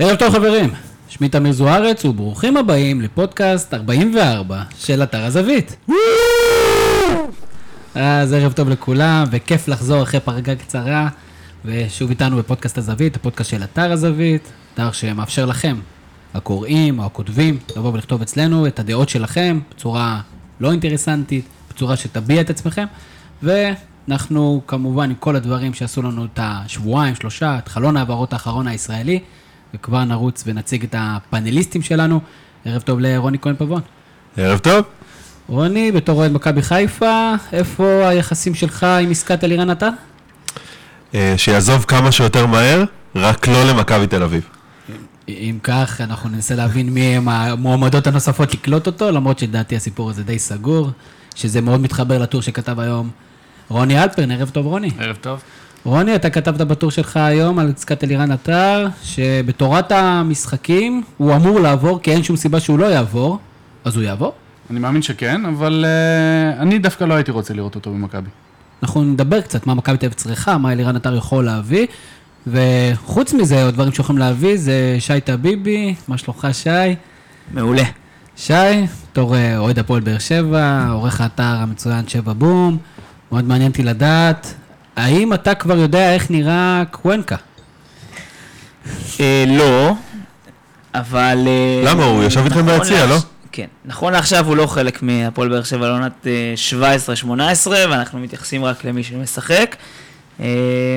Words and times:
ערב 0.00 0.16
טוב 0.16 0.32
חברים, 0.32 0.70
שמי 1.08 1.28
תמיר 1.28 1.52
זוארץ 1.52 2.04
וברוכים 2.04 2.56
הבאים 2.56 3.00
לפודקאסט 3.00 3.74
44 3.74 4.62
של 4.78 5.02
אתר 5.02 5.24
הזווית. 5.24 5.76
אז 7.94 8.32
ערב 8.32 8.52
טוב 8.52 8.68
לכולם 8.68 9.24
וכיף 9.30 9.68
לחזור 9.68 10.02
אחרי 10.02 10.20
פרגה 10.20 10.56
קצרה 10.56 11.08
ושוב 11.64 12.10
איתנו 12.10 12.36
בפודקאסט 12.36 12.78
הזווית, 12.78 13.16
הפודקאסט 13.16 13.50
של 13.50 13.62
אתר 13.62 13.92
הזווית, 13.92 14.52
אתר 14.74 14.92
שמאפשר 14.92 15.46
לכם, 15.46 15.76
הקוראים 16.34 16.98
או 16.98 17.04
הכותבים, 17.04 17.58
לבוא 17.76 17.92
ולכתוב 17.92 18.22
אצלנו 18.22 18.66
את 18.66 18.78
הדעות 18.78 19.08
שלכם 19.08 19.60
בצורה 19.70 20.20
לא 20.60 20.72
אינטרסנטית, 20.72 21.44
בצורה 21.70 21.96
שתביע 21.96 22.40
את 22.40 22.50
עצמכם 22.50 22.86
ואנחנו 23.42 24.60
כמובן 24.66 25.10
עם 25.10 25.16
כל 25.20 25.36
הדברים 25.36 25.74
שעשו 25.74 26.02
לנו 26.02 26.24
את 26.24 26.38
השבועיים, 26.42 27.14
שלושה, 27.14 27.58
את 27.58 27.68
חלון 27.68 27.96
העברות 27.96 28.32
האחרון 28.32 28.66
הישראלי. 28.66 29.20
וכבר 29.74 30.04
נרוץ 30.04 30.44
ונציג 30.46 30.84
את 30.84 30.94
הפאנליסטים 30.98 31.82
שלנו. 31.82 32.20
ערב 32.64 32.82
טוב 32.82 33.00
לרוני 33.00 33.38
כהן 33.38 33.54
פבון. 33.56 33.80
ערב 34.36 34.58
טוב. 34.58 34.84
רוני, 35.48 35.92
בתור 35.92 36.18
אוהד 36.18 36.32
מכבי 36.32 36.62
חיפה, 36.62 37.34
איפה 37.52 38.08
היחסים 38.08 38.54
שלך 38.54 38.84
עם 38.84 39.10
עסקת 39.10 39.44
אלירן 39.44 39.70
עטר? 39.70 39.90
אה, 41.14 41.34
שיעזוב 41.36 41.84
כמה 41.84 42.12
שיותר 42.12 42.46
מהר, 42.46 42.84
רק 43.14 43.48
לא 43.48 43.64
למכבי 43.64 44.06
תל 44.06 44.22
אביב. 44.22 44.48
אם 45.28 45.58
כך, 45.62 46.00
אנחנו 46.00 46.28
ננסה 46.28 46.54
להבין 46.54 46.88
מי 46.88 47.00
הם 47.00 47.28
המועמדות 47.28 48.06
הנוספות 48.06 48.54
לקלוט 48.54 48.86
אותו, 48.86 49.10
למרות 49.10 49.38
שלדעתי 49.38 49.76
הסיפור 49.76 50.10
הזה 50.10 50.22
די 50.22 50.38
סגור, 50.38 50.90
שזה 51.34 51.60
מאוד 51.60 51.80
מתחבר 51.80 52.18
לטור 52.18 52.42
שכתב 52.42 52.80
היום 52.80 53.10
רוני 53.68 54.02
אלפרן. 54.02 54.30
ערב 54.30 54.50
טוב, 54.50 54.66
רוני. 54.66 54.90
ערב 54.98 55.16
טוב. 55.20 55.40
רוני, 55.84 56.14
אתה 56.14 56.30
כתבת 56.30 56.60
בטור 56.60 56.90
שלך 56.90 57.16
היום 57.16 57.58
על 57.58 57.72
עסקת 57.76 58.04
אלירן 58.04 58.30
עטר, 58.30 58.86
שבתורת 59.02 59.92
המשחקים 59.92 61.02
הוא 61.16 61.34
אמור 61.34 61.60
לעבור, 61.60 62.00
כי 62.02 62.12
אין 62.12 62.22
שום 62.22 62.36
סיבה 62.36 62.60
שהוא 62.60 62.78
לא 62.78 62.86
יעבור, 62.86 63.38
אז 63.84 63.96
הוא 63.96 64.04
יעבור? 64.04 64.32
אני 64.70 64.78
מאמין 64.78 65.02
שכן, 65.02 65.44
אבל 65.44 65.84
uh, 65.84 66.62
אני 66.62 66.78
דווקא 66.78 67.04
לא 67.04 67.14
הייתי 67.14 67.30
רוצה 67.30 67.54
לראות 67.54 67.74
אותו 67.74 67.90
במכבי. 67.90 68.28
אנחנו 68.82 69.04
נדבר 69.04 69.40
קצת 69.40 69.66
מה 69.66 69.74
מכבי 69.74 69.96
תל 69.96 70.06
אביב 70.06 70.16
צריכה, 70.16 70.58
מה 70.58 70.72
אלירן 70.72 70.96
עטר 70.96 71.16
יכול 71.16 71.44
להביא, 71.44 71.86
וחוץ 72.46 73.32
מזה, 73.32 73.64
עוד 73.64 73.74
דברים 73.74 73.92
שיכולים 73.92 74.18
להביא, 74.18 74.56
זה 74.56 74.96
שי 74.98 75.20
טביבי, 75.20 75.94
מה 76.08 76.18
שלומך 76.18 76.48
שי? 76.52 76.70
מעולה. 77.52 77.84
שי, 78.36 78.52
בתור 79.10 79.36
אה, 79.36 79.58
אוהד 79.58 79.78
הפועל 79.78 80.00
באר 80.00 80.18
שבע, 80.18 80.86
עורך 80.90 81.20
האתר 81.20 81.42
המצוין 81.42 82.08
שבע 82.08 82.32
בום, 82.32 82.78
מאוד 83.32 83.44
מעניין 83.44 83.70
אותי 83.70 83.82
לדעת 83.82 84.54
האם 84.98 85.34
אתה 85.34 85.54
כבר 85.54 85.78
יודע 85.78 86.14
איך 86.14 86.30
נראה 86.30 86.82
קוונקה? 86.90 87.36
אה, 89.20 89.44
לא, 89.48 89.92
אבל... 90.94 91.38
אה, 91.46 91.82
למה? 91.84 92.04
הוא 92.04 92.24
ישב 92.24 92.44
איתכם 92.44 92.58
נכון 92.58 92.78
ביציע, 92.78 93.06
לא? 93.06 93.16
כן. 93.52 93.66
נכון 93.84 94.12
לעכשיו 94.12 94.46
הוא 94.46 94.56
לא 94.56 94.66
חלק 94.66 95.02
מהפועל 95.02 95.48
באר 95.48 95.62
שבע 95.62 95.88
לעונת 95.88 96.26
17-18, 97.24 97.28
ואנחנו 97.66 98.18
מתייחסים 98.18 98.64
רק 98.64 98.84
למי 98.84 99.04
שמשחק. 99.04 99.76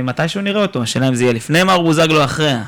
מתישהו 0.03 0.41
נראה 0.41 0.61
אותו, 0.61 0.83
השאלה 0.83 1.07
אם 1.07 1.15
זה 1.15 1.23
יהיה 1.23 1.33
לפני 1.33 1.63
מאור 1.63 1.83
בוזגלו 1.83 2.19
או 2.19 2.25
אחריה. 2.25 2.63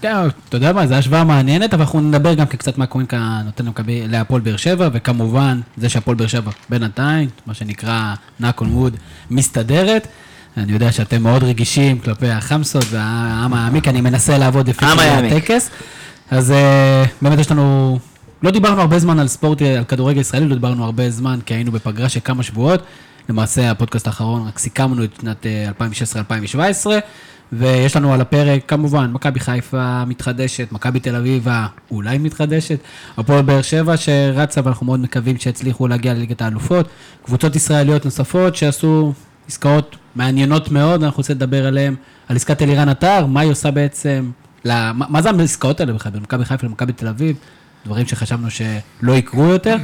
כן, 0.00 0.28
אתה 0.48 0.56
יודע 0.56 0.72
מה, 0.72 0.86
זו 0.86 0.94
השוואה 0.94 1.24
מעניינת, 1.24 1.74
אבל 1.74 1.82
אנחנו 1.82 2.00
נדבר 2.00 2.34
גם 2.34 2.46
קצת 2.46 2.78
מה 2.78 2.86
קווינקה 2.86 3.40
נותן 3.44 3.64
להפועל 3.86 4.40
באר 4.40 4.56
שבע, 4.56 4.88
וכמובן, 4.92 5.60
זה 5.76 5.88
שהפועל 5.88 6.16
באר 6.16 6.26
שבע 6.26 6.50
בינתיים, 6.70 7.28
מה 7.46 7.54
שנקרא 7.54 8.14
knock 8.40 8.60
on 8.60 8.64
wood, 8.64 8.96
מסתדרת. 9.30 10.08
אני 10.56 10.72
יודע 10.72 10.92
שאתם 10.92 11.22
מאוד 11.22 11.44
רגישים 11.44 11.98
כלפי 11.98 12.28
החמסות 12.28 12.84
והעם 12.90 13.54
העמיק, 13.54 13.88
אני 13.88 14.00
מנסה 14.00 14.38
לעבוד 14.38 14.68
לפי 14.68 14.86
הטקס. 14.86 15.70
אז 16.30 16.50
אה, 16.50 17.04
באמת 17.22 17.38
יש 17.38 17.50
לנו, 17.50 17.98
לא 18.42 18.50
דיברנו 18.50 18.80
הרבה 18.80 18.98
זמן 18.98 19.18
על 19.18 19.28
ספורט, 19.28 19.62
על 19.62 19.84
כדורגל 19.84 20.20
ישראלי, 20.20 20.48
לא 20.48 20.54
דיברנו 20.54 20.84
הרבה 20.84 21.10
זמן, 21.10 21.38
כי 21.46 21.54
היינו 21.54 21.72
בפגרה 21.72 22.08
של 22.08 22.20
כמה 22.24 22.42
שבועות. 22.42 22.82
למעשה, 23.28 23.70
הפודקאסט 23.70 24.06
האחרון, 24.06 24.46
רק 24.46 24.58
סיכמנו 24.58 25.04
את 25.04 25.10
שנת 25.20 25.46
2016-2017. 26.84 26.86
ויש 27.52 27.96
לנו 27.96 28.14
על 28.14 28.20
הפרק, 28.20 28.62
כמובן, 28.68 29.12
מכבי 29.12 29.40
חיפה 29.40 30.04
מתחדשת, 30.04 30.72
מכבי 30.72 31.00
תל 31.00 31.16
אביב 31.16 31.48
אולי 31.90 32.18
מתחדשת, 32.18 32.78
הפועל 33.16 33.42
באר 33.42 33.62
שבע 33.62 33.96
שרצה 33.96 34.60
ואנחנו 34.64 34.86
מאוד 34.86 35.00
מקווים 35.00 35.38
שיצליחו 35.38 35.88
להגיע 35.88 36.14
לליגת 36.14 36.42
האלופות, 36.42 36.88
קבוצות 37.24 37.56
ישראליות 37.56 38.04
נוספות 38.04 38.56
שעשו 38.56 39.12
עסקאות 39.48 39.96
מעניינות 40.16 40.70
מאוד, 40.70 41.02
אנחנו 41.02 41.16
רוצים 41.16 41.36
לדבר 41.36 41.66
עליהן, 41.66 41.94
על 42.28 42.36
עסקת 42.36 42.62
אלירן 42.62 42.88
עטר, 42.88 43.26
מה 43.26 43.40
היא 43.40 43.50
עושה 43.50 43.70
בעצם, 43.70 44.30
לה, 44.64 44.92
מה, 44.92 45.06
מה 45.08 45.22
זה 45.22 45.30
העסקאות 45.30 45.80
האלה 45.80 45.92
בכלל, 45.92 46.12
בין 46.12 46.22
מכבי 46.22 46.44
חיפה 46.44 46.66
למכבי 46.66 46.92
תל 46.92 47.08
אביב, 47.08 47.36
דברים 47.86 48.06
שחשבנו 48.06 48.48
שלא 48.50 49.12
יקרו 49.12 49.44
יותר. 49.44 49.76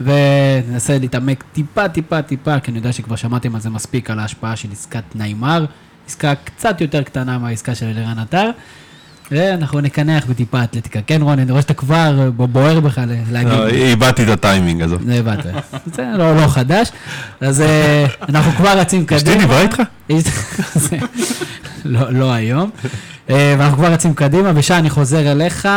וננסה 0.00 0.98
להתעמק 0.98 1.44
טיפה, 1.52 1.88
טיפה, 1.88 2.22
טיפה, 2.22 2.60
כי 2.60 2.70
אני 2.70 2.78
יודע 2.78 2.92
שכבר 2.92 3.16
שמעתם 3.16 3.54
על 3.54 3.60
זה 3.60 3.70
מספיק, 3.70 4.10
על 4.10 4.18
ההשפעה 4.18 4.56
של 4.56 4.68
עסקת 4.72 5.02
ניימר, 5.14 5.64
עסקה 6.08 6.34
קצת 6.34 6.80
יותר 6.80 7.02
קטנה 7.02 7.38
מהעסקה 7.38 7.74
של 7.74 7.86
אלירן 7.86 8.18
עטר. 8.18 8.50
ואנחנו 9.30 9.80
נקנח 9.80 10.26
בטיפה 10.26 10.64
אתלטיקה. 10.64 11.00
כן, 11.06 11.22
רון, 11.22 11.38
אני 11.38 11.50
רואה 11.50 11.62
שאתה 11.62 11.74
כבר 11.74 12.30
בוער 12.36 12.80
בך 12.80 13.00
להגיד. 13.32 13.52
לא, 13.52 13.66
איבדתי 13.66 14.22
את 14.22 14.28
הטיימינג 14.28 14.82
הזאת. 14.82 15.00
איבדת. 15.10 15.46
זה 15.94 16.04
לא, 16.18 16.36
לא 16.36 16.46
חדש. 16.48 16.88
אז 17.40 17.60
אה, 17.60 18.06
אנחנו 18.28 18.52
כבר 18.52 18.78
רצים 18.78 19.06
קדימה. 19.06 19.30
אשתי 19.30 19.38
דיברה 19.38 19.60
איתך? 19.60 19.82
לא, 21.84 22.12
לא 22.12 22.32
היום. 22.32 22.70
אה, 23.30 23.54
ואנחנו 23.58 23.76
כבר 23.78 23.92
רצים 23.92 24.14
קדימה, 24.14 24.52
ושי, 24.54 24.74
אני 24.74 24.90
חוזר 24.90 25.32
אליך. 25.32 25.68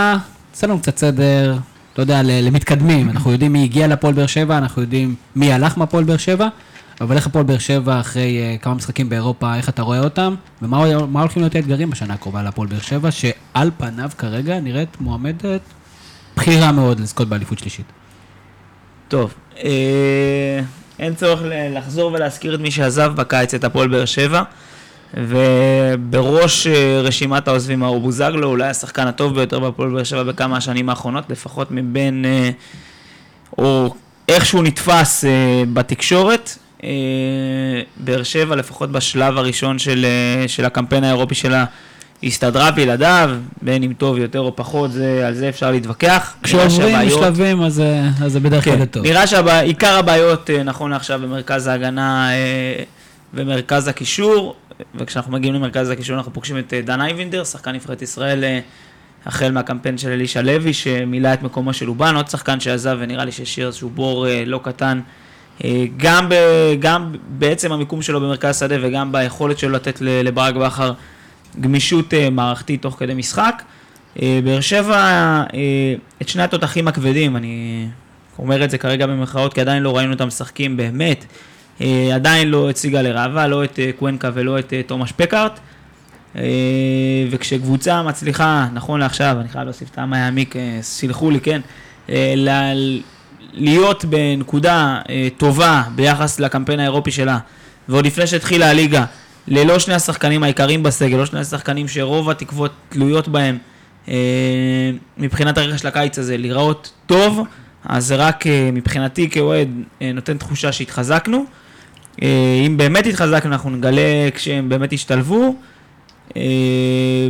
עשה 0.53 0.67
לנו 0.67 0.79
קצת 0.79 0.97
סדר, 0.97 1.57
אתה 1.93 2.01
יודע, 2.01 2.21
למתקדמים. 2.23 3.09
אנחנו 3.09 3.31
יודעים 3.31 3.53
מי 3.53 3.63
הגיע 3.63 3.87
לפועל 3.87 4.13
באר 4.13 4.27
שבע, 4.27 4.57
אנחנו 4.57 4.81
יודעים 4.81 5.15
מי 5.35 5.53
הלך 5.53 5.77
מהפועל 5.77 6.03
באר 6.03 6.17
שבע. 6.17 6.47
אבל 7.01 7.15
איך 7.15 7.27
הפועל 7.27 7.45
באר 7.45 7.57
שבע 7.57 7.99
אחרי 7.99 8.57
uh, 8.57 8.63
כמה 8.63 8.73
משחקים 8.73 9.09
באירופה, 9.09 9.55
איך 9.55 9.69
אתה 9.69 9.81
רואה 9.81 9.99
אותם? 9.99 10.35
ומה 10.61 11.21
הולכים 11.21 11.41
להיות 11.41 11.55
האתגרים 11.55 11.89
בשנה 11.89 12.13
הקרובה 12.13 12.43
להפועל 12.43 12.67
באר 12.67 12.79
שבע, 12.79 13.11
שעל 13.11 13.71
פניו 13.77 14.09
כרגע 14.17 14.59
נראית 14.59 15.01
מועמדת 15.01 15.61
בכירה 16.37 16.71
מאוד 16.71 16.99
לזכות 16.99 17.29
באליפות 17.29 17.59
שלישית. 17.59 17.85
טוב, 19.07 19.33
אה, 19.63 20.59
אין 20.99 21.15
צורך 21.15 21.41
לחזור 21.75 22.11
ולהזכיר 22.13 22.55
את 22.55 22.59
מי 22.59 22.71
שעזב 22.71 23.13
בקיץ 23.15 23.53
את 23.53 23.63
הפועל 23.63 23.87
באר 23.87 24.05
שבע. 24.05 24.43
ובראש 25.13 26.67
אה, 26.67 27.01
רשימת 27.03 27.47
העוזבים 27.47 27.83
האור 27.83 27.99
בוזגלו, 27.99 28.47
אולי 28.49 28.67
השחקן 28.67 29.07
הטוב 29.07 29.35
ביותר 29.35 29.59
בהפועל 29.59 29.89
באר 29.89 30.03
שבע 30.03 30.23
בכמה 30.23 30.57
השנים 30.57 30.89
האחרונות, 30.89 31.29
לפחות 31.29 31.71
מבין, 31.71 32.25
אה, 32.25 32.49
או 33.57 33.95
איך 34.27 34.45
שהוא 34.45 34.63
נתפס 34.63 35.25
אה, 35.25 35.63
בתקשורת. 35.73 36.57
אה, 36.83 36.89
באר 37.97 38.23
שבע, 38.23 38.55
לפחות 38.55 38.91
בשלב 38.91 39.37
הראשון 39.37 39.79
של, 39.79 40.05
אה, 40.05 40.47
של 40.47 40.65
הקמפיין 40.65 41.03
האירופי 41.03 41.35
שלה, 41.35 41.65
הסתדרה 42.23 42.71
בלעדיו, 42.71 43.37
בין 43.61 43.83
אם 43.83 43.93
טוב 43.93 44.17
יותר 44.17 44.39
או 44.39 44.55
פחות, 44.55 44.91
זה, 44.91 45.27
על 45.27 45.33
זה 45.33 45.49
אפשר 45.49 45.71
להתווכח. 45.71 46.35
כשעוברים 46.43 47.09
שלבים, 47.09 47.61
אז, 47.61 47.83
אז 48.21 48.31
זה 48.31 48.39
בדרך 48.39 48.63
כלל 48.63 48.77
כן, 48.77 48.85
טוב. 48.85 49.03
נראה 49.03 49.27
שעיקר 49.27 49.97
הבעיות, 49.97 50.49
נכון 50.49 50.91
לעכשיו, 50.91 51.19
במרכז 51.23 51.67
ההגנה 51.67 52.29
ומרכז 53.33 53.87
הקישור, 53.87 54.55
וכשאנחנו 54.95 55.31
מגיעים 55.31 55.53
למרכז 55.53 55.89
הקישור 55.89 56.17
אנחנו 56.17 56.33
פוגשים 56.33 56.57
את 56.57 56.73
דן 56.83 57.01
אייבינדר, 57.01 57.43
שחקן 57.43 57.71
נבחרת 57.71 58.01
ישראל, 58.01 58.43
החל 59.25 59.51
מהקמפיין 59.51 59.97
של 59.97 60.09
אלישע 60.09 60.41
לוי, 60.41 60.73
שמילא 60.73 61.33
את 61.33 61.43
מקומו 61.43 61.73
של 61.73 61.89
אובן, 61.89 62.15
עוד 62.15 62.27
שחקן 62.27 62.59
שעזב, 62.59 62.97
ונראה 62.99 63.25
לי 63.25 63.31
שהשאיר 63.31 63.67
איזשהו 63.67 63.89
בור 63.89 64.27
לא 64.45 64.59
קטן. 64.63 64.99
אה, 65.63 65.85
גם, 65.97 66.29
ב, 66.29 66.33
גם 66.79 67.11
בעצם 67.29 67.71
המיקום 67.71 68.01
שלו 68.01 68.21
במרכז 68.21 68.59
שדה 68.59 68.75
וגם 68.81 69.11
ביכולת 69.11 69.59
שלו 69.59 69.71
לתת 69.71 69.97
לברק 70.01 70.55
בכר 70.55 70.93
גמישות 71.61 72.13
אה, 72.13 72.29
מערכתית 72.29 72.81
תוך 72.81 72.95
כדי 72.99 73.13
משחק. 73.13 73.63
אה, 74.21 74.39
באר 74.43 74.59
שבע, 74.61 75.43
את 76.21 76.29
שני 76.29 76.43
התותחים 76.43 76.87
הכבדים, 76.87 77.35
אני 77.37 77.87
אומר 78.39 78.63
את 78.63 78.69
זה 78.69 78.77
כרגע 78.77 79.07
במרכאות 79.07 79.53
כי 79.53 79.61
עדיין 79.61 79.83
לא 79.83 79.97
ראינו 79.97 80.13
אותם 80.13 80.27
משחקים 80.27 80.77
באמת, 80.77 81.25
עדיין 82.13 82.47
לא 82.49 82.69
את 82.69 82.77
סיגל 82.77 83.01
לראבה, 83.01 83.47
לא 83.47 83.63
את 83.63 83.79
קוונקה 83.99 84.29
ולא 84.33 84.59
את 84.59 84.73
תומש 84.87 85.11
פקארט. 85.11 85.59
וכשקבוצה 87.31 88.03
מצליחה, 88.03 88.67
נכון 88.73 88.99
לעכשיו, 88.99 89.37
אני 89.39 89.49
חייב 89.49 89.63
להוסיף 89.63 89.89
טעם 89.89 90.13
היעמיק, 90.13 90.55
סלחו 90.81 91.31
לי, 91.31 91.39
כן, 91.39 91.61
להיות 93.59 94.05
בנקודה 94.05 94.99
אה, 95.09 95.27
טובה 95.37 95.83
ביחס 95.95 96.39
לקמפיין 96.39 96.79
האירופי 96.79 97.11
שלה, 97.11 97.37
ועוד 97.89 98.05
לפני 98.05 98.27
שהתחילה 98.27 98.69
הליגה, 98.69 99.05
ללא 99.47 99.79
שני 99.79 99.93
השחקנים 99.93 100.43
העיקריים 100.43 100.83
בסגל, 100.83 101.17
לא 101.17 101.25
שני 101.25 101.39
השחקנים 101.39 101.87
שרוב 101.87 102.29
התקוות 102.29 102.71
תלויות 102.89 103.27
בהם 103.27 103.57
אה, 104.07 104.13
מבחינת 105.17 105.57
הרכש 105.57 105.85
לקיץ 105.85 106.19
הזה, 106.19 106.37
להיראות 106.37 106.91
טוב, 107.05 107.41
אז 107.85 108.05
זה 108.05 108.15
רק 108.15 108.47
אה, 108.47 108.69
מבחינתי 108.73 109.29
כאוהד 109.29 109.69
נותן 110.13 110.37
תחושה 110.37 110.71
שהתחזקנו. 110.71 111.45
אם 112.65 112.73
באמת 112.77 113.05
התחזקנו, 113.07 113.51
אנחנו 113.51 113.69
נגלה 113.69 114.29
כשהם 114.33 114.69
באמת 114.69 114.93
ישתלבו. 114.93 115.55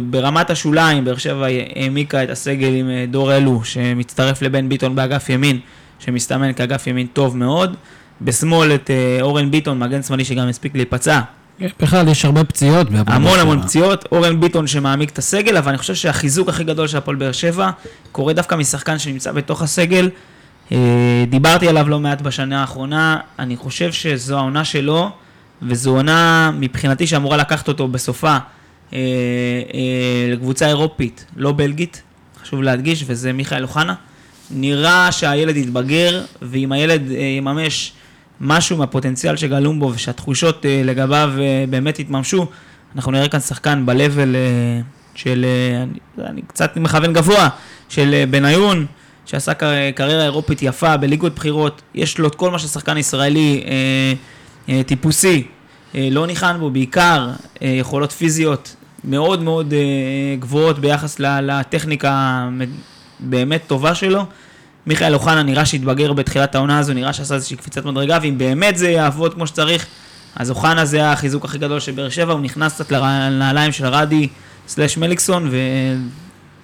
ברמת 0.10 0.50
השוליים, 0.50 1.06
באר 1.06 1.18
שבע 1.18 1.48
העמיקה 1.76 2.24
את 2.24 2.30
הסגל 2.30 2.76
עם 2.76 2.90
דור 3.10 3.36
אלו, 3.36 3.64
שמצטרף 3.64 4.42
לבן 4.42 4.70
ביטון 4.70 4.96
באגף 4.96 5.30
ימין, 5.30 5.60
שמסתמן 6.00 6.54
כאגף 6.54 6.88
ימין 6.88 7.08
טוב 7.08 7.38
מאוד. 7.38 7.76
בשמאל 8.22 8.76
את 8.76 8.90
אה, 8.90 9.18
אורן 9.22 9.52
ביטון, 9.52 9.80
מגן 9.80 10.04
שמאלי 10.04 10.26
שגם 10.26 10.48
הספיק 10.48 10.76
להיפצע. 10.76 11.20
בכלל, 11.80 12.08
יש 12.08 12.26
הרבה 12.26 12.44
פציעות. 12.44 12.88
המון 13.08 13.40
המון. 13.40 13.62
פציעות, 13.62 14.06
אורן 14.12 14.40
ביטון 14.40 14.68
שמעמיק 14.68 15.10
את 15.10 15.18
הסגל, 15.18 15.58
אבל 15.58 15.70
אני 15.70 15.78
חושב 15.78 15.96
שהחיזוק 15.96 16.50
הכי 16.50 16.64
גדול 16.64 16.88
של 16.88 16.98
הפועל 16.98 17.18
באר 17.18 17.32
שבע 17.32 17.70
קורה 18.12 18.34
דווקא 18.34 18.56
משחקן 18.56 19.00
שנמצא 19.00 19.32
בתוך 19.32 19.62
הסגל. 19.62 20.10
אה, 20.72 21.26
דיברתי 21.30 21.68
עליו 21.68 21.90
לא 21.90 22.00
מעט 22.00 22.22
בשנה 22.22 22.62
האחרונה, 22.62 23.18
אני 23.40 23.58
חושב 23.58 23.92
שזו 23.92 24.38
העונה 24.38 24.66
שלו, 24.66 25.10
וזו 25.62 25.96
עונה 25.96 26.52
מבחינתי 26.60 27.08
שאמורה 27.08 27.38
לקחת 27.38 27.68
אותו 27.68 27.88
בסופה 27.88 28.38
אה, 28.94 29.00
לקבוצה 30.32 30.68
אירופית, 30.68 31.26
לא 31.36 31.52
בלגית, 31.52 32.02
חשוב 32.42 32.62
להדגיש, 32.62 33.04
וזה 33.08 33.34
מיכאל 33.34 33.64
אוחנה. 33.64 33.94
נראה 34.52 35.12
שהילד 35.12 35.58
יתבגר, 35.58 36.24
ואם 36.42 36.72
הילד 36.72 37.12
אה, 37.12 37.18
יממש 37.18 37.92
משהו 38.42 38.78
מהפוטנציאל 38.78 39.36
שגלום 39.36 39.80
בו, 39.80 39.92
ושהתחושות 39.96 40.66
אה, 40.66 40.82
לגביו 40.86 41.32
אה, 41.40 41.66
באמת 41.70 42.00
יתממשו, 42.00 42.48
אנחנו 42.96 43.12
נראה 43.12 43.28
כאן 43.28 43.40
שחקן 43.40 43.86
ב-level 43.86 44.36
של, 45.16 45.46
אני, 45.84 46.26
אני 46.30 46.42
קצת 46.42 46.78
מכוון 46.78 47.14
גבוה, 47.14 47.50
של 47.90 48.24
בניון, 48.30 48.86
שעשה 49.26 49.54
קר- 49.54 49.92
קריירה 49.96 50.24
אירופית 50.24 50.62
יפה 50.62 50.98
בליגות 50.98 51.36
בחירות, 51.36 51.82
יש 51.96 52.20
לו 52.20 52.28
את 52.28 52.36
כל 52.36 52.52
מה 52.52 52.60
ששחקן 52.60 52.98
ישראלי 52.98 53.64
טיפוסי 54.86 55.48
לא 55.96 56.28
ניחן 56.28 56.58
בו, 56.60 56.70
בעיקר 56.70 57.30
יכולות 57.62 58.12
פיזיות 58.12 58.76
מאוד 59.04 59.42
מאוד 59.42 59.74
גבוהות 60.40 60.80
ביחס 60.80 61.20
לטכניקה 61.20 62.48
באמת 63.19 63.62
טובה 63.68 63.96
שלו. 63.96 64.25
מיכאל 64.88 65.14
אוחנה 65.14 65.44
נראה 65.44 65.66
שהתבגר 65.66 66.14
בתחילת 66.14 66.56
העונה 66.56 66.80
הזו, 66.80 66.94
נראה 66.94 67.14
שעשה 67.14 67.36
איזושהי 67.36 67.58
קפיצת 67.58 67.86
מדרגה, 67.86 68.18
ואם 68.22 68.38
באמת 68.38 68.78
זה 68.78 68.90
יעבוד 68.90 69.34
כמו 69.34 69.48
שצריך, 69.48 69.86
אז 70.36 70.50
אוחנה 70.50 70.86
זה 70.86 71.12
החיזוק 71.12 71.46
הכי 71.46 71.58
גדול 71.58 71.80
של 71.80 71.92
באר 71.92 72.10
שבע, 72.10 72.34
הוא 72.34 72.42
נכנס 72.42 72.74
קצת 72.74 72.92
לנעליים 72.92 73.72
של 73.72 73.86
רדי 73.86 74.28
סלאש 74.68 74.98
מליקסון, 74.98 75.50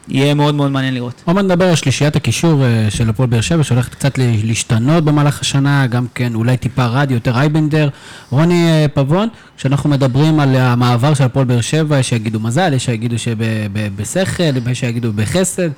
ויהיה 0.09 0.33
מאוד 0.33 0.55
מאוד 0.55 0.71
מעניין 0.71 0.93
לראות. 0.93 1.21
עוד 1.25 1.35
מעט 1.35 1.45
נדבר 1.45 1.69
על 1.69 1.75
שלישיית 1.75 2.15
הקישור 2.15 2.63
אה, 2.63 2.87
של 2.89 3.09
הפועל 3.09 3.29
באר 3.29 3.41
שבע, 3.41 3.63
שהולכת 3.63 3.95
קצת 3.95 4.17
להשתנות 4.17 5.03
במהלך 5.03 5.41
השנה, 5.41 5.87
גם 5.87 6.05
כן 6.15 6.35
אולי 6.35 6.57
טיפה 6.57 6.85
רדי, 6.85 7.13
יותר 7.13 7.37
אייבנדר. 7.37 7.89
רוני 8.29 8.67
אה, 8.67 8.85
פבון, 8.93 9.27
כשאנחנו 9.57 9.89
מדברים 9.89 10.39
על 10.39 10.55
המעבר 10.55 11.13
של 11.13 11.23
הפועל 11.23 11.45
באר 11.45 11.61
שבע, 11.61 11.99
יש 11.99 12.09
שיגידו 12.09 12.39
מזל, 12.39 12.73
יש 12.73 12.85
שיגידו 12.85 13.15
שבשכל, 13.19 14.43
יש 14.71 14.79
שיגידו 14.79 15.13
בחסד, 15.13 15.69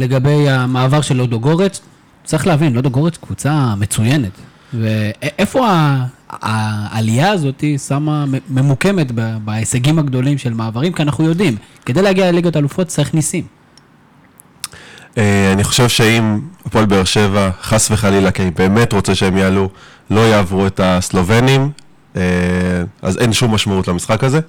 לגבי 0.00 0.50
המעבר 0.50 1.00
של 1.00 1.16
לודו 1.16 1.40
גורץ. 1.40 1.80
צריך 2.24 2.46
להבין, 2.46 2.72
לודו 2.72 2.90
גורץ 2.90 3.16
קבוצה 3.16 3.74
מצוינת. 3.76 4.30
ואיפה 4.74 5.66
העלייה 6.28 7.30
הזאת 7.30 7.64
שמה, 7.88 8.24
ממוקמת 8.50 9.12
בהישגים 9.44 9.98
הגדולים 9.98 10.38
של 10.38 10.54
מעברים? 10.54 10.92
כי 10.92 11.02
אנחנו 11.02 11.24
יודעים, 11.24 11.56
כדי 11.86 12.02
להגיע 12.02 12.32
לליגת 12.32 12.56
האלופות 12.56 12.86
צריך 12.86 13.14
ניסים. 13.14 13.44
אה, 15.18 15.52
אני 15.52 15.64
חושב 15.64 15.88
שאם 15.88 16.40
הפועל 16.66 16.86
באר 16.86 17.04
שבע, 17.04 17.50
חס 17.62 17.90
וחלילה, 17.90 18.30
כי 18.30 18.42
אני 18.42 18.50
באמת 18.50 18.92
רוצה 18.92 19.14
שהם 19.14 19.36
יעלו, 19.36 19.68
לא 20.10 20.20
יעברו 20.20 20.66
את 20.66 20.80
הסלובנים, 20.82 21.70
אה, 22.16 22.22
אז 23.02 23.18
אין 23.18 23.32
שום 23.32 23.54
משמעות 23.54 23.88
למשחק 23.88 24.24
הזה. 24.24 24.40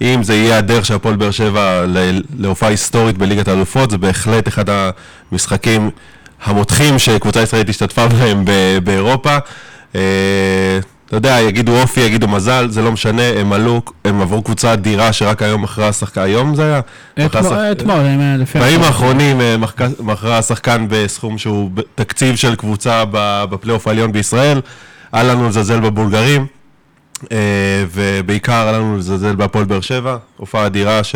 אם 0.00 0.22
זה 0.22 0.34
יהיה 0.34 0.58
הדרך 0.58 0.86
של 0.86 0.94
הפועל 0.94 1.16
באר 1.16 1.30
שבע 1.30 1.84
להופעה 2.38 2.68
היסטורית 2.68 3.18
בליגת 3.18 3.48
האלופות, 3.48 3.90
זה 3.90 3.98
בהחלט 3.98 4.48
אחד 4.48 4.64
המשחקים 5.32 5.90
המותחים 6.44 6.98
שקבוצה 6.98 7.42
ישראלית 7.42 7.68
השתתפה 7.68 8.08
בהם 8.08 8.44
באירופה. 8.84 9.38
אה, 9.96 10.00
אתה 11.06 11.16
יודע, 11.16 11.38
יגידו 11.40 11.80
אופי, 11.80 12.00
יגידו 12.00 12.28
מזל, 12.28 12.68
זה 12.70 12.82
לא 12.82 12.92
משנה, 12.92 13.22
הם 13.22 13.52
עלו, 13.52 13.82
הם 14.04 14.20
עברו 14.20 14.42
קבוצה 14.42 14.72
אדירה 14.72 15.12
שרק 15.12 15.42
היום 15.42 15.62
מכרה 15.62 15.88
השחקן, 15.88 16.20
היום 16.20 16.54
זה 16.54 16.62
היה? 16.64 16.80
אתמול, 17.72 17.96
אה, 17.96 18.36
לפי... 18.38 18.58
בימים. 18.58 18.82
האחרונים 18.82 19.40
אה, 19.40 19.56
מכרה 20.00 20.38
השחקן 20.38 20.86
בסכום 20.88 21.38
שהוא 21.38 21.70
תקציב 21.94 22.36
של 22.36 22.54
קבוצה 22.54 23.04
בפלייאוף 23.50 23.86
העליון 23.86 24.12
בישראל. 24.12 24.60
אל 25.14 25.30
לנו 25.30 25.48
לזלזל 25.48 25.80
בבולגרים, 25.80 26.46
ובעיקר 27.92 28.70
אל 28.70 28.74
לנו 28.74 28.96
לזלזל 28.96 29.36
בהפועל 29.36 29.64
באר 29.64 29.80
שבע. 29.80 30.16
הופעה 30.36 30.66
אדירה 30.66 31.04
ש... 31.04 31.14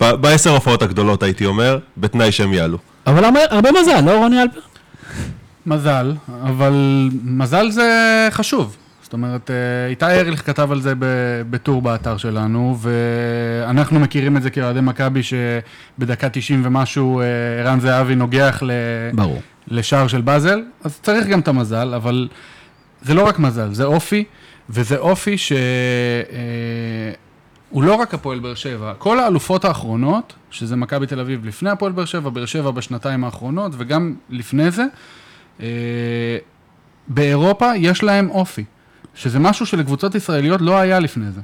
בעשר 0.00 0.50
ההופעות 0.50 0.82
הגדולות 0.82 1.22
הייתי 1.22 1.46
אומר, 1.46 1.78
בתנאי 1.96 2.32
שהם 2.32 2.52
יעלו. 2.52 2.78
אבל 3.06 3.24
הרבה, 3.24 3.40
הרבה 3.50 3.70
מזל, 3.80 4.00
לא 4.00 4.18
רוני 4.18 4.42
אלפר? 4.42 4.60
מזל, 5.66 6.12
אבל 6.42 7.08
מזל 7.24 7.70
זה 7.70 8.28
חשוב. 8.30 8.76
זאת 9.02 9.12
אומרת, 9.12 9.50
אה, 9.50 9.90
איתי 9.90 10.06
ארליך 10.06 10.46
כתב 10.46 10.72
על 10.72 10.80
זה 10.80 10.92
בטור 11.50 11.82
באתר 11.82 12.16
שלנו, 12.16 12.76
ואנחנו 12.80 14.00
מכירים 14.00 14.36
את 14.36 14.42
זה 14.42 14.50
כאוהדי 14.50 14.80
מכבי, 14.80 15.20
שבדקה 15.22 16.28
90 16.28 16.62
ומשהו 16.64 17.20
אה, 17.20 17.24
ערן 17.60 17.80
זהבי 17.80 18.14
נוגח 18.14 18.62
ל... 18.62 18.70
ברור. 19.14 19.42
לשער 19.68 20.08
של 20.08 20.20
באזל, 20.20 20.62
אז 20.84 20.98
צריך 21.02 21.26
גם 21.26 21.40
את 21.40 21.48
המזל, 21.48 21.94
אבל 21.94 22.28
זה 23.02 23.14
לא 23.14 23.26
רק 23.26 23.38
מזל, 23.38 23.74
זה 23.74 23.84
אופי, 23.84 24.24
וזה 24.70 24.98
אופי 24.98 25.38
שהוא 25.38 25.56
לא 27.72 27.94
רק 27.94 28.14
הפועל 28.14 28.38
באר 28.38 28.54
שבע, 28.54 28.94
כל 28.98 29.20
האלופות 29.20 29.64
האחרונות, 29.64 30.32
שזה 30.50 30.76
מכבי 30.76 31.06
תל 31.06 31.20
אביב 31.20 31.44
לפני 31.44 31.70
הפועל 31.70 31.92
באר 31.92 32.04
שבע, 32.04 32.30
באר 32.30 32.46
שבע 32.46 32.70
בשנתיים 32.70 33.24
האחרונות, 33.24 33.72
וגם 33.76 34.14
לפני 34.30 34.70
זה, 34.70 34.84
אה, 35.60 35.66
באירופה 37.08 37.76
יש 37.76 38.02
להם 38.02 38.30
אופי, 38.30 38.64
שזה 39.14 39.38
משהו 39.38 39.66
שלקבוצות 39.66 40.14
ישראליות 40.14 40.60
לא 40.60 40.78
היה 40.78 40.98
לפני 40.98 41.30
זה. 41.30 41.40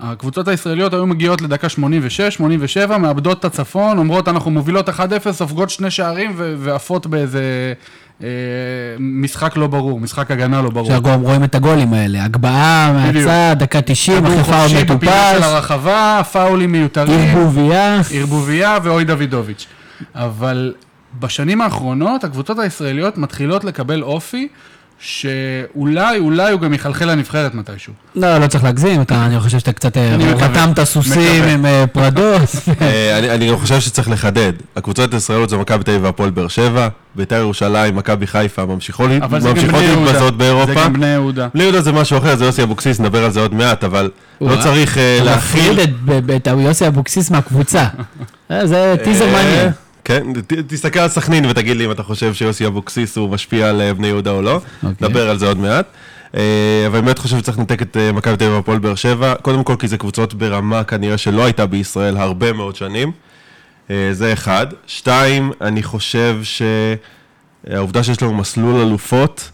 הקבוצות 0.00 0.48
הישראליות 0.48 0.94
היו 0.94 1.06
מגיעות 1.06 1.42
לדקה 1.42 1.68
86, 1.68 2.34
87, 2.34 2.98
מאבדות 2.98 3.38
את 3.38 3.44
הצפון, 3.44 3.98
אומרות 3.98 4.28
אנחנו 4.28 4.50
מובילות 4.50 4.88
1-0, 4.88 5.32
סופגות 5.32 5.70
שני 5.70 5.90
שערים 5.90 6.32
ועפות 6.36 7.06
באיזה 7.06 7.40
אה, 7.40 7.72
משחק 9.00 9.56
לא 9.56 9.66
ברור, 9.66 10.00
משחק 10.00 10.30
הגנה 10.30 10.62
לא 10.62 10.70
ברור. 10.70 10.86
עכשיו 10.86 11.02
גם 11.02 11.20
רואים 11.20 11.44
את 11.44 11.54
הגולים 11.54 11.92
האלה, 11.92 12.24
הגבהה. 12.24 12.92
מהצד, 12.92 13.56
דקה 13.58 13.80
90, 13.82 14.18
כדור 14.18 14.40
אחרי 14.40 14.44
פאול 14.44 14.68
חופשי 14.68 14.84
בפינה 14.84 15.32
של 15.36 15.42
הרחבה, 15.42 16.20
פאולים 16.32 16.72
מיותרים, 16.72 17.20
ערבוביה. 17.20 18.00
ערבוביה 18.14 18.78
ואוי 18.82 19.04
דוידוביץ'. 19.04 19.66
אבל 20.14 20.74
בשנים 21.20 21.60
האחרונות 21.60 22.24
הקבוצות 22.24 22.58
הישראליות 22.58 23.18
מתחילות 23.18 23.64
לקבל 23.64 24.02
אופי 24.02 24.48
שאולי, 24.98 26.18
אולי 26.18 26.52
הוא 26.52 26.60
גם 26.60 26.74
יחלחל 26.74 27.04
לנבחרת 27.10 27.54
מתישהו. 27.54 27.92
לא, 28.16 28.38
לא 28.38 28.46
צריך 28.46 28.64
להגזים, 28.64 29.02
אתה, 29.02 29.26
אני 29.26 29.40
חושב 29.40 29.58
שאתה 29.58 29.72
קצת 29.72 29.96
אה. 29.96 30.16
רתמת 30.36 30.84
סוסים. 30.84 31.42
עם 31.42 31.66
אה, 31.66 31.84
פרדוס. 31.92 32.68
אה, 32.82 33.34
אני 33.34 33.50
גם 33.50 33.56
חושב 33.56 33.80
שצריך 33.80 34.10
לחדד. 34.10 34.52
הקבוצות 34.76 35.14
הישראליות 35.14 35.48
זה 35.48 35.56
מכבי 35.56 35.84
תל 35.84 35.90
אביב 35.90 36.04
והפועל 36.04 36.30
באר 36.30 36.48
שבע, 36.48 36.88
בית"ר 37.14 37.36
ירושלים, 37.36 37.96
מכבי 37.96 38.26
חיפה 38.26 38.64
ממשיכות. 38.66 39.10
להתבזות 39.10 40.36
באירופה. 40.36 40.66
זה 40.66 40.74
גם 40.74 40.92
בני 40.92 41.06
יהודה. 41.06 41.48
בני 41.54 41.62
יהודה 41.62 41.80
זה 41.82 41.92
משהו 41.92 42.18
אחר, 42.18 42.36
זה 42.36 42.44
יוסי 42.44 42.62
אבוקסיס, 42.62 43.00
נדבר 43.00 43.24
על 43.24 43.30
זה 43.30 43.40
עוד 43.40 43.54
מעט, 43.54 43.84
אבל 43.84 44.10
לא. 44.40 44.56
צריך 44.62 44.98
להכיל... 45.24 45.72
מפריד 45.72 46.30
את- 46.30 46.48
יוסי 46.58 46.86
אבוקסיס 46.86 47.30
מהקבוצה. 47.30 47.84
זה 48.64 48.94
טיזר 49.04 49.26
מעניין. 49.32 49.70
כן, 50.04 50.26
תסתכל 50.66 50.98
על 50.98 51.08
סכנין 51.08 51.46
ותגיד 51.46 51.76
לי 51.76 51.84
אם 51.86 51.90
אתה 51.90 52.02
חושב 52.02 52.34
שיוסי 52.34 52.66
אבוקסיס 52.66 53.16
הוא 53.16 53.30
משפיע 53.30 53.68
על 53.68 53.80
אה, 53.80 53.94
בני 53.94 54.06
יהודה 54.06 54.30
או 54.30 54.42
לא. 54.42 54.54
אוקיי. 54.54 54.90
נדבר 55.00 55.30
על 55.30 55.38
זה 55.38 55.48
עוד 55.48 55.58
מעט. 55.58 55.86
אה, 56.36 56.84
אבל 56.86 56.96
אני 56.96 57.04
באמת 57.04 57.18
חושב 57.18 57.38
שצריך 57.38 57.58
לנתק 57.58 57.82
את 57.82 57.96
אה, 57.96 58.12
מכבי 58.12 58.36
תל 58.36 58.44
אביב 58.44 58.56
והפועל 58.56 58.78
באר 58.78 58.94
שבע. 58.94 59.34
קודם 59.34 59.64
כל 59.64 59.76
כי 59.78 59.88
זה 59.88 59.98
קבוצות 59.98 60.34
ברמה 60.34 60.84
כנראה 60.84 61.18
שלא 61.18 61.44
הייתה 61.44 61.66
בישראל 61.66 62.16
הרבה 62.16 62.52
מאוד 62.52 62.76
שנים. 62.76 63.12
זה 64.12 64.32
אחד. 64.32 64.66
שתיים, 64.86 65.52
אני 65.60 65.82
חושב 65.82 66.40
שהעובדה 67.64 68.02
שיש 68.02 68.22
לנו 68.22 68.34
מסלול 68.34 68.80
אלופות, 68.80 69.50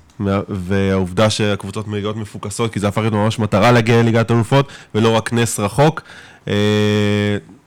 והעובדה 0.48 1.30
שהקבוצות 1.30 1.88
מגיעות 1.88 2.16
מפוקסות, 2.16 2.72
כי 2.72 2.80
זה 2.80 2.88
הפך 2.88 2.98
להיות 2.98 3.14
ממש 3.14 3.38
מטרה 3.38 3.72
להגיע 3.72 4.02
לליגת 4.02 4.30
אלופות, 4.30 4.68
ולא 4.94 5.08
רק 5.08 5.32
נס 5.32 5.60
רחוק, 5.60 6.02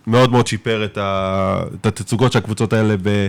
מאוד 0.08 0.32
מאוד 0.32 0.48
שיפר 0.48 0.86
את, 0.86 0.98
ה, 0.98 1.60
את 1.82 1.86
התצוגות 1.86 2.32
של 2.32 2.40
הקבוצות 2.40 2.74
האלה 2.74 2.96
ב, 3.02 3.28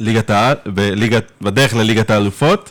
בליגת 0.00 0.30
העל, 0.30 0.56
בליגת, 0.66 1.30
בדרך 1.42 1.74
לליגת 1.74 2.10
האלופות. 2.10 2.70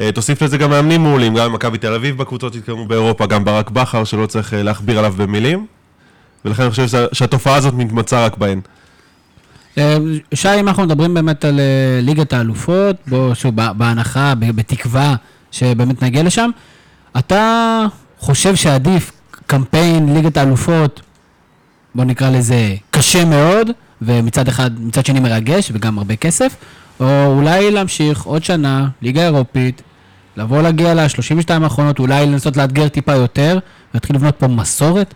אה, 0.00 0.12
תוסיף 0.12 0.42
לזה 0.42 0.58
גם 0.58 0.70
מאמנים 0.70 1.02
מעולים, 1.02 1.34
גם 1.34 1.52
במכבי 1.52 1.78
תל 1.78 1.94
אביב 1.94 2.16
בקבוצות 2.18 2.52
שהתקיימו 2.54 2.86
באירופה, 2.86 3.26
גם 3.26 3.44
ברק 3.44 3.70
בכר, 3.70 4.04
שלא 4.04 4.26
צריך 4.26 4.54
אה, 4.54 4.62
להכביר 4.62 4.98
עליו 4.98 5.14
במילים. 5.16 5.66
ולכן 6.44 6.62
אני 6.62 6.70
חושב 6.70 6.88
שה- 6.88 7.06
שהתופעה 7.12 7.54
הזאת 7.56 7.74
מתמצה 7.74 8.24
רק 8.24 8.36
בהן. 8.36 8.60
אה, 9.78 9.96
שי, 10.34 10.60
אם 10.60 10.68
אנחנו 10.68 10.82
מדברים 10.82 11.14
באמת 11.14 11.44
על 11.44 11.60
ליגת 12.02 12.32
האלופות, 12.32 12.96
בוא, 13.06 13.34
שוב, 13.34 13.54
בהנחה, 13.76 14.34
בתקווה 14.34 15.14
שבאמת 15.50 16.02
נגיע 16.02 16.22
לשם, 16.22 16.50
אתה 17.18 17.84
חושב 18.18 18.54
שעדיף 18.56 19.12
קמפיין 19.46 20.14
ליגת 20.14 20.36
האלופות, 20.36 21.00
בוא 21.94 22.04
נקרא 22.04 22.30
לזה 22.30 22.74
קשה 22.90 23.24
מאוד, 23.24 23.70
ומצד 24.02 24.48
אחד, 24.48 24.70
מצד 24.80 25.06
שני 25.06 25.20
מרגש 25.20 25.70
וגם 25.74 25.98
הרבה 25.98 26.16
כסף, 26.16 26.56
או 27.00 27.26
אולי 27.26 27.70
להמשיך 27.70 28.22
עוד 28.22 28.44
שנה, 28.44 28.88
ליגה 29.02 29.22
אירופית, 29.22 29.82
לבוא 30.36 30.62
להגיע 30.62 30.94
ל-32 30.94 31.62
האחרונות, 31.62 31.98
אולי 31.98 32.26
לנסות 32.26 32.56
לאתגר 32.56 32.88
טיפה 32.88 33.12
יותר, 33.12 33.58
ולהתחיל 33.94 34.16
לבנות 34.16 34.36
פה 34.36 34.46
מסורת. 34.46 35.14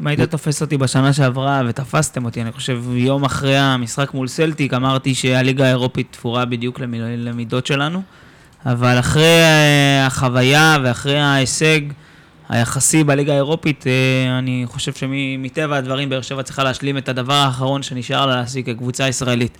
אם 0.00 0.06
היית 0.06 0.20
תופס 0.20 0.62
אותי 0.62 0.76
בשנה 0.76 1.12
שעברה 1.12 1.62
ותפסתם 1.68 2.24
אותי, 2.24 2.42
אני 2.42 2.52
חושב 2.52 2.82
יום 2.92 3.24
אחרי 3.24 3.58
המשחק 3.58 4.14
מול 4.14 4.28
סלטיק, 4.28 4.74
אמרתי 4.74 5.14
שהליגה 5.14 5.64
האירופית 5.64 6.06
תפורה 6.10 6.44
בדיוק 6.44 6.80
למידות 7.16 7.66
שלנו, 7.66 8.02
אבל 8.66 8.98
אחרי 8.98 9.22
אה, 9.22 10.06
החוויה 10.06 10.76
ואחרי 10.84 11.20
ההישג 11.20 11.80
היחסי 12.50 13.04
בליגה 13.04 13.32
האירופית, 13.32 13.84
אה, 13.86 14.38
אני 14.38 14.62
חושב 14.66 14.92
שמטבע 14.92 15.76
הדברים 15.76 16.08
באר 16.08 16.22
שבע 16.22 16.42
צריכה 16.42 16.64
להשלים 16.64 16.98
את 16.98 17.08
הדבר 17.08 17.32
האחרון 17.32 17.82
שנשאר 17.82 18.26
לה 18.26 18.36
להשיג 18.36 18.66
כקבוצה 18.66 19.08
ישראלית. 19.08 19.58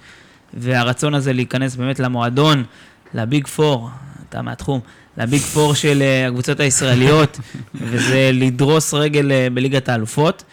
והרצון 0.55 1.15
הזה 1.15 1.33
להיכנס 1.33 1.77
באמת 1.77 2.01
למועדון, 2.01 2.65
לביג 3.15 3.47
פור, 3.47 3.91
אתה 4.29 4.43
מהתחום, 4.43 4.81
לביג 5.19 5.41
פור 5.41 5.75
של 5.75 6.03
אה, 6.03 6.27
הקבוצות 6.27 6.61
הישראליות, 6.61 7.41
וזה 7.91 8.31
לדרוס 8.33 8.95
רגל 8.95 9.33
אה, 9.33 9.49
בליגת 9.55 9.89
האלופות. 9.89 10.45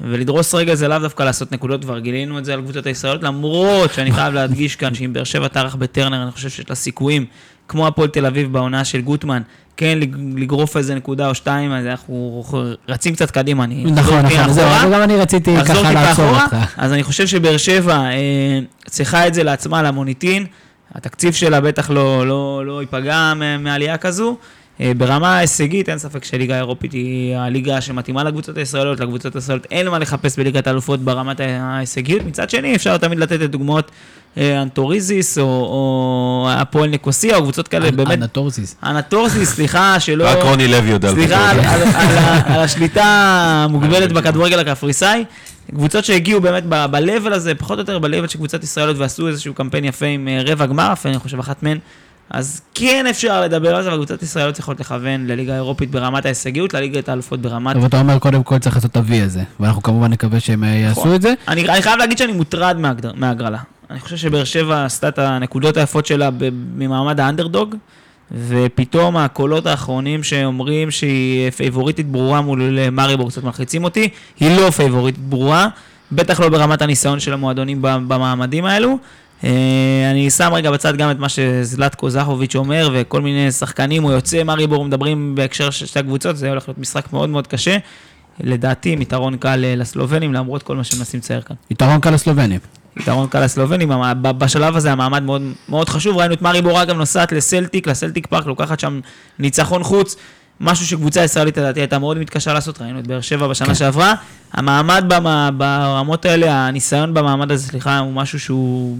ולדרוס 0.00 0.54
רגל 0.54 0.74
זה 0.74 0.88
לאו 0.88 0.98
דווקא 0.98 1.22
לעשות 1.22 1.52
נקודות, 1.52 1.82
כבר 1.82 1.98
גילינו 1.98 2.38
את 2.38 2.44
זה 2.44 2.54
על 2.54 2.62
קבוצות 2.62 2.86
הישראליות, 2.86 3.22
למרות 3.22 3.92
שאני 3.92 4.12
חייב 4.12 4.34
להדגיש 4.34 4.76
כאן 4.76 4.94
שאם 4.94 5.12
באר 5.12 5.24
שבע 5.24 5.48
תערך 5.48 5.74
בטרנר, 5.74 6.22
אני 6.22 6.30
חושב 6.30 6.48
שיש 6.48 6.68
לה 6.68 6.74
סיכויים, 6.74 7.26
כמו 7.68 7.86
הפועל 7.86 8.08
תל 8.08 8.26
אביב 8.26 8.52
בעונה 8.52 8.84
של 8.84 9.00
גוטמן, 9.00 9.42
כן, 9.76 9.98
לג- 10.00 10.38
לגרוף 10.38 10.76
איזה 10.76 10.94
נקודה 10.94 11.28
או 11.28 11.34
שתיים, 11.34 11.72
אז 11.72 11.86
אנחנו 11.86 12.44
רצים 12.88 13.14
קצת 13.14 13.30
קדימה, 13.30 13.64
אני... 13.64 13.84
נכון, 13.84 14.18
נכון, 14.26 14.52
זהו. 14.52 14.68
אבל 14.68 14.92
גם 14.94 15.02
אני 15.02 15.16
רציתי 15.16 15.56
ככה 15.68 15.92
לעצור 15.92 16.28
אותך. 16.40 16.56
אז 16.76 16.92
אני 16.92 17.02
חושב 17.02 17.26
שבאר 17.26 17.56
שבע 17.56 17.94
אה, 17.96 18.58
צריכה 18.86 19.26
את 19.26 19.34
זה 19.34 19.42
לעצמה, 19.42 19.82
למוניטין. 19.82 20.46
התקציב 20.94 21.34
שלה 21.34 21.60
בטח 21.60 21.90
לא, 21.90 22.26
לא, 22.26 22.62
לא 22.66 22.80
ייפגע 22.80 23.32
מעלייה 23.58 23.96
כזו. 23.96 24.36
אה, 24.80 24.92
ברמה 24.96 25.36
ההישגית, 25.36 25.88
אין 25.88 25.98
ספק 25.98 26.24
שליגה 26.24 26.54
האירופית 26.54 26.92
היא 26.92 27.36
הליגה 27.36 27.80
שמתאימה 27.80 28.24
לקבוצות 28.24 28.56
הישראליות, 28.56 29.00
לקבוצות 29.00 29.34
הישראליות 29.34 29.66
אין 29.70 29.88
מה 29.88 29.98
לחפש 29.98 30.38
בליגת 30.38 30.66
האלופות 30.66 31.00
ברמת 31.00 31.40
ההישגיות. 31.40 32.22
מצד 32.24 32.50
שני, 32.50 32.76
אפשר 32.76 32.96
תמיד 32.96 33.18
לתת 33.18 33.42
את 33.42 33.50
דוגמאות 33.50 33.90
אה, 34.38 34.62
אנורתוזיס, 34.62 35.38
או, 35.38 35.44
או 35.44 36.48
הפועל 36.50 36.90
ניקוסיה, 36.90 37.36
או 37.36 37.42
קבוצות 37.42 37.68
כאלה, 37.68 37.90
באמת, 37.90 38.22
אנורתוזיס. 38.22 38.76
אנורתוזיס, 38.82 39.54
סליחה, 39.54 40.00
שלא... 40.00 40.24
רק 40.28 40.38
רוני 40.42 40.68
לוי 40.68 40.90
יודע 40.90 41.10
סליחה 41.10 41.50
על, 41.50 41.58
לפחות. 41.58 41.74
על, 41.74 41.82
על, 42.08 42.18
ה- 42.18 42.54
על 42.54 42.60
השליטה 42.60 43.04
המוגבלת 43.68 44.12
בכדורגל 44.12 44.58
הקפריסאי. 44.58 45.24
קבוצות 45.70 46.04
שהגיעו 46.04 46.40
באמת 46.40 46.64
ב- 46.68 46.86
ב-level 46.90 47.34
הזה, 47.34 47.54
פחות 47.54 47.78
או 47.78 47.82
יותר 47.82 47.98
ב-level 47.98 48.28
של 48.28 48.38
קבוצת 48.38 48.64
ישראליות, 48.64 48.98
ועשו 48.98 49.28
איזשהו 49.28 49.54
קמפיין 49.54 49.84
יפה 49.84 50.06
עם 50.06 50.28
אה, 50.28 50.42
רבע 50.46 50.66
גמר, 50.66 50.92
אפילו 50.92 51.14
אני 51.14 51.20
חושב 51.20 51.38
אחת 51.38 51.62
מהן. 51.62 51.78
אז 52.30 52.60
כן 52.74 53.06
אפשר 53.10 53.40
לדבר 53.40 53.76
על 53.76 53.82
זה, 53.82 53.88
אבל 53.88 53.96
קבוצות 53.96 54.22
ישראליות 54.22 54.54
צריכות 54.54 54.80
לכוון 54.80 55.26
לליגה 55.26 55.52
האירופית 55.52 55.90
ברמת 55.90 56.24
ההישגיות, 56.24 56.74
לליגת 56.74 57.08
האלופות 57.08 57.40
ברמת... 57.40 57.76
אבל 57.76 57.86
אתה 57.86 58.00
אומר, 58.00 58.18
קודם 58.18 58.42
כל 58.42 58.58
צריך 58.58 58.76
לעשות 58.76 58.90
את 58.90 58.96
ה-V 58.96 59.24
הזה, 59.24 59.42
ואנחנו 59.60 59.82
כמובן 59.82 60.10
נקווה 60.10 60.40
שהם 60.40 60.64
אה, 60.64 60.90
נכון. 60.90 61.04
יעשו 61.08 61.16
את 61.16 61.22
זה. 61.22 61.34
אני, 61.48 61.82
חייב 61.82 61.98
להגיד 61.98 62.18
שאני 62.18 62.32
מוטרד 62.32 62.76
מההגרלה. 63.14 63.58
אני 63.90 64.00
חושב 64.00 64.16
שבאר 64.16 64.44
שבע 64.44 64.84
עשתה 64.84 65.08
את 65.08 65.18
הנקודות 65.18 65.76
היפות 65.76 66.06
שלה 66.06 66.30
ממעמד 66.76 67.20
האנדרדוג, 67.20 67.74
ופתאום 68.48 69.16
הקולות 69.16 69.66
האחרונים 69.66 70.22
שאומרים 70.22 70.90
שהיא 70.90 71.50
פייבוריטית 71.50 72.06
ברורה 72.06 72.40
מול 72.40 72.88
מאריבור 72.92 73.30
קצת 73.30 73.44
מלחיצים 73.44 73.84
אותי, 73.84 74.08
היא 74.40 74.56
לא 74.60 74.70
פייבוריטית 74.70 75.20
ברורה, 75.20 75.68
בטח 76.12 76.40
לא 76.40 76.48
ברמת 76.48 76.82
הניסיון 76.82 77.20
של 77.20 77.32
המועדונים 77.32 77.78
במעמדים 77.82 78.64
האלו. 78.64 78.98
אה, 79.44 80.10
אני 80.10 80.30
שם 80.30 80.52
רגע 80.54 80.70
בצד 80.70 80.96
גם 80.96 81.10
את 81.10 81.18
מה 81.18 81.28
שזלטקו 81.28 82.10
זכוביץ' 82.10 82.56
אומר, 82.56 82.90
וכל 82.92 83.20
מיני 83.20 83.52
שחקנים 83.52 84.04
או 84.04 84.12
יוצאי 84.12 84.42
מאריבור 84.42 84.84
מדברים 84.84 85.34
בהקשר 85.34 85.70
של 85.70 85.86
שתי 85.86 85.98
הקבוצות, 85.98 86.36
זה 86.36 86.50
הולך 86.50 86.68
להיות 86.68 86.78
משחק 86.78 87.12
מאוד 87.12 87.28
מאוד 87.28 87.46
קשה. 87.46 87.76
לדעתי, 88.40 88.92
עם 88.92 89.02
יתרון 89.02 89.36
קל 89.36 89.64
אה, 89.64 89.76
לסלובנים, 89.76 90.34
למרות 90.34 90.62
כל 90.62 90.76
מה 90.76 90.84
שמנסים 90.84 91.20
לצייר 91.20 91.40
כאן. 91.40 91.56
יתרון 91.70 92.00
קל 92.00 92.10
לסלובנים. 92.10 92.60
יתרון 93.00 93.28
קל 93.28 93.44
לסלובנים, 93.44 93.90
בשלב 94.22 94.76
הזה 94.76 94.92
המעמד 94.92 95.22
מאוד, 95.22 95.42
מאוד 95.68 95.88
חשוב, 95.88 96.16
ראינו 96.16 96.34
את 96.34 96.42
מארי 96.42 96.62
בורה 96.62 96.84
גם 96.84 96.98
נוסעת 96.98 97.32
לסלטיק, 97.32 97.86
לסלטיק 97.86 98.26
פארק, 98.26 98.46
לוקחת 98.46 98.80
שם 98.80 99.00
ניצחון 99.38 99.82
חוץ, 99.82 100.16
משהו 100.60 100.86
שקבוצה 100.86 101.24
ישראלית 101.24 101.58
לדעתי 101.58 101.80
הייתה 101.80 101.98
מאוד 101.98 102.18
מתקשה 102.18 102.52
לעשות, 102.52 102.80
ראינו 102.80 102.98
את 102.98 103.06
באר 103.06 103.20
שבע 103.20 103.48
בשנה 103.48 103.66
כן. 103.68 103.74
שעברה, 103.74 104.14
המעמד 104.52 105.04
במה, 105.08 105.50
ברמות 105.56 106.24
האלה, 106.24 106.66
הניסיון 106.66 107.14
במעמד 107.14 107.52
הזה, 107.52 107.66
סליחה, 107.68 107.98
הוא 107.98 108.12
משהו 108.12 108.40
שהוא 108.40 108.96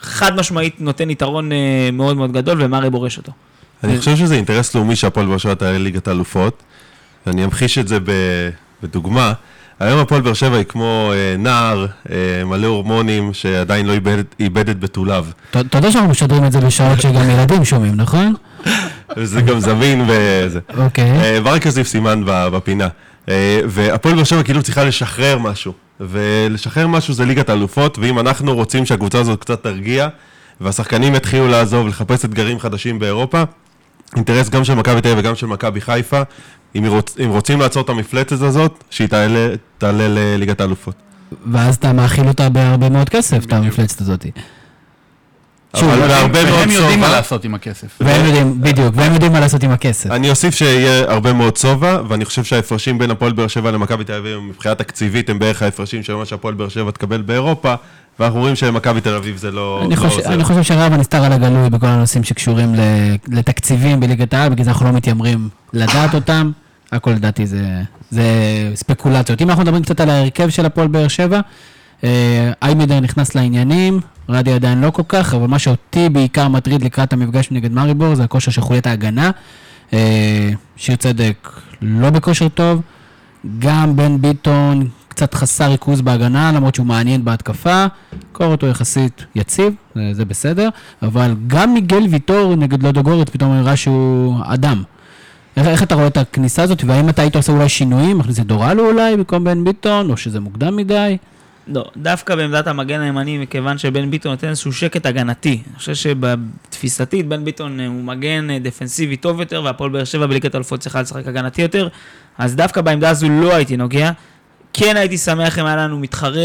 חד 0.00 0.36
משמעית 0.36 0.80
נותן 0.80 1.10
יתרון 1.10 1.52
אה, 1.52 1.88
מאוד 1.92 2.16
מאוד 2.16 2.32
גדול, 2.32 2.62
ומארי 2.62 2.90
בורש 2.90 3.18
אותו. 3.18 3.32
אני 3.84 3.98
חושב 3.98 4.16
שזה 4.16 4.34
אינטרס 4.34 4.74
לאומי 4.74 4.96
שהפועל 4.96 5.26
באר 5.26 5.38
שבע 5.38 5.54
תעלה 5.54 5.78
ליגת 5.78 6.08
האלופות, 6.08 6.62
ואני 7.26 7.44
אמחיש 7.44 7.78
את 7.78 7.88
זה 7.88 8.00
ב- 8.00 8.50
בדוגמה. 8.82 9.32
היום 9.80 10.00
הפועל 10.00 10.20
באר 10.20 10.34
שבע 10.34 10.56
היא 10.56 10.64
כמו 10.64 11.12
אה, 11.14 11.36
נער 11.38 11.86
אה, 12.10 12.44
מלא 12.44 12.66
הורמונים 12.66 13.34
שעדיין 13.34 13.86
לא 13.86 13.92
איבד, 13.92 14.24
איבד 14.40 14.68
את 14.68 14.80
בתוליו. 14.80 15.26
אתה 15.50 15.78
יודע 15.78 15.92
שאנחנו 15.92 16.10
משדרים 16.10 16.44
את 16.44 16.52
זה 16.52 16.60
בשעות 16.60 17.00
שגם 17.00 17.30
ילדים 17.30 17.64
שומעים, 17.64 17.94
נכון? 17.94 18.34
וזה 19.16 19.40
גם 19.40 19.60
זמין 19.60 20.04
וזה. 20.08 20.60
אוקיי. 20.76 21.10
אה, 21.10 21.40
ברק 21.40 21.66
יוסיף 21.66 21.86
סימן 21.86 22.22
בפינה. 22.26 22.88
אה, 23.28 23.60
והפועל 23.66 24.14
באר 24.14 24.24
שבע 24.24 24.42
כאילו 24.42 24.62
צריכה 24.62 24.84
לשחרר 24.84 25.38
משהו. 25.38 25.72
ולשחרר 26.00 26.86
משהו 26.86 27.14
זה 27.14 27.24
ליגת 27.24 27.48
האלופות, 27.48 27.98
ואם 27.98 28.18
אנחנו 28.18 28.54
רוצים 28.54 28.86
שהקבוצה 28.86 29.18
הזאת 29.18 29.40
קצת 29.40 29.62
תרגיע, 29.62 30.08
והשחקנים 30.60 31.14
יתחילו 31.14 31.48
לעזוב, 31.48 31.88
לחפש 31.88 32.24
אתגרים 32.24 32.58
חדשים 32.58 32.98
באירופה, 32.98 33.42
אינטרס 34.16 34.48
גם 34.48 34.64
של 34.64 34.74
מכבי 34.74 35.00
תל 35.00 35.08
אביב 35.08 35.18
וגם 35.18 35.34
של 35.34 35.46
מכבי 35.46 35.80
חיפה, 35.80 36.22
אם, 36.76 36.84
רוצ, 36.86 37.16
אם 37.24 37.30
רוצים 37.30 37.60
לעצור 37.60 37.82
את 37.82 37.88
המפלצת 37.88 38.32
הזאת, 38.32 38.84
שהיא 38.90 39.08
תעלה, 39.08 39.48
תעלה 39.78 40.08
לליגת 40.08 40.60
האלופות. 40.60 40.94
ואז 41.52 41.76
אתה 41.76 41.92
מאכיל 41.92 42.28
אותה 42.28 42.48
בהרבה 42.48 42.88
מאוד 42.88 43.08
כסף, 43.08 43.44
את 43.44 43.52
המפלצת 43.52 44.00
הזאת. 44.00 44.26
שוב, 45.74 45.88
אבל 45.88 46.08
בהרבה 46.08 46.44
מאוד 46.44 46.54
והם 46.58 46.70
יודעים 46.70 47.00
מה 47.00 47.08
לעשות 47.08 47.44
עם 47.44 47.54
הכסף. 47.54 47.86
והם 48.00 48.26
יודעים, 48.26 48.60
בדיוק, 48.60 48.94
והם 48.96 49.12
יודעים 49.12 49.32
מה 49.32 49.40
לעשות 49.40 49.62
עם 49.62 49.70
הכסף. 49.70 50.10
אני 50.10 50.30
אוסיף 50.30 50.54
שיהיה 50.54 51.12
הרבה 51.12 51.32
מאוד 51.32 51.58
סובה, 51.58 51.98
ואני 52.08 52.24
חושב 52.24 52.44
שההפרשים 52.44 52.98
בין 52.98 53.10
הפועל 53.10 53.32
באר 53.32 53.46
שבע 53.46 53.70
למכבי 53.70 54.04
תל 54.04 54.12
אביב 54.12 54.38
מבחינה 54.38 54.74
תקציבית 54.74 55.30
הם 55.30 55.38
בערך 55.38 55.62
ההפרשים 55.62 56.02
של 56.02 56.14
מה 56.14 56.24
שהפועל 56.24 56.54
באר 56.54 56.68
שבע 56.68 56.90
תקבל 56.90 57.22
באירופה, 57.22 57.74
ואנחנו 58.20 58.40
רואים 58.40 58.56
שלמכבי 58.56 59.00
תל 59.00 59.14
אביב 59.14 59.36
זה 59.36 59.50
לא, 59.50 59.80
אני 59.82 59.90
לא 59.90 59.96
חושב, 59.96 60.18
עוזר. 60.18 60.34
אני 60.34 60.44
חושב 60.44 60.62
שהרב 60.62 60.92
הנסתר 60.92 61.24
על 61.24 61.32
הגלוי 61.32 61.70
בכל 61.70 61.86
הנושאים 61.86 62.24
שקשורים 62.24 62.74
לתקציבים 63.28 64.00
בליגת 64.00 64.34
העל, 64.34 64.48
בגלל 64.48 64.64
זה 64.64 64.70
אנחנו 64.70 64.86
לא 64.86 64.92
מתיימרים 64.92 65.48
לדעת 65.72 66.14
אותם. 66.14 66.50
הכל 66.92 67.10
לדעתי 67.10 67.46
זה, 67.46 67.66
זה 68.10 68.22
ספקולציות. 68.74 69.42
אם 69.42 69.50
אנחנו 69.50 69.62
מדברים 69.62 69.82
קצת 69.82 70.00
על 70.00 70.10
ההרכב 70.10 70.48
של 70.48 70.66
הפועל 70.66 70.88
באר 70.88 71.08
שבע, 71.08 71.36
אה, 71.36 71.40
איימדר 72.62 73.00
נכנס 73.00 73.34
לעניינים, 73.34 74.00
רדי 74.28 74.52
עדיין 74.52 74.80
לא 74.80 74.90
כל 74.90 75.02
כך, 75.08 75.34
אבל 75.34 75.46
מה 75.46 75.58
שאותי 75.58 76.08
בעיקר 76.08 76.48
מטריד 76.48 76.82
לקראת 76.82 77.12
המפגש 77.12 77.50
נגד 77.50 77.72
מאריבור 77.72 78.14
זה 78.14 78.24
הכושר 78.24 78.50
של 78.50 78.60
חוליית 78.60 78.86
ההגנה. 78.86 79.30
אה, 79.92 80.50
שיר 80.76 80.96
צדק 80.96 81.50
לא 81.82 82.10
בכושר 82.10 82.48
טוב, 82.48 82.80
גם 83.58 83.96
בן 83.96 84.20
ביטון 84.20 84.88
קצת 85.08 85.34
חסר 85.34 85.70
ריכוז 85.70 86.00
בהגנה, 86.00 86.52
למרות 86.52 86.74
שהוא 86.74 86.86
מעניין 86.86 87.24
בהתקפה. 87.24 87.86
קור 88.32 88.46
אותו 88.46 88.66
יחסית 88.66 89.24
יציב, 89.34 89.74
זה, 89.94 90.10
זה 90.12 90.24
בסדר, 90.24 90.68
אבל 91.02 91.34
גם 91.46 91.74
מיגל 91.74 92.06
ויטור 92.10 92.56
נגד 92.56 92.82
לודוגורץ 92.82 93.28
פתאום 93.28 93.54
נראה 93.54 93.76
שהוא 93.76 94.36
אדם. 94.44 94.82
איך, 95.56 95.66
איך 95.66 95.82
אתה 95.82 95.94
רואה 95.94 96.06
את 96.06 96.16
הכניסה 96.16 96.62
הזאת, 96.62 96.84
והאם 96.84 97.08
אתה 97.08 97.22
היית 97.22 97.36
עושה 97.36 97.52
אולי 97.52 97.68
שינויים, 97.68 98.18
מכניס 98.18 98.40
את 98.40 98.46
דורלו 98.46 98.90
אולי 98.90 99.16
במקום 99.16 99.44
בן 99.44 99.64
ביטון, 99.64 100.10
או 100.10 100.16
שזה 100.16 100.40
מוקדם 100.40 100.76
מדי? 100.76 101.16
לא, 101.68 101.84
דווקא 101.96 102.34
בעמדת 102.34 102.66
המגן 102.66 103.00
הימני, 103.00 103.38
מכיוון 103.38 103.78
שבן 103.78 104.10
ביטון 104.10 104.32
נותן 104.32 104.48
איזשהו 104.48 104.72
שקט 104.72 105.06
הגנתי. 105.06 105.62
אני 105.66 105.78
חושב 105.78 105.94
שבתפיסתית, 105.94 107.28
בן 107.28 107.44
ביטון 107.44 107.80
אה, 107.80 107.86
הוא 107.86 108.04
מגן 108.04 108.50
אה, 108.50 108.58
דפנסיבי 108.58 109.16
טוב 109.16 109.40
יותר, 109.40 109.62
והפועל 109.64 109.90
באר 109.90 110.04
שבע 110.04 110.26
בליגת 110.26 110.54
האלופות 110.54 110.80
צריכה 110.80 111.02
לשחק 111.02 111.26
הגנתי 111.26 111.62
יותר, 111.62 111.88
אז 112.38 112.56
דווקא 112.56 112.80
בעמדה 112.80 113.10
הזו 113.10 113.28
לא 113.28 113.54
הייתי 113.54 113.76
נוגע. 113.76 114.10
כן 114.72 114.96
הייתי 114.96 115.18
שמח 115.18 115.58
אם 115.58 115.66
היה 115.66 115.76
לנו 115.76 115.98
מתחרה 115.98 116.42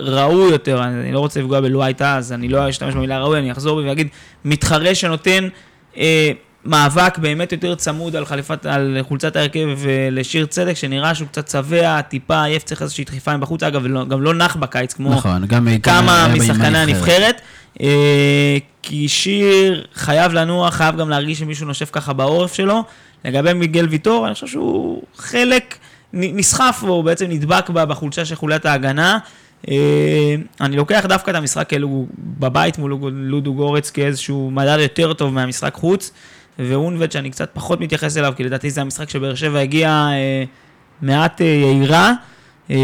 ראוי 0.00 0.50
יותר, 0.50 0.84
אני 0.84 1.12
לא 1.12 1.18
רוצה 1.18 1.40
לפגוע 1.40 1.60
בלו 1.60 1.84
הייתה, 1.84 2.16
אז 2.16 2.32
אני 2.32 2.48
לא 2.48 2.68
אשתמש 2.68 2.94
במילה 2.94 3.18
ראוי, 3.18 3.38
אני 3.38 3.52
אחזור 3.52 3.80
בי 3.80 3.88
ואגיד, 3.88 4.08
מתחרה 4.44 4.94
שנותן 4.94 5.48
אה, 5.96 6.30
מאבק 6.68 7.18
באמת 7.18 7.52
יותר 7.52 7.74
צמוד 7.74 8.16
על, 8.16 8.24
חליפת, 8.26 8.66
על 8.66 8.98
חולצת 9.08 9.36
ההרכב 9.36 9.68
ולשיר 9.78 10.46
צדק, 10.46 10.74
שנראה 10.74 11.14
שהוא 11.14 11.28
קצת 11.28 11.48
שבע, 11.48 12.00
טיפה 12.00 12.44
עייף, 12.44 12.62
צריך 12.64 12.82
איזושהי 12.82 13.04
דחיפה 13.04 13.36
מבחוץ, 13.36 13.62
אגב, 13.62 13.80
ולא- 13.84 14.04
גם 14.04 14.22
לא 14.22 14.34
נח 14.34 14.56
בקיץ, 14.56 14.92
כמו 14.92 15.10
נכון, 15.14 15.46
כמה 15.82 16.24
משחקני 16.34 16.78
הנבחרת. 16.78 17.40
אה, 17.82 18.56
כי 18.82 19.08
שיר 19.08 19.86
חייב 19.94 20.32
לנוע, 20.32 20.70
חייב 20.70 20.96
גם 20.96 21.08
להרגיש 21.10 21.38
שמישהו 21.38 21.66
נושף 21.66 21.88
ככה 21.92 22.12
בעורף 22.12 22.54
שלו. 22.54 22.84
לגבי 23.24 23.52
מיגל 23.52 23.86
ויטור, 23.90 24.26
אני 24.26 24.34
חושב 24.34 24.46
שהוא 24.46 25.02
חלק 25.16 25.74
נסחף, 26.12 26.84
או 26.88 27.02
בעצם 27.02 27.26
נדבק 27.28 27.70
בה 27.70 27.84
בחולשה 27.84 28.24
של 28.24 28.34
חוליית 28.34 28.66
ההגנה. 28.66 29.18
אה, 29.70 29.74
אני 30.60 30.76
לוקח 30.76 31.04
דווקא 31.08 31.30
את 31.30 31.36
המשחק 31.36 31.70
בבית 32.18 32.78
מול 32.78 32.98
לודו 33.12 33.54
גורץ 33.54 33.90
כאיזשהו 33.90 34.50
מדד 34.50 34.78
יותר 34.80 35.12
טוב 35.12 35.34
מהמשחק 35.34 35.74
חוץ, 35.74 36.10
ואונבד 36.58 37.12
שאני 37.12 37.30
קצת 37.30 37.50
פחות 37.52 37.80
מתייחס 37.80 38.16
אליו, 38.16 38.32
כי 38.36 38.44
לדעתי 38.44 38.70
זה 38.70 38.80
המשחק 38.80 39.10
שבאר 39.10 39.34
שבע 39.34 39.58
הגיעה 39.58 40.10
אה, 40.12 40.44
מעט 41.02 41.40
אה, 41.40 41.46
יהירה, 41.46 42.12
אה, 42.70 42.76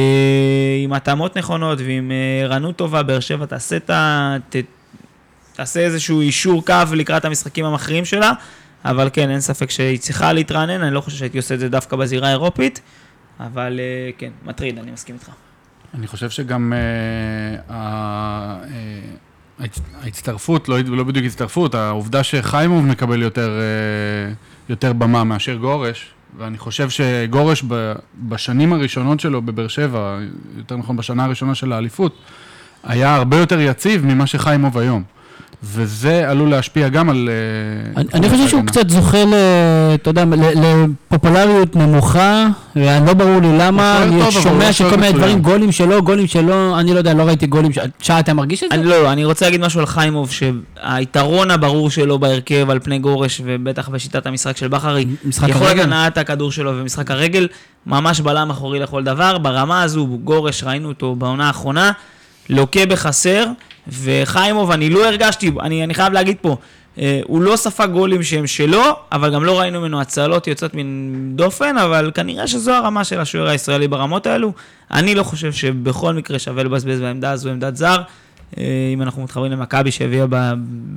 עם 0.84 0.92
התאמות 0.92 1.38
נכונות 1.38 1.78
ועם 1.80 2.10
אה, 2.12 2.44
ערנות 2.44 2.76
טובה, 2.76 3.02
באר 3.02 3.20
שבע 3.20 3.46
תעשה 3.46 3.76
ה... 3.88 4.36
ת- 4.50 4.56
תעשה 5.56 5.80
איזשהו 5.80 6.20
אישור 6.20 6.64
קו 6.66 6.74
לקראת 6.96 7.24
המשחקים 7.24 7.64
המכריעים 7.64 8.04
שלה, 8.04 8.32
אבל 8.84 9.10
כן, 9.12 9.30
אין 9.30 9.40
ספק 9.40 9.70
שהיא 9.70 9.98
צריכה 9.98 10.32
להתרענן, 10.32 10.82
אני 10.82 10.94
לא 10.94 11.00
חושב 11.00 11.16
שהייתי 11.16 11.36
עושה 11.38 11.54
את 11.54 11.60
זה 11.60 11.68
דווקא 11.68 11.96
בזירה 11.96 12.28
האירופית, 12.28 12.80
אבל 13.40 13.80
אה, 13.80 14.10
כן, 14.18 14.30
מטריד, 14.44 14.78
אני 14.78 14.90
מסכים 14.90 15.14
איתך. 15.14 15.28
אני 15.94 16.06
חושב 16.06 16.30
שגם 16.30 16.72
אה, 16.72 16.78
אה, 17.74 18.56
ההצ- 18.56 19.23
ההצטרפות, 20.02 20.68
לא, 20.68 20.78
לא 20.86 21.04
בדיוק 21.04 21.26
הצטרפות, 21.26 21.74
העובדה 21.74 22.22
שחיימוב 22.22 22.86
מקבל 22.86 23.22
יותר, 23.22 23.50
אה, 23.60 24.32
יותר 24.68 24.92
במה 24.92 25.24
מאשר 25.24 25.56
גורש, 25.56 26.10
ואני 26.38 26.58
חושב 26.58 26.90
שגורש 26.90 27.64
ב, 27.68 27.92
בשנים 28.28 28.72
הראשונות 28.72 29.20
שלו 29.20 29.42
בבאר 29.42 29.68
שבע, 29.68 30.18
יותר 30.56 30.76
נכון 30.76 30.96
בשנה 30.96 31.24
הראשונה 31.24 31.54
של 31.54 31.72
האליפות, 31.72 32.18
היה 32.84 33.14
הרבה 33.14 33.36
יותר 33.36 33.60
יציב 33.60 34.06
ממה 34.06 34.26
שחיימוב 34.26 34.78
היום. 34.78 35.02
וזה 35.66 36.30
עלול 36.30 36.50
להשפיע 36.50 36.88
גם 36.88 37.10
על... 37.10 37.28
אה, 37.96 38.00
אני, 38.00 38.08
אני 38.14 38.28
חושב 38.30 38.48
שהוא. 38.48 38.62
קצת 38.66 38.90
זוכה, 38.90 39.24
ל, 39.24 39.34
אתה 39.94 40.10
יודע, 40.10 40.24
ל- 40.24 40.84
לפופולריות 41.10 41.76
נמוכה, 41.76 42.46
ולא 42.76 43.14
ברור 43.14 43.40
לי 43.40 43.58
למה, 43.58 44.02
אני 44.02 44.20
טוב, 44.20 44.30
שומע 44.30 44.66
לא 44.66 44.72
שכל 44.72 44.96
מיני. 44.96 45.12
דברים, 45.12 45.38
גולים 45.42 45.72
שלו, 45.72 46.02
גולים 46.02 46.26
שלו, 46.26 46.78
אני 46.78 46.92
לא 46.92 46.98
יודע, 46.98 47.14
לא 47.14 47.22
ראיתי 47.22 47.46
גולים, 47.46 47.72
ש- 47.72 47.78
שי, 48.00 48.12
אתה 48.18 48.34
מרגיש 48.34 48.62
את 48.62 48.68
זה? 48.70 48.74
אני 48.76 48.84
לא, 48.84 49.12
אני 49.12 49.24
רוצה 49.24 49.44
להגיד 49.46 49.60
משהו 49.60 49.80
על 49.80 49.86
חיימוב, 49.86 50.30
שהיתרון 50.30 51.50
הברור 51.50 51.90
שלו 51.90 52.18
בהרכב 52.18 52.70
על 52.70 52.78
פני 52.80 52.98
גורש, 52.98 53.40
ובטח 53.44 53.88
בשיטת 53.88 54.26
המשחק 54.26 54.56
של 54.56 54.68
בכרי, 54.68 55.06
יכולת 55.48 55.54
הרגל? 55.62 55.82
הנעת 55.82 56.18
הכדור 56.18 56.52
שלו 56.52 56.72
ומשחק 56.76 57.10
הרגל, 57.10 57.48
ממש 57.86 58.20
בלם 58.20 58.50
אחורי 58.50 58.78
לכל 58.78 59.02
דבר. 59.04 59.38
ברמה 59.38 59.82
הזו, 59.82 60.06
גורש, 60.24 60.64
ראינו 60.64 60.88
אותו 60.88 61.14
בעונה 61.14 61.46
האחרונה, 61.46 61.92
לוקה 62.48 62.86
בחסר, 62.86 63.46
וחיימוב, 63.88 64.70
אני 64.70 64.90
לא 64.90 65.06
הרגשתי, 65.06 65.50
אני, 65.60 65.84
אני 65.84 65.94
חייב 65.94 66.12
להגיד 66.12 66.36
פה, 66.40 66.56
אה, 66.98 67.20
הוא 67.24 67.42
לא 67.42 67.56
ספג 67.56 67.88
גולים 67.92 68.22
שהם 68.22 68.46
שלו, 68.46 68.82
אבל 69.12 69.34
גם 69.34 69.44
לא 69.44 69.60
ראינו 69.60 69.80
ממנו 69.80 70.00
הצלות 70.00 70.46
יוצאות 70.46 70.74
מן 70.74 71.30
דופן, 71.36 71.78
אבל 71.78 72.10
כנראה 72.14 72.46
שזו 72.46 72.72
הרמה 72.72 73.04
של 73.04 73.20
השוער 73.20 73.48
הישראלי 73.48 73.88
ברמות 73.88 74.26
האלו. 74.26 74.52
אני 74.90 75.14
לא 75.14 75.22
חושב 75.22 75.52
שבכל 75.52 76.14
מקרה 76.14 76.38
שווה 76.38 76.62
לבזבז 76.62 77.00
בעמדה 77.00 77.30
הזו 77.30 77.50
עמדת 77.50 77.76
זר. 77.76 78.02
אה, 78.58 78.90
אם 78.94 79.02
אנחנו 79.02 79.22
מתחברים 79.22 79.52
למכבי 79.52 79.90
שהביאה 79.90 80.26
ב, 80.30 80.52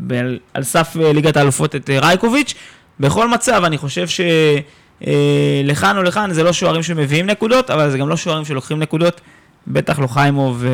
ב, 0.08 0.14
על 0.54 0.64
סף 0.64 0.98
אה, 1.02 1.14
ליגת 1.14 1.38
האלופות 1.38 1.76
את 1.76 1.90
אה, 1.90 2.00
רייקוביץ', 2.00 2.54
בכל 3.00 3.30
מצב 3.30 3.62
אני 3.66 3.78
חושב 3.78 4.08
שלכאן 4.08 5.98
או 5.98 6.04
לכאן 6.04 6.34
זה 6.34 6.44
לא 6.44 6.54
שוערים 6.54 6.84
שמביאים 6.84 7.26
נקודות, 7.26 7.70
אבל 7.70 7.90
זה 7.92 7.98
גם 7.98 8.10
לא 8.10 8.18
שוערים 8.18 8.46
שלוקחים 8.46 8.80
נקודות, 8.80 9.22
בטח 9.68 10.00
לא 10.00 10.08
חיימוב 10.08 10.64
אה, 10.66 10.70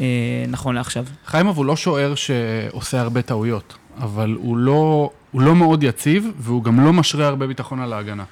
אה, 0.00 0.44
נכון 0.48 0.74
לעכשיו. 0.74 1.04
חיימוב 1.26 1.56
הוא 1.56 1.64
לא 1.64 1.76
שוער 1.76 2.14
שעושה 2.14 3.00
הרבה 3.00 3.22
טעויות, 3.22 3.76
אבל 3.98 4.36
הוא 4.38 4.56
לא, 4.56 5.10
הוא 5.30 5.42
לא 5.42 5.54
מאוד 5.54 5.82
יציב, 5.82 6.30
והוא 6.38 6.64
גם 6.64 6.80
לא 6.80 6.92
משרה 6.92 7.26
הרבה 7.26 7.46
ביטחון 7.46 7.80
על 7.80 7.92
ההגנה. 7.92 8.24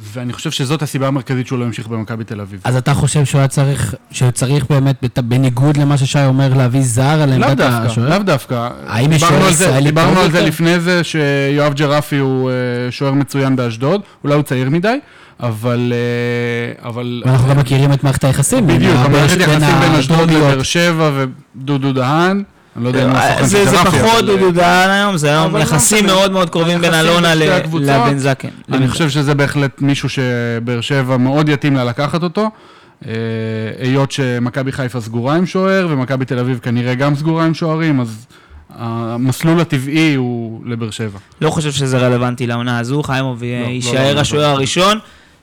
ואני 0.00 0.32
חושב 0.32 0.50
שזאת 0.50 0.82
הסיבה 0.82 1.08
המרכזית 1.08 1.46
שהוא 1.46 1.58
לא 1.58 1.64
המשיך 1.64 1.86
במכבי 1.88 2.24
תל 2.24 2.40
אביב. 2.40 2.60
אז 2.64 2.76
אתה 2.76 2.94
חושב 2.94 3.24
שהוא 3.24 3.38
היה 3.38 3.48
צריך, 3.48 3.94
שהוא 4.10 4.30
צריך 4.30 4.64
באמת, 4.70 5.18
בניגוד 5.18 5.76
למה 5.76 5.98
ששי 5.98 6.24
אומר, 6.24 6.54
להביא 6.54 6.80
זר 6.82 7.02
על 7.22 7.32
עמדת 7.32 7.60
השוער? 7.60 8.08
לאו 8.08 8.18
דווקא. 8.18 8.68
האם 8.86 9.12
יש 9.12 9.20
שוער 9.20 9.46
על 9.46 9.52
זה- 9.52 9.64
ישראלי 9.64 9.84
דיברנו 9.90 10.20
על 10.20 10.30
זה? 10.30 10.40
לפני 10.46 10.80
זה, 10.80 11.04
שיואב 11.04 11.74
ג'רפי 11.74 12.16
הוא 12.18 12.50
אה, 12.50 12.54
שוער 12.90 13.12
מצוין 13.12 13.56
באשדוד, 13.56 14.00
אולי 14.24 14.34
הוא 14.34 14.42
צעיר 14.42 14.70
מדי, 14.70 14.98
אבל... 15.40 15.92
אה, 16.82 16.88
אבל... 16.88 17.22
ואנחנו 17.26 17.48
גם 17.48 17.58
מכירים 17.58 17.92
את 17.92 18.04
מערכת 18.04 18.24
היחסים. 18.24 18.66
בדיוק, 18.66 18.80
בין 18.96 19.04
המערכת 19.06 19.40
ה- 19.40 19.42
יחסים 19.42 19.80
בין 19.80 19.92
אשדוד. 19.94 20.30
לבאר 20.30 20.62
שבע 20.62 21.10
ודודו 21.56 21.92
דהן, 21.92 22.42
אני 22.76 22.84
לא 22.84 22.88
יודע 22.88 23.04
אם 23.04 23.10
הוא 23.10 23.46
זה 23.46 23.64
פחות 23.84 24.24
דודו 24.24 24.50
דהן 24.50 24.90
היום, 24.90 25.16
זה 25.16 25.30
היום 25.30 25.56
יחסים. 25.56 26.06
מאוד 26.06 26.32
מאוד 26.32 26.50
קרובים 26.50 26.80
בין 26.80 26.94
אלונה 26.94 27.34
לבן 27.34 28.18
זקן. 28.18 28.48
אני 28.72 28.88
חושב 28.88 29.10
שזה 29.10 29.34
בהחלט 29.34 29.82
מישהו 29.82 30.08
שבאר 30.08 30.80
שבע 30.80 31.16
מאוד 31.16 31.48
יתאים 31.48 31.76
לה 31.76 31.84
לקחת 31.84 32.22
אותו, 32.22 32.50
אה, 33.06 33.12
היות 33.78 34.12
שמכבי 34.12 34.72
חיפה 34.72 35.00
סגורה 35.00 35.34
עם 35.34 35.46
שוער, 35.46 35.86
ומכבי 35.90 36.24
תל 36.24 36.38
אביב 36.38 36.58
כנראה 36.62 36.94
גם 36.94 37.14
סגורה 37.14 37.44
עם 37.44 37.54
שוערים, 37.54 38.00
אז 38.00 38.26
המסלול 38.78 39.60
הטבעי 39.60 40.14
הוא 40.14 40.60
לבאר 40.66 40.90
שבע. 40.90 41.18
לא 41.40 41.50
חושב 41.50 41.72
שזה 41.72 41.98
רלוונטי 41.98 42.46
לעונה 42.46 42.78
הזו, 42.78 43.02
חיימוב 43.02 43.42
לא, 43.42 43.48
לא 43.48 43.66
יישאר. 43.66 44.18
השוער 44.18 44.44
הראשון. 44.50 44.98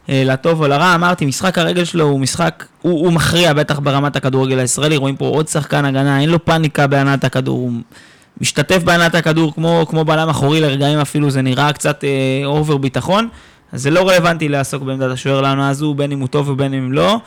אה, 0.09 0.23
לטוב 0.25 0.61
או 0.61 0.67
לרע, 0.67 0.95
אמרתי, 0.95 1.25
משחק 1.25 1.57
הרגל 1.57 1.85
שלו 1.85 2.05
הוא 2.05 2.19
משחק, 2.19 2.65
הוא, 2.81 3.05
הוא 3.05 3.13
מכריע 3.13 3.53
בטח 3.53 3.79
ברמת 3.79 4.15
הכדורגל 4.15 4.59
הישראלי, 4.59 4.97
רואים 4.97 5.15
פה 5.15 5.25
עוד 5.25 5.47
שחקן 5.47 5.85
הגנה, 5.85 6.21
אין 6.21 6.29
לו 6.29 6.45
פאניקה 6.45 6.87
בהנעת 6.87 7.23
הכדור, 7.23 7.57
הוא 7.57 7.71
משתתף 8.41 8.83
בהנעת 8.83 9.15
הכדור 9.15 9.53
כמו, 9.53 9.85
כמו 9.89 10.05
בלם 10.05 10.29
אחורי, 10.29 10.61
לרגעים 10.61 10.99
אפילו 10.99 11.31
זה 11.31 11.41
נראה 11.41 11.73
קצת 11.73 12.03
אה, 12.03 12.45
אובר 12.45 12.77
ביטחון, 12.77 13.27
אז 13.71 13.81
זה 13.81 13.91
לא 13.91 14.09
רלוונטי 14.09 14.49
לעסוק 14.49 14.83
בעמדת 14.83 15.11
השוער 15.11 15.41
לעונה 15.41 15.69
הזו, 15.69 15.93
בין 15.93 16.11
אם 16.11 16.19
הוא 16.19 16.27
טוב 16.27 16.49
ובין 16.49 16.73
אם 16.73 16.93
לא. 16.93 17.17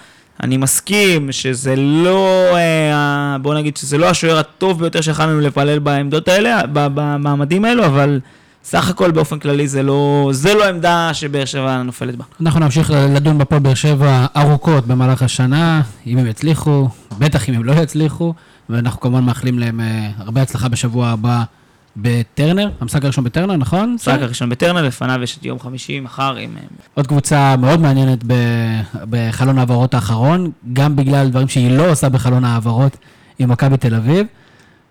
אני 0.42 0.56
מסכים 0.56 1.32
שזה 1.32 1.74
לא, 1.76 2.56
אה, 2.56 3.36
בוא 3.42 3.54
נגיד 3.54 3.76
שזה 3.76 3.98
לא 3.98 4.06
השוער 4.06 4.38
הטוב 4.38 4.78
ביותר 4.80 5.00
שיכולנו 5.00 5.40
לפלל 5.40 5.78
בעמדות 5.78 6.28
האלה, 6.28 6.60
במעמדים 6.72 7.64
האלו, 7.64 7.86
אבל 7.86 8.20
סך 8.68 8.88
הכל 8.88 9.10
באופן 9.10 9.38
כללי 9.38 9.68
זה 9.68 9.82
לא, 9.82 10.28
זה 10.32 10.54
לא 10.54 10.68
עמדה 10.68 11.10
שבאר 11.12 11.44
שבע 11.44 11.82
נופלת 11.82 12.16
בה. 12.16 12.24
אנחנו 12.40 12.60
נמשיך 12.60 12.90
לדון 12.90 13.38
בפועל 13.38 13.60
באר 13.60 13.74
שבע 13.74 14.26
ארוכות 14.36 14.86
במהלך 14.86 15.22
השנה, 15.22 15.82
אם 16.06 16.18
הם 16.18 16.26
יצליחו, 16.26 16.88
בטח 17.18 17.48
אם 17.48 17.54
הם 17.54 17.64
לא 17.64 17.72
יצליחו, 17.72 18.34
ואנחנו 18.68 19.00
כמובן 19.00 19.24
מאחלים 19.24 19.58
להם 19.58 19.80
אה, 19.80 20.10
הרבה 20.18 20.42
הצלחה 20.42 20.68
בשבוע 20.68 21.08
הבא 21.08 21.42
בטרנר, 21.96 22.70
המשחק 22.80 23.04
הראשון 23.04 23.24
בטרנר, 23.24 23.56
נכון? 23.56 23.90
המשחק 23.92 24.18
הראשון 24.20 24.48
בטרנר, 24.48 24.82
לפניו 24.82 25.22
יש 25.22 25.36
את 25.36 25.44
יום 25.44 25.58
חמישי, 25.58 26.00
מחר 26.00 26.36
עם... 26.36 26.50
אה, 26.56 26.62
עוד 26.94 27.06
קבוצה 27.06 27.56
מאוד 27.56 27.80
מעניינת 27.80 28.18
ב- 28.26 28.80
בחלון 29.10 29.58
ההעברות 29.58 29.94
האחרון, 29.94 30.50
גם 30.72 30.96
בגלל 30.96 31.28
דברים 31.28 31.48
שהיא 31.48 31.70
לא 31.70 31.90
עושה 31.90 32.08
בחלון 32.08 32.44
ההעברות 32.44 32.96
עם 33.38 33.50
מכבי 33.50 33.76
תל 33.76 33.94
אביב. 33.94 34.26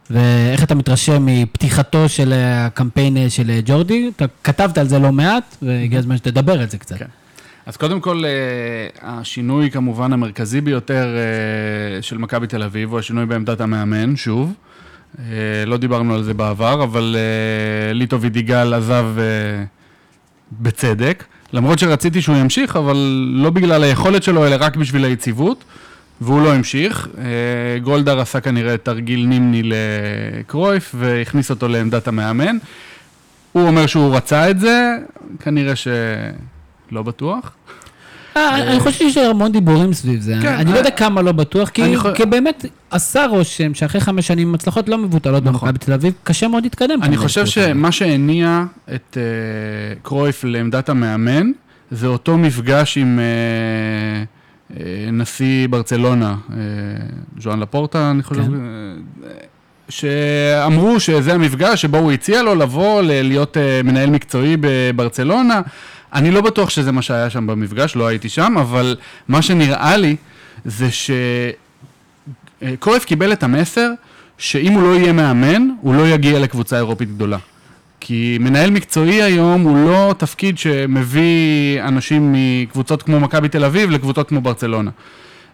ואיך 0.10 0.64
אתה 0.64 0.76
מתרשם 0.76 1.26
מפתיחתו 1.26 2.10
של 2.10 2.34
הקמפיין 2.36 3.18
אה, 3.18 3.30
של 3.30 3.60
ג'ורדי? 3.66 4.12
אתה 4.16 4.26
כתבת 4.44 4.78
על 4.78 4.88
זה 4.88 5.00
לא 5.00 5.12
מעט, 5.12 5.56
והגיע 5.62 6.00
הזמן 6.00 6.18
שתדבר 6.18 6.60
על 6.62 6.70
זה 6.70 6.78
קצת. 6.78 6.98
כן. 6.98 7.06
אז 7.66 7.78
קודם 7.78 8.00
כל, 8.00 8.24
אה, 8.26 8.32
השינוי 9.02 9.72
כמובן 9.72 10.14
המרכזי 10.14 10.62
ביותר 10.62 11.08
אה, 11.18 12.02
של 12.02 12.18
מכבי 12.18 12.48
תל 12.48 12.64
אביב 12.64 12.92
הוא 12.92 13.00
השינוי 13.00 13.26
בעמדת 13.26 13.62
המאמן, 13.62 14.16
שוב. 14.16 14.54
אה, 15.20 15.66
לא 15.66 15.78
דיברנו 15.78 16.16
על 16.16 16.24
זה 16.24 16.34
בעבר, 16.34 16.84
אבל 16.84 17.16
אה, 17.18 17.94
ליטו 17.94 18.22
וידיגל 18.22 18.74
עזב 18.74 19.06
אה, 19.18 19.64
בצדק. 20.52 21.24
למרות 21.54 21.80
שרציתי 21.80 22.22
שהוא 22.22 22.36
ימשיך, 22.36 22.76
אבל 22.76 22.98
לא 23.36 23.50
בגלל 23.50 23.84
היכולת 23.84 24.24
שלו, 24.24 24.48
אלא 24.48 24.56
רק 24.60 24.76
בשביל 24.76 25.04
היציבות, 25.06 25.64
והוא 26.22 26.42
לא 26.42 26.54
המשיך. 26.54 27.08
אה, 27.18 27.80
גולדהר 27.80 28.20
עשה 28.20 28.40
כנראה 28.40 28.78
תרגיל 28.78 29.26
נימני 29.26 29.62
לקרויף, 29.64 30.96
והכניס 30.98 31.50
אותו 31.50 31.68
לעמדת 31.68 32.08
המאמן. 32.08 32.58
הוא 33.52 33.68
אומר 33.68 33.86
שהוא 33.86 34.16
רצה 34.16 34.50
את 34.50 34.60
זה, 34.60 34.96
כנראה 35.40 35.74
שלא 35.76 37.04
בטוח. 37.04 37.52
אה, 38.38 38.72
אני 38.72 38.80
חושב 38.80 38.98
שיש 38.98 39.18
המון 39.18 39.52
דיבורים 39.52 39.94
סביב 39.94 40.22
זה. 40.22 40.36
כן, 40.42 40.54
אני 40.54 40.66
לא 40.70 40.74
אה, 40.74 40.78
יודע 40.78 40.92
כמה 40.92 41.22
לא 41.22 41.32
בטוח, 41.32 41.70
כי 42.16 42.26
באמת 42.30 42.66
עשה 42.92 43.26
רושם 43.26 43.74
שאחרי 43.74 44.02
חמש 44.02 44.28
שנים 44.28 44.48
עם 44.48 44.56
הצלחות 44.56 44.90
לא 44.90 44.98
מבוטלות 44.98 45.44
נכון. 45.44 45.70
במכבי 45.70 45.86
תל 45.86 45.94
אביב, 45.94 46.14
קשה 46.24 46.48
מאוד 46.48 46.64
להתקדם. 46.64 47.04
אני 47.04 47.18
חושב. 47.18 47.46
שמה 47.46 47.92
שהניע 47.92 48.64
את 48.96 49.18
קרויף 50.04 50.44
לעמדת 50.44 50.90
המאמן, 50.90 51.52
זה 51.92 52.08
אותו 52.08 52.38
מפגש 52.38 52.98
עם 52.98 53.20
uh, 53.20 54.35
נשיא 55.12 55.68
ברצלונה, 55.68 56.36
uh, 56.50 56.54
ז'ואן 57.42 57.60
לפורטה, 57.60 58.12
אני 58.12 58.24
חושב, 58.24 58.42
כן. 58.42 58.52
uh, 59.22 59.26
שאמרו 59.90 61.00
שזה 61.00 61.34
המפגש 61.34 61.82
שבו 61.82 61.98
הוא 61.98 62.12
הציע 62.12 62.44
לו 62.44 62.56
לבוא 62.56 63.02
להיות 63.02 63.58
מנהל 63.84 64.10
מקצועי 64.10 64.58
בברצלונה. 64.60 65.62
אני 66.14 66.32
לא 66.32 66.42
בטוח 66.42 66.70
שזה 66.70 66.92
מה 66.92 67.02
שהיה 67.02 67.30
שם 67.30 67.48
במפגש, 67.48 67.96
לא 67.96 68.08
הייתי 68.08 68.30
שם, 68.30 68.56
אבל 68.58 68.96
מה 69.28 69.42
שנראה 69.42 69.98
לי 69.98 70.16
זה 70.66 70.88
שקרויף 72.62 73.06
קיבל 73.06 73.34
את 73.34 73.44
המסר 73.44 73.92
שאם 74.38 74.74
הוא 74.74 74.84
לא 74.84 74.96
יהיה 74.96 75.14
מאמן, 75.14 75.68
הוא 75.82 75.96
לא 75.96 76.08
יגיע 76.08 76.40
לקבוצה 76.40 76.78
אירופית 76.78 77.16
גדולה. 77.16 77.38
כי 78.08 78.38
מנהל 78.40 78.70
מקצועי 78.70 79.24
היום 79.24 79.62
הוא 79.62 79.78
לא 79.86 80.16
תפקיד 80.18 80.58
שמביא 80.58 81.84
אנשים 81.84 82.36
מקבוצות 82.36 83.04
כמו 83.04 83.20
מכבי 83.20 83.50
תל 83.50 83.66
אביב 83.66 83.90
לקבוצות 83.90 84.30
כמו 84.30 84.42
ברצלונה. 84.42 84.92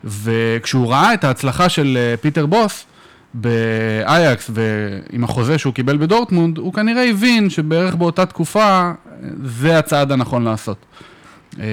וכשהוא 0.04 0.92
ראה 0.92 1.14
את 1.14 1.24
ההצלחה 1.24 1.70
של 1.70 1.98
אה, 1.98 2.18
פיטר 2.18 2.46
בוס 2.46 2.86
באייקס 3.34 4.52
ועם 4.54 5.24
החוזה 5.24 5.58
שהוא 5.58 5.74
קיבל 5.74 5.98
בדורטמונד, 5.98 6.58
הוא 6.58 6.74
כנראה 6.74 7.10
הבין 7.10 7.50
שבערך 7.50 7.96
באותה 7.96 8.26
תקופה 8.26 8.62
אה, 8.62 8.94
זה 9.44 9.80
הצעד 9.80 10.12
הנכון 10.12 10.44
לעשות. 10.44 10.78
אה, 11.60 11.66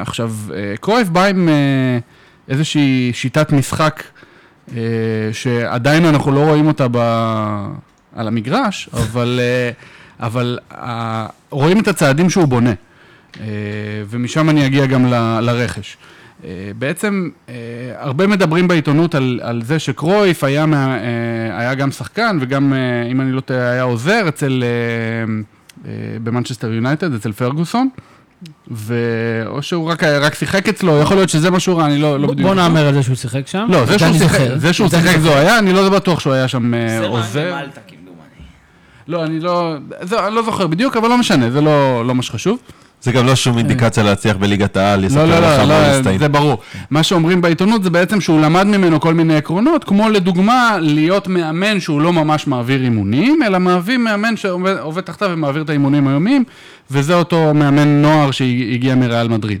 עכשיו, 0.00 0.32
קרויף 0.80 1.08
בא 1.08 1.24
עם 1.24 1.48
איזושהי 2.48 3.10
שיטת 3.14 3.52
משחק 3.52 4.02
שעדיין 5.32 6.04
אנחנו 6.04 6.32
לא 6.32 6.40
רואים 6.40 6.66
אותה 6.66 6.86
ב... 6.90 6.98
על 8.16 8.28
המגרש, 8.28 8.88
אבל, 8.92 9.40
אה, 9.42 9.70
אבל 10.26 10.58
אה, 10.72 11.26
רואים 11.50 11.80
את 11.80 11.88
הצעדים 11.88 12.30
שהוא 12.30 12.44
בונה. 12.44 12.72
אה, 13.40 13.46
ומשם 14.08 14.50
אני 14.50 14.66
אגיע 14.66 14.86
גם 14.86 15.06
ל- 15.06 15.40
לרכש. 15.40 15.96
בעצם 16.78 17.28
הרבה 17.98 18.26
מדברים 18.26 18.68
בעיתונות 18.68 19.14
על, 19.14 19.40
על 19.42 19.62
זה 19.62 19.78
שקרויף 19.78 20.44
היה, 20.44 20.66
מה, 20.66 20.98
היה 21.58 21.74
גם 21.74 21.90
שחקן 21.90 22.38
וגם, 22.40 22.72
אם 23.10 23.20
אני 23.20 23.32
לא 23.32 23.40
טועה, 23.40 23.70
היה 23.70 23.82
עוזר 23.82 24.28
אצל, 24.28 24.64
במנצ'סטר 26.22 26.72
יונייטד, 26.72 27.14
אצל 27.14 27.32
פרגוסון. 27.32 27.88
ואו 28.70 29.62
שהוא 29.62 29.90
רק, 29.90 30.04
רק 30.04 30.34
שיחק 30.34 30.68
אצלו, 30.68 31.00
יכול 31.00 31.16
להיות 31.16 31.28
שזה 31.28 31.50
מה 31.50 31.60
שהוא 31.60 31.78
ראה, 31.78 31.86
אני 31.86 31.98
לא, 31.98 32.20
לא 32.20 32.26
בדיוק... 32.28 32.48
בוא. 32.48 32.54
נאמר 32.54 32.86
על 32.86 32.94
זה 32.94 33.02
שהוא 33.02 33.16
שיחק 33.16 33.46
שם. 33.46 33.66
לא, 33.70 33.86
זה 33.86 33.98
שהוא 33.98 34.18
שיחק. 34.18 34.46
זה 34.56 34.72
שהוא 34.72 34.88
שיחק. 34.88 35.18
זו 35.18 35.36
היה, 35.36 35.58
אני 35.58 35.72
לא 35.72 35.88
בטוח 35.88 36.20
שהוא 36.20 36.32
היה 36.32 36.48
שם 36.48 36.74
אה, 36.74 36.88
זה 37.00 37.06
עוזר. 37.06 37.54
מה 37.54 37.62
מלטה. 37.62 37.80
לא, 39.10 39.24
אני 39.24 39.40
לא, 39.40 39.74
זה, 40.00 40.26
אני 40.26 40.34
לא 40.34 40.42
זוכר 40.42 40.66
בדיוק, 40.66 40.96
אבל 40.96 41.08
לא 41.08 41.18
משנה, 41.18 41.50
זה 41.50 41.60
לא, 41.60 42.06
לא 42.06 42.14
מה 42.14 42.22
שחשוב. 42.22 42.58
זה 43.02 43.12
גם 43.12 43.26
לא 43.26 43.34
שום 43.34 43.58
אינדיקציה 43.58 44.02
להצליח 44.02 44.36
בליגת 44.36 44.76
העל, 44.76 45.00
לא, 45.00 45.06
יספר 45.06 45.26
לא, 45.26 45.38
לך 45.38 45.58
לא, 45.58 45.66
מה 45.66 45.92
לא, 45.92 45.98
מסתיים. 45.98 46.18
זה 46.18 46.28
ברור. 46.28 46.58
מה 46.90 47.02
שאומרים 47.02 47.40
בעיתונות 47.40 47.82
זה 47.82 47.90
בעצם 47.90 48.20
שהוא 48.20 48.40
למד 48.40 48.66
ממנו 48.66 49.00
כל 49.00 49.14
מיני 49.14 49.36
עקרונות, 49.36 49.84
כמו 49.84 50.08
לדוגמה 50.08 50.76
להיות 50.80 51.28
מאמן 51.28 51.80
שהוא 51.80 52.00
לא 52.00 52.12
ממש 52.12 52.46
מעביר 52.46 52.82
אימונים, 52.82 53.42
אלא 53.42 53.58
מעביר 53.58 53.98
מאמן 53.98 54.36
שעובד 54.36 54.76
עובד 54.78 55.02
תחתיו 55.02 55.28
ומעביר 55.32 55.62
את 55.62 55.70
האימונים 55.70 56.08
היומיים, 56.08 56.44
וזה 56.90 57.14
אותו 57.14 57.54
מאמן 57.54 57.88
נוער 57.88 58.30
שהגיע 58.30 58.94
מריאל 58.94 59.28
מדריד. 59.28 59.58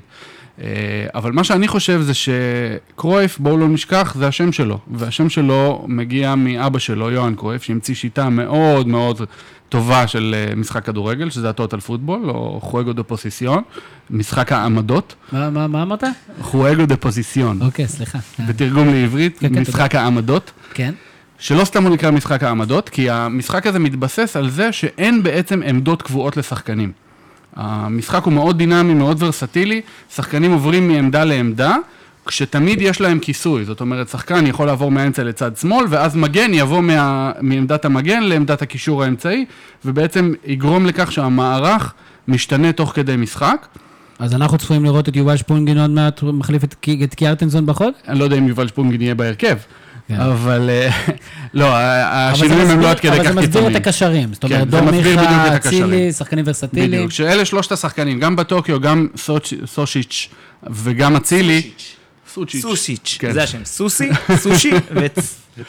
אה, 0.60 0.66
אבל 1.14 1.32
מה 1.32 1.44
שאני 1.44 1.68
חושב 1.68 2.00
זה 2.00 2.12
שקרויף, 2.14 3.38
בואו 3.38 3.56
לא 3.58 3.68
נשכח, 3.68 4.14
זה 4.18 4.28
השם 4.28 4.52
שלו. 4.52 4.78
והשם 4.94 5.28
שלו 5.28 5.84
מגיע 5.88 6.34
מאבא 6.34 6.78
שלו, 6.78 7.10
יוהאן 7.10 7.34
קרויף, 7.34 7.62
שהמציא 7.62 7.94
שיטה 7.94 8.28
מאוד 8.28 8.88
מאוד 8.88 9.20
טובה 9.68 10.06
של 10.06 10.34
אה, 10.50 10.54
משחק 10.56 10.84
כדורגל, 10.84 11.30
שזה 11.30 11.50
הטוטל 11.50 11.80
פוטבול, 11.80 12.30
או 12.30 12.60
חואגו 12.62 12.92
דה 12.92 13.02
פוסיסיון, 13.02 13.62
משחק 14.10 14.52
העמדות. 14.52 15.14
מה- 15.32 15.50
מה 15.50 15.66
מה 15.66 15.82
אמרת? 15.82 16.04
חואגו 16.40 16.86
דה 16.86 16.96
פוזיציון. 16.96 17.62
אוקיי, 17.62 17.88
סליחה. 17.88 18.18
בתרגום 18.48 18.88
לעברית, 18.88 19.38
כן, 19.38 19.54
כן, 19.54 19.60
משחק 19.60 19.94
העמדות. 19.94 20.50
כן. 20.74 20.94
שלא 21.38 21.64
סתם 21.64 21.82
הוא 21.82 21.94
נקרא 21.94 22.10
משחק 22.10 22.42
העמדות, 22.42 22.88
כי 22.88 23.10
המשחק 23.10 23.66
הזה 23.66 23.78
מתבסס 23.78 24.36
על 24.36 24.50
זה 24.50 24.72
שאין 24.72 25.22
בעצם 25.22 25.62
עמדות 25.66 26.02
קבועות 26.02 26.36
לשחקנים. 26.36 26.92
המשחק 27.56 28.24
הוא 28.24 28.32
מאוד 28.32 28.58
דינמי, 28.58 28.94
מאוד 28.94 29.22
ורסטילי, 29.22 29.80
שחקנים 30.14 30.52
עוברים 30.52 30.88
מעמדה 30.88 31.24
לעמדה, 31.24 31.76
כשתמיד 32.26 32.82
יש 32.82 33.00
להם 33.00 33.18
כיסוי, 33.18 33.64
זאת 33.64 33.80
אומרת, 33.80 34.08
שחקן 34.08 34.46
יכול 34.46 34.66
לעבור 34.66 34.90
מהאמצע 34.90 35.22
לצד 35.22 35.56
שמאל, 35.56 35.86
ואז 35.88 36.16
מגן 36.16 36.54
יבוא 36.54 36.80
מה, 36.80 37.32
מעמדת 37.40 37.84
המגן 37.84 38.22
לעמדת 38.22 38.62
הקישור 38.62 39.02
האמצעי, 39.02 39.44
ובעצם 39.84 40.32
יגרום 40.44 40.86
לכך 40.86 41.12
שהמערך 41.12 41.94
משתנה 42.28 42.72
תוך 42.72 42.92
כדי 42.94 43.16
משחק. 43.16 43.66
אז 44.18 44.34
אנחנו 44.34 44.58
צפויים 44.58 44.84
לראות 44.84 45.08
את 45.08 45.16
יובל 45.16 45.36
שפונגין 45.36 45.78
עוד 45.78 45.90
מעט 45.90 46.22
מחליף 46.22 46.64
את 46.64 46.74
את 47.04 47.14
קיארטנסון 47.14 47.66
בחוד? 47.66 47.92
אני 48.08 48.18
לא 48.18 48.24
יודע 48.24 48.36
אם 48.38 48.48
יובל 48.48 48.68
שפונגין 48.68 49.02
יהיה 49.02 49.14
בהרכב. 49.14 49.56
אבל 50.18 50.70
אה, 50.70 50.90
לא, 51.54 51.66
אבל 51.68 51.76
השינויים 52.32 52.70
הם 52.70 52.80
לא 52.80 52.90
עד 52.90 53.00
כדי 53.00 53.08
אבל 53.16 53.24
כך 53.24 53.30
זה 53.32 53.40
מסביר 53.40 53.46
את 53.46 53.52
קיצוניים. 53.52 53.76
הקשרים. 53.76 54.34
זאת 54.34 54.44
כן, 54.44 54.54
אומרת, 54.54 54.68
דור 54.68 54.80
מיכה, 54.80 55.46
את 55.46 55.52
הקשרים. 55.52 55.84
אצילי, 55.84 56.12
שחקנים 56.12 56.44
ורסטיליים. 56.48 56.90
בדיוק, 56.90 57.12
שאלה 57.12 57.44
שלושת 57.44 57.72
השחקנים, 57.72 58.20
גם 58.20 58.36
בטוקיו, 58.36 58.80
גם 58.80 59.06
סושיץ' 59.66 60.28
וגם 60.70 61.16
אצילי. 61.16 61.62
סושיץ'. 62.34 62.62
סושיץ', 62.62 63.16
כן. 63.20 63.32
זה 63.32 63.42
השם. 63.42 63.64
סוסי, 63.64 64.08
סושי 64.36 64.70
וצ... 64.90 65.36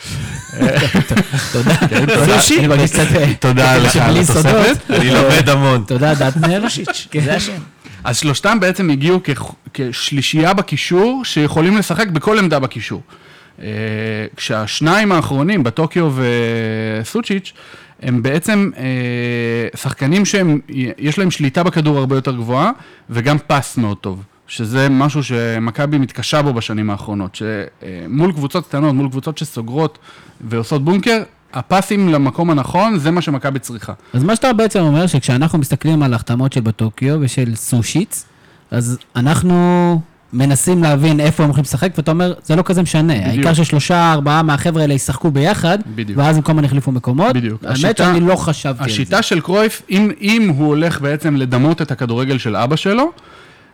תודה. 1.52 1.76
כן, 1.90 2.06
תודה. 2.06 2.40
סושי, 2.40 2.60
אני 2.60 2.68
מרגיש 2.68 2.92
קצת... 2.92 3.08
תודה 3.40 3.78
לך 3.78 3.96
על 3.96 4.18
התוספת. 4.18 4.78
אני 4.92 5.10
לומד 5.12 5.50
המון. 5.50 5.84
תודה, 5.88 6.14
דטנר. 6.14 6.62
סושיץ', 6.70 7.08
זה 7.24 7.36
השם. 7.36 7.52
אז 8.04 8.18
שלושתם 8.18 8.60
בעצם 8.60 8.90
הגיעו 8.90 9.20
כ- 9.24 9.52
כשלישייה 9.74 10.54
בקישור, 10.54 11.22
שיכולים 11.26 11.78
לשחק 11.78 12.08
בכל 12.08 12.40
עמדה 12.40 12.60
בקישור. 12.60 13.02
אה, 13.62 13.68
כשהשניים 14.36 15.12
האחרונים, 15.12 15.64
בטוקיו 15.64 16.12
וסוצ'יץ', 17.02 17.54
הם 18.02 18.24
בעצם 18.24 18.70
אה, 18.78 19.68
שחקנים 19.78 20.26
שהם, 20.26 20.60
יש 20.98 21.20
להם 21.20 21.32
שליטה 21.32 21.64
בכדור 21.64 21.98
הרבה 21.98 22.16
יותר 22.16 22.36
גבוהה, 22.36 22.72
וגם 23.10 23.38
פס 23.48 23.78
מאוד 23.78 23.98
טוב. 23.98 24.24
שזה 24.48 24.90
משהו 24.90 25.24
שמכבי 25.24 25.98
מתקשה 25.98 26.42
בו 26.42 26.54
בשנים 26.54 26.90
האחרונות, 26.90 27.36
שמול 27.36 28.32
קבוצות 28.32 28.68
קטנות, 28.68 28.96
מול 28.96 29.10
קבוצות 29.10 29.38
שסוגרות 29.38 29.98
ועושות 30.42 30.86
בונקר, 30.86 31.24
הפסים 31.54 32.10
למקום 32.10 32.50
הנכון, 32.50 33.00
זה 33.00 33.12
מה 33.12 33.22
שמכבי 33.22 33.60
צריכה. 33.60 33.94
אז 34.14 34.24
מה 34.24 34.36
שאתה 34.36 34.54
בעצם 34.54 34.80
אומר, 34.80 35.08
שכשאנחנו 35.08 35.60
מסתכלים 35.60 36.04
על 36.04 36.14
ההחתמות 36.14 36.54
של 36.54 36.62
בטוקיו 36.62 37.18
ושל 37.22 37.56
סושיץ, 37.56 38.26
אז 38.72 38.98
אנחנו 39.16 40.02
מנסים 40.34 40.84
להבין 40.84 41.20
איפה 41.20 41.44
הם 41.44 41.50
הולכים 41.50 41.64
לשחק, 41.64 41.90
ואתה 41.98 42.12
אומר, 42.12 42.34
זה 42.44 42.56
לא 42.56 42.62
כזה 42.66 42.82
משנה. 42.82 43.14
בדיוק. 43.14 43.28
העיקר 43.28 43.54
ששלושה, 43.54 44.12
ארבעה 44.14 44.44
מהחבר'ה 44.44 44.82
האלה 44.82 44.94
ישחקו 44.94 45.32
ביחד, 45.32 45.78
בדיוק. 45.96 46.20
ואז 46.20 46.36
הם 46.36 46.42
כל 46.42 46.52
הזמן 46.52 46.66
החליפו 46.66 46.92
מקומות. 46.92 47.34
בדיוק. 47.36 47.64
האמת 47.64 47.74
השיטה- 47.76 48.04
שאני 48.04 48.20
לא 48.20 48.36
חשבתי 48.36 48.84
על 48.84 48.90
זה. 48.90 48.94
השיטה 48.96 49.22
של 49.22 49.40
קרויף, 49.42 49.82
אם, 49.90 50.12
אם 50.22 50.54
הוא 50.58 50.68
הולך 50.68 51.02
בעצם 51.02 51.36
לדמות 51.36 51.82
את 51.82 51.92
הכדורגל 51.92 52.38
של 52.38 52.56
אבא 52.56 52.76
שלו, 52.76 53.12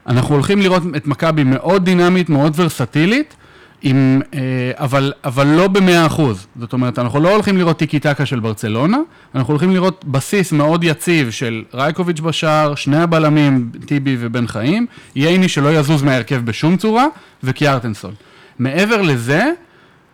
אנחנו 0.08 0.36
הולכים 0.36 0.62
לראות 0.62 0.84
את 0.96 1.08
מכבי 1.08 1.44
מאוד 1.44 1.86
דינמית, 1.86 2.30
מאוד 2.30 2.54
ורסטילית, 2.56 3.36
עם, 3.82 4.22
אה, 4.34 4.40
אבל, 4.76 5.14
אבל 5.24 5.48
לא 5.48 5.68
במאה 5.68 6.06
אחוז. 6.06 6.48
זאת 6.60 6.74
אומרת, 6.74 7.00
אנחנו 7.00 7.20
לא 7.20 7.34
הולכים 7.34 7.58
לראות 7.58 7.78
טיקי 7.78 8.00
טקה 8.00 8.26
של 8.26 8.40
ברצלונה, 8.40 8.98
אנחנו 9.36 9.54
הולכים 9.54 9.72
לראות 9.72 10.06
בסיס 10.08 10.52
מאוד 10.52 10.84
יציב 10.84 11.32
של 11.32 11.64
רייקוביץ' 11.74 12.20
בשער, 12.20 12.76
שני 12.76 12.98
הבלמים, 12.98 13.70
טיבי 13.86 14.18
ובן 14.20 14.48
חיים, 14.48 14.86
ייני 15.16 15.50
שלא 15.50 15.74
יזוז 15.74 16.04
מההרכב 16.04 16.46
בשום 16.46 16.78
צורה, 16.78 17.06
וקיארטנסון. 17.44 18.14
מעבר 18.60 19.02
לזה, 19.02 19.52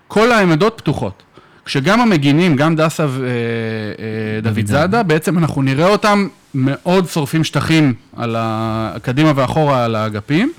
כל 0.07 0.31
העמדות 0.31 0.73
פתוחות. 0.77 1.23
כשגם 1.65 2.01
המגינים, 2.01 2.55
גם 2.55 2.75
דסה 2.75 3.05
ודוד 3.09 4.65
זאדה, 4.65 5.03
בעצם 5.03 5.37
אנחנו 5.37 5.61
נראה 5.61 5.87
אותם 5.87 6.27
מאוד 6.53 7.07
שורפים 7.07 7.43
שטחים 7.43 7.93
על 8.17 8.35
ה... 8.39 8.93
קדימה 9.01 9.31
ואחורה 9.35 9.85
על 9.85 9.95
האגפים, 9.95 10.51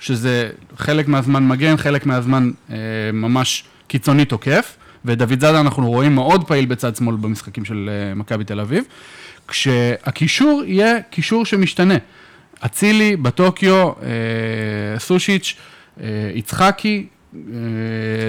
שזה 0.00 0.50
חלק 0.76 1.08
מהזמן 1.08 1.48
מגן, 1.48 1.76
חלק 1.76 2.06
מהזמן 2.06 2.50
אה, 2.70 2.76
ממש 3.12 3.64
קיצוני 3.88 4.24
תוקף, 4.24 4.76
ודוד 5.04 5.40
זאדה 5.40 5.60
אנחנו 5.60 5.90
רואים 5.90 6.14
מאוד 6.14 6.44
פעיל 6.46 6.66
בצד 6.66 6.96
שמאל 6.96 7.16
במשחקים 7.16 7.64
של 7.64 7.90
אה, 7.92 8.14
מכבי 8.14 8.44
תל 8.44 8.60
אביב, 8.60 8.84
כשהקישור 9.48 10.62
יהיה 10.66 11.02
קישור 11.10 11.44
שמשתנה. 11.44 11.94
אצילי, 12.60 13.16
בטוקיו, 13.16 13.88
אה, 13.88 14.98
סושיץ', 14.98 15.56
אה, 16.00 16.06
יצחקי, 16.34 17.06
אה, 17.34 17.40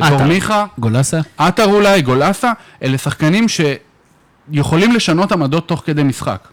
דור 0.10 0.15
עטר. 0.15 0.27
מיכה, 0.27 0.65
גולסה? 0.79 1.19
עטר 1.38 1.65
אולי, 1.65 2.01
גולסה, 2.01 2.51
אלה 2.84 2.97
שחקנים 2.97 3.45
שיכולים 3.49 4.91
לשנות 4.91 5.31
עמדות 5.31 5.67
תוך 5.67 5.84
כדי 5.86 6.03
משחק. 6.03 6.47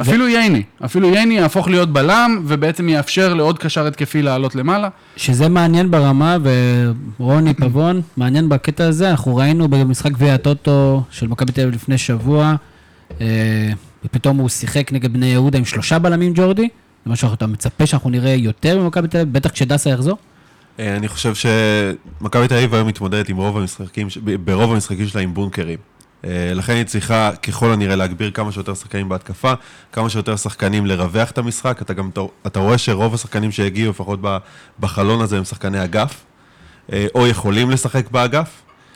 אפילו 0.00 0.28
ייני, 0.28 0.62
אפילו 0.84 1.14
ייני 1.14 1.34
יהפוך 1.34 1.68
להיות 1.68 1.92
בלם, 1.92 2.42
ובעצם 2.46 2.88
יאפשר 2.88 3.34
לעוד 3.34 3.58
קשר 3.58 3.86
התקפי 3.86 4.22
לעלות 4.22 4.54
למעלה. 4.54 4.88
שזה 5.16 5.48
מעניין 5.48 5.90
ברמה, 5.90 6.36
ורוני 7.18 7.54
פבון, 7.60 8.02
מעניין 8.16 8.48
בקטע 8.48 8.84
הזה, 8.84 9.10
אנחנו 9.10 9.36
ראינו 9.36 9.68
במשחק 9.68 10.12
גביע 10.12 10.34
הטוטו 10.34 11.02
של 11.10 11.28
מכבי 11.28 11.52
תל 11.52 11.60
אביב 11.60 11.74
לפני 11.74 11.98
שבוע, 11.98 12.54
אה, 13.20 13.26
ופתאום 14.04 14.36
הוא 14.36 14.48
שיחק 14.48 14.92
נגד 14.92 15.12
בני 15.12 15.26
יהודה 15.26 15.58
עם 15.58 15.64
שלושה 15.64 15.98
בלמים 15.98 16.32
ג'ורדי, 16.34 16.68
זה 17.04 17.12
משהו 17.12 17.30
שאתה 17.30 17.46
מצפה 17.46 17.86
שאנחנו 17.86 18.10
נראה 18.10 18.30
יותר 18.30 18.78
ממכבי 18.78 19.08
תל 19.08 19.18
אביב, 19.18 19.32
בטח 19.32 19.50
כשדסה 19.50 19.90
יחזור. 19.90 20.16
אה, 20.78 20.96
אני 20.96 21.08
חושב 21.08 21.32
שמכבי 21.34 22.48
תל 22.48 22.54
אביב 22.54 22.74
היום 22.74 22.88
מתמודדת 22.88 23.28
עם 23.28 23.36
רוב 23.36 23.56
המשחקים, 23.56 24.08
ברוב 24.44 24.72
המשחקים 24.72 25.06
שלה 25.06 25.20
עם 25.20 25.34
בונקרים. 25.34 25.78
אה, 26.24 26.30
לכן 26.54 26.72
היא 26.72 26.84
צריכה 26.84 27.30
ככל 27.42 27.72
הנראה 27.72 27.96
להגביר 27.96 28.30
כמה 28.30 28.52
שיותר 28.52 28.74
שחקנים 28.74 29.08
בהתקפה, 29.08 29.52
כמה 29.92 30.10
שיותר 30.10 30.36
שחקנים 30.36 30.86
לרווח 30.86 31.30
את 31.30 31.38
המשחק. 31.38 31.82
אתה 31.82 31.92
גם 31.94 32.10
אתה 32.46 32.60
רואה 32.60 32.78
שרוב 32.78 33.14
השחקנים 33.14 33.52
שהגיעו, 33.52 33.90
לפחות 33.90 34.20
בחלון 34.80 35.20
הזה, 35.20 35.38
הם 35.38 35.44
שחקני 35.44 35.84
אגף, 35.84 36.14
אה, 36.92 37.06
או 37.14 37.26
יכולים 37.26 37.70
לשחק 37.70 38.10
באגף. 38.10 38.48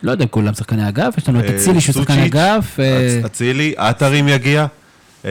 לא 0.02 0.10
יודע 0.10 0.24
אם 0.24 0.28
כולם 0.28 0.54
שחקני 0.54 0.88
אגף, 0.88 1.14
יש 1.18 1.28
לנו 1.28 1.40
את 1.40 1.44
אה, 1.44 1.56
אצילי 1.56 1.80
שהוא 1.80 1.92
שחקן 1.92 2.18
אגף, 2.18 2.78
אצ- 2.80 3.26
אצילי, 3.26 3.74
עטר 3.76 4.20
אם 4.20 4.28
יגיע. 4.28 4.66
אה, 5.24 5.30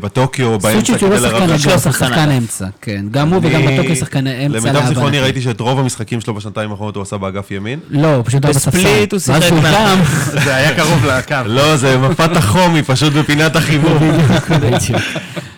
בטוקיו, 0.00 0.58
באמצע 0.58 0.78
סוצ'יץ' 0.80 1.02
הוא 1.02 1.10
לא 1.10 1.16
כדי 1.16 1.28
שחקן 1.28 1.38
לרווח. 1.40 1.52
אגף, 1.54 1.66
לא 1.66 1.72
הוא 1.72 1.80
שחקן 1.80 2.06
שחקן. 2.06 2.30
אמצע, 2.30 2.66
כן. 2.82 3.04
גם 3.10 3.28
הוא 3.28 3.40
וגם 3.44 3.62
בטוקיו 3.66 3.96
שחקני 3.96 4.46
אמצע. 4.46 4.58
למיטב 4.58 4.86
זיכרוני 4.88 4.94
להבנתי. 4.94 5.18
ראיתי 5.20 5.40
שאת 5.42 5.60
רוב 5.60 5.78
המשחקים 5.78 6.20
שלו 6.20 6.34
בשנתיים 6.34 6.70
האחרונות 6.70 6.96
הוא 6.96 7.02
עשה 7.02 7.16
באגף 7.16 7.50
ימין. 7.50 7.80
לא, 7.90 8.14
הוא 8.14 8.24
פשוט 8.26 8.44
היה 8.44 8.54
בספסל. 8.54 8.78
בספליט 8.78 9.12
הוא 9.12 9.20
שיחק 9.20 9.40
שהוא 9.42 9.60
מה- 9.60 9.72
קם, 9.72 9.98
זה 10.44 10.54
היה 10.56 10.76
קרוב 10.76 11.06
לקו. 11.06 11.34
לא, 11.46 11.76
זה 11.76 11.98
מפת 11.98 12.36
החום, 12.36 12.74
היא 12.74 12.82
פשוט 12.86 13.12
בפינת 13.12 13.56
החיבור. 13.56 13.98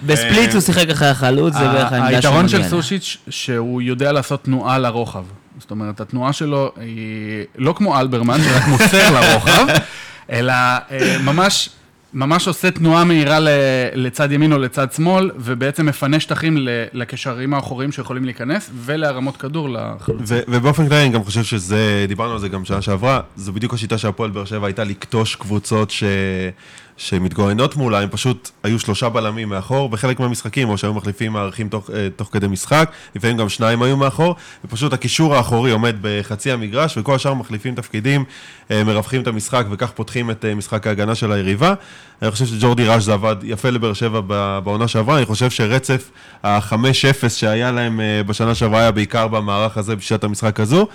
בספליט 0.07 0.53
הוא 0.53 0.61
שיחק 0.61 0.89
אחרי 0.91 1.09
החלוץ, 1.09 1.55
זה 1.55 1.69
בערך 1.69 1.93
העמדה 1.93 2.17
היתרון 2.17 2.49
של. 2.49 2.63
סושיץ', 2.69 3.17
שהוא 3.29 3.83
יודע 3.83 4.13
לעשות 4.13 4.45
תנועה 4.45 4.79
לרוחב. 4.79 5.23
זאת 5.59 5.71
אומרת, 5.71 6.01
התנועה 6.01 6.33
שלו 6.33 6.73
היא 6.81 7.45
לא 7.59 7.73
כמו 7.77 8.01
אלברמן, 8.01 8.39
שרק 8.45 8.67
מוסר 8.67 9.11
לרוחב, 9.21 9.67
אלא 10.33 10.53
אה, 10.53 11.17
ממש... 11.23 11.69
ממש 12.15 12.49
עושה 12.49 12.71
תנועה 12.71 13.05
מהירה 13.05 13.39
לצד 13.95 14.33
ימין 14.33 14.53
או 14.53 14.59
לצד 14.59 14.93
שמאל, 14.93 15.31
ובעצם 15.37 15.87
מפנה 15.87 16.21
שטחים 16.21 16.57
לקשרים 16.93 17.55
האחוריים 17.55 17.93
שיכולים 17.93 18.25
להיכנס, 18.25 18.71
ולהרמות 18.75 19.37
כדור 19.37 19.69
לחלוץ. 19.71 20.31
ובאופן 20.49 20.89
כללי 20.89 21.03
אני 21.03 21.09
גם 21.09 21.25
חושב 21.25 21.43
שזה, 21.43 22.05
דיברנו 22.09 22.33
על 22.33 22.39
זה 22.39 22.49
גם 22.49 22.65
שנה 22.65 22.83
שעברה, 22.83 23.21
זו 23.37 23.53
בדיוק 23.53 23.75
השיטה 23.75 23.99
של 23.99 24.09
הפועל 24.09 24.31
באר 24.31 24.45
שבע 24.45 24.67
הייתה 24.67 24.85
לקטוש 24.85 25.35
קבוצות 25.35 25.91
ש... 25.91 26.05
שמתגוננות 27.01 27.77
מולה, 27.77 28.01
הם 28.01 28.09
פשוט 28.09 28.51
היו 28.63 28.79
שלושה 28.79 29.09
בלמים 29.09 29.49
מאחור 29.49 29.89
בחלק 29.89 30.21
מהמשחקים, 30.21 30.69
או 30.69 30.79
שהיו 30.79 30.95
מחליפים 30.95 31.33
מערכים 31.33 31.69
תוך, 31.69 31.91
אה, 31.91 32.09
תוך 32.17 32.29
כדי 32.33 32.47
משחק, 32.47 32.91
לפעמים 33.15 33.37
גם 33.37 33.49
שניים 33.49 33.83
היו 33.83 33.97
מאחור, 33.97 34.37
ופשוט 34.65 34.93
הקישור 34.93 35.35
האחורי 35.35 35.71
עומד 35.71 35.97
בחצי 36.01 36.53
המגרש, 36.53 36.99
וכל 36.99 37.15
השאר 37.15 37.35
מחליפים 37.35 37.75
תפקידים, 37.75 38.25
אה, 38.71 38.85
מרווחים 38.85 39.23
את 39.23 39.27
המשחק, 39.27 39.65
וכך 39.71 39.91
פותחים 39.91 40.31
את 40.31 40.45
אה, 40.45 40.55
משחק 40.55 40.87
ההגנה 40.87 41.15
של 41.15 41.33
היריבה. 41.33 41.75
אני 42.23 42.31
חושב 42.31 42.47
שג'ורדי 42.47 42.87
ראז' 42.87 43.05
זה 43.05 43.13
עבד 43.13 43.37
יפה 43.43 43.71
לבאר 43.71 43.93
שבע 43.93 44.21
בעונה 44.61 44.89
שעברה, 44.89 45.17
אני 45.17 45.27
חושב 45.27 45.51
שרצף 45.51 46.11
ה-5-0 46.43 47.29
שהיה 47.29 47.73
להם 47.73 48.01
אה, 48.01 48.23
בשנה 48.27 48.55
שעברה 48.55 48.81
היה 48.81 48.91
בעיקר 48.91 49.29
במערך 49.29 49.77
הזה 49.77 49.97
בשיטת 49.97 50.25
המשחק 50.25 50.61
הזו, 50.61 50.87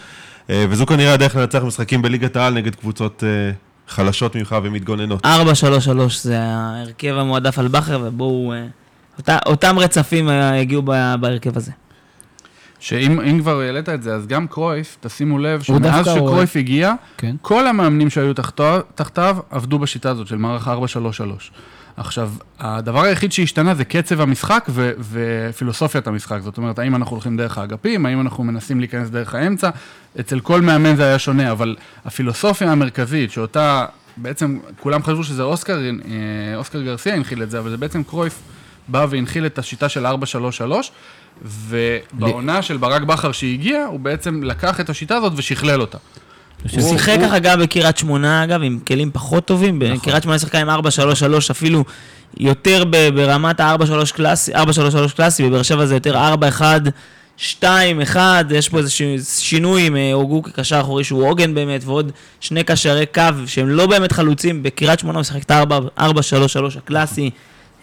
אה, 0.50 0.66
וזו 0.70 0.86
כנראה 0.86 1.14
הדרך 1.14 1.36
לנצח 1.36 1.64
משחקים 1.64 2.02
בליגת 2.02 2.36
העל 2.36 2.54
נגד 2.54 2.76
קבוצות 2.76 3.24
אה, 3.24 3.52
חלשות 3.88 4.36
ממך 4.36 4.56
ומתגוננות. 4.64 5.26
4-3-3 5.26 5.28
זה 6.22 6.40
ההרכב 6.42 7.16
המועדף 7.18 7.60
על 7.60 7.68
בכר, 7.68 8.00
ובואו... 8.04 8.54
אה, 8.54 8.66
אותה- 9.18 9.40
אותם 9.46 9.80
רצפים 9.80 10.30
אה, 10.30 10.60
הגיעו 10.62 10.82
בהרכב 11.20 11.58
הזה. 11.58 11.72
שאם 12.80 13.22
אם 13.22 13.40
כבר 13.40 13.60
העלית 13.60 13.90
את 13.90 14.04
זה, 14.04 14.16
אז 14.16 14.28
גם 14.28 14.48
קרויף, 14.48 14.98
תשימו 15.02 15.40
לב, 15.40 15.62
שמאז 15.62 15.82
דווקא 15.82 16.10
הוא- 16.10 16.18
שקרויף 16.30 16.56
הגיע, 16.56 16.94
כן. 17.18 17.36
כל 17.42 17.68
המאמנים 17.68 18.10
שהיו 18.10 18.34
תחתו, 18.34 18.64
תחתיו 18.96 19.38
עבדו 19.50 19.80
בשיטה 19.80 20.10
הזאת 20.10 20.28
של 20.28 20.36
מערך 20.36 20.68
4-3-3. 20.68 20.72
עכשיו, 21.98 22.32
הדבר 22.60 23.02
היחיד 23.04 23.32
שהשתנה 23.32 23.76
זה 23.76 23.86
קצב 23.86 24.22
המשחק 24.22 24.66
ו- 24.70 24.92
ופילוסופיית 25.12 26.08
המשחק. 26.08 26.40
זאת 26.42 26.58
אומרת, 26.58 26.80
האם 26.80 26.96
אנחנו 26.96 27.12
הולכים 27.12 27.38
דרך 27.38 27.58
האגפים, 27.58 28.06
האם 28.06 28.22
אנחנו 28.22 28.44
מנסים 28.44 28.80
להיכנס 28.80 29.10
דרך 29.10 29.36
האמצע. 29.36 29.70
אצל 30.20 30.40
כל 30.40 30.62
מאמן 30.62 30.96
זה 30.96 31.04
היה 31.06 31.20
שונה, 31.20 31.52
אבל 31.52 31.76
הפילוסופיה 32.06 32.72
המרכזית, 32.72 33.32
שאותה, 33.32 33.86
בעצם 34.18 34.60
כולם 34.80 35.04
חשבו 35.04 35.24
שזה 35.24 35.44
אוסקר, 35.44 35.78
אה, 35.78 36.56
אוסקר 36.56 36.82
גרסיה 36.82 37.16
הנחיל 37.16 37.44
את 37.44 37.52
זה, 37.52 37.60
אבל 37.60 37.70
זה 37.70 37.78
בעצם 37.78 38.04
קרויף 38.04 38.42
בא 38.88 39.06
והנחיל 39.10 39.46
את 39.46 39.60
השיטה 39.60 39.90
של 39.90 40.06
4-3-3, 40.06 40.92
ובעונה 41.42 42.62
של 42.62 42.78
ברק 42.78 43.02
בכר 43.02 43.32
שהגיע, 43.32 43.86
הוא 43.86 44.00
בעצם 44.00 44.44
לקח 44.44 44.80
את 44.80 44.90
השיטה 44.90 45.16
הזאת 45.16 45.34
ושכלל 45.36 45.82
אותה. 45.82 45.98
הוא 46.72 46.90
שיחק 46.90 47.18
ככה 47.22 47.40
גם 47.40 47.62
בקריית 47.62 47.98
שמונה, 47.98 48.44
אגב, 48.44 48.64
עם 48.64 48.80
כלים 48.88 49.12
פחות 49.14 49.46
טובים. 49.46 49.84
נכון. 49.84 49.98
בקריית 49.98 50.24
שמונה 50.24 50.40
שיחקה 50.40 50.60
עם 50.60 50.70
4-3-3, 50.70 50.74
אפילו 51.52 51.84
יותר 52.38 52.84
ברמת 53.16 53.60
ה-4-3 53.60 54.14
קלאסי, 54.14 54.56
4-3-3 54.56 54.58
קלאסי, 55.16 55.44
בבאר 55.44 55.64
שבע 55.64 55.86
זה 55.86 55.94
יותר 55.94 56.34
4-1-2-1, 57.42 57.66
יש 58.52 58.70
פה 58.70 58.78
איזה 58.78 58.90
שינוי 59.40 59.88
עם 59.88 59.96
אה, 59.96 60.14
הוגו 60.14 60.44
כקשר 60.44 60.82
אחורי 60.82 61.04
שהוא 61.04 61.30
עוגן 61.30 61.54
באמת, 61.54 61.82
ועוד 61.86 62.12
שני 62.40 62.64
קשרי 62.64 63.06
קו 63.06 63.22
שהם 63.46 63.70
לא 63.70 63.88
באמת 63.88 64.12
חלוצים. 64.12 64.64
בקריית 64.64 65.00
שמונה 65.00 65.18
הוא 65.20 65.24
שיחק 65.24 65.44
את 65.44 65.52
ה-4-3-3 65.52 66.78
הקלאסי. 66.78 67.30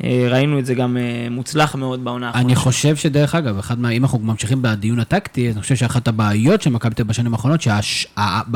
אה, 0.05 0.27
ראינו 0.31 0.59
את 0.59 0.67
זה 0.67 0.75
גם 0.75 0.97
אה, 0.97 1.27
מוצלח 1.31 1.75
מאוד 1.75 2.05
בעונה 2.05 2.27
האחרונה. 2.27 2.47
אני 2.47 2.57
חושב 2.57 2.97
שדרך 2.97 3.35
אגב, 3.35 3.59
אחד 3.59 3.81
מה, 3.81 3.91
אם 3.91 4.03
אנחנו 4.03 4.19
ממשיכים 4.19 4.63
בדיון 4.63 5.01
הטקטי, 5.01 5.51
אני 5.51 5.61
חושב 5.61 5.75
שאחת 5.75 6.09
הבעיות 6.09 6.63
של 6.63 6.71
מכבי 6.71 6.95
תל 6.95 7.03
בשנים 7.03 7.33
האחרונות, 7.33 7.61
שב-4-3-3, 7.61 8.55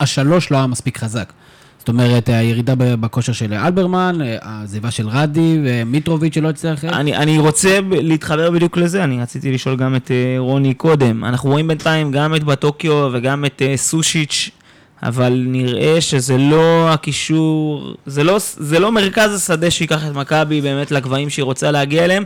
השלוש 0.00 0.50
לא 0.50 0.56
היה 0.56 0.66
מספיק 0.66 0.98
חזק. 0.98 1.32
זאת 1.78 1.88
אומרת, 1.88 2.28
הירידה 2.28 2.74
ב- 2.74 2.94
בכושר 2.94 3.32
של 3.32 3.54
אלברמן, 3.54 4.18
העזיבה 4.40 4.90
של 4.90 5.08
רדי 5.08 5.58
ומיטרוביץ' 5.64 6.34
שלא 6.34 6.48
הצליח... 6.48 6.84
אני, 6.84 7.16
אני 7.16 7.38
רוצה 7.38 7.78
להתחבר 7.90 8.50
בדיוק 8.50 8.76
לזה, 8.76 9.04
אני 9.04 9.20
רציתי 9.20 9.52
לשאול 9.52 9.76
גם 9.76 9.96
את 9.96 10.10
רוני 10.38 10.74
קודם. 10.74 11.24
אנחנו 11.24 11.50
רואים 11.50 11.68
בינתיים 11.68 12.12
גם 12.12 12.34
את 12.34 12.44
בטוקיו 12.44 13.10
וגם 13.12 13.44
את 13.44 13.62
סושיץ', 13.76 14.50
אבל 15.04 15.42
נראה 15.46 16.00
שזה 16.00 16.38
לא 16.38 16.90
הקישור, 16.92 17.94
זה 18.06 18.24
לא, 18.24 18.36
זה 18.56 18.78
לא 18.78 18.92
מרכז 18.92 19.34
השדה 19.34 19.70
שייקח 19.70 20.06
את 20.06 20.12
מכבי 20.14 20.60
באמת 20.60 20.90
לגבהים 20.90 21.30
שהיא 21.30 21.44
רוצה 21.44 21.70
להגיע 21.70 22.04
אליהם, 22.04 22.24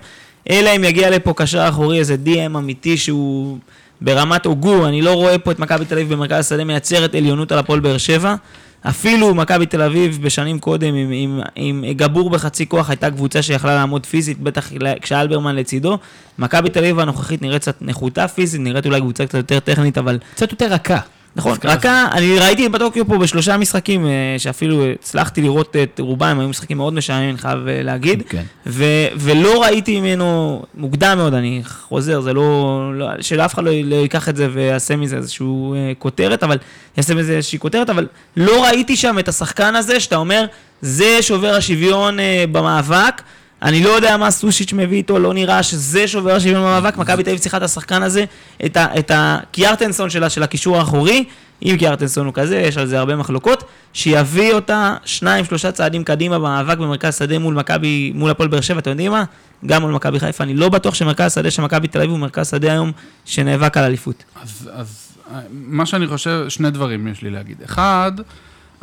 אלא 0.50 0.70
אם 0.76 0.84
יגיע 0.84 1.10
לפה 1.10 1.32
קשר 1.36 1.68
אחורי, 1.68 1.98
איזה 1.98 2.16
DM 2.24 2.58
אמיתי 2.58 2.96
שהוא 2.96 3.58
ברמת 4.00 4.46
הוגו, 4.46 4.86
אני 4.86 5.02
לא 5.02 5.14
רואה 5.14 5.38
פה 5.38 5.50
את 5.50 5.58
מכבי 5.58 5.84
תל 5.84 5.94
אביב 5.94 6.12
במרכז 6.12 6.38
השדה 6.38 6.64
מייצרת 6.64 7.14
עליונות 7.14 7.52
על 7.52 7.58
הפועל 7.58 7.80
באר 7.80 7.98
שבע. 7.98 8.34
אפילו 8.82 9.34
מכבי 9.34 9.66
תל 9.66 9.82
אביב 9.82 10.18
בשנים 10.22 10.58
קודם 10.58 10.94
עם, 10.94 11.10
עם, 11.12 11.40
עם 11.54 11.84
גבור 11.96 12.30
בחצי 12.30 12.66
כוח 12.66 12.90
הייתה 12.90 13.10
קבוצה 13.10 13.42
שיכלה 13.42 13.74
לעמוד 13.74 14.06
פיזית, 14.06 14.40
בטח 14.40 14.70
כשאלברמן 15.00 15.56
לצידו. 15.56 15.98
מכבי 16.38 16.70
תל 16.70 16.78
אביב 16.78 16.98
הנוכחית 16.98 17.42
נראית 17.42 17.62
קצת 17.62 17.76
נחותה 17.80 18.28
פיזית, 18.28 18.60
נראית 18.60 18.86
אולי 18.86 19.00
קבוצה 19.00 19.26
קצת 19.26 19.38
יותר 19.38 19.60
טכנית, 19.60 19.98
אבל 19.98 20.18
קצת 20.34 20.52
יותר 20.52 20.66
רכה. 20.66 20.98
נכון, 21.36 21.58
רכה, 21.64 22.08
אני 22.12 22.38
ראיתי 22.38 22.68
בטוקיו 22.68 23.06
פה 23.06 23.18
בשלושה 23.18 23.56
משחקים, 23.56 24.06
אה, 24.06 24.34
שאפילו 24.38 24.84
הצלחתי 24.86 25.42
לראות 25.42 25.76
את 25.82 26.00
רובם, 26.00 26.40
היו 26.40 26.48
משחקים 26.48 26.76
מאוד 26.76 26.94
משעממים, 26.94 27.30
אני 27.30 27.38
חייב 27.38 27.68
אה, 27.68 27.82
להגיד. 27.82 28.22
כן. 28.28 28.42
ו- 28.66 29.06
ולא 29.16 29.62
ראיתי 29.62 30.00
ממנו, 30.00 30.62
מוקדם 30.74 31.14
מאוד, 31.18 31.34
אני 31.34 31.62
חוזר, 31.64 32.20
זה 32.20 32.32
לא, 32.32 32.90
לא 32.94 33.08
שאף 33.20 33.54
אחד 33.54 33.64
לא, 33.64 33.70
לא 33.84 33.96
ייקח 33.96 34.28
את 34.28 34.36
זה 34.36 34.48
ויעשה 34.52 34.96
מזה 34.96 35.16
איזושהי 35.16 35.46
אה, 35.46 35.92
כותרת, 35.98 36.42
אבל 36.42 36.58
יעשה 36.96 37.14
מזה 37.14 37.36
איזושהי 37.36 37.58
כותרת, 37.58 37.90
אבל 37.90 38.06
לא 38.36 38.64
ראיתי 38.64 38.96
שם 38.96 39.18
את 39.18 39.28
השחקן 39.28 39.74
הזה, 39.74 40.00
שאתה 40.00 40.16
אומר, 40.16 40.46
זה 40.82 41.22
שובר 41.22 41.54
השוויון 41.54 42.18
במאבק. 42.52 43.22
אני 43.62 43.82
לא 43.82 43.88
יודע 43.88 44.16
מה 44.16 44.30
סושיץ' 44.30 44.72
מביא 44.72 44.96
איתו, 44.96 45.18
לא 45.18 45.34
נראה 45.34 45.62
שזה 45.62 46.08
שובר 46.08 46.34
השוויון 46.34 46.62
במאבק, 46.62 46.96
מכבי 46.96 47.22
תל 47.22 47.30
אביב 47.30 47.40
צריכה 47.40 47.56
את 47.56 47.62
השחקן 47.62 48.02
הזה, 48.02 48.24
את, 48.64 48.76
ה, 48.76 48.98
את 48.98 49.10
הקיארטנסון 49.14 50.10
שלה, 50.10 50.30
של 50.30 50.42
הקישור 50.42 50.76
האחורי, 50.76 51.24
אם 51.62 51.76
קיארטנסון 51.78 52.26
הוא 52.26 52.34
כזה, 52.34 52.56
יש 52.56 52.76
על 52.76 52.86
זה 52.86 52.98
הרבה 52.98 53.16
מחלוקות, 53.16 53.64
שיביא 53.92 54.52
אותה 54.54 54.96
שניים, 55.04 55.44
שלושה 55.44 55.72
צעדים 55.72 56.04
קדימה 56.04 56.38
במאבק 56.38 56.78
במרכז 56.78 57.18
שדה 57.18 57.38
מול 57.38 57.54
מכבי, 57.54 58.12
מול 58.14 58.30
הפועל 58.30 58.48
באר 58.48 58.60
שבע, 58.60 58.78
אתם 58.78 58.90
יודעים 58.90 59.12
מה? 59.12 59.24
גם 59.66 59.82
מול 59.82 59.92
מכבי 59.92 60.20
חיפה, 60.20 60.44
אני 60.44 60.54
לא 60.54 60.68
בטוח 60.68 60.94
שמרכז 60.94 61.34
שדה 61.34 61.50
של 61.50 61.62
מכבי 61.62 61.88
תל 61.88 61.98
אביב 61.98 62.10
הוא 62.10 62.18
מרכז 62.18 62.50
שדה 62.50 62.72
היום 62.72 62.92
שנאבק 63.24 63.76
על 63.76 63.84
אליפות. 63.84 64.24
אז, 64.42 64.70
אז 64.72 65.08
אה, 65.34 65.40
מה 65.50 65.86
שאני 65.86 66.06
חושב, 66.06 66.44
שני 66.48 66.70
דברים 66.70 67.08
יש 67.08 67.22
לי 67.22 67.30
להגיד. 67.30 67.56
אחד, 67.64 68.12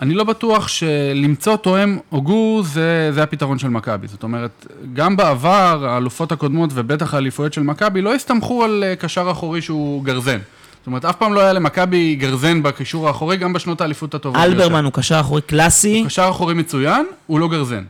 אני 0.01 0.13
לא 0.13 0.23
בטוח 0.23 0.67
שלמצוא 0.67 1.55
תואם 1.55 1.97
הוגו 2.09 2.61
זה, 2.63 3.09
זה 3.13 3.23
הפתרון 3.23 3.59
של 3.59 3.67
מכבי. 3.69 4.07
זאת 4.07 4.23
אומרת, 4.23 4.67
גם 4.93 5.17
בעבר, 5.17 5.85
האלופות 5.89 6.31
הקודמות 6.31 6.69
ובטח 6.73 7.13
האליפויות 7.13 7.53
של 7.53 7.63
מכבי 7.63 8.01
לא 8.01 8.13
הסתמכו 8.15 8.63
על 8.63 8.83
אה, 8.87 8.95
קשר 8.95 9.31
אחורי 9.31 9.61
שהוא 9.61 10.03
גרזן. 10.03 10.37
זאת 10.79 10.87
אומרת, 10.87 11.05
אף 11.05 11.15
פעם 11.15 11.33
לא 11.33 11.39
היה 11.39 11.53
למכבי 11.53 12.15
גרזן 12.15 12.63
בקישור 12.63 13.07
האחורי, 13.07 13.37
גם 13.37 13.53
בשנות 13.53 13.81
האליפות 13.81 14.15
הטובות. 14.15 14.41
אלברמן 14.41 14.83
הוא 14.85 14.93
קשר 14.93 15.19
אחורי 15.19 15.41
קלאסי, 15.41 16.03
קשר 16.05 16.27
אחורי 16.29 16.53
מצוין, 16.53 17.05
הוא 17.27 17.39
לא 17.39 17.47
גרזן. 17.47 17.83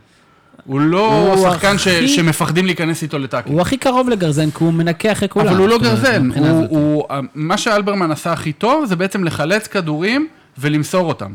הוא 0.64 0.80
לא 0.80 1.32
הוא 1.34 1.50
שחקן 1.50 1.78
ש, 1.78 1.86
הכי- 1.86 2.08
שמפחדים 2.08 2.66
להיכנס 2.66 3.02
איתו 3.02 3.18
לטאקל. 3.18 3.50
הוא 3.50 3.60
הכי 3.60 3.76
קרוב 3.76 4.08
לגרזן, 4.08 4.50
כי 4.50 4.64
הוא 4.64 4.72
מנקה 4.72 5.12
אחרי 5.12 5.28
כולם. 5.28 5.46
אבל 5.46 5.56
הוא 5.56 5.68
לא 5.68 5.78
גרזן, 5.78 6.30
הוא. 6.34 6.66
הוא, 6.70 7.04
מה 7.34 7.56
שאלברמן 7.58 8.10
עשה 8.10 8.32
הכי 8.32 8.52
טוב 8.52 8.84
זה 8.86 8.96
בעצם 8.96 9.24
לחלץ 9.24 9.66
כדורים 9.66 10.28
ולמסור 10.58 11.08
אותם. 11.08 11.32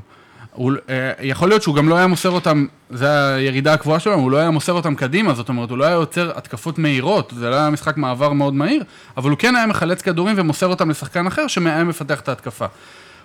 הוא, 0.54 0.72
אה, 0.90 1.12
יכול 1.22 1.50
להיות 1.50 1.62
שהוא 1.62 1.76
גם 1.76 1.90
לא 1.90 1.96
היה 1.96 2.08
מוסר 2.08 2.30
אותם, 2.30 2.66
זו 2.90 3.06
הירידה 3.06 3.74
הקבועה 3.74 4.00
שלו, 4.00 4.14
הוא 4.14 4.32
לא 4.32 4.38
היה 4.38 4.52
מוסר 4.52 4.74
אותם 4.74 4.96
קדימה, 4.96 5.34
זאת 5.34 5.50
אומרת, 5.50 5.70
הוא 5.70 5.78
לא 5.78 5.86
היה 5.86 5.94
יוצר 5.94 6.32
התקפות 6.36 6.80
מהירות, 6.80 7.34
זה 7.36 7.50
לא 7.50 7.56
היה 7.56 7.70
משחק 7.70 7.98
מעבר 7.98 8.34
מאוד 8.34 8.54
מהיר, 8.54 8.84
אבל 9.18 9.30
הוא 9.30 9.38
כן 9.38 9.56
היה 9.56 9.66
מחלץ 9.66 10.02
כדורים 10.02 10.36
ומוסר 10.40 10.68
אותם 10.68 10.90
לשחקן 10.90 11.28
אחר 11.28 11.48
שהיה 11.48 11.84
מפתח 11.84 12.20
את 12.20 12.30
ההתקפה. 12.30 12.66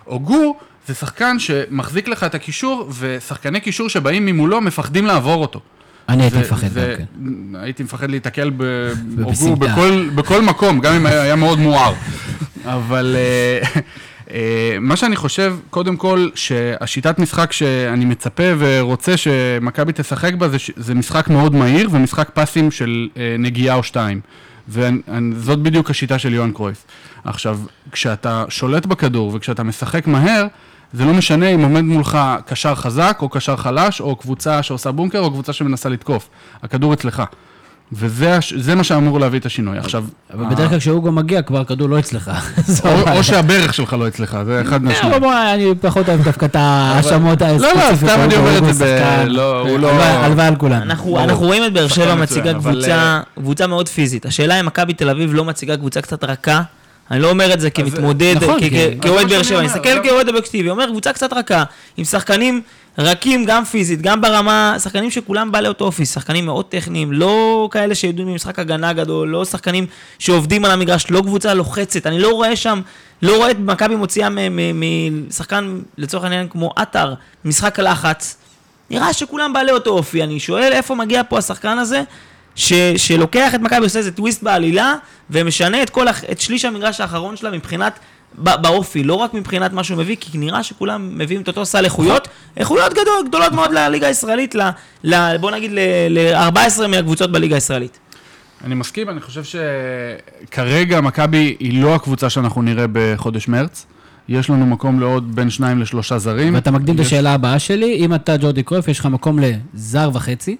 הוגו 0.04 0.56
זה 0.86 0.94
שחקן 0.94 1.38
שמחזיק 1.38 2.08
לך 2.08 2.24
את 2.24 2.34
הקישור, 2.34 2.90
ושחקני 2.98 3.60
קישור 3.60 3.88
שבאים 3.88 4.26
ממולו 4.26 4.60
מפחדים 4.60 5.06
לעבור 5.06 5.42
אותו. 5.42 5.60
אני 6.08 6.22
הייתי 6.22 6.38
מפחד 6.38 6.66
גם 6.66 6.72
כן. 6.98 7.04
הייתי 7.54 7.82
מפחד 7.82 8.10
להיתקל 8.10 8.50
בהוגו. 8.50 9.56
בכל, 10.16 10.42
מקום, 10.42 10.80
גם 10.80 10.94
אם 10.94 11.06
היה 11.06 11.36
מאוד 11.36 11.58
מואר. 11.58 11.92
אבל 12.64 13.16
אה, 13.18 13.80
מה 14.80 14.96
שאני 14.96 15.16
חושב, 15.16 15.56
קודם 15.70 15.96
כל, 15.96 16.28
שהשיטת 16.34 17.18
משחק 17.18 17.52
שאני 17.52 18.04
מצפה 18.04 18.42
ורוצה 18.58 19.16
שמכבי 19.16 19.92
תשחק 19.94 20.34
בה, 20.34 20.48
זה, 20.48 20.56
זה 20.76 20.94
משחק 20.94 21.28
מאוד 21.28 21.54
מהיר 21.54 21.88
ומשחק 21.92 22.30
פסים 22.34 22.70
של 22.70 23.08
אה, 23.16 23.36
נגיעה 23.38 23.76
או 23.76 23.82
שתיים. 23.82 24.20
וזאת 24.68 25.58
בדיוק 25.58 25.90
השיטה 25.90 26.18
של 26.18 26.34
יוהאן 26.34 26.52
קרויף. 26.52 26.84
עכשיו, 27.24 27.58
כשאתה 27.92 28.44
שולט 28.48 28.86
בכדור 28.86 29.34
וכשאתה 29.34 29.62
משחק 29.62 30.06
מהר, 30.06 30.46
זה 30.92 31.04
לא 31.04 31.12
משנה 31.12 31.48
אם 31.48 31.62
עומד 31.62 31.80
מולך 31.80 32.18
קשר 32.46 32.74
חזק 32.74 33.18
או 33.22 33.28
קשר 33.28 33.56
חלש, 33.56 34.00
או 34.00 34.16
קבוצה 34.16 34.62
שעושה 34.62 34.92
בונקר 34.92 35.18
או 35.18 35.30
קבוצה 35.30 35.52
שמנסה 35.52 35.88
לתקוף. 35.88 36.28
הכדור 36.62 36.92
אצלך. 36.94 37.22
וזה 37.92 38.37
הש- 38.37 38.53
מה 38.75 38.85
שאמור 38.85 39.20
להביא 39.20 39.38
את 39.38 39.46
השינוי. 39.46 39.79
עכשיו, 39.79 40.05
אבל 40.35 40.44
בדרך 40.55 40.68
כלל 40.70 40.79
כשהוגו 40.79 41.12
מגיע, 41.12 41.42
כבר 41.42 41.61
הכדור 41.61 41.88
לא 41.88 41.99
אצלך. 41.99 42.31
או, 43.16 43.22
שהברך 43.22 43.75
שלך 43.75 43.92
לא 43.92 44.09
אצלך, 44.09 44.38
זה 44.46 44.61
אחד 44.62 44.72
אה, 44.72 44.79
מהשניים. 44.79 45.25
אני 45.55 45.75
פחות 45.81 46.09
אוהב 46.09 46.22
דווקא 46.22 46.44
את 46.44 46.57
ההאשמות 46.57 47.40
לא, 47.42 47.46
הספציפיות. 47.46 47.96
סתם 48.11 48.20
אני 48.20 48.37
אומר 48.37 48.59
את 48.70 48.75
זה 48.75 49.01
ב-. 49.25 49.29
לא, 49.29 49.61
הוא 49.61 49.79
לא- 49.79 49.90
הלוואי- 49.92 50.42
על 50.46 50.57
כולנו. 50.57 50.83
אנחנו, 50.85 51.11
רואים 51.46 51.64
את 51.64 51.72
באר 51.72 51.88
שבע 51.88 52.14
מציגה 52.14 52.55
קבוצה, 52.55 53.20
קבוצה 53.37 53.66
מאוד 53.66 53.88
פיזית. 53.88 54.27
השאלה 54.27 54.61
אם 54.61 54.66
מכבי 54.66 54.94
תל 54.94 55.11
אביב 55.11 55.35
לא 55.35 55.44
מציגה 55.44 55.77
קבוצה 55.77 56.01
קצת 56.01 56.25
רכה. 56.25 56.62
אני 57.10 57.20
לא 57.20 57.30
אומר 57.30 57.52
את 57.54 57.60
זה 57.60 57.70
כמתמודד, 57.70 58.34
נכון, 58.36 58.60
כאוהד 59.02 59.28
באר 59.28 59.42
שבע, 59.42 59.58
אני 59.58 59.66
מסתכל 59.66 60.02
כאוהד 60.02 60.28
אובייקטיבי, 60.28 60.70
אומר 60.70 60.86
קבוצה 60.86 61.12
קצת 61.12 61.32
רכה, 61.32 61.64
עם 61.96 62.04
שחקנים 62.04 62.62
רכים 62.98 63.44
גם 63.44 63.64
פיזית, 63.64 64.02
גם 64.02 64.20
ברמה, 64.20 64.76
שחקנים 64.82 65.10
שכולם 65.10 65.52
בעלי 65.52 65.68
אותו 65.68 65.84
אופי, 65.84 66.06
שחקנים 66.06 66.46
מאוד 66.46 66.64
טכניים, 66.64 67.12
לא 67.12 67.68
כאלה 67.72 67.94
שידעו 67.94 68.26
ממשחק 68.26 68.58
הגנה 68.58 68.92
גדול, 68.92 69.28
לא 69.28 69.44
שחקנים 69.44 69.86
שעובדים 70.18 70.64
על 70.64 70.70
המגרש, 70.70 71.06
לא 71.10 71.20
קבוצה 71.20 71.54
לוחצת, 71.54 72.06
אני 72.06 72.18
לא 72.18 72.30
רואה 72.30 72.56
שם, 72.56 72.80
לא 73.22 73.36
רואה 73.36 73.50
את 73.50 73.58
מכבי 73.58 73.96
מוציאה 73.96 74.28
משחקן, 74.74 75.78
לצורך 75.98 76.24
העניין, 76.24 76.48
כמו 76.48 76.70
עטר, 76.76 77.14
משחק 77.44 77.78
לחץ. 77.78 78.36
נראה 78.90 79.12
שכולם 79.12 79.52
בעלי 79.52 79.72
אותו 79.72 79.90
אופי, 79.90 80.22
אני 80.22 80.40
שואל 80.40 80.72
איפה 80.72 80.94
מגיע 80.94 81.22
פה 81.28 81.38
השחקן 81.38 81.78
הזה, 81.78 82.02
ש, 82.56 82.72
שלוקח 82.96 83.54
את 83.54 83.60
מכבי, 83.60 83.84
עושה 83.84 83.98
איזה 83.98 84.12
טוויסט 84.12 84.42
בעלילה, 84.42 84.94
ומשנה 85.30 85.82
את, 85.82 85.90
כל, 85.90 86.06
את 86.08 86.40
שליש 86.40 86.64
המגרש 86.64 87.00
האחרון 87.00 87.36
שלה 87.36 87.50
מבחינת, 87.50 87.98
באופי, 88.38 89.04
לא 89.04 89.14
רק 89.14 89.34
מבחינת 89.34 89.72
מה 89.72 89.84
שהוא 89.84 89.98
מביא, 89.98 90.16
כי 90.20 90.38
נראה 90.38 90.62
שכולם 90.62 91.18
מביאים 91.18 91.42
את 91.42 91.48
אותו 91.48 91.66
סל 91.66 91.84
איכויות, 91.84 92.28
איכויות 92.56 92.92
גדול, 92.92 93.24
גדולות 93.28 93.52
מאוד 93.52 93.72
לליגה 93.72 94.06
הישראלית, 94.06 94.54
ל, 94.54 94.60
ל, 95.04 95.36
בוא 95.36 95.50
נגיד 95.50 95.70
ל-14 96.10 96.86
מהקבוצות 96.88 97.32
בליגה 97.32 97.54
הישראלית. 97.54 97.98
אני 98.64 98.74
מסכים, 98.74 99.08
אני 99.10 99.20
חושב 99.20 99.42
שכרגע 99.44 101.00
מכבי 101.00 101.56
היא 101.60 101.82
לא 101.82 101.94
הקבוצה 101.94 102.30
שאנחנו 102.30 102.62
נראה 102.62 102.84
בחודש 102.92 103.48
מרץ. 103.48 103.86
יש 104.28 104.50
לנו 104.50 104.66
מקום 104.66 105.00
לעוד 105.00 105.36
בין 105.36 105.50
שניים 105.50 105.80
לשלושה 105.80 106.18
זרים. 106.18 106.54
ואתה 106.54 106.70
מקדים 106.70 106.94
את 106.94 107.00
יש- 107.00 107.06
השאלה 107.06 107.34
הבאה 107.34 107.58
שלי, 107.58 107.94
אם 107.96 108.14
אתה 108.14 108.36
ג'ורדי 108.36 108.62
קרויף, 108.62 108.88
יש 108.88 108.98
לך 109.00 109.06
מקום 109.06 109.38
לזר 109.74 110.10
וחצי. 110.14 110.56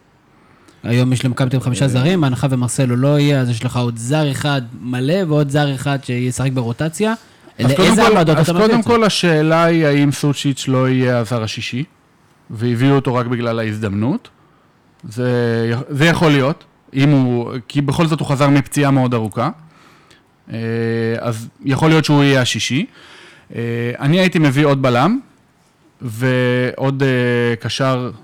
היום 0.89 1.13
יש 1.13 1.25
למכבי 1.25 1.51
תל 1.51 1.61
חמישה 1.61 1.89
זרים, 1.89 2.21
בהנחה 2.21 2.47
ומרסלו 2.51 2.97
לא 2.97 3.19
יהיה, 3.19 3.41
אז 3.41 3.51
יש 3.51 3.65
לך 3.65 3.77
עוד 3.77 3.97
זר 3.97 4.31
אחד 4.31 4.63
מלא 4.81 5.15
ועוד 5.29 5.49
זר 5.51 5.75
אחד 5.75 5.99
שישחק 6.05 6.51
ברוטציה. 6.53 7.15
אז 7.59 7.73
קודם 7.73 7.89
לאיזה 7.89 8.03
כל- 8.03 8.17
עמדות 8.17 8.37
אז 8.37 8.45
אתה 8.45 8.53
מביא 8.53 8.67
קודם 8.67 8.79
את 8.79 8.85
זה? 8.85 8.91
כל 8.91 9.05
השאלה 9.05 9.65
היא 9.65 9.87
האם 9.87 10.13
סוצ'יץ' 10.13 10.65
לא 10.69 10.89
יהיה 10.89 11.19
הזר 11.19 11.43
השישי, 11.43 11.85
והביאו 12.51 12.95
אותו 12.95 13.15
רק 13.15 13.27
בגלל 13.27 13.59
ההזדמנות. 13.59 14.29
זה, 15.09 15.31
זה 15.89 16.05
יכול 16.07 16.31
להיות, 16.31 16.65
אם 16.95 17.11
הוא, 17.11 17.53
כי 17.69 17.81
בכל 17.81 18.07
זאת 18.07 18.21
הוא 18.21 18.29
חזר 18.29 18.49
מפציעה 18.51 18.91
מאוד 18.91 19.15
ארוכה. 19.15 19.51
אה, 20.53 20.59
אז 21.19 21.49
יכול 21.65 21.89
להיות 21.89 22.05
שהוא 22.05 22.25
יהיה 22.25 22.41
השישי. 22.41 22.87
אה, 23.55 23.61
אני 24.01 24.21
הייתי 24.21 24.39
מביא 24.39 24.67
עוד 24.67 24.83
בלם, 24.83 25.19
ועוד 26.03 27.03
אה, 27.03 27.09
קשר, 27.57 28.11
אה, 28.15 28.21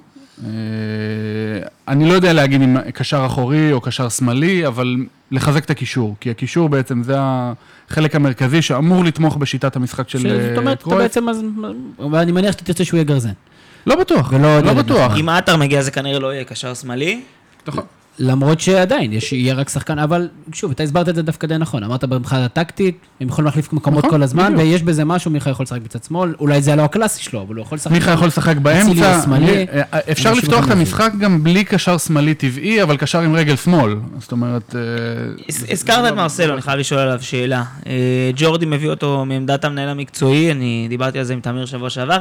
אני 1.88 2.08
לא 2.08 2.12
יודע 2.14 2.32
להגיד 2.32 2.62
אם 2.62 2.76
קשר 2.94 3.22
אחורי 3.26 3.72
או 3.72 3.80
קשר 3.80 4.08
שמאלי, 4.08 4.66
אבל 4.66 4.96
לחזק 5.30 5.64
את 5.64 5.70
הקישור, 5.70 6.16
כי 6.20 6.30
הקישור 6.30 6.68
בעצם 6.68 7.02
זה 7.02 7.14
החלק 7.18 8.16
המרכזי 8.16 8.62
שאמור 8.62 9.04
לתמוך 9.04 9.36
בשיטת 9.36 9.76
המשחק 9.76 10.08
של 10.08 10.18
זאת 10.18 10.26
אה, 10.52 10.56
אומרת, 10.56 10.76
אתה 10.76 10.82
קרויף. 10.84 10.98
בעצם, 11.00 11.28
אז- 11.28 11.42
ואני 12.12 12.32
מניח 12.32 12.52
שאתה 12.52 12.64
תרצה 12.64 12.84
שהוא 12.84 12.98
יהיה 12.98 13.04
גרזן. 13.04 13.32
לא 13.86 13.96
בטוח, 13.96 14.32
לא 14.64 14.72
בטוח. 14.74 15.12
אם 15.20 15.28
עטר 15.28 15.56
מגיע 15.56 15.82
זה 15.82 15.90
כנראה 15.90 16.18
לא 16.18 16.32
יהיה 16.34 16.44
קשר 16.44 16.74
שמאלי. 16.74 17.20
נכון. 17.66 17.84
למרות 18.18 18.60
שעדיין, 18.60 19.12
יש, 19.12 19.32
יהיה 19.32 19.54
רק 19.54 19.68
שחקן, 19.68 19.98
אבל 19.98 20.28
שוב, 20.52 20.70
אתה 20.70 20.82
הסברת 20.82 21.08
את 21.08 21.14
זה 21.14 21.22
דווקא 21.22 21.46
די 21.46 21.58
נכון. 21.58 21.84
אמרת 21.84 22.04
מבחינה 22.04 22.44
הטקטית, 22.44 22.98
הם 23.20 23.28
יכולים 23.28 23.46
להחליף 23.46 23.72
מקומות 23.72 23.98
נכון, 24.04 24.10
כל 24.18 24.22
הזמן, 24.22 24.44
בדיוק. 24.54 24.60
ויש 24.68 24.82
בזה 24.82 25.04
משהו, 25.04 25.30
מיכה 25.30 25.50
יכול 25.50 25.64
לשחק 25.64 25.80
בצד 25.80 26.04
שמאל, 26.04 26.34
אולי 26.40 26.62
זה 26.62 26.76
לא 26.76 26.82
הקלאסי 26.82 27.22
שלו, 27.22 27.42
אבל 27.42 27.54
הוא 27.56 27.62
יכול 27.62 27.76
לשחק... 27.76 27.92
מיכה 27.92 28.10
יכול 28.10 28.26
לשחק 28.28 28.56
באמצע, 28.56 29.20
שמאלי. 29.24 29.46
מי- 29.46 29.66
אה, 29.72 29.82
אפשר 30.10 30.32
לפתוח 30.32 30.66
את 30.66 30.70
המשחק 30.70 31.12
גם 31.20 31.44
בלי 31.44 31.64
קשר 31.64 31.98
שמאלי 31.98 32.34
טבעי, 32.34 32.82
אבל 32.82 32.96
קשר 32.96 33.20
עם 33.20 33.34
רגל 33.34 33.56
שמאל. 33.56 33.94
זאת 34.18 34.32
אומרת... 34.32 34.76
אה, 34.76 34.80
הז- 35.48 35.66
הזכרת 35.72 36.12
את 36.12 36.16
מרסלו, 36.16 36.52
אני 36.54 36.62
חייב 36.62 36.78
לשאול 36.78 37.00
עליו 37.00 37.22
שאלה. 37.22 37.64
אה, 37.86 37.92
ג'ורדי 38.36 38.66
מביא 38.66 38.88
אותו 38.90 39.24
מעמדת 39.26 39.64
המנהל 39.64 39.88
המקצועי, 39.88 40.52
אני 40.52 40.86
דיברתי 40.88 41.18
על 41.18 41.24
זה 41.24 41.32
עם 41.32 41.40
תמיר 41.40 41.66
שבוע 41.66 41.90
שעבר. 41.90 42.18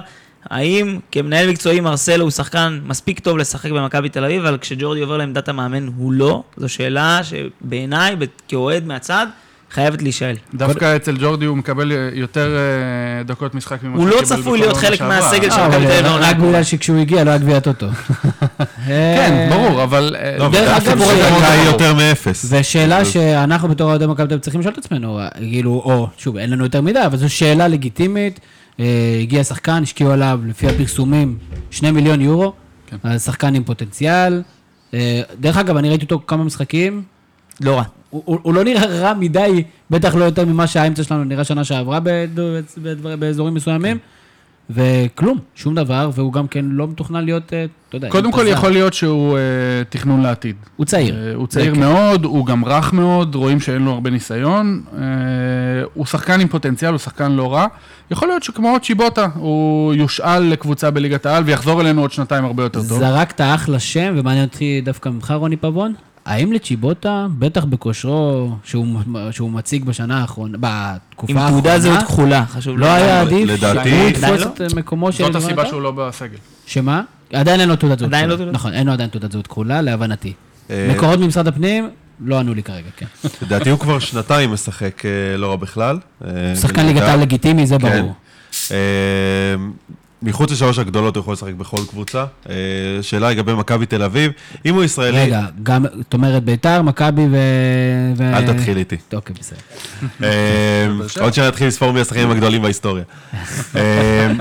האם 0.49 0.99
כמנהל 1.11 1.49
מקצועי 1.49 1.79
מרסלו 1.79 2.23
הוא 2.23 2.31
שחקן 2.31 2.79
מספיק 2.85 3.19
טוב 3.19 3.37
לשחק 3.37 3.71
במכבי 3.71 4.09
תל 4.09 4.25
אביב, 4.25 4.45
אבל 4.45 4.57
כשג'ורדי 4.61 5.01
עובר 5.01 5.17
לעמדת 5.17 5.49
המאמן 5.49 5.87
הוא 5.97 6.11
לא? 6.13 6.43
זו 6.57 6.69
שאלה 6.69 7.19
שבעיניי, 7.23 8.15
כאוהד 8.47 8.85
מהצד, 8.87 9.27
חייבת 9.71 10.01
להישאל. 10.01 10.35
דווקא 10.53 10.95
אצל 10.95 11.17
ג'ורדי 11.17 11.45
הוא 11.45 11.57
מקבל 11.57 11.91
יותר 12.13 12.55
אה, 12.57 13.23
דקות 13.23 13.55
משחק 13.55 13.83
ממה 13.83 13.97
הוא 13.97 14.09
שהוא 14.09 14.21
לא 14.21 14.25
צפוי 14.25 14.59
להיות 14.59 14.77
חלק. 14.77 15.01
מהסגל 15.01 15.49
של 15.49 15.59
אה, 15.59 15.67
מכבי 15.69 15.85
תל 15.85 15.91
אביב 16.05 16.05
רק 16.05 16.23
הקרובה. 16.35 16.47
בגלל 16.49 16.63
שכשהוא 16.63 16.97
הגיע 16.97 17.23
לא 17.23 17.29
היה 17.29 17.39
גביע 17.39 17.59
טוטו. 17.59 17.87
כן, 18.87 19.47
ברור, 19.51 19.83
אבל... 19.83 20.15
אה, 20.19 20.35
לא, 20.37 20.49
דרך 20.51 20.69
אגב, 20.69 20.87
הסיפור 20.87 21.07
זה- 21.15 21.63
יותר 21.65 21.93
מאפס. 21.93 22.45
ושאלה 22.49 23.05
שאנחנו 23.05 23.67
בתור 23.69 23.89
אוהדי 23.89 24.05
מכבי 24.07 24.27
תל 24.27 24.33
אביב 24.33 24.39
צריכים 24.43 24.61
לשאול 24.61 24.73
את 24.73 24.85
עצמנו, 24.85 25.19
כאילו, 25.37 25.71
או, 25.71 26.07
שוב, 26.17 26.37
אין 26.37 26.49
לנו 26.49 26.63
יותר 26.63 26.81
מדי, 26.81 27.05
אבל 27.05 27.17
זו 27.17 27.29
שאלה 27.29 27.67
לגיטימית. 27.67 28.39
אה, 28.79 28.85
הגיע 29.21 29.43
שחקן, 29.43 29.83
השקיעו 29.83 30.11
עליו, 30.11 30.39
לפי 30.47 30.67
הפרסומים, 30.67 31.37
שני 31.71 31.91
מיליון 31.91 32.21
יורו. 32.21 32.53
כן. 32.87 32.97
אז 33.03 33.23
שחקן 33.25 33.55
עם 33.55 33.63
פוטנציאל. 33.63 34.41
אה, 34.93 35.21
דרך 35.39 35.57
אגב, 35.57 35.77
אני 35.77 35.89
ראיתי 35.89 36.03
אותו 36.05 36.21
כמה 36.27 36.43
משחקים. 36.43 37.03
לא 37.61 37.75
רע. 37.77 37.83
הוא, 38.09 38.21
הוא, 38.25 38.39
הוא 38.41 38.53
לא 38.53 38.63
נראה 38.63 38.85
רע 38.85 39.13
מדי, 39.13 39.63
בטח 39.91 40.15
לא 40.15 40.23
יותר 40.23 40.45
ממה 40.45 40.67
שהאמצע 40.67 41.03
שלנו 41.03 41.23
נראה 41.23 41.43
שנה 41.43 41.63
שעברה 41.63 41.99
בדבר- 42.03 42.61
באזורים 43.19 43.53
מסוימים. 43.53 43.97
וכלום, 44.73 45.37
שום 45.55 45.75
דבר, 45.75 46.09
והוא 46.15 46.33
גם 46.33 46.47
כן 46.47 46.65
לא 46.65 46.87
מתוכנן 46.87 47.25
להיות, 47.25 47.53
אה, 47.53 47.65
אתה 47.89 47.97
יודע... 47.97 48.09
קודם 48.09 48.31
כל. 48.31 48.45
יכול 48.47 48.71
להיות 48.71 48.93
שהוא 48.93 49.37
אה, 49.37 49.41
תכנון 49.89 50.21
לעתיד. 50.21 50.55
הוא 50.75 50.85
צעיר. 50.85 51.15
אה, 51.15 51.35
הוא 51.35 51.47
צעיר 51.47 51.73
כן. 51.73 51.79
מאוד, 51.79 52.25
הוא 52.25 52.45
גם 52.45 52.65
רך 52.65 52.93
מאוד, 52.93 53.35
רואים 53.35 53.59
שאין 53.59 53.81
לו 53.81 53.91
הרבה 53.91 54.09
ניסיון. 54.09 54.83
אה, 54.97 55.01
הוא 55.93 56.05
שחקן 56.05 56.41
עם 56.41 56.47
פוטנציאל, 56.47 56.91
הוא 56.91 56.99
שחקן 56.99 57.31
לא 57.31 57.53
רע. 57.53 57.67
יכול 58.11 58.27
להיות 58.27 58.43
שכמו 58.43 58.77
צ'יבוטה, 58.81 59.27
הוא 59.35 59.93
יושאל 59.93 60.39
לקבוצה 60.39 60.91
בליגת 60.91 61.25
העל 61.25 61.43
ויחזור 61.43 61.81
אלינו 61.81 62.01
עוד 62.01 62.11
שנתיים 62.11 62.45
הרבה 62.45 62.63
יותר 62.63 62.79
טוב. 62.79 62.99
זרקת 62.99 63.41
אחלה 63.41 63.79
שם, 63.79 64.13
ומעניין 64.15 64.45
אותי 64.45 64.81
דווקא 64.81 65.09
ממך, 65.09 65.33
רוני 65.37 65.57
פבון. 65.57 65.93
האם 66.25 66.51
לצ'יבוטה, 66.53 67.27
בטח 67.39 67.63
בכושרו 67.65 68.55
שהוא, 68.63 68.99
שהוא 69.31 69.51
מציג 69.51 69.85
בשנה 69.85 70.21
האחרונה, 70.21 70.57
בתקופה 70.61 71.31
עם 71.33 71.37
האחרונה, 71.37 71.61
תעודת 71.61 71.81
זהות 71.81 71.99
כחולה, 72.03 72.45
חשוב 72.45 72.77
לא 72.79 72.85
היה 72.85 73.21
עדיף 73.21 73.47
לדעתי- 73.49 73.89
שהוא 73.89 74.09
יתפוס 74.09 74.41
לא? 74.59 74.65
את 74.65 74.73
מקומו 74.73 75.11
של... 75.11 75.23
זאת 75.23 75.35
הסיבה? 75.35 75.65
שהוא 75.65 75.81
לא 75.81 75.91
בסגל. 75.91 76.37
שמה? 76.65 77.01
עדיין 77.33 77.59
אין 77.59 77.69
לו 77.69 77.75
תעודת 77.75 77.99
זהות 77.99 78.09
עדיין 78.11 78.25
לא 78.29 78.33
כחולה. 78.35 78.45
תעודת- 78.45 78.55
נכון, 78.55 78.73
אין 78.73 78.87
לו 78.87 78.93
עדיין 78.93 79.09
תעודת 79.09 79.31
זהות 79.31 79.47
כחולה, 79.47 79.81
להבנתי. 79.81 80.33
אה, 80.69 80.91
מקורות 80.95 81.19
ממשרד 81.19 81.47
הפנים 81.47 81.89
לא 82.25 82.39
ענו 82.39 82.53
לי 82.53 82.63
כרגע, 82.63 82.89
כן. 82.97 83.05
לדעתי 83.41 83.69
הוא 83.69 83.79
כבר 83.79 83.99
שנתיים 83.99 84.53
משחק 84.53 85.05
אה, 85.05 85.37
לא 85.37 85.49
רע 85.49 85.55
בכלל. 85.55 85.97
אה, 86.25 86.55
שחקן. 86.55 86.85
ליגת 86.85 87.01
העל 87.01 87.19
לגיטימי, 87.21 87.67
זה 87.67 87.77
כן. 87.79 88.01
ברור. 88.01 88.13
מחוץ 90.23 90.51
לשלוש 90.51 90.79
הגדולות 90.79 91.15
הוא 91.15 91.21
יכול 91.21 91.33
לשחק 91.33 91.53
בכל 91.53 91.77
קבוצה. 91.89 92.25
אה, 92.49 92.55
שאלה 93.01 93.29
לגבי 93.29 93.53
מכבי 93.53 93.85
תל 93.85 94.03
אביב, 94.03 94.31
אם 94.65 94.75
הוא 94.75 94.83
ישראלי... 94.83 95.19
רגע, 95.19 95.41
גם, 95.63 95.85
זאת 95.97 96.13
אומרת, 96.13 96.43
ביתר, 96.43 96.81
מכבי 96.81 97.27
ו... 97.31 97.37
ו- 98.17 98.33
אל 98.33 98.53
תתחיל 98.53 98.77
איתי. 98.77 98.97
אוקיי, 99.13 99.35
בסדר. 99.39 99.59
אה, 100.23 100.87
עוד 101.21 101.33
שניה 101.33 101.47
נתחיל 101.47 101.67
לספור 101.67 101.91
מי 101.91 102.01
השחקנים 102.01 102.31
הגדולים 102.31 102.61
בהיסטוריה. 102.61 103.03
אה, 103.75 104.31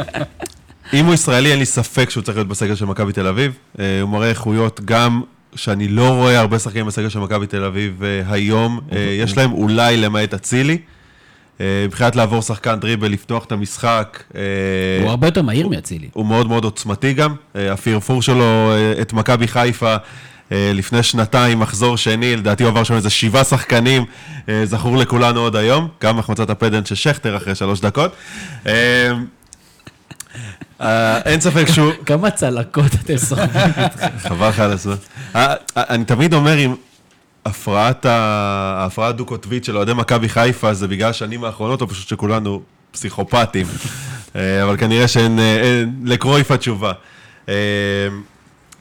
אם 0.92 1.05
הוא 1.05 1.14
ישראלי, 1.14 1.50
אין 1.50 1.59
לי 1.59 1.66
ספק 1.66 2.11
שהוא 2.11 2.22
צריך 2.22 2.36
להיות 2.36 2.48
בסגל 2.48 2.74
של 2.74 2.84
מכבי 2.84 3.12
תל 3.12 3.26
אביב. 3.26 3.52
הוא 4.02 4.11
מראה 4.11 4.28
איכויות 4.28 4.80
גם 4.84 5.22
שאני 5.55 5.88
לא 5.88 6.09
רואה 6.09 6.40
הרבה 6.40 6.59
שחקנים 6.59 6.86
בסגל 6.86 7.09
של 7.09 7.18
מכבי 7.18 7.46
תל 7.46 7.64
אביב 7.64 8.02
היום. 8.28 8.80
יש 8.92 9.36
להם 9.36 9.52
אולי 9.52 9.96
למעט 9.96 10.34
אצילי. 10.34 10.78
אה, 11.61 11.64
מבחינת 11.86 12.16
לעבור 12.16 12.42
שחקן 12.42 12.80
דריבל, 12.80 13.08
לפתוח 13.08 13.44
את 13.44 13.52
המשחק. 13.52 14.22
אה, 14.34 14.40
הוא 15.02 15.11
הרבה 15.11 15.26
יותר 15.26 15.42
מהיר 15.42 15.68
מאצילי. 15.68 16.08
הוא 16.12 16.26
מאוד 16.26 16.48
מאוד 16.48 16.64
עוצמתי 16.64 17.12
גם. 17.12 17.34
אה, 17.56 17.72
הפרפור 17.72 18.22
שלו 18.22 18.72
אה, 18.72 19.02
את 19.02 19.12
מכבי 19.12 19.48
חיפה 19.48 19.96
אה, 20.52 20.70
לפני 20.74 21.02
שנתיים, 21.02 21.58
מחזור 21.58 21.96
שני, 21.96 22.36
לדעתי 22.36 22.62
הוא 22.62 22.70
עבר 22.70 22.84
שם 22.84 22.94
איזה 22.94 23.11
שבעה 23.11 23.44
שחקנים, 23.44 24.04
אה, 24.48 24.66
זכור 24.66 24.96
לכולנו 24.96 25.40
עוד 25.40 25.56
היום, 25.56 25.88
גם 26.02 26.18
החמצת 26.18 26.50
הפדנט 26.50 26.86
של 26.86 26.94
שכטר 26.94 27.36
אחרי 27.36 27.54
שלוש 27.54 27.80
דקות. 27.80 28.12
אה, 28.66 29.12
אה, 30.80 31.18
אין 31.18 31.40
ספק 31.40 31.66
שהוא... 31.68 31.92
כמה 32.06 32.30
צלקות 32.30 32.94
אתם 32.94 33.16
סוחבים 33.16 33.72
איתכם. 33.84 34.08
חבל 34.18 34.48
לך 34.48 34.61
על 34.61 34.70
הזמן. 34.70 34.94
אה, 35.36 35.46
אה, 35.46 35.54
אני 35.76 36.04
תמיד 36.04 36.34
אומר 36.34 36.56
הפרעת 37.45 38.07
ה- 38.07 38.11
ההפרעה 38.82 39.09
הדו-קוטבית 39.09 39.64
של 39.64 39.76
אוהדי 39.76 39.95
מכבי 39.95 40.28
חיפה 40.28 40.74
זה 40.74 40.88
בגלל 40.88 41.11
השנים 41.11 41.45
האחרונות, 41.45 41.80
או 41.82 41.88
פשוט 41.88 42.09
שכולנו 42.09 42.62
פסיכופטים. 42.93 43.66
אה, 44.36 44.62
אבל 44.64 44.76
כנראה 44.76 45.09
שאין 45.09 45.38
אה, 45.38 45.57
אין- 45.61 45.95
לקרויף 46.05 46.51
התשובה. 46.51 46.93
אה, 47.49 47.55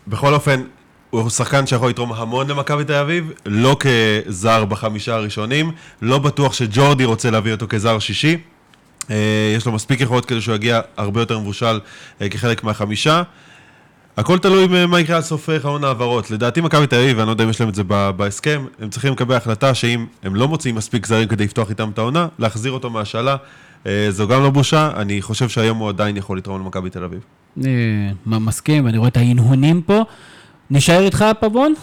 בכל 0.08 0.34
אופן, 0.34 0.62
הוא 1.10 1.30
שחקן 1.30 1.68
שיכול 1.68 1.90
לתרום 1.90 2.14
המון 2.14 2.48
למכבי 2.48 2.84
תל 2.84 2.94
אביב, 2.94 3.32
לא 3.46 3.78
כזר 3.80 4.66
בחמישה 4.66 5.16
הראשונים, 5.16 5.72
לא 6.02 6.18
בטוח 6.18 6.54
שג'ורדי 6.54 7.06
רוצה 7.06 7.30
להביא 7.32 7.52
אותו 7.52 7.66
כזר 7.70 8.00
שישי. 8.00 8.38
יש 9.56 9.66
לו 9.66 9.72
מספיק 9.72 10.02
יכולות 10.02 10.26
כדי 10.26 10.42
שהוא 10.42 10.56
יגיע 10.56 10.82
הרבה 10.98 11.20
יותר 11.22 11.40
מבושל 11.40 11.80
כחלק 12.32 12.64
מהחמישה. 12.64 13.24
הכל 14.20 14.40
תלוי 14.40 14.68
במה 14.68 15.00
יקרה 15.00 15.18
עד 15.18 15.24
סוף 15.24 15.50
אה, 15.50 15.60
חלון 15.60 15.84
העברות. 15.84 16.32
לדעתי 16.32 16.62
מכבי 16.62 16.88
תל 16.88 16.96
אביב, 16.96 17.20
אני 17.20 17.28
לא 17.28 17.32
יודע 17.32 17.44
אם 17.44 17.50
יש 17.50 17.62
להם 17.62 17.70
את 17.70 17.76
זה 17.76 17.84
בהסכם, 18.18 18.66
הם 18.80 18.90
צריכים 18.90 19.14
לקבל 19.14 19.36
החלטה 19.36 19.74
שאם 19.74 20.06
הם 20.24 20.36
לא 20.36 20.48
מוצאים 20.48 20.76
מספיק 20.76 21.06
זרים 21.06 21.28
כדי 21.28 21.44
לפתוח 21.44 21.70
איתם 21.70 21.90
את 21.94 21.98
העונה, 21.98 22.28
להחזיר 22.40 22.72
אותו 22.72 22.90
מהשאלה. 22.90 23.36
אה, 23.88 24.08
זו 24.10 24.28
גם 24.28 24.44
לא 24.44 24.50
בושה, 24.50 24.92
אני 24.96 25.22
חושב 25.22 25.50
שהיום 25.50 25.78
הוא 25.78 25.90
עדיין 25.90 26.18
יכול 26.18 26.38
לתרום 26.38 26.62
למכבי 26.62 26.90
תל 26.90 27.04
אביב. 27.04 27.20
אני 27.58 28.14
מסכים, 28.26 28.86
ואני 28.86 28.98
רואה 28.98 29.10
את 29.10 29.18
ההנהונים 29.18 29.82
פה. 29.82 30.02
נשאר 30.72 31.04
איתך, 31.04 31.26
פבון? 31.40 31.74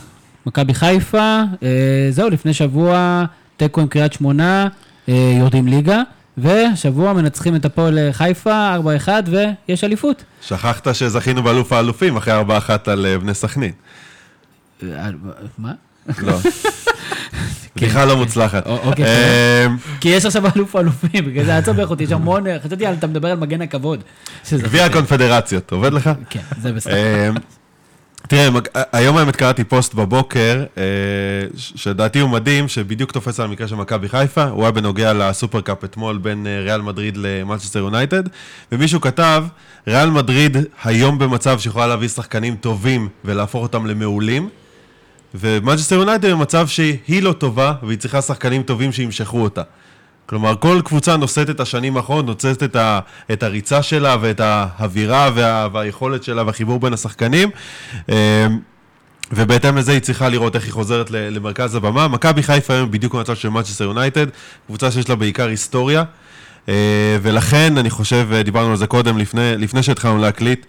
מכבי 0.46 0.74
חיפה, 0.74 1.42
אה, 1.62 2.08
זהו, 2.10 2.30
לפני 2.30 2.54
שבוע 2.54 3.24
תיקו 3.56 3.80
עם 3.80 3.86
קריית 3.88 4.12
שמונה, 4.12 4.68
יורדים 5.08 5.68
ליגה, 5.68 6.02
ושבוע 6.38 7.12
מנצחים 7.12 7.56
את 7.56 7.64
הפועל 7.64 7.98
אה, 7.98 8.12
חיפה, 8.12 8.76
4-1, 9.06 9.08
ויש 9.68 9.84
אליפות. 9.84 10.24
שכחת 10.42 10.94
שזכינו 10.94 11.42
באלוף 11.42 11.72
האלופים 11.72 12.16
אחרי 12.16 12.40
4-1 12.40 12.44
על 12.86 13.06
אה, 13.06 13.18
בני 13.18 13.34
סכנין. 13.34 13.72
אה, 14.82 15.10
מה? 15.58 15.72
לא. 16.18 16.38
בדיחה 17.76 18.04
לא 18.04 18.16
מוצלחת. 18.16 18.66
אוקיי, 18.66 19.04
אה, 19.04 19.66
כי 20.00 20.08
יש 20.08 20.24
עכשיו 20.24 20.42
אלוף 20.56 20.76
אלופים, 20.76 21.24
בגלל 21.26 21.44
זה 21.44 21.56
עצוב 21.56 21.80
איך 21.80 21.90
אותי, 21.90 22.04
יש 22.04 22.12
המון, 22.12 22.44
חשבתי, 22.64 22.92
אתה 22.92 23.06
מדבר 23.06 23.30
על 23.30 23.38
מגן 23.38 23.62
הכבוד. 23.62 24.02
גביע 24.52 24.84
הקונפדרציות, 24.84 25.72
עובד 25.72 25.92
לך? 25.92 26.10
כן, 26.30 26.40
זה 26.60 26.72
בסדר. 26.72 27.32
אה, 28.32 28.50
תראה, 28.50 28.82
היום 28.92 29.16
האמת 29.16 29.36
קראתי 29.36 29.64
פוסט 29.64 29.94
בבוקר, 29.94 30.64
אה, 30.78 30.82
שלדעתי 31.56 32.20
הוא 32.20 32.30
מדהים, 32.30 32.68
שבדיוק 32.68 33.12
תופס 33.12 33.40
על 33.40 33.46
המקרה 33.46 33.68
של 33.68 33.74
מכבי 33.74 34.08
חיפה, 34.08 34.44
הוא 34.44 34.62
היה 34.62 34.70
בנוגע 34.70 35.12
לסופרקאפ 35.12 35.84
אתמול 35.84 36.18
בין 36.18 36.46
אה, 36.46 36.60
ריאל 36.60 36.80
מדריד 36.80 37.16
למנצ'סטר 37.16 37.78
יונייטד, 37.78 38.22
ומישהו 38.72 39.00
כתב, 39.00 39.44
ריאל 39.88 40.10
מדריד 40.10 40.56
היום 40.84 41.18
במצב 41.18 41.58
שיכולה 41.58 41.86
להביא 41.86 42.08
שחקנים 42.08 42.56
טובים 42.56 43.08
ולהפוך 43.24 43.62
אותם 43.62 43.86
למעולים, 43.86 44.48
ומנצ'סטר 45.34 45.94
יונייטד 45.94 46.30
במצב 46.30 46.68
שהיא 46.68 47.22
לא 47.22 47.32
טובה, 47.32 47.72
והיא 47.82 47.98
צריכה 47.98 48.22
שחקנים 48.22 48.62
טובים 48.62 48.92
שימשכו 48.92 49.42
אותה. 49.42 49.62
כלומר, 50.26 50.54
כל 50.56 50.80
קבוצה 50.84 51.16
נושאת 51.16 51.50
את 51.50 51.60
השנים 51.60 51.96
האחרונות, 51.96 52.44
נושאת 52.44 52.62
את, 52.62 52.76
ה, 52.76 53.00
את 53.32 53.42
הריצה 53.42 53.82
שלה 53.82 54.16
ואת 54.20 54.40
האווירה 54.40 55.30
וה, 55.34 55.68
והיכולת 55.72 56.24
שלה 56.24 56.42
והחיבור 56.42 56.80
בין 56.80 56.92
השחקנים. 56.92 57.50
אמ, 58.08 58.14
ובהתאם 59.32 59.76
לזה 59.76 59.92
היא 59.92 60.00
צריכה 60.00 60.28
לראות 60.28 60.54
איך 60.54 60.64
היא 60.64 60.72
חוזרת 60.72 61.10
למרכז 61.10 61.74
הבמה. 61.74 62.08
מכבי 62.08 62.42
חיפה 62.42 62.74
היום 62.74 62.90
בדיוק 62.90 63.14
במצב 63.14 63.34
של 63.34 63.48
מנצ'סטר 63.48 63.84
יונייטד, 63.84 64.26
קבוצה 64.66 64.90
שיש 64.90 65.08
לה 65.08 65.14
בעיקר 65.14 65.48
היסטוריה, 65.48 66.04
אה, 66.68 67.18
ולכן 67.22 67.78
אני 67.78 67.90
חושב, 67.90 68.28
דיברנו 68.44 68.70
על 68.70 68.76
זה 68.76 68.86
קודם, 68.86 69.18
לפני, 69.18 69.52
לפני 69.58 69.82
שהתחלנו 69.82 70.18
להקליט, 70.18 70.66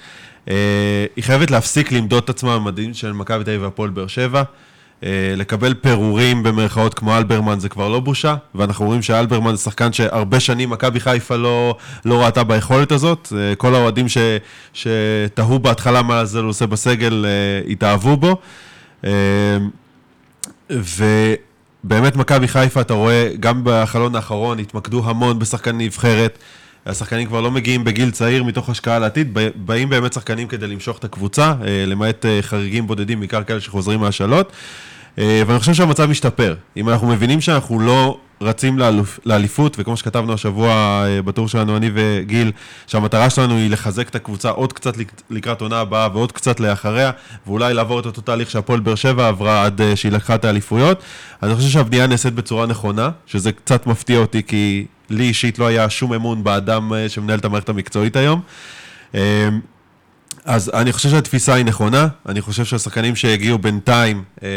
אה, 0.49 1.05
היא 1.15 1.23
חייבת 1.23 1.51
להפסיק 1.51 1.91
למדוד 1.91 2.23
את 2.23 2.29
עצמה 2.29 2.59
במדעים 2.59 2.93
של 2.93 3.11
מכבי 3.11 3.43
תל 3.43 3.49
אביב 3.49 3.63
והפועל 3.63 3.89
באר 3.89 4.07
שבע. 4.07 4.43
אה, 5.03 5.33
לקבל 5.35 5.73
פירורים 5.73 6.43
במרכאות 6.43 6.93
כמו 6.93 7.17
אלברמן 7.17 7.59
זה 7.59 7.69
כבר 7.69 7.89
לא 7.89 7.99
בושה, 7.99 8.35
ואנחנו 8.55 8.85
רואים 8.85 9.01
שאלברמן 9.01 9.55
זה 9.55 9.61
שחקן 9.61 9.93
שהרבה 9.93 10.39
שנים 10.39 10.69
מכבי 10.69 10.99
חיפה 10.99 11.35
לא, 11.35 11.77
לא 12.05 12.25
ראתה 12.25 12.43
ביכולת 12.43 12.91
הזאת. 12.91 13.33
אה, 13.37 13.55
כל 13.55 13.75
האוהדים 13.75 14.05
שתהו 14.73 15.59
בהתחלה 15.59 16.01
מה 16.01 16.25
זה 16.25 16.39
עושה 16.39 16.65
בסגל, 16.65 17.25
אה, 17.25 17.71
התאהבו 17.71 18.17
בו. 18.17 18.35
ובאמת 20.69 22.15
מכבי 22.15 22.47
חיפה, 22.47 22.81
אתה 22.81 22.93
רואה, 22.93 23.29
גם 23.39 23.61
בחלון 23.63 24.15
האחרון 24.15 24.59
התמקדו 24.59 25.01
המון 25.05 25.39
בשחקני 25.39 25.85
נבחרת. 25.85 26.37
השחקנים 26.87 27.27
כבר 27.27 27.41
לא 27.41 27.51
מגיעים 27.51 27.83
בגיל 27.83 28.11
צעיר 28.11 28.43
מתוך 28.43 28.69
השקעה 28.69 28.99
לעתיד, 28.99 29.37
באים 29.55 29.89
באמת 29.89 30.13
שחקנים 30.13 30.47
כדי 30.47 30.67
למשוך 30.67 30.97
את 30.97 31.03
הקבוצה, 31.03 31.53
אה, 31.65 31.85
למעט 31.87 32.25
אה, 32.25 32.39
חריגים 32.41 32.87
בודדים, 32.87 33.19
בעיקר 33.19 33.43
כאלה 33.43 33.61
שחוזרים 33.61 33.99
מהשאלות. 33.99 34.51
אה, 35.19 35.41
ואני 35.47 35.59
חושב 35.59 35.73
שהמצב 35.73 36.05
משתפר. 36.05 36.55
אם 36.77 36.89
אנחנו 36.89 37.07
מבינים 37.07 37.41
שאנחנו 37.41 37.79
לא 37.79 38.17
רצים 38.41 38.79
לאלוף, 38.79 39.19
לאליפות, 39.25 39.75
וכמו 39.79 39.97
שכתבנו 39.97 40.33
השבוע 40.33 41.03
בטור 41.25 41.47
שלנו, 41.47 41.77
אני 41.77 41.89
וגיל, 41.93 42.51
שהמטרה 42.87 43.29
שלנו 43.29 43.55
היא 43.55 43.69
לחזק 43.69 44.09
את 44.09 44.15
הקבוצה 44.15 44.49
עוד 44.49 44.73
קצת 44.73 44.97
לק- 44.97 45.21
לקראת 45.29 45.61
עונה 45.61 45.79
הבאה 45.79 46.09
ועוד 46.13 46.31
קצת 46.31 46.59
לאחריה, 46.59 47.11
ואולי 47.47 47.73
לעבור 47.73 47.99
את 47.99 48.05
אותו 48.05 48.21
תהליך 48.21 48.49
שהפועל 48.51 48.79
באר 48.79 48.95
שבע 48.95 49.27
עברה 49.27 49.65
עד 49.65 49.81
שהיא 49.95 50.11
לקחה 50.11 50.35
את 50.35 50.45
האליפויות. 50.45 51.01
אני 51.43 51.55
חושב 51.55 51.69
שהבנייה 51.69 52.07
נעשית 52.07 52.33
בצורה 52.33 52.65
נכונה, 52.65 53.09
שזה 53.25 53.51
קצת 53.51 53.87
מפתיע 53.87 54.19
אותי, 54.19 54.43
כי 54.43 54.85
לי 55.09 55.23
אישית 55.23 55.59
לא 55.59 55.67
היה 55.67 55.89
שום 55.89 56.13
אמון 56.13 56.43
באדם 56.43 56.93
אה, 56.93 57.09
שמנהל 57.09 57.39
את 57.39 57.45
המערכת 57.45 57.69
המקצועית 57.69 58.15
היום. 58.15 58.41
אה, 59.15 59.49
אז 60.47 60.71
אני 60.73 60.91
חושב 60.91 61.09
שהתפיסה 61.09 61.53
היא 61.53 61.65
נכונה, 61.65 62.07
אני 62.29 62.41
חושב 62.41 62.65
שהשחקנים 62.65 63.15
שהגיעו 63.15 63.57
בינתיים 63.57 64.23
אה, 64.43 64.49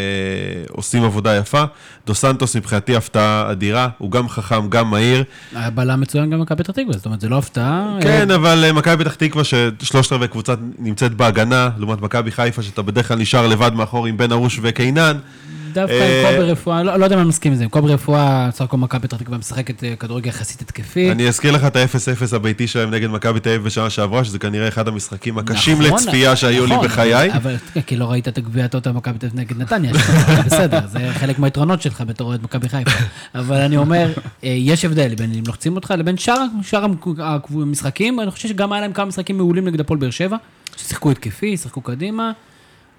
עושים 0.68 1.04
עבודה 1.04 1.36
יפה. 1.36 1.64
דו 2.06 2.14
סנטוס 2.14 2.56
מבחינתי 2.56 2.96
הפתעה 2.96 3.50
אדירה, 3.50 3.88
הוא 3.98 4.10
גם 4.10 4.28
חכם, 4.28 4.68
גם 4.68 4.90
מהיר. 4.90 5.24
היה 5.54 5.70
בלם 5.70 6.00
מצוין 6.00 6.30
גם 6.30 6.38
במכבי 6.38 6.62
פתח 6.62 6.72
תקווה, 6.72 6.92
זאת 6.92 7.06
אומרת, 7.06 7.20
זה 7.20 7.28
לא 7.28 7.38
הפתעה. 7.38 7.98
כן, 8.00 8.30
אבל 8.30 8.64
אה, 8.64 8.72
מכבי 8.72 9.04
פתח 9.04 9.14
תקווה, 9.14 9.44
ששלושת 9.44 10.12
רבעי 10.12 10.28
קבוצה 10.28 10.54
נמצאת 10.78 11.14
בהגנה, 11.14 11.70
לעומת 11.78 12.00
מכבי 12.00 12.30
חיפה, 12.30 12.62
שאתה 12.62 12.82
בדרך 12.82 13.08
כלל 13.08 13.18
נשאר 13.18 13.46
לבד 13.46 13.74
מאחור 13.74 14.06
עם 14.06 14.16
בן 14.16 14.32
ארוש 14.32 14.58
וקינן. 14.62 15.16
דווקא 15.72 15.92
אה, 15.92 16.30
עם 16.30 16.36
קובי 16.36 16.50
רפואה, 16.50 16.82
לא 16.82 16.96
לא 16.96 17.04
יודע 17.04 17.16
אם 17.16 17.20
אני 17.20 17.28
מסכים 17.28 17.52
עם 17.52 17.58
זה, 17.58 17.64
עם 17.64 17.70
קובי 17.70 17.92
רפואה, 17.92 18.48
בסך 18.48 18.60
הכל 18.60 18.76
מכבי 18.76 19.02
פתח 19.02 19.16
תקווה 19.16 19.38
משחקת 19.38 19.84
אה, 19.84 19.96
כדורגל 19.96 20.28
יחסית 20.28 20.60
התקפי. 20.60 21.10
אני 21.10 21.28
אזכיר 21.28 21.52
לך 21.52 21.64
את 21.64 21.76
ה-0-0 21.76 22.36
הביתי 22.36 22.66
שלהם 22.66 22.90
נגד 22.90 23.10
מכבי 23.10 23.40
תל 23.40 23.48
אביב 23.48 23.64
בשנה 23.64 23.90
שעברה, 23.90 24.24
שזה 24.24 24.38
כנראה 24.38 24.68
אחד 24.68 24.88
המשחקים 24.88 25.38
הקשים 25.38 25.82
נכון, 25.82 26.02
לצפייה 26.02 26.36
שהיו 26.36 26.66
לי 26.66 26.74
נכון, 26.74 26.86
בחיי. 26.86 27.32
אבל 27.32 27.56
כן, 27.74 27.80
כי 27.80 27.96
לא 27.96 28.04
ראית 28.04 28.28
את 28.28 28.38
הגביע 28.38 28.64
הטוטו 28.64 28.92
מכבי 28.92 29.18
תל 29.18 29.26
אביב 29.26 29.40
נגד 29.40 29.58
נתניה, 29.58 29.92
בסדר, 30.46 30.80
זה 30.86 30.98
חלק 31.12 31.38
מהיתרונות 31.38 31.82
שלך 31.82 32.00
בתור 32.06 32.28
אוהד 32.28 32.42
מכבי 32.42 32.68
חיפה. 32.68 32.90
אבל 33.34 33.56
אני 33.56 33.76
אומר, 33.76 34.12
אה, 34.44 34.48
יש 34.48 34.84
הבדל 34.84 35.14
בין 35.14 35.32
אם 35.32 35.42
לוחצים 35.46 35.76
אותך 35.76 35.94
לבין 35.98 36.16
שאר 36.16 36.84
המשחקים, 37.50 38.20
אני 38.20 38.30
חושב 38.30 38.48
שגם 38.48 38.72
היה 38.72 38.80
להם 38.80 38.92
כמה 38.92 39.04
משחקים 39.04 39.36
מעולים 39.36 39.64
נגד 39.64 39.80
הפועל 39.80 40.00
באר 40.00 40.10
שבע, 40.10 40.36
ששיחקו 40.76 41.10
התקפי, 41.10 41.56
שיחקו 41.56 41.80
קדימה. 41.80 42.32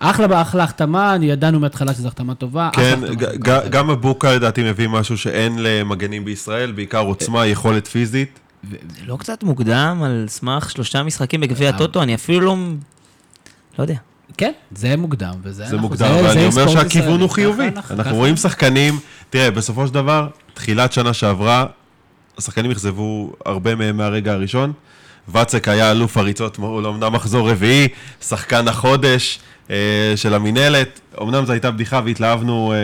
אחלה 0.03 0.27
באחלה 0.27 0.63
החתמה, 0.63 1.15
ידענו 1.21 1.59
מההתחלה 1.59 1.93
שזו 1.93 2.07
החתמה 2.07 2.35
טובה. 2.35 2.69
כן, 2.73 2.99
גם 3.69 3.87
מבוקה 3.87 4.35
לדעתי 4.35 4.63
מביא 4.63 4.87
משהו 4.87 5.17
שאין 5.17 5.55
למגנים 5.59 6.25
בישראל, 6.25 6.71
בעיקר 6.71 6.99
עוצמה, 6.99 7.45
יכולת 7.47 7.87
פיזית. 7.87 8.39
לא 9.05 9.17
קצת 9.17 9.43
מוקדם 9.43 10.01
על 10.05 10.25
סמך 10.27 10.69
שלושה 10.69 11.03
משחקים 11.03 11.41
בגביע 11.41 11.69
אה. 11.69 11.75
הטוטו, 11.75 12.03
אני 12.03 12.15
אפילו 12.15 12.39
לא... 12.45 12.55
לא 13.79 13.83
יודע. 13.83 13.95
כן, 14.37 14.51
זה 14.75 14.97
מוקדם, 14.97 15.33
וזה 15.43 15.57
זה 15.57 15.63
אנחנו- 15.63 15.79
מוקדם, 15.79 15.97
זה- 16.07 16.19
אבל 16.19 16.33
זה 16.33 16.39
אני 16.39 16.45
אומר 16.47 16.67
שהכיוון. 16.67 17.21
הוא 17.21 17.29
חיובי. 17.29 17.67
אנחנו- 17.91 18.15
רואים 18.15 18.35
שחקנים, 18.35 18.99
תראה, 19.29 19.51
בסופו 19.51 19.87
של 19.87 19.93
דבר, 19.93 20.27
תחילת 20.53 20.93
שנה 20.93 21.13
שעברה, 21.13 21.65
השחקנים 22.37 22.71
אכזבו 22.71 23.33
הרבה 23.45 23.75
מהם 23.75 23.97
מהרגע 23.97 24.33
הראשון. 24.33 24.73
ואצק 25.27 25.67
היה 25.67 25.91
אלוף 25.91 26.17
הריצות, 26.17 26.57
הוא 26.57 26.89
אמנם 26.89 27.13
מחזור 27.13 27.51
רביעי, 27.51 27.87
שחקן 28.21 28.67
החודש 28.67 29.39
אה, 29.69 30.13
של 30.15 30.33
המינהלת. 30.33 30.99
אמנם 31.21 31.45
זו 31.45 31.51
הייתה 31.51 31.71
בדיחה 31.71 32.01
והתלהבנו 32.05 32.73
אה, 32.73 32.77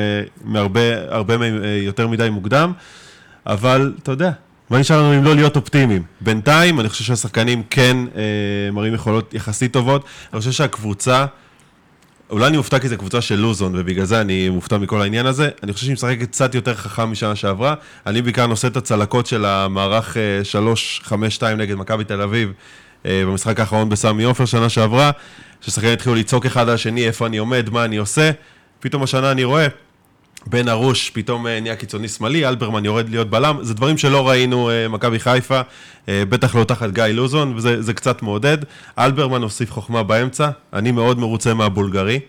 מהרבה 0.44 0.82
הרבה 1.10 1.38
מהם 1.38 1.64
אה, 1.64 1.70
יותר 1.70 2.08
מדי 2.08 2.30
מוקדם, 2.30 2.74
אבל 3.46 3.94
אתה 4.04 4.12
יודע, 4.12 4.32
מה 4.70 4.80
נשאר 4.80 5.02
לנו 5.02 5.18
אם 5.18 5.24
לא 5.24 5.36
להיות 5.36 5.56
אופטימיים? 5.56 6.04
בינתיים, 6.22 6.80
אני 6.80 6.90
חושב 6.90 7.04
שהשחקנים 7.04 7.64
כן 7.70 7.98
אה, 8.16 8.72
מראים 8.72 8.94
יכולות 8.94 9.34
יחסית 9.34 9.74
טובות. 9.74 10.06
אני 10.34 10.40
חושב 10.40 10.52
שהקבוצה... 10.52 11.26
אולי 12.30 12.48
אני 12.48 12.58
מופתע 12.58 12.80
כי 12.80 12.90
זו 12.90 12.98
קבוצה 12.98 13.22
של 13.22 13.36
לוזון, 13.36 13.76
ובגלל 13.76 14.06
זה 14.06 14.22
אני 14.22 14.50
מופתע 14.50 14.78
מכל 14.78 15.02
העניין 15.02 15.26
הזה. 15.26 15.50
אני 15.64 15.74
חושב 15.74 15.86
שהיא 15.86 15.94
משחקת 15.94 16.28
קצת 16.28 16.56
יותר 16.56 16.76
חכם 16.76 17.12
משנה 17.12 17.36
שעברה. 17.36 17.76
אני 18.06 18.22
בעיקר 18.22 18.48
נושא 18.48 18.68
את 18.68 18.78
הצלקות 18.78 19.26
של 19.26 19.46
המערך 19.46 20.18
אה, 20.18 20.42
3-5-2 21.40 21.44
נגד 21.58 21.76
מכבי 21.76 22.04
תל 22.04 22.22
אביב, 22.22 22.52
אה, 23.06 23.24
במשחק 23.26 23.60
האחרון 23.60 23.90
בסמי 23.90 24.24
עופר 24.24 24.46
שנה 24.46 24.70
שעברה, 24.70 25.12
ששחקנים 25.62 25.94
התחילו 25.94 26.16
לצעוק 26.16 26.46
אחד 26.46 26.70
על 26.70 26.76
השני 26.76 27.08
איפה 27.08 27.26
אני 27.26 27.38
עומד, 27.38 27.70
מה 27.70 27.86
אני 27.86 27.98
עושה. 27.98 28.32
פתאום 28.80 29.04
השנה 29.04 29.32
אני 29.32 29.44
רואה, 29.44 29.68
בן 30.50 30.70
ארוש 30.70 31.10
פתאום 31.10 31.48
אה, 31.48 31.60
נהיה 31.60 31.76
קיצוני 31.76 32.08
שמאלי, 32.08 32.48
אלברמן 32.48 32.86
יורד 32.86 33.10
להיות 33.10 33.30
בלם, 33.30 33.58
זה 33.62 33.74
דברים 33.74 33.98
שלא 33.98 34.30
ראינו 34.30 34.70
אה, 34.70 34.88
מכבי 34.88 35.20
חיפה, 35.20 35.62
אה, 36.10 36.24
בטח 36.30 36.56
לא 36.56 36.64
תחת 36.64 36.90
גיא 36.90 37.04
לוזון, 37.04 37.54
וזה 37.56 37.82
זה 37.82 37.94
קצת 37.94 38.22
מעודד. 38.22 38.58
אלברמן 39.00 39.42
הוסיף 39.42 39.72
חוכמה 39.72 40.04
באמצע, 40.04 40.50
אני 40.74 40.92
מאוד 40.92 41.20
מרוצה 41.20 41.54
מהבולגרי. 41.54 42.20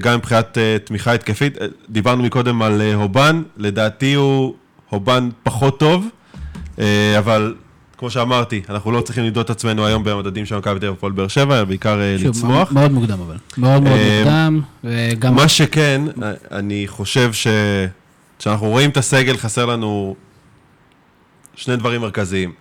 גם 0.00 0.16
מבחינת 0.16 0.58
תמיכה 0.84 1.12
התקפית, 1.12 1.58
דיברנו 1.88 2.22
מקודם 2.22 2.62
על 2.62 2.82
הובן, 2.94 3.42
לדעתי 3.56 4.14
הוא 4.14 4.54
הובן 4.88 5.28
פחות 5.42 5.78
טוב, 5.78 6.08
אבל 7.18 7.54
כמו 8.00 8.10
שאמרתי, 8.10 8.62
אנחנו 8.68 8.92
לא 8.92 9.00
צריכים 9.00 9.24
למדוד 9.24 9.44
את 9.44 9.50
עצמנו 9.50 9.86
היום 9.86 10.04
במדדים 10.04 10.46
של 10.46 10.56
מכבי 10.56 10.80
תל 10.80 10.86
אביב 10.86 11.14
באר 11.14 11.28
שבע, 11.28 11.56
אלא 11.56 11.64
בעיקר 11.64 12.00
אה, 12.00 12.16
לצמוח. 12.18 12.72
מאוד 12.72 12.92
מוקדם 12.92 13.20
אבל. 13.20 13.36
מאוד 13.58 13.82
מאוד 13.82 13.98
אה, 13.98 14.50
מוקדם. 14.50 15.34
מה 15.34 15.48
שכן, 15.48 16.02
אני 16.50 16.84
חושב 16.88 17.32
ש... 17.32 17.46
כשאנחנו 18.38 18.68
רואים 18.68 18.90
את 18.90 18.96
הסגל, 18.96 19.36
חסר 19.36 19.66
לנו 19.66 20.16
שני 21.56 21.76
דברים 21.76 22.00
מרכזיים. 22.00 22.52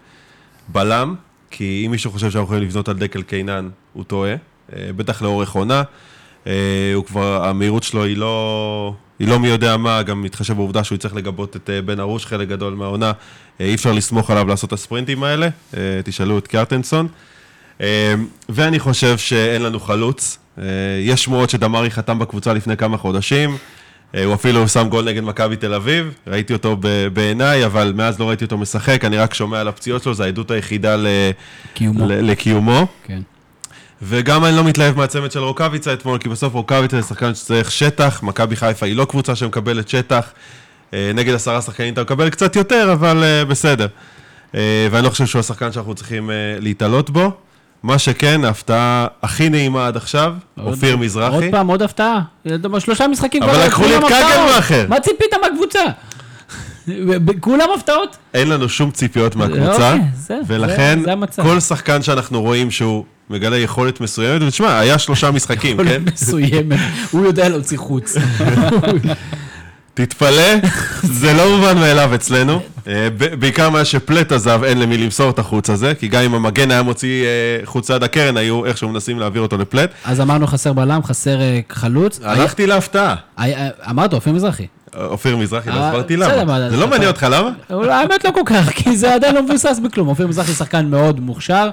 בלם, 0.68 1.16
כי 1.52 1.84
אם 1.86 1.92
מישהו 1.92 2.12
חושב 2.12 2.32
שאנחנו 2.32 2.46
יכולים 2.46 2.64
לבנות 2.64 2.90
על 2.90 2.98
דקל 2.98 3.22
קינן, 3.22 3.70
הוא 3.94 4.04
טועה. 4.04 4.32
אה, 4.32 4.90
בטח 4.96 5.22
לאורך 5.22 5.52
עונה. 5.52 5.84
הוא 6.94 7.06
כבר, 7.06 7.46
המהירות 7.46 7.84
שלו 7.84 8.04
היא 8.04 8.18
לא, 8.18 8.94
היא 9.20 9.28
לא 9.28 9.40
מי 9.40 9.48
יודע 9.48 9.78
מה, 9.78 10.04
גם 10.04 10.22
מתחשב 10.22 10.54
בעובדה 10.54 10.84
שהוא 10.84 10.96
יצטרך 10.96 11.16
לגבות 11.16 11.56
את 11.56 11.70
בן 11.86 12.00
ארוש 12.00 12.26
חלק 12.26 12.48
גדול 12.48 12.74
מהעונה. 12.74 13.12
אה, 13.62 13.66
אי 13.66 13.76
אפשר 13.76 13.92
לסמוך 13.92 14.32
עליו 14.32 14.48
לעשות 14.48 14.68
את 14.68 14.74
הספרינטים 14.74 15.24
האלה. 15.24 15.48
אה, 15.78 15.80
תשאלו 16.04 16.38
את 16.38 16.48
קרטנסון. 16.48 17.08
אה, 17.82 18.14
ואני 18.50 18.80
חושב 18.80 19.18
שאין 19.18 19.62
לנו 19.62 19.80
חלוץ. 19.80 20.38
יש 21.02 21.24
שמועות 21.24 21.50
שדמרי 21.50 21.92
חתם 21.92 22.20
בקבוצה 22.20 22.54
לפני 22.54 22.78
כמה 22.78 22.98
חודשים. 22.98 23.58
הוא 24.26 24.34
אפילו 24.34 24.68
שם 24.68 24.88
גול 24.90 25.06
נגד 25.06 25.24
מכבי 25.24 25.56
תל 25.56 25.74
אביב, 25.74 26.14
ראיתי 26.28 26.54
אותו 26.54 26.78
בעיניי, 27.14 27.66
אבל 27.66 27.94
מאז 27.96 28.20
לא 28.20 28.30
ראיתי 28.30 28.46
אותו 28.46 28.58
משחק, 28.58 29.06
אני 29.06 29.18
רק 29.18 29.34
שומע 29.34 29.60
על 29.60 29.68
הפציעות 29.68 30.04
שלו, 30.04 30.14
זו 30.14 30.24
העדות 30.24 30.52
היחידה 30.52 30.96
ל- 30.96 31.08
קיומו. 31.74 32.06
ל- 32.08 32.32
לקיומו. 32.32 32.88
כן. 33.04 33.22
וגם 34.02 34.46
אני 34.46 34.56
לא 34.56 34.64
מתלהב 34.64 34.98
מהצמד 34.98 35.32
של 35.32 35.40
רוקאביצה 35.40 35.94
אתמול, 35.94 36.18
כי 36.18 36.30
בסוף 36.30 36.54
רוקאביצה 36.54 37.02
זה 37.02 37.08
שחקן 37.08 37.36
שצריך 37.36 37.72
שטח, 37.72 38.24
מכבי 38.24 38.56
חיפה 38.56 38.86
היא 38.86 38.96
לא 38.96 39.06
קבוצה 39.06 39.36
שמקבלת 39.36 39.90
שטח, 39.90 40.32
נגד 40.94 41.34
עשרה 41.34 41.62
שחקנים 41.62 41.94
אתה 41.94 42.02
מקבל 42.02 42.30
קצת 42.30 42.56
יותר, 42.56 42.90
אבל 42.94 43.24
אה, 43.24 43.46
בסדר. 43.46 43.88
אה, 44.56 44.88
ואני 44.92 45.06
לא 45.06 45.10
חושב 45.10 45.26
שהוא 45.26 45.40
השחקן 45.40 45.72
שאנחנו 45.72 45.96
צריכים 45.96 46.30
אה, 46.30 46.36
להתעלות 46.60 47.10
בו. 47.10 47.32
מה 47.84 47.98
שכן, 47.98 48.46
ההפתעה 48.46 49.08
הכי 49.24 49.50
נעימה 49.50 49.88
עד 49.88 49.98
עכשיו, 49.98 50.34
אופיר 50.60 50.98
מזרחי. 50.98 51.36
עוד 51.36 51.44
פעם, 51.52 51.68
עוד 51.68 51.82
הפתעה. 51.82 52.22
שלושה 52.80 53.08
משחקים. 53.08 53.44
אבל 53.44 53.54
כבר, 53.54 53.66
לקחו 53.66 53.84
לי 53.84 53.98
את. 53.98 54.04
קגלמאכר. 54.04 54.86
מה 54.90 55.00
ציפית 55.00 55.34
מהקבוצה? 55.42 55.80
כולם 57.40 57.68
הפתעות? 57.76 58.18
אין 58.34 58.50
לנו 58.50 58.70
שום 58.70 58.92
ציפיות 58.92 59.36
מהקבוצה, 59.36 59.94
אוקיי, 59.94 60.40
ולכן. 60.48 61.00
כל 61.36 61.60
שחקן 61.60 62.02
שאנחנו 62.02 62.42
רואים 62.42 62.72
שהוא 62.72 63.04
מגלה 63.30 63.58
יכולת 63.58 64.02
מסוימת, 64.02 64.42
ותשמע, 64.42 64.80
היה 64.80 65.00
שלושה 65.00 65.32
משחקים, 65.32 65.78
כן? 65.84 66.02
מסוימת. 66.14 66.80
הוא 67.12 67.26
יודע 67.26 67.50
להוציא 67.50 67.78
חוץ. 67.78 68.16
תתפלא, 70.06 70.54
זה 71.04 71.34
לא 71.34 71.56
מובן 71.56 71.78
מאליו 71.78 72.16
אצלנו. 72.16 72.60
אה, 72.88 73.08
בעיקר 73.40 73.70
מאז 73.70 73.88
שפלט 73.88 74.32
עזב, 74.32 74.64
אין 74.64 74.80
למי 74.80 74.98
למסור 74.98 75.30
את 75.30 75.40
החוץ 75.40 75.70
הזה, 75.70 75.96
כי 75.96 76.08
גם 76.08 76.22
אם 76.22 76.36
המגן 76.36 76.72
היה 76.72 76.84
מוציא 76.84 77.26
אה, 77.26 77.66
חוץ 77.66 77.92
ליד 77.92 78.04
הקרן, 78.04 78.38
היו 78.38 78.66
איכשהו 78.66 78.90
מנסים 78.90 79.20
להעביר 79.20 79.42
אותו 79.42 79.58
לפלט. 79.58 79.92
אז 80.06 80.22
אמרנו 80.22 80.48
חסר 80.48 80.74
בלם, 80.74 81.04
חסר 81.04 81.42
אה, 81.42 81.60
חלוץ. 81.70 82.20
הלכתי 82.24 82.68
להפתעה. 82.68 83.16
אמרת, 83.90 84.14
אופיר 84.14 84.34
מזרחי. 84.34 84.68
אופיר 84.96 85.38
מזרחי, 85.38 85.70
לא 85.70 85.74
אה, 85.74 85.88
הסברתי 85.88 86.18
למה. 86.18 86.46
מה, 86.46 86.70
זה 86.70 86.78
לא 86.78 86.88
מעניין 86.88 87.10
אותך, 87.10 87.28
למה? 87.32 87.50
האמת 87.70 88.26
לא 88.26 88.32
כל 88.32 88.42
כך, 88.46 88.70
כי 88.84 88.98
זה 88.98 89.14
עדיין 89.14 89.36
לא 89.36 89.44
מבוסס 89.44 89.80
בכלום. 89.84 90.08
אופיר 90.08 90.28
מזרחי 90.28 90.52
שחקן 90.52 90.86
מאוד 90.86 91.20
מוכשר, 91.20 91.70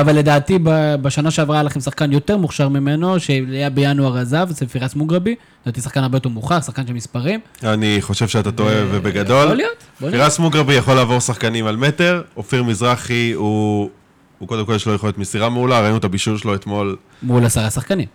אבל 0.00 0.16
לדעתי 0.16 0.58
בשנה 1.02 1.30
שעברה 1.30 1.56
היה 1.56 1.62
לכם 1.62 1.80
שחקן 1.80 2.12
יותר 2.12 2.36
מוכשר 2.36 2.68
ממנו, 2.68 3.20
שהיה 3.20 3.70
בינואר 3.70 4.18
עזב, 4.18 4.46
זה 4.50 4.66
פירס 4.66 4.94
מוגרבי. 4.94 5.34
לדעתי 5.66 5.80
שחקן 5.80 6.02
הרבה 6.02 6.16
יותר 6.16 6.28
מוכח, 6.28 6.66
שחקן 6.66 6.86
של 6.86 6.92
מספרים. 6.92 7.40
אני 7.64 7.98
חושב 8.00 8.28
שאתה 8.28 8.52
טועה 8.52 8.74
ובגדול. 8.90 9.36
אה, 9.36 9.44
יכול 9.44 9.56
להיות. 9.56 9.84
פירס 9.98 10.38
מוגרבי 10.38 10.74
יכול 10.74 10.94
לעבור 10.94 11.20
שחקנים 11.20 11.66
על 11.66 11.76
מטר, 11.76 12.22
אופיר 12.36 12.62
מזרחי 12.62 13.32
הוא... 13.32 13.90
הוא 14.38 14.48
קודם 14.48 14.66
כל 14.66 14.74
יש 14.74 14.86
לו 14.86 14.94
יכולת 14.94 15.18
מסירה 15.18 15.48
מעולה, 15.48 15.80
ראינו 15.80 15.96
את 15.96 16.04
הבישול 16.04 16.38
שלו 16.38 16.54
אתמול. 16.54 16.96
מול 17.22 17.44
עשרה 17.44 17.70
שחקנים. 17.70 18.06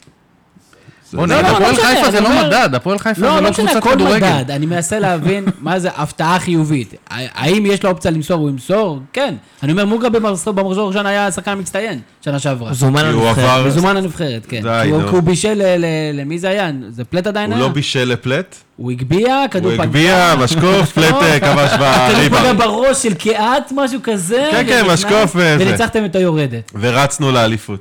בוא 1.14 1.28
לא, 1.28 1.36
נגיד, 1.36 1.46
לא, 1.46 1.58
הפועל 1.58 1.72
לא 1.72 1.78
משנה, 1.78 1.88
חיפה 1.96 2.12
זה 2.12 2.22
לא 2.22 2.30
מדד, 2.30 2.70
הפועל 2.76 2.98
חיפה 3.00 3.22
לא, 3.22 3.30
זה 3.30 3.36
לא 3.36 3.42
לא 3.42 3.50
משנה, 3.50 3.66
קבוצת 3.66 3.78
הכל 3.78 3.92
כדורגל. 3.96 4.34
מדד. 4.34 4.52
אני 4.52 4.66
מנסה 4.66 5.00
להבין 5.00 5.46
מה 5.62 5.80
זה 5.80 5.90
הפתעה 5.98 6.40
חיובית. 6.40 6.94
האם 7.10 7.66
יש 7.66 7.84
לו 7.84 7.90
אופציה 7.90 8.12
למסור, 8.12 8.40
הוא 8.42 8.50
ימסור? 8.50 9.00
כן. 9.14 9.36
אני 9.64 9.72
אומר, 9.72 9.86
מוגרבי 9.86 10.20
במחזור 10.20 10.54
הראשון 10.86 11.06
היה 11.06 11.28
השחקן 11.28 11.52
המצטיין, 11.52 12.00
שנה 12.26 12.40
שעברה. 12.40 12.74
זומן 12.74 13.02
כי 13.02 13.08
הוא. 13.10 13.32
מזומן 13.68 13.96
לנבחרת, 13.98 14.46
כן. 14.50 14.62
די, 14.62 14.90
הוא- 14.92 15.02
נו. 15.02 15.10
הוא 15.10 15.22
בישל 15.24 15.54
ל- 15.54 15.78
ל- 15.86 15.86
למי 16.22 16.40
זה 16.40 16.50
היה? 16.50 16.70
זה 16.90 17.04
פלט 17.04 17.28
עדיין 17.28 17.50
הוא 17.52 17.58
היה? 17.58 17.68
לא 17.68 17.74
בישל 17.74 18.04
לפלט, 18.04 18.56
הוא 18.78 18.92
הגביה, 18.92 19.46
כדור 19.52 19.72
הוא 19.72 19.78
פגע. 19.78 19.84
הגביה, 19.84 20.36
משקוף, 20.40 20.92
פלט 20.96 21.16
אה, 21.22 21.40
כבש 21.40 21.72
הכדור 21.74 22.30
פגע 22.30 22.40
בריבה. 22.42 22.54
בראש 22.54 23.04
של 23.04 23.14
קהת, 23.14 23.72
משהו 23.76 24.00
כזה. 24.04 24.48
כן, 24.52 24.64
כן, 24.68 24.86
משקוף 24.94 25.32
וזה. 25.36 25.58
וניצחתם 25.60 26.06
את 26.06 26.16
היורדת. 26.16 26.72
ורצנו 26.80 27.32
לאליפות. 27.32 27.80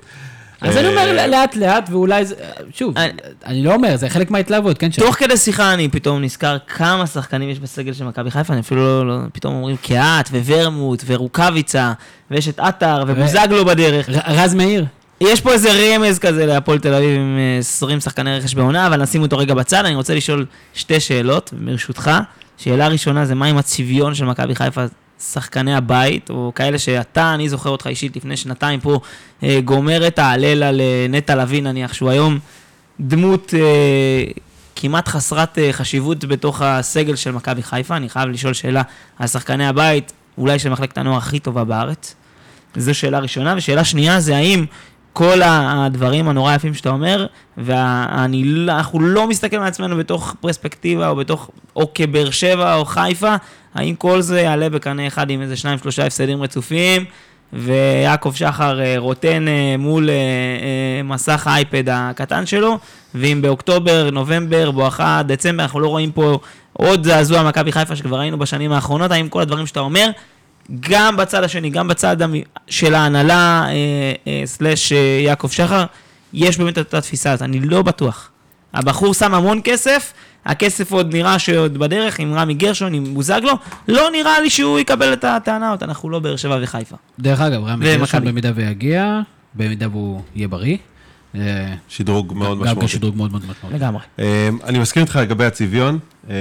אז 0.61 0.77
אני 0.77 0.87
אה, 0.87 0.91
אומר, 0.91 1.27
לאט 1.27 1.57
לאט, 1.57 1.89
ואולי 1.93 2.25
זה... 2.25 2.35
שוב, 2.75 2.99
אני- 2.99 3.13
אני 3.47 3.63
לא 3.65 3.75
אומר, 3.75 3.97
זה 3.97 4.09
חלק 4.09 4.31
מההתלהבות, 4.31 4.79
כן? 4.79 4.89
תוך 4.89 5.15
כדי 5.15 5.37
שיחה 5.37 5.75
אני 5.75 5.89
פתאום 5.89 6.23
נזכר 6.23 6.57
כמה 6.67 7.07
שחקנים 7.07 7.49
יש 7.51 7.59
בסגל 7.61 7.93
של 7.93 8.05
מכבי 8.05 8.31
חיפה, 8.31 8.53
אני 8.53 8.61
אפילו 8.61 8.81
לא, 9.05 9.07
לא 9.07 9.23
פתאום 9.33 9.55
אומרים 9.55 9.77
קהת 9.77 10.29
וורמוט 10.29 11.03
ורוקאביצה, 11.07 11.93
ויש 12.31 12.49
את 12.49 12.61
עטר 12.61 13.05
ובוזגלו 13.07 13.65
בדרך. 13.65 14.09
רז 14.27 14.55
מאיר. 14.55 14.85
יש 15.21 15.41
פה 15.41 15.53
איזה 15.53 15.69
רמז 15.73 16.19
כזה 16.19 16.47
להפועל 16.47 16.79
תל 16.79 16.95
אביב 16.95 17.21
עם 17.21 17.37
אה, 17.39 17.59
20 17.59 18.01
שחקני 18.01 18.39
רכש 18.39 18.55
בעונה, 18.55 18.87
אבל 18.87 19.03
נשים 19.03 19.23
אותו 19.23 19.39
רגע 19.39 19.55
בצד. 19.55 19.85
אני 19.85 19.95
רוצה 19.95 20.15
לשאול 20.15 20.47
שתי 20.75 21.01
שאלות, 21.01 21.51
ברשותך. 21.65 22.11
שאלה 22.59 22.89
ראשונה 22.89 23.25
זה 23.25 23.35
מה 23.35 23.47
עם 23.47 23.59
הצביון 23.59 24.15
של 24.15 24.25
מכבי 24.25 24.55
חיפה, 24.55 24.85
שחקני 25.21 25.75
הבית, 25.75 26.31
או 26.31 26.53
כאלה 26.55 26.79
שאתה, 26.79 27.35
אני 27.35 27.49
זוכר 27.49 27.71
אותך 27.71 27.87
אישית 27.87 28.17
לפני 28.17 28.37
שנתיים 28.37 28.81
פה, 28.81 29.01
אה, 29.43 29.61
גומר 29.65 30.07
את 30.07 30.19
ההלל 30.19 30.63
על 30.63 30.81
נטע 31.09 31.35
לביא 31.35 31.63
נניח, 31.63 31.93
שהוא 31.93 32.11
היום 32.11 32.39
דמות 33.01 33.55
אה, 33.59 34.25
כמעט 34.77 35.09
חסרת 35.09 35.59
אה, 35.59 35.73
חשיבות 35.73 36.25
בתוך 36.25 36.63
הסגל 36.63 37.17
של 37.17 37.31
מכבי 37.31 37.63
חיפה. 37.63 37.97
אני 37.97 38.09
חייב 38.09 38.29
לשאול 38.29 38.55
שאלה 38.55 38.83
על 39.19 39.27
שחקני 39.27 39.67
הבית, 39.67 40.13
אולי 40.39 40.59
של 40.59 40.71
מחלקת 40.71 40.99
הנוער 40.99 41.19
הכי 41.19 41.39
טובה 41.39 41.65
בארץ. 41.65 42.15
זו 42.77 42.95
שאלה 42.95 43.19
ראשונה. 43.19 43.55
ושאלה 43.57 43.85
שנייה 43.85 44.21
זה 44.21 44.37
האם 44.37 44.67
כל 45.19 45.41
הדברים 45.45 46.29
הנורא 46.29 46.55
יפים 46.55 46.75
שאתה 46.75 46.89
אומר, 46.89 47.27
ואנחנו 47.57 49.01
לא 49.01 49.29
מסתכלים 49.29 49.63
על 49.63 49.69
עצמנו 49.69 49.97
בתוך 49.97 50.35
פרספקטיבה 50.41 51.09
או 51.09 51.17
בתוך, 51.17 51.51
או 51.77 51.95
כבאר 51.95 52.31
שבע 52.31 52.75
או 52.75 52.85
חיפה, 52.85 53.35
האם 53.75 53.95
כל 53.95 54.21
זה 54.21 54.41
יעלה 54.41 54.69
בקנה 54.69 55.07
אחד 55.07 55.31
עם 55.31 55.43
איזה 55.43 55.57
שניים 55.57 55.79
שלושה 55.79 56.07
הפסדים 56.07 56.43
רצופים, 56.43 57.05
ויעקב 57.53 58.33
שחר 58.35 58.81
אה, 58.81 58.95
רוטן 58.99 59.49
אה, 59.49 59.75
מול 59.79 60.11
אה, 60.11 61.03
מסך 61.05 61.47
האייפד 61.47 61.85
הקטן 61.89 62.47
שלו, 62.47 62.79
ואם 63.15 63.43
באוקטובר, 63.43 64.11
נובמבר, 64.13 64.71
בואכה 64.71 65.23
דצמבר, 65.27 65.63
אנחנו 65.63 65.81
לא 65.81 65.89
רואים 65.89 66.13
פה 66.13 66.39
עוד 66.73 67.05
זעזוע 67.05 67.43
מכבי 67.43 67.73
חיפה 67.73 67.97
שכבר 67.97 68.19
ראינו 68.19 68.39
בשנים 68.39 68.73
האחרונות, 68.73 69.11
האם 69.11 69.29
כל 69.29 69.41
הדברים 69.43 69.67
שאתה 69.67 69.81
אומר, 69.81 70.11
גם 70.81 71.17
בצד 71.17 71.45
השני, 71.45 71.71
גם 71.71 71.89
בצד 71.89 72.17
של 72.67 72.95
ההנהלה, 72.95 73.65
אה, 73.69 73.73
אה, 74.27 74.43
סלאש 74.45 74.93
אה, 74.93 74.99
יעקב 75.25 75.49
שחר, 75.49 75.85
יש 76.33 76.59
באמת 76.59 76.73
את 76.73 76.79
אותה 76.79 77.01
תפיסה 77.01 77.33
הזאת, 77.33 77.43
אני 77.43 77.61
לא 77.61 77.83
בטוח. 77.83 78.31
הבחור 78.75 79.15
שם 79.15 79.35
המון 79.35 79.61
כסף, 79.65 80.13
הכסף 80.45 80.93
עוד 80.93 81.15
נראה 81.15 81.39
שעוד 81.39 81.79
בדרך, 81.79 82.19
עם 82.19 82.35
רמי 82.35 82.55
גרשון, 82.55 82.95
עם 82.95 83.15
בוזגלו, 83.15 83.53
לא 83.89 84.11
נראה 84.13 84.41
לי 84.41 84.51
שהוא 84.51 84.79
יקבל 84.79 85.13
את 85.13 85.25
הטענה 85.25 85.71
הזאת, 85.71 85.83
אנחנו 85.83 86.11
לא 86.11 86.19
באר 86.19 86.37
שבע 86.37 86.59
וחיפה. 86.63 86.97
דרך 87.19 87.41
אגב, 87.41 87.65
רמי 87.65 87.97
גרשון. 87.97 88.25
במידה 88.25 88.51
ויגיע, 88.55 89.21
במידה 89.55 89.89
והוא 89.89 90.23
יהיה 90.35 90.49
בריא. 90.49 90.77
אה, 91.37 91.75
שדרוג 91.89 92.33
מאוד 92.35 92.59
גם 92.59 92.65
גם 92.65 92.71
משמעותי. 92.71 92.89
שדרוג 92.89 93.17
מאוד 93.17 93.31
מאוד 93.31 93.43
משמעותי. 93.51 93.77
לגמרי. 93.77 94.03
אה, 94.19 94.49
אני 94.65 94.79
מסכים 94.79 95.03
איתך 95.03 95.17
לגבי 95.17 95.45
הצביון, 95.45 95.99
אה, 96.31 96.35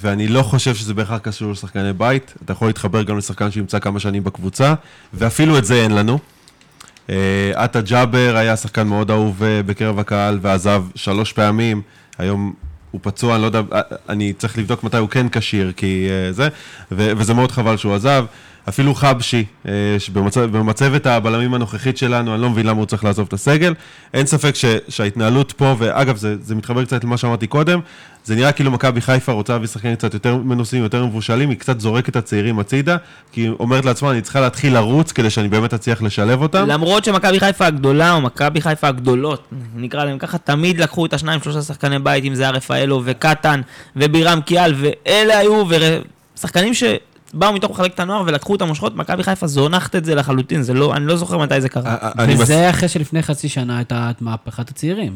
ואני 0.00 0.28
לא 0.28 0.42
חושב 0.42 0.74
שזה 0.74 0.94
בהכרח 0.94 1.18
קשור 1.18 1.52
לשחקני 1.52 1.92
בית. 1.92 2.34
אתה 2.44 2.52
יכול 2.52 2.68
להתחבר 2.68 3.02
גם 3.02 3.18
לשחקן 3.18 3.50
שנמצא 3.50 3.78
כמה 3.78 4.00
שנים 4.00 4.24
בקבוצה, 4.24 4.74
ואפילו 5.14 5.58
את 5.58 5.64
זה 5.64 5.74
אין 5.82 5.94
לנו. 5.94 6.18
עטה 7.54 7.80
ג'אבר 7.80 8.36
היה 8.36 8.56
שחקן 8.56 8.86
מאוד 8.86 9.10
אהוב 9.10 9.42
אה, 9.42 9.62
בקרב 9.62 9.98
הקהל, 9.98 10.38
ועזב 10.42 10.84
שלוש 10.94 11.32
פעמים. 11.32 11.82
היום 12.18 12.54
הוא 12.90 13.00
פצוע, 13.04 13.34
אני 13.34 13.42
לא 13.42 13.46
יודע, 13.46 13.60
אני 14.08 14.32
צריך 14.32 14.58
לבדוק 14.58 14.84
מתי 14.84 14.96
הוא 14.96 15.08
כן 15.08 15.26
כשיר, 15.28 15.72
כי 15.76 16.08
זה, 16.30 16.48
ו- 16.92 17.12
וזה 17.16 17.34
מאוד 17.34 17.52
חבל 17.52 17.76
שהוא 17.76 17.94
עזב. 17.94 18.24
אפילו 18.68 18.94
חבשי, 18.94 19.44
אה, 19.68 19.72
במצבת 20.52 21.06
הבלמים 21.06 21.54
הנוכחית 21.54 21.98
שלנו, 21.98 22.34
אני 22.34 22.42
לא 22.42 22.50
מבין 22.50 22.66
למה 22.66 22.78
הוא 22.78 22.86
צריך 22.86 23.04
לעזוב 23.04 23.26
את 23.28 23.32
הסגל. 23.32 23.74
אין 24.14 24.26
ספק 24.26 24.54
ש, 24.54 24.64
שההתנהלות 24.88 25.52
פה, 25.52 25.74
ואגב, 25.78 26.16
זה, 26.16 26.36
זה 26.42 26.54
מתחבר 26.54 26.84
קצת 26.84 27.04
למה 27.04 27.16
שאמרתי 27.16 27.46
קודם, 27.46 27.80
זה 28.24 28.34
נראה 28.34 28.52
כאילו 28.52 28.70
מכבי 28.70 29.00
חיפה 29.00 29.32
רוצה 29.32 29.52
להביא 29.52 29.68
שחקנים 29.68 29.96
קצת 29.96 30.14
יותר 30.14 30.36
מנוסים, 30.36 30.82
יותר 30.82 31.06
מבושלים, 31.06 31.50
היא 31.50 31.58
קצת 31.58 31.80
זורקת 31.80 32.08
את 32.08 32.16
הצעירים 32.16 32.58
הצידה, 32.58 32.96
כי 33.32 33.40
היא 33.40 33.50
אומרת 33.60 33.84
לעצמה, 33.84 34.10
אני 34.10 34.22
צריכה 34.22 34.40
להתחיל 34.40 34.74
לרוץ 34.74 35.12
כדי 35.12 35.30
שאני 35.30 35.48
באמת 35.48 35.74
אצליח 35.74 36.02
לשלב 36.02 36.42
אותם. 36.42 36.66
למרות 36.68 37.04
שמכבי 37.04 37.40
חיפה 37.40 37.66
הגדולה, 37.66 38.12
או 38.12 38.20
מכבי 38.20 38.60
חיפה 38.60 38.88
הגדולות, 38.88 39.48
נקרא 39.76 40.04
להם 40.04 40.18
ככה, 40.18 40.38
תמיד 40.38 40.80
לקחו 40.80 41.06
את 41.06 41.12
השניים, 41.12 41.40
שלושה 41.42 41.62
שחקני 41.62 41.98
בית, 41.98 42.24
אם 42.24 42.34
זה 42.34 42.42
היה 42.42 42.50
רפאלו 42.50 43.02
וקטן 43.04 43.60
ובירם 43.96 44.40
קיאל, 44.40 44.74
ואלה 44.76 45.38
היו, 45.38 45.64
ושחקנים 46.36 46.74
שבאו 47.32 47.52
מתוך 47.52 47.70
מחלקת 47.70 48.00
הנוער 48.00 48.22
ולקחו 48.26 48.54
את 48.54 48.62
המושכות, 48.62 48.96
מכבי 48.96 49.22
חיפה 49.22 49.46
זונחת 49.46 49.96
את 49.96 50.04
זה 50.04 50.14
לחלוטין, 50.14 50.62
זה 50.62 50.74
לא, 50.74 50.94
אני 50.96 51.06
לא 51.06 51.16
זוכר 51.16 51.38
מתי 51.38 51.60
זה 51.60 51.68
קרה. 51.68 51.96
אני 52.18 52.34
מס- 52.34 52.40
וזה 52.40 52.70
אחרי 52.70 52.88
שלפני 52.88 53.22
חצי 53.22 53.48
שנה 53.48 53.76
הייתה 53.76 54.10
את 54.10 54.22
מהפכת 54.22 54.68
הצעירים. 54.70 55.12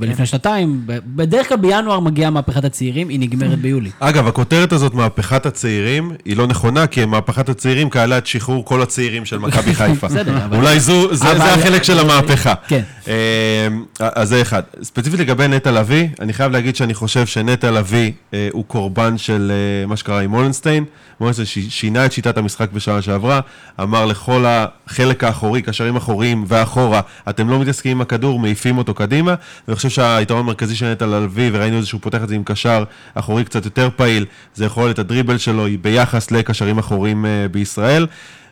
ולפני 0.00 0.26
שנתיים, 0.26 0.82
ב- 0.86 0.98
בדרך 1.16 1.48
כלל 1.48 1.56
בינואר 1.58 2.00
מגיעה 2.00 2.30
מהפכת 2.30 2.64
הצעירים, 2.64 3.08
היא 3.08 3.20
נגמרת 3.20 3.58
ביולי. 3.58 3.90
אגב, 4.00 4.26
הכותרת 4.26 4.72
הזאת, 4.72 4.94
מהפכת 4.94 5.46
הצעירים, 5.46 6.12
היא 6.24 6.36
לא 6.36 6.46
נכונה, 6.46 6.86
כי 6.86 7.04
מהפכת 7.04 7.48
הצעירים 7.48 7.90
כללה 7.90 8.18
את 8.18 8.26
שחרור 8.26 8.64
כל 8.64 8.82
הצעירים 8.82 9.24
של 9.24 9.38
מכבי 9.38 9.74
חיפה. 9.78 10.06
בסדר, 10.08 10.44
אבל- 10.44 10.56
אולי 10.56 10.80
זו, 10.80 11.14
זה, 11.14 11.30
אבל- 11.30 11.38
זה 11.38 11.54
החלק 11.54 11.82
של 11.82 11.98
המהפכה. 11.98 12.54
כן. 12.68 12.82
אה, 13.08 13.68
אז 14.14 14.28
זה 14.28 14.42
אחד. 14.42 14.62
ספציפית 14.82 15.20
לגבי 15.20 15.48
נטע 15.48 15.70
לביא, 15.70 16.08
אני 16.20 16.32
חייב 16.32 16.52
להגיד 16.52 16.76
שאני 16.76 16.94
חושב 16.94 17.26
שנטע 17.26 17.70
לביא 17.70 18.12
אה, 18.34 18.48
הוא 18.52 18.64
קורבן 18.64 19.18
של 19.18 19.52
אה, 19.82 19.86
מה 19.86 19.96
שקרה 19.96 20.20
עם 20.20 20.30
מולנסטיין. 20.30 20.84
מולנסטיין 21.20 21.45
ש- 21.46 21.58
שינה 21.80 22.06
את 22.06 22.12
שיטת 22.12 22.38
המשחק 22.38 22.72
בשעה 22.72 23.02
שעברה, 23.02 23.40
אמר 23.82 24.06
לכל 24.06 24.44
החלק 24.48 25.24
האחורי, 25.24 25.62
קשרים 25.62 25.96
אחוריים 25.96 26.44
ואחורה, 26.48 27.00
אתם 27.28 27.48
לא 27.48 27.58
מתעסקים 27.60 27.92
עם 27.92 28.00
הכדור, 28.00 28.38
מעיפים 28.38 28.78
אותו 28.78 28.94
קדימה, 28.94 29.34
ואני 29.68 29.76
חושב 29.76 29.88
שהיתרון 29.88 30.40
המרכזי 30.40 30.76
של 30.76 30.92
נטע 30.92 31.06
לביא, 31.06 31.50
וראינו 31.52 31.76
את 31.76 31.82
זה 31.82 31.88
שהוא 31.88 32.00
פותח 32.00 32.22
את 32.22 32.28
זה 32.28 32.34
עם 32.34 32.42
קשר 32.44 32.84
אחורי 33.14 33.44
קצת 33.44 33.64
יותר 33.64 33.88
פעיל, 33.96 34.24
זה 34.54 34.64
יכולת 34.64 34.98
הדריבל 34.98 35.38
שלו 35.38 35.66
היא 35.66 35.78
ביחס 35.78 36.30
לקשרים 36.30 36.78
אחוריים 36.78 37.26
אה, 37.26 37.46
בישראל. 37.50 38.06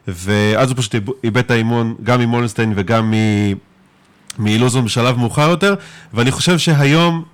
ואז 0.08 0.70
הוא 0.70 0.76
פשוט 0.78 0.94
איב- 0.94 1.08
איבד 1.24 1.38
את 1.38 1.50
האימון 1.50 1.94
גם 2.02 2.20
ממולנסטיין 2.20 2.72
וגם. 2.76 3.14
מלוזון 4.38 4.84
בשלב 4.84 5.18
מאוחר 5.18 5.50
יותר, 5.50 5.74
ואני 6.14 6.30
חושב 6.30 6.58
שהיום 6.58 7.24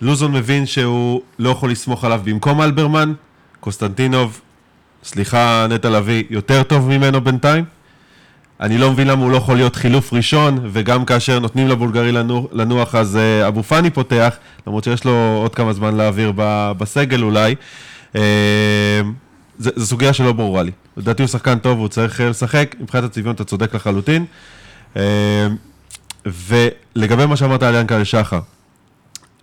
לוזון 0.00 0.32
מבין 0.32 0.66
שהוא 0.66 1.20
לא 1.38 1.50
יכול 1.50 1.70
לסמוך 1.70 2.04
עליו 2.04 2.20
במקום 2.24 2.62
אלברמן, 2.62 3.12
קוסטנטינוב, 3.60 4.40
סליחה 5.04 5.66
נטע 5.70 5.90
לביא, 5.90 6.24
יותר 6.30 6.62
טוב 6.62 6.88
ממנו 6.88 7.20
בינתיים. 7.20 7.64
אני 8.60 8.78
לא 8.78 8.90
מבין 8.90 9.06
למה 9.08 9.22
הוא 9.22 9.30
לא 9.30 9.36
יכול 9.36 9.56
להיות 9.56 9.76
חילוף 9.76 10.12
ראשון, 10.12 10.58
וגם 10.72 11.04
כאשר 11.04 11.38
נותנים 11.38 11.68
לבולגרי 11.68 12.12
לנו- 12.12 12.48
לנוח 12.52 12.94
אז 12.94 13.16
אה, 13.16 13.48
אבו 13.48 13.62
פאני 13.62 13.90
פותח, 13.90 14.36
למרות 14.66 14.84
שיש 14.84 15.04
לו 15.04 15.38
עוד 15.42 15.54
כמה 15.54 15.72
זמן 15.72 15.94
להעביר 15.96 16.32
בסגל 16.78 17.22
אולי. 17.22 17.54
אה, 18.16 18.20
זו 19.58 19.86
סוגיה 19.86 20.12
שלא 20.12 20.32
ברורה 20.32 20.62
לי. 20.62 20.70
לדעתי 20.96 21.22
הוא 21.22 21.28
שחקן 21.28 21.58
טוב, 21.58 21.78
הוא 21.78 21.88
צריך 21.88 22.20
אה, 22.20 22.28
לשחק, 22.30 22.76
מבחינת 22.80 23.04
הצביון 23.04 23.34
אתה 23.34 23.44
צודק 23.44 23.74
לחלוטין. 23.74 24.24
ולגבי 26.26 27.26
מה 27.26 27.36
שאמרת 27.36 27.62
על 27.62 27.74
ינקלה 27.74 28.04
שחר, 28.04 28.40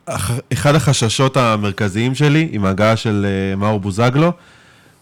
אח- 0.05 0.31
אחד 0.53 0.75
החששות 0.75 1.37
המרכזיים 1.37 2.15
שלי 2.15 2.49
עם 2.51 2.65
ההגעה 2.65 2.95
של 2.95 3.25
מאור 3.57 3.79
בוזגלו, 3.79 4.31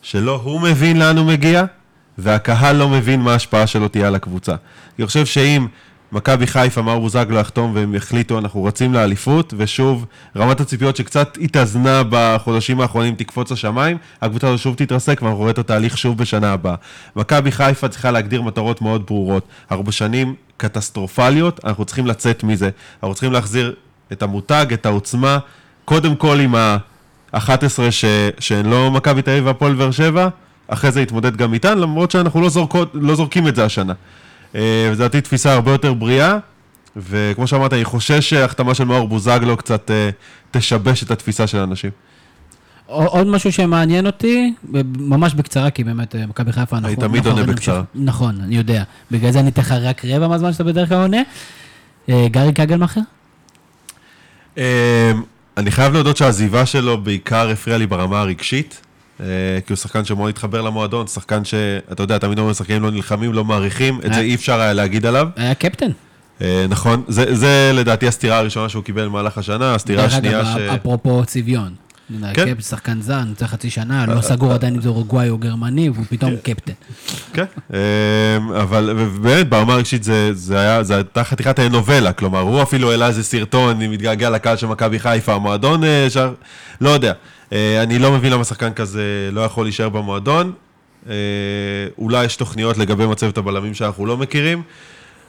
שלא 0.06 0.42
הוא 0.44 0.62
מבין 0.62 1.00
לאן 1.00 1.18
הוא 1.18 1.26
מגיע, 1.26 1.64
והקהל 2.18 2.76
לא 2.76 2.90
מבין 2.90 3.22
מה 3.22 3.32
ההשפעה 3.32 3.68
שלו 3.68 3.88
תהיה 3.88 4.08
על 4.08 4.16
הקבוצה. 4.16 4.56
אני 5.00 5.06
חושב 5.08 5.26
שאם 5.26 5.68
מכבי 6.12 6.48
חיפה, 6.48 6.82
מאור 6.82 7.00
בוזגלו 7.00 7.38
יחתום 7.38 7.72
והם 7.76 7.96
יחליטו, 7.96 8.40
אנחנו 8.40 8.64
רצים 8.64 8.94
לאליפות, 8.94 9.54
ושוב, 9.58 10.06
רמת 10.36 10.60
הציפיות 10.60 10.96
שקצת 10.96 11.38
התאזנה 11.42 12.02
בחודשים 12.10 12.82
האחרונים 12.82 13.16
תקפוץ 13.16 13.52
השמיים, 13.52 13.98
הקבוצה 14.22 14.48
הזו 14.48 14.58
שוב 14.58 14.76
תתרסק 14.76 15.22
ואנחנו 15.22 15.38
רואים 15.38 15.54
את 15.54 15.58
התהליך 15.58 15.98
שוב 15.98 16.18
בשנה 16.18 16.54
הבאה. 16.54 16.76
מכבי 17.16 17.52
חיפה 17.52 17.88
צריכה 17.88 18.12
להגדיר 18.12 18.42
מטרות 18.42 18.82
מאוד 18.82 19.06
ברורות. 19.06 19.48
אנחנו 19.72 19.84
בשנים 19.84 20.36
קטסטרופליות, 20.58 21.66
אנחנו 21.66 21.86
צריכים 21.86 22.08
לצאת 22.08 22.44
מזה. 22.44 22.70
אנחנו 23.04 23.14
צריכים 23.14 23.32
להחזיר 23.32 23.76
את 24.12 24.24
המותג, 24.24 24.66
את 24.74 24.86
העוצמה, 24.86 25.38
קודם 25.86 26.16
כל 26.16 26.40
עם 26.40 26.56
ה-11 27.36 27.92
ש... 27.92 28.06
שהן 28.40 28.66
לא 28.66 28.92
מכבי 28.92 29.22
תל 29.22 29.32
אביב 29.32 29.46
והפועל 29.46 29.74
באר 29.74 29.92
שבע, 29.92 30.28
אחרי 30.68 30.92
זה 30.92 31.00
להתמודד 31.00 31.36
גם 31.36 31.54
איתן, 31.54 31.78
למרות 31.78 32.12
שאנחנו 32.12 32.42
לא, 32.42 32.50
זורקות, 32.50 32.92
לא 32.94 33.16
זורקים 33.16 33.48
את 33.48 33.56
זה 33.56 33.66
השנה. 33.66 33.94
אה, 34.56 34.90
וזו 34.92 35.10
תפיסה 35.10 35.54
הרבה 35.54 35.72
יותר 35.72 35.94
בריאה, 35.94 36.38
וכמו 36.98 37.48
שאמרת, 37.48 37.74
אני 37.74 37.86
חושש 37.86 38.30
שהחתמה 38.30 38.76
של 38.76 38.84
מאור 38.84 39.08
בוזגלו 39.08 39.58
קצת 39.58 39.92
אה, 39.92 40.10
תשבש 40.52 41.04
את 41.04 41.12
התפיסה 41.12 41.48
של 41.48 41.58
האנשים. 41.58 41.92
עוד 42.86 43.28
משהו 43.28 43.52
שמעניין 43.52 44.06
אותי, 44.06 44.54
ממש 44.98 45.34
בקצרה, 45.34 45.70
כי 45.70 45.84
באמת 45.84 46.16
אה, 46.16 46.26
מכבי 46.26 46.52
חיפה, 46.52 46.78
אנחנו... 46.78 46.96
תמיד 46.96 47.28
אנחנו 47.28 47.42
עונה 47.42 47.54
בקצרה. 47.54 47.82
נכון, 47.96 48.42
אני 48.42 48.56
יודע. 48.56 48.84
בגלל 49.12 49.32
זה 49.32 49.40
אני 49.40 49.50
אתן 49.50 49.62
לך 49.62 49.72
רק 49.82 50.06
רבע 50.06 50.28
מהזמן 50.28 50.54
שאתה 50.54 50.64
בדרך 50.64 50.90
כלל 50.90 50.98
עונה. 50.98 51.22
גארי 52.32 52.54
קגלמאכר? 52.54 53.02
אה, 54.58 55.12
אני 55.58 55.72
חייב 55.72 55.94
להודות 55.94 56.18
שהעזיבה 56.18 56.66
שלו 56.66 56.98
בעיקר 56.98 57.50
הפריעה 57.50 57.78
לי 57.78 57.88
ברמה 57.88 58.22
הרגשית, 58.22 58.82
אה, 59.20 59.26
כי 59.68 59.74
הוא 59.74 59.78
שחקן 59.78 60.06
שמאוד 60.06 60.30
התחבר 60.30 60.62
למועדון, 60.62 61.08
שחקן 61.08 61.46
שאתה 61.46 62.04
יודע, 62.04 62.18
תמיד 62.18 62.38
אומרים, 62.40 62.54
שחקנים 62.54 62.84
לא 62.84 62.92
נלחמים, 62.92 63.34
לא 63.34 63.46
מעריכים, 63.46 64.00
את 64.06 64.14
זה. 64.14 64.20
אי 64.20 64.36
אפשר 64.36 64.62
היה 64.62 64.74
להגיד 64.74 65.06
עליו. 65.06 65.28
היה 65.36 65.54
קפטן. 65.54 65.92
אה, 66.42 66.66
נכון, 66.70 67.04
זה, 67.08 67.72
לדעתי 67.74 68.08
הסתירה 68.08 68.38
הראשונה 68.38 68.70
שהוא 68.70 68.84
קיבל 68.84 69.06
במהלך 69.06 69.38
השנה, 69.38 69.76
הסתירה 69.76 70.06
השנייה 70.06 70.46
ש... 70.46 70.58
אפרופו 70.58 71.26
צביון. 71.26 71.85
כן. 72.34 72.46
קפטן, 72.46 72.62
שחקן 72.62 73.02
זר, 73.02 73.24
נמצא 73.24 73.48
חצי 73.48 73.70
שנה, 73.70 74.06
לא 74.06 74.22
סגור 74.22 74.54
עדיין 74.54 74.76
אם 74.76 74.82
זה 74.82 74.90
אורוגוואי 74.90 75.30
או 75.30 75.38
גרמני, 75.38 75.90
והוא 75.90 76.06
פתאום 76.10 76.36
קפטן. 76.44 76.74
כן, 77.34 77.46
אה, 77.74 78.38
אבל 78.62 78.90
ובאמת 78.98 79.50
ברמה 79.50 79.74
הרגשית 79.74 80.04
זה, 80.04 80.78
הייתה 80.90 81.24
חתיכת 81.24 81.60
נובלה, 81.60 82.14
כלומר 82.14 82.40
הוא 82.40 82.64
אפילו 82.64 82.92
העלה 82.92 83.08
איזה 83.08 83.24
סרטון, 83.24 83.82
אם 83.82 83.92
מתגעגע 83.92 84.30
לקהל 84.30 84.58
של 84.58 84.68
מכבי 84.68 85.00
חיפה, 85.00 85.34
המועדון, 85.34 85.84
אה, 85.84 86.08
לא 86.82 86.90
יודע, 86.90 87.14
אה, 87.54 87.84
אני 87.84 88.00
לא 88.00 88.12
מבין 88.12 88.34
למה 88.34 88.44
שחקן 88.44 88.74
כזה 88.74 89.30
לא 89.32 89.42
יכול 89.42 89.66
להישאר 89.66 89.90
במועדון, 89.90 90.52
אה, 91.10 91.14
אולי 91.98 92.26
יש 92.26 92.36
תוכניות 92.36 92.78
לגבי 92.78 93.06
מצבת 93.06 93.38
הבלמים 93.38 93.74
שאנחנו 93.74 94.06
לא 94.06 94.18
מכירים, 94.18 94.62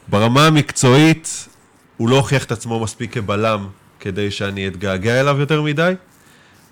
ברמה 0.08 0.46
המקצועית 0.46 1.48
הוא 1.96 2.08
לא 2.08 2.16
הוכיח 2.16 2.44
את 2.44 2.52
עצמו 2.52 2.80
מספיק 2.80 3.14
כבלם 3.14 3.66
כדי 4.00 4.30
שאני 4.30 4.68
אתגעגע 4.68 5.20
אליו 5.20 5.40
יותר 5.40 5.62
מדי. 5.62 5.94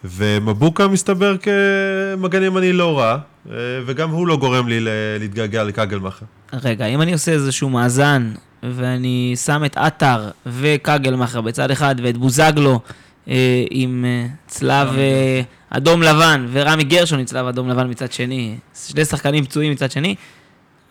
ומבוקה 0.05 0.89
מסתבר 0.89 1.37
כמגן 1.37 2.43
ימני 2.43 2.73
לא 2.73 2.99
רע, 2.99 3.19
אה, 3.51 3.55
וגם 3.87 4.11
הוא 4.11 4.27
לא 4.27 4.37
גורם 4.37 4.69
לי 4.69 4.79
להתגעגע 5.21 5.65
לקגלמאכר. 5.65 6.27
רגע, 6.53 6.87
אם 6.87 7.03
אני 7.03 7.13
עושה 7.13 7.33
איזשהו 7.33 7.71
מאזן, 7.71 8.33
ואני 8.63 9.35
שם 9.45 9.65
את 9.65 9.77
עטר 9.77 10.31
וקגלמאכר 10.47 11.41
בצד 11.41 11.71
אחד, 11.71 11.95
ואת 12.03 12.17
בוזגלו 12.17 12.81
אה, 13.29 13.65
עם 13.71 14.05
אה, 14.09 14.27
צלב 14.47 14.89
אה, 14.99 15.41
אדום 15.71 16.03
לבן, 16.03 16.47
ורמי 16.53 16.85
גרשון 16.85 17.19
עם 17.19 17.25
צלב 17.25 17.47
אדום 17.47 17.69
לבן 17.69 17.91
מצד 17.91 18.13
שני, 18.13 18.57
שני 18.89 19.05
שחקנים 19.05 19.45
פצועים 19.45 19.73
מצד 19.73 19.91
שני, 19.91 20.15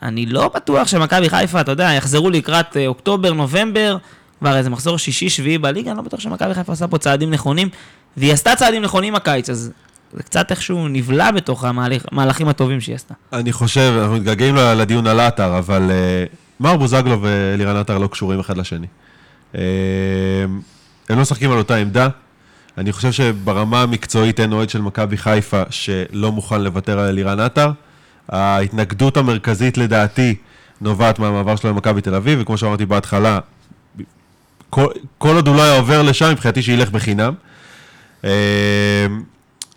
אני 0.01 0.25
לא 0.25 0.51
בטוח 0.55 0.87
שמכבי 0.87 1.29
חיפה, 1.29 1.61
אתה 1.61 1.71
יודע, 1.71 1.89
יחזרו 1.97 2.29
לקראת 2.29 2.77
אוקטובר, 2.87 3.33
נובמבר, 3.33 3.97
כבר 4.39 4.57
איזה 4.57 4.69
מחזור 4.69 4.97
שישי, 4.97 5.29
שביעי 5.29 5.57
בליגה, 5.57 5.91
אני 5.91 5.97
לא 5.97 6.03
בטוח 6.03 6.19
שמכבי 6.19 6.53
חיפה 6.53 6.71
עושה 6.71 6.87
פה 6.87 6.97
צעדים 6.97 7.31
נכונים, 7.31 7.69
והיא 8.17 8.33
עשתה 8.33 8.55
צעדים 8.55 8.81
נכונים 8.81 9.15
הקיץ, 9.15 9.49
אז 9.49 9.71
זה 10.13 10.23
קצת 10.23 10.51
איכשהו 10.51 10.87
נבלע 10.87 11.31
בתוך 11.31 11.63
המהלכים 11.63 12.47
הטובים 12.47 12.81
שהיא 12.81 12.95
עשתה. 12.95 13.13
אני 13.33 13.51
חושב, 13.51 13.93
אנחנו 14.01 14.15
מתגעגעים 14.15 14.55
לדיון 14.55 15.07
על 15.07 15.19
עטר, 15.19 15.57
אבל 15.57 15.91
אה, 15.91 16.25
מאור 16.59 16.77
בוזגלו 16.77 17.21
ואלירן 17.21 17.75
עטר 17.75 17.97
לא 17.97 18.07
קשורים 18.07 18.39
אחד 18.39 18.57
לשני. 18.57 18.87
אה, 19.55 19.61
הם 21.09 21.15
לא 21.15 21.21
משחקים 21.21 21.51
על 21.51 21.57
אותה 21.57 21.75
עמדה. 21.75 22.07
אני 22.77 22.91
חושב 22.91 23.11
שברמה 23.11 23.81
המקצועית 23.81 24.39
אין 24.39 24.53
אוהד 24.53 24.69
של 24.69 24.81
מכבי 24.81 25.17
חיפה 25.17 25.63
שלא 25.69 26.31
מוכן 26.31 26.61
לוותר 26.61 26.99
על 26.99 27.07
אלירן 27.09 27.39
עטר. 27.39 27.71
ההתנגדות 28.29 29.17
המרכזית 29.17 29.77
לדעתי 29.77 30.35
נובעת 30.81 31.19
מהמעבר 31.19 31.55
שלו 31.55 31.69
למכבי 31.69 32.01
תל 32.01 32.15
אביב, 32.15 32.39
וכמו 32.41 32.57
שאמרתי 32.57 32.85
בהתחלה, 32.85 33.39
כל, 34.69 34.87
כל 35.17 35.35
עוד 35.35 35.47
הוא 35.47 35.55
לא 35.55 35.63
היה 35.63 35.77
עובר 35.77 36.01
לשם, 36.01 36.31
מבחינתי 36.31 36.61
שילך 36.61 36.89
בחינם. 36.89 37.33
אה, 38.25 38.29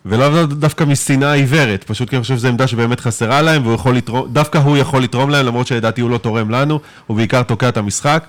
ולאו 0.07 0.47
דווקא 0.47 0.85
משנאה 0.85 1.33
עיוורת, 1.33 1.85
פשוט 1.85 2.11
כי 2.11 2.17
אני 2.17 2.23
חושב 2.23 2.37
שזו 2.37 2.49
עמדה 2.49 2.67
שבאמת 2.67 3.01
חסרה 3.01 3.43
להם, 3.43 3.63
והוא 3.63 3.75
יכול 3.75 3.97
לתרום, 3.97 4.29
דווקא 4.33 4.59
הוא 4.59 4.77
יכול 4.77 5.03
לתרום 5.03 5.31
להם, 5.31 5.47
למרות 5.47 5.67
שלדעתי 5.67 6.01
הוא 6.01 6.11
לא 6.11 6.19
תורם 6.19 6.51
לנו, 6.51 6.81
הוא 7.07 7.17
בעיקר 7.17 7.43
תוקע 7.43 7.69
את 7.69 7.77
המשחק. 7.77 8.25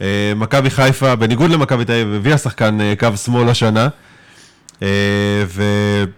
אה, 0.00 0.32
מכבי 0.36 0.70
חיפה, 0.70 1.16
בניגוד 1.16 1.50
למכבי 1.50 1.84
תל 1.84 1.92
אביב, 1.92 2.14
הביאה 2.14 2.38
שחקן 2.38 2.80
אה, 2.80 2.94
קו 2.98 3.16
שמאל 3.16 3.48
השנה, 3.48 3.88
אה, 4.82 4.88
וכן, 5.46 6.10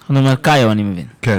אנחנו 0.00 0.18
אומר 0.18 0.34
קאיו, 0.34 0.72
אני 0.72 0.82
מבין. 0.82 1.06
אה, 1.26 1.38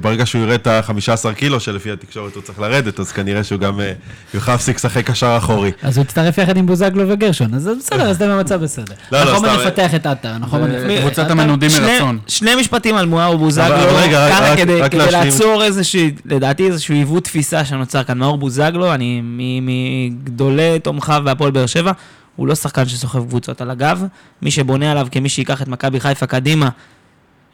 ברגע 0.00 0.26
שהוא 0.26 0.42
יראה 0.42 0.54
את 0.54 0.66
ה-15 0.66 0.92
קילו 1.34 1.60
שלפי 1.60 1.90
התקשורת 1.90 2.34
הוא 2.34 2.42
צריך 2.42 2.60
לרדת, 2.60 3.00
אז 3.00 3.12
כנראה 3.12 3.44
שהוא 3.44 3.60
גם 3.60 3.80
אה, 3.80 3.92
יוכל 4.34 4.52
להפסיק 4.52 4.76
לשחק 4.76 5.06
קשר 5.10 5.34
אחורי. 5.38 5.70
אז 5.82 5.96
הוא 5.98 6.04
יצטרף 6.04 6.38
יחד 6.38 6.56
עם 6.56 6.66
בוזגלו 6.66 7.04
וגרשון, 7.08 7.54
אז 7.54 7.62
זה 7.62 7.70
בסדר, 7.78 8.02
אז 8.10 8.16
אתם 8.16 8.28
במצב 8.28 8.62
בסדר. 8.62 8.94
לא, 9.12 9.24
לא, 9.24 9.32
נכון 9.32 9.48
סתם, 9.48 9.66
נפתח 9.66 9.94
את 9.94 10.06
עטר, 10.06 10.38
נכון 10.38 10.60
זה 10.60 10.66
נפתח 10.68 10.92
את 10.96 11.00
קבוצת. 11.00 11.30
המנודים 11.30 11.70
מרצון. 11.82 12.18
שני 12.26 12.50
משפטים 12.60 12.96
על 12.96 13.06
מואר 13.06 13.36
רק- 13.56 14.10
ככה 14.32 14.56
כדי. 14.56 14.80
לעצור 15.10 15.62
איזשהו, 15.64 16.00
לדעתי 16.24 16.66
איזשהו 16.66 16.94
עיוות 16.94 17.24
תפיסה 17.24 17.64
שנוצר 17.64 18.04
כאן. 18.04 18.18
מאור 18.18 18.38
בוזגלו, 18.38 18.94
אני 18.94 19.20
מ- 19.24 19.66
מגדולי 19.66 20.78
תומכיו 20.82 21.22
בהפועל 21.24 21.50
באר 21.50 21.66
שבע, 21.66 21.92
הוא 22.36 22.46
לא 22.46 22.54
שחקן 22.54 22.86
שסוחב 22.86 23.24
קבוצות 23.28 23.60
על 23.60 23.70
הגב. 23.70 24.04
מי 24.42 24.50
שבונה 24.50 24.90
עליו 24.92 25.06
כמי 25.10 25.28
שייקח 25.28 25.62
את 25.62 25.68
מכבי 25.68 26.00
חיפה 26.00 26.26
קדימה, 26.26 26.68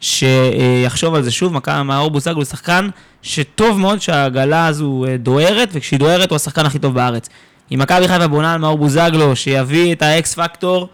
שיחשוב 0.01 1.15
על 1.15 1.23
זה 1.23 1.31
שוב, 1.31 1.53
מכבי- 1.53 1.83
מאור 1.83 2.11
בוזגלו 2.11 2.35
הוא 2.37 2.43
שחקן 2.45 2.89
שטוב 3.21 3.79
מאוד 3.79 4.01
שהעגלה 4.01 4.67
הזו 4.67 5.05
אה, 5.07 5.17
דוהרת, 5.17 5.69
וכשהיא 5.73 5.99
דוהרת 5.99 6.29
הוא 6.29 6.35
השחקן 6.35 6.65
הכי 6.65 6.79
טוב 6.79 6.93
בארץ. 6.93 7.29
אם 7.73 7.79
מכבי 7.79 8.07
חיפה 8.07 8.27
בונה 8.27 8.53
על 8.53 8.59
מאור 8.59 8.77
בוזגלו, 8.77 9.35
שיביא 9.35 9.93
את 9.93 10.01
האקס 10.01 10.33
פקטור, 10.33 10.89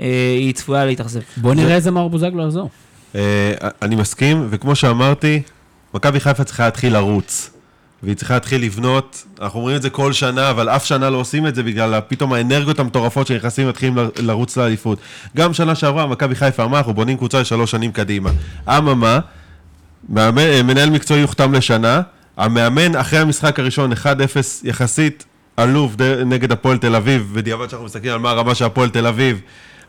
אה, 0.00 0.06
היא 0.38 0.54
צפויה 0.54 0.84
להתאכזב. 0.84 1.20
בוא 1.36 1.54
נראה 1.54 1.74
איזה 1.74 1.90
מאור 1.90 2.10
בוזגלו 2.10 2.42
יחזור. 2.44 2.70
אה, 3.14 3.52
אני 3.82 3.96
מסכים, 3.96 4.46
וכמו 4.50 4.76
שאמרתי, 4.76 5.42
מכבי 5.94 6.20
חיפה 6.20 6.44
צריכה 6.44 6.64
להתחיל 6.64 6.92
לרוץ. 6.92 7.50
והיא 8.02 8.16
צריכה 8.16 8.34
להתחיל 8.34 8.62
לבנות, 8.62 9.24
אנחנו 9.40 9.58
אומרים 9.58 9.76
את 9.76 9.82
זה 9.82 9.90
כל 9.90 10.12
שנה, 10.12 10.50
אבל 10.50 10.68
אף 10.68 10.84
שנה 10.84 11.10
לא 11.10 11.16
עושים 11.16 11.46
את 11.46 11.54
זה 11.54 11.62
בגלל 11.62 12.00
פתאום 12.08 12.32
האנרגיות 12.32 12.78
המטורפות 12.78 13.26
שנכנסים 13.26 13.66
ומתחילים 13.66 13.98
לרוץ 14.18 14.56
לאליפות. 14.56 14.98
גם 15.36 15.54
שנה 15.54 15.74
שעברה, 15.74 16.06
מכבי 16.06 16.34
חיפה 16.34 16.64
אמרה, 16.64 16.78
אנחנו 16.78 16.94
בונים 16.94 17.16
קבוצה 17.16 17.40
לשלוש 17.40 17.70
שנים 17.70 17.92
קדימה. 17.92 18.30
אממה, 18.68 19.18
מנהל 20.64 20.90
מקצועי 20.90 21.20
יוחתם 21.20 21.52
לשנה, 21.52 22.00
המאמן 22.36 22.96
אחרי 22.96 23.18
המשחק 23.18 23.58
הראשון, 23.58 23.92
1-0 23.92 23.96
יחסית 24.64 25.24
עלוב 25.56 25.96
נגד 26.26 26.52
הפועל 26.52 26.78
תל 26.78 26.94
אביב, 26.94 27.32
בדיעבד 27.34 27.70
שאנחנו 27.70 27.86
מסתכלים 27.86 28.12
על 28.12 28.18
מה 28.18 28.30
הרמה 28.30 28.54
של 28.54 28.64
הפועל 28.64 28.88
תל 28.88 29.06
אביב, 29.06 29.40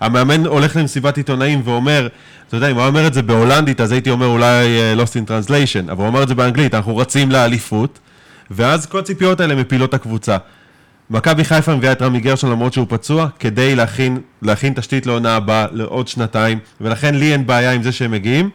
המאמן 0.03 0.45
הולך 0.45 0.75
למסיבת 0.75 1.17
עיתונאים 1.17 1.61
ואומר, 1.63 2.07
אתה 2.47 2.57
יודע, 2.57 2.71
אם 2.71 2.75
הוא 2.75 2.85
אומר 2.85 3.07
את 3.07 3.13
זה 3.13 3.21
בהולנדית, 3.21 3.81
אז 3.81 3.91
הייתי 3.91 4.09
אומר 4.09 4.25
אולי 4.25 4.79
אה, 4.79 4.93
lost 4.97 5.07
in 5.09 5.29
translation, 5.29 5.91
אבל 5.91 6.01
הוא 6.01 6.07
אמר 6.07 6.23
את 6.23 6.27
זה 6.27 6.35
באנגלית, 6.35 6.73
אנחנו 6.73 6.97
רצים 6.97 7.31
לאליפות, 7.31 7.99
ואז 8.51 8.85
כל 8.85 8.99
הציפיות 8.99 9.39
האלה 9.39 9.55
מפילות 9.55 9.93
הקבוצה. 9.93 10.37
מכבי 11.09 11.43
חיפה 11.43 11.75
מביאה 11.75 11.91
את 11.91 12.01
רמי 12.01 12.19
גרשון 12.19 12.51
למרות 12.51 12.73
שהוא 12.73 12.85
פצוע, 12.89 13.27
כדי 13.39 13.75
להכין, 13.75 14.19
להכין 14.41 14.73
תשתית 14.73 15.05
לעונה 15.05 15.35
הבאה 15.35 15.65
לעוד 15.71 16.07
שנתיים, 16.07 16.59
ולכן 16.81 17.15
לי 17.15 17.33
אין 17.33 17.47
בעיה 17.47 17.71
עם 17.71 17.83
זה 17.83 17.91
שהם 17.91 18.11
מגיעים. 18.11 18.49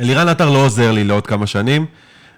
אלירן 0.00 0.28
עטר 0.28 0.50
לא 0.50 0.58
עוזר 0.58 0.92
לי 0.92 1.04
לעוד 1.04 1.26
כמה 1.26 1.46
שנים. 1.46 1.86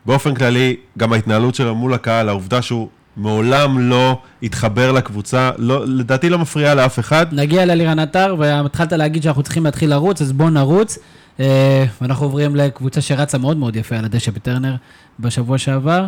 באופן 0.06 0.34
כללי, 0.34 0.76
גם 0.98 1.12
ההתנהלות 1.12 1.54
שלו 1.54 1.74
מול 1.74 1.94
הקהל, 1.94 2.28
העובדה 2.28 2.62
שהוא 2.62 2.88
מעולם 3.16 3.78
לא 3.78 4.18
התחבר 4.42 4.92
לקבוצה, 4.92 5.50
לא, 5.58 5.86
לדעתי 5.86 6.28
לא 6.28 6.38
מפריעה 6.38 6.74
לאף 6.74 6.98
אחד. 6.98 7.26
נגיע 7.32 7.66
לאלירן 7.66 7.98
עטר, 7.98 8.36
והתחלת 8.38 8.92
להגיד 8.92 9.22
שאנחנו 9.22 9.42
צריכים 9.42 9.64
להתחיל 9.64 9.90
לרוץ, 9.90 10.22
אז 10.22 10.32
בואו 10.32 10.50
נרוץ. 10.50 10.98
אה, 11.40 11.84
ואנחנו 12.00 12.26
עוברים 12.26 12.56
לקבוצה 12.56 13.00
שרצה 13.00 13.38
מאוד 13.38 13.56
מאוד 13.56 13.76
יפה 13.76 13.96
על 13.96 14.04
הדשא 14.04 14.30
בטרנר 14.30 14.74
בשבוע 15.20 15.58
שעבר, 15.58 16.06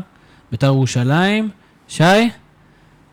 בית"ר 0.50 0.66
ירושלים. 0.66 1.48
שי, 1.88 2.02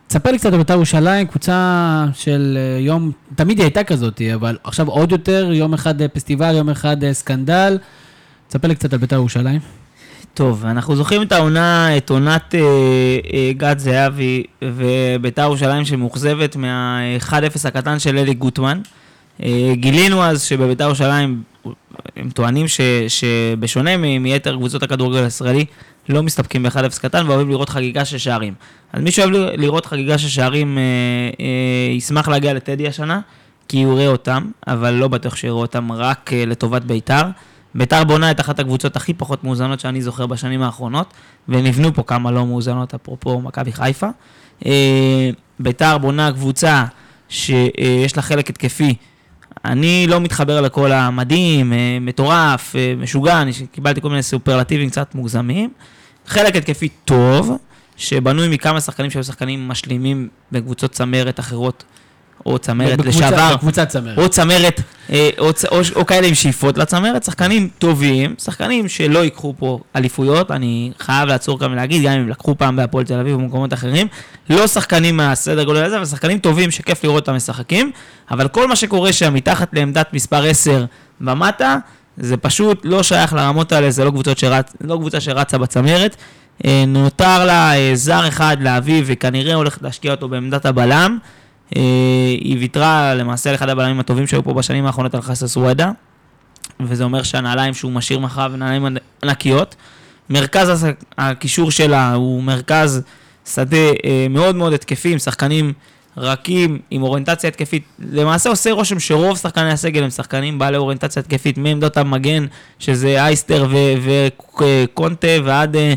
תספר 0.06 0.30
לי 0.30 0.38
קצת 0.38 0.52
על 0.52 0.58
בית"ר 0.58 0.74
ירושלים, 0.74 1.26
קבוצה 1.26 2.06
של 2.12 2.58
אה, 2.60 2.80
יום, 2.80 3.12
תמיד 3.34 3.58
היא 3.58 3.64
הייתה 3.64 3.84
כזאת, 3.84 4.22
אבל 4.34 4.58
עכשיו 4.64 4.88
עוד 4.88 5.12
יותר, 5.12 5.50
יום 5.52 5.74
אחד 5.74 6.02
אה, 6.02 6.08
פסטיבל, 6.08 6.54
יום 6.54 6.70
אחד 6.70 7.12
סקנדל. 7.12 7.78
תספר 8.48 8.68
לי 8.68 8.74
קצת 8.74 8.92
על 8.92 8.98
בית"ר 8.98 9.16
ירושלים. 9.16 9.83
טוב, 10.34 10.66
אנחנו 10.66 10.96
זוכרים 10.96 11.22
את 11.22 11.32
העונה, 11.32 11.96
את 11.96 12.10
עונת 12.10 12.54
אה, 12.54 12.60
אה, 13.32 13.52
גד 13.56 13.78
זהבי 13.78 14.42
וביתר 14.62 15.42
ירושלים 15.42 15.84
שמאוכזבת 15.84 16.56
מה-1-0 16.56 17.68
הקטן 17.68 17.98
של 17.98 18.18
אלי 18.18 18.34
גוטמן. 18.34 18.80
אה, 19.42 19.72
גילינו 19.72 20.22
אז 20.22 20.42
שבביתר 20.42 20.84
ירושלים, 20.84 21.42
הם 22.16 22.30
טוענים 22.30 22.68
ש, 22.68 22.80
שבשונה 23.08 23.96
מיתר 23.96 24.56
קבוצות 24.56 24.82
הכדורגל 24.82 25.24
הישראלי, 25.24 25.64
לא 26.08 26.22
מסתפקים 26.22 26.62
ב-1-0 26.62 27.00
קטן 27.00 27.26
ואוהבים 27.26 27.50
לראות 27.50 27.68
חגיגה 27.68 28.04
של 28.04 28.18
שערים. 28.18 28.54
אז 28.92 29.02
מי 29.02 29.10
שאוהב 29.10 29.30
לראות 29.32 29.86
חגיגה 29.86 30.18
של 30.18 30.28
שערים 30.28 30.78
אה, 30.78 30.82
אה, 31.40 31.92
ישמח 31.92 32.28
להגיע 32.28 32.54
לטדי 32.54 32.88
השנה, 32.88 33.20
כי 33.68 33.82
הוא 33.82 33.94
יראה 33.94 34.12
אותם, 34.12 34.50
אבל 34.66 34.94
לא 34.94 35.08
בטוח 35.08 35.36
שיראו 35.36 35.60
אותם 35.60 35.92
רק 35.92 36.30
אה, 36.32 36.46
לטובת 36.46 36.82
ביתר. 36.82 37.22
ביתר 37.74 38.04
בונה 38.04 38.30
את 38.30 38.40
אחת 38.40 38.58
הקבוצות 38.58 38.96
הכי 38.96 39.14
פחות 39.14 39.44
מאוזנות 39.44 39.80
שאני 39.80 40.02
זוכר 40.02 40.26
בשנים 40.26 40.62
האחרונות, 40.62 41.12
ונבנו 41.48 41.94
פה 41.94 42.02
כמה 42.02 42.30
לא 42.30 42.46
מאוזנות, 42.46 42.94
אפרופו 42.94 43.40
מכבי 43.40 43.72
חיפה. 43.72 44.08
אה, 44.66 45.30
ביתר 45.58 45.98
בונה 45.98 46.32
קבוצה 46.32 46.84
שיש 47.28 48.16
לה 48.16 48.22
חלק 48.22 48.50
התקפי. 48.50 48.94
אני 49.64 50.06
לא 50.08 50.20
מתחבר 50.20 50.60
לכל 50.60 50.92
המדהים, 50.92 51.72
אה, 51.72 51.98
מטורף, 52.00 52.76
אה, 52.76 52.94
משוגע, 52.98 53.42
אני 53.42 53.52
קיבלתי 53.72 54.00
כל 54.00 54.08
מיני 54.08 54.22
סופרלטיבים 54.22 54.90
קצת 54.90 55.14
מוגזמים. 55.14 55.70
חלק 56.26 56.56
התקפי 56.56 56.88
טוב, 56.88 57.56
שבנוי 57.96 58.48
מכמה 58.48 58.80
שחקנים 58.80 59.10
שהיו 59.10 59.24
שחקנים 59.24 59.68
משלימים 59.68 60.28
בקבוצות 60.52 60.92
צמרת 60.92 61.40
אחרות, 61.40 61.84
או 62.46 62.58
צמרת 62.58 62.98
בקבוצה- 62.98 63.08
לשעבר. 63.18 63.54
בקבוצת 63.56 63.88
צמרת. 63.88 64.18
או 64.18 64.28
צמרת, 64.28 64.80
אה, 65.10 65.30
או, 65.38 65.52
צ- 65.52 65.64
או, 65.64 65.80
או 65.96 66.06
כאלה 66.06 66.26
עם 66.26 66.34
שאיפות 66.34 66.78
לצמרת, 66.78 67.24
שחקנים 67.24 67.68
טובים, 67.78 68.34
שחקנים 68.38 68.88
שלא 68.88 69.18
ייקחו 69.24 69.54
פה 69.58 69.78
אליפויות, 69.96 70.50
אני 70.50 70.92
חייב 70.98 71.28
לעצור 71.28 71.58
כאן 71.60 71.72
ולהגיד, 71.72 72.02
גם 72.02 72.12
אם 72.12 72.28
לקחו 72.28 72.54
פעם 72.58 72.76
בהפועל 72.76 73.04
תל 73.04 73.18
אביב 73.20 73.34
ובמקומות 73.36 73.72
אחרים, 73.72 74.06
לא 74.50 74.66
שחקנים 74.66 75.16
מהסדר 75.16 75.64
גודל 75.64 75.84
הזה, 75.84 75.96
אבל 75.96 76.04
שחקנים 76.06 76.38
טובים 76.38 76.70
שכיף 76.70 77.04
לראות 77.04 77.22
אותם 77.22 77.36
משחקים, 77.36 77.90
אבל 78.30 78.48
כל 78.48 78.68
מה 78.68 78.76
שקורה 78.76 79.12
שם 79.12 79.34
מתחת 79.34 79.68
לעמדת 79.72 80.08
מספר 80.12 80.44
10 80.44 80.84
ומטה, 81.20 81.76
זה 82.16 82.36
פשוט 82.36 82.80
לא 82.84 83.02
שייך 83.02 83.32
לרמות 83.32 83.72
האלה, 83.72 83.90
זה 83.90 84.04
לא, 84.04 84.12
שרצ... 84.36 84.72
לא 84.80 84.96
קבוצה 84.96 85.20
שרצה 85.20 85.58
בצמרת. 85.58 86.16
אה, 86.64 86.84
נותר 86.86 87.44
לה 87.44 87.74
אה, 87.76 87.90
זר 87.94 88.28
אחד 88.28 88.56
להביא, 88.60 89.02
וכנראה 89.06 89.54
הולכת 89.54 89.82
להשקיע 89.82 90.10
אותו 90.10 90.28
בעמדת 90.28 90.66
הבלם. 90.66 91.18
אה, 91.76 91.82
היא 92.40 92.58
ויתרה 92.58 93.14
למעשה 93.14 93.50
על 93.50 93.56
אחד 93.56 93.68
הבלמים 93.68 94.00
הטובים 94.00 94.26
שהיו 94.26 94.44
פה 94.44 94.54
בשנים 94.54 94.86
האחרונות 94.86 95.14
על 95.14 95.22
חסס 95.22 95.56
וואדה, 95.56 95.90
וזה 96.80 97.04
אומר 97.04 97.22
שהנעליים 97.22 97.74
שהוא 97.74 97.92
משאיר 97.92 98.18
מאחוריו 98.18 98.52
הן 98.54 98.58
נעליים 98.58 98.86
ענקיות. 99.22 99.76
מרכז 100.30 100.86
הקישור 101.18 101.70
שלה 101.70 102.14
הוא 102.14 102.42
מרכז 102.42 103.02
שדה 103.54 103.76
אה, 103.76 104.26
מאוד 104.30 104.56
מאוד 104.56 104.72
התקפי, 104.72 105.12
עם 105.12 105.18
שחקנים 105.18 105.72
רכים, 106.16 106.78
עם 106.90 107.02
אוריינטציה 107.02 107.48
התקפית. 107.48 107.84
למעשה 108.12 108.50
עושה 108.50 108.72
רושם 108.72 109.00
שרוב 109.00 109.38
שחקני 109.38 109.70
הסגל 109.70 110.02
הם 110.04 110.10
שחקנים 110.10 110.58
בעלי 110.58 110.76
אוריינטציה 110.76 111.20
התקפית, 111.20 111.58
מעמדות 111.58 111.96
המגן, 111.96 112.46
שזה 112.78 113.24
אייסטר 113.24 113.66
וקונטה, 114.04 115.28
ועד 115.44 115.76
אה, 115.76 115.94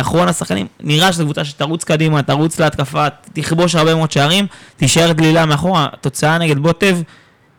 אחרון 0.00 0.28
השחקנים. 0.28 0.66
נראה 0.80 1.12
שזו 1.12 1.24
קבוצה 1.24 1.44
שתרוץ 1.44 1.84
קדימה, 1.84 2.22
תרוץ 2.22 2.60
להתקפה, 2.60 3.06
תכבוש 3.32 3.74
הרבה 3.74 3.94
מאוד 3.94 4.10
שערים, 4.10 4.46
תישאר 4.76 5.12
דלילה 5.12 5.46
מאחורה. 5.46 5.88
תוצאה 6.00 6.38
נגד 6.38 6.58
בוטב 6.58 6.96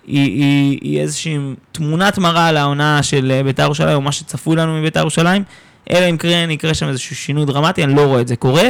היא, 0.07 0.41
היא, 0.41 0.79
היא 0.81 1.01
איזושהי 1.01 1.37
תמונת 1.71 2.17
מראה 2.17 2.47
על 2.47 2.57
העונה 2.57 3.03
של 3.03 3.31
אה, 3.31 3.43
בית"ר 3.43 3.63
ירושלים, 3.63 3.95
או 3.95 4.01
מה 4.01 4.11
שצפוי 4.11 4.55
לנו 4.55 4.79
מבית"ר 4.79 4.99
ירושלים. 4.99 5.43
אלא 5.89 6.09
אם 6.09 6.17
כן 6.17 6.49
יקרה 6.51 6.73
שם 6.73 6.87
איזשהו 6.87 7.15
שינוי 7.15 7.45
דרמטי, 7.45 7.83
אני 7.83 7.95
לא 7.95 8.05
רואה 8.05 8.21
את 8.21 8.27
זה 8.27 8.35
קורה. 8.35 8.69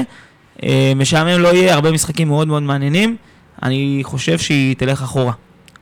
אה, 0.63 0.93
משעמם 0.95 1.39
לא 1.41 1.47
יהיה, 1.47 1.73
הרבה 1.73 1.91
משחקים 1.91 2.27
מאוד 2.27 2.47
מאוד 2.47 2.63
מעניינים. 2.63 3.15
אני 3.63 3.99
חושב 4.03 4.37
שהיא 4.37 4.75
תלך 4.75 5.01
אחורה. 5.01 5.33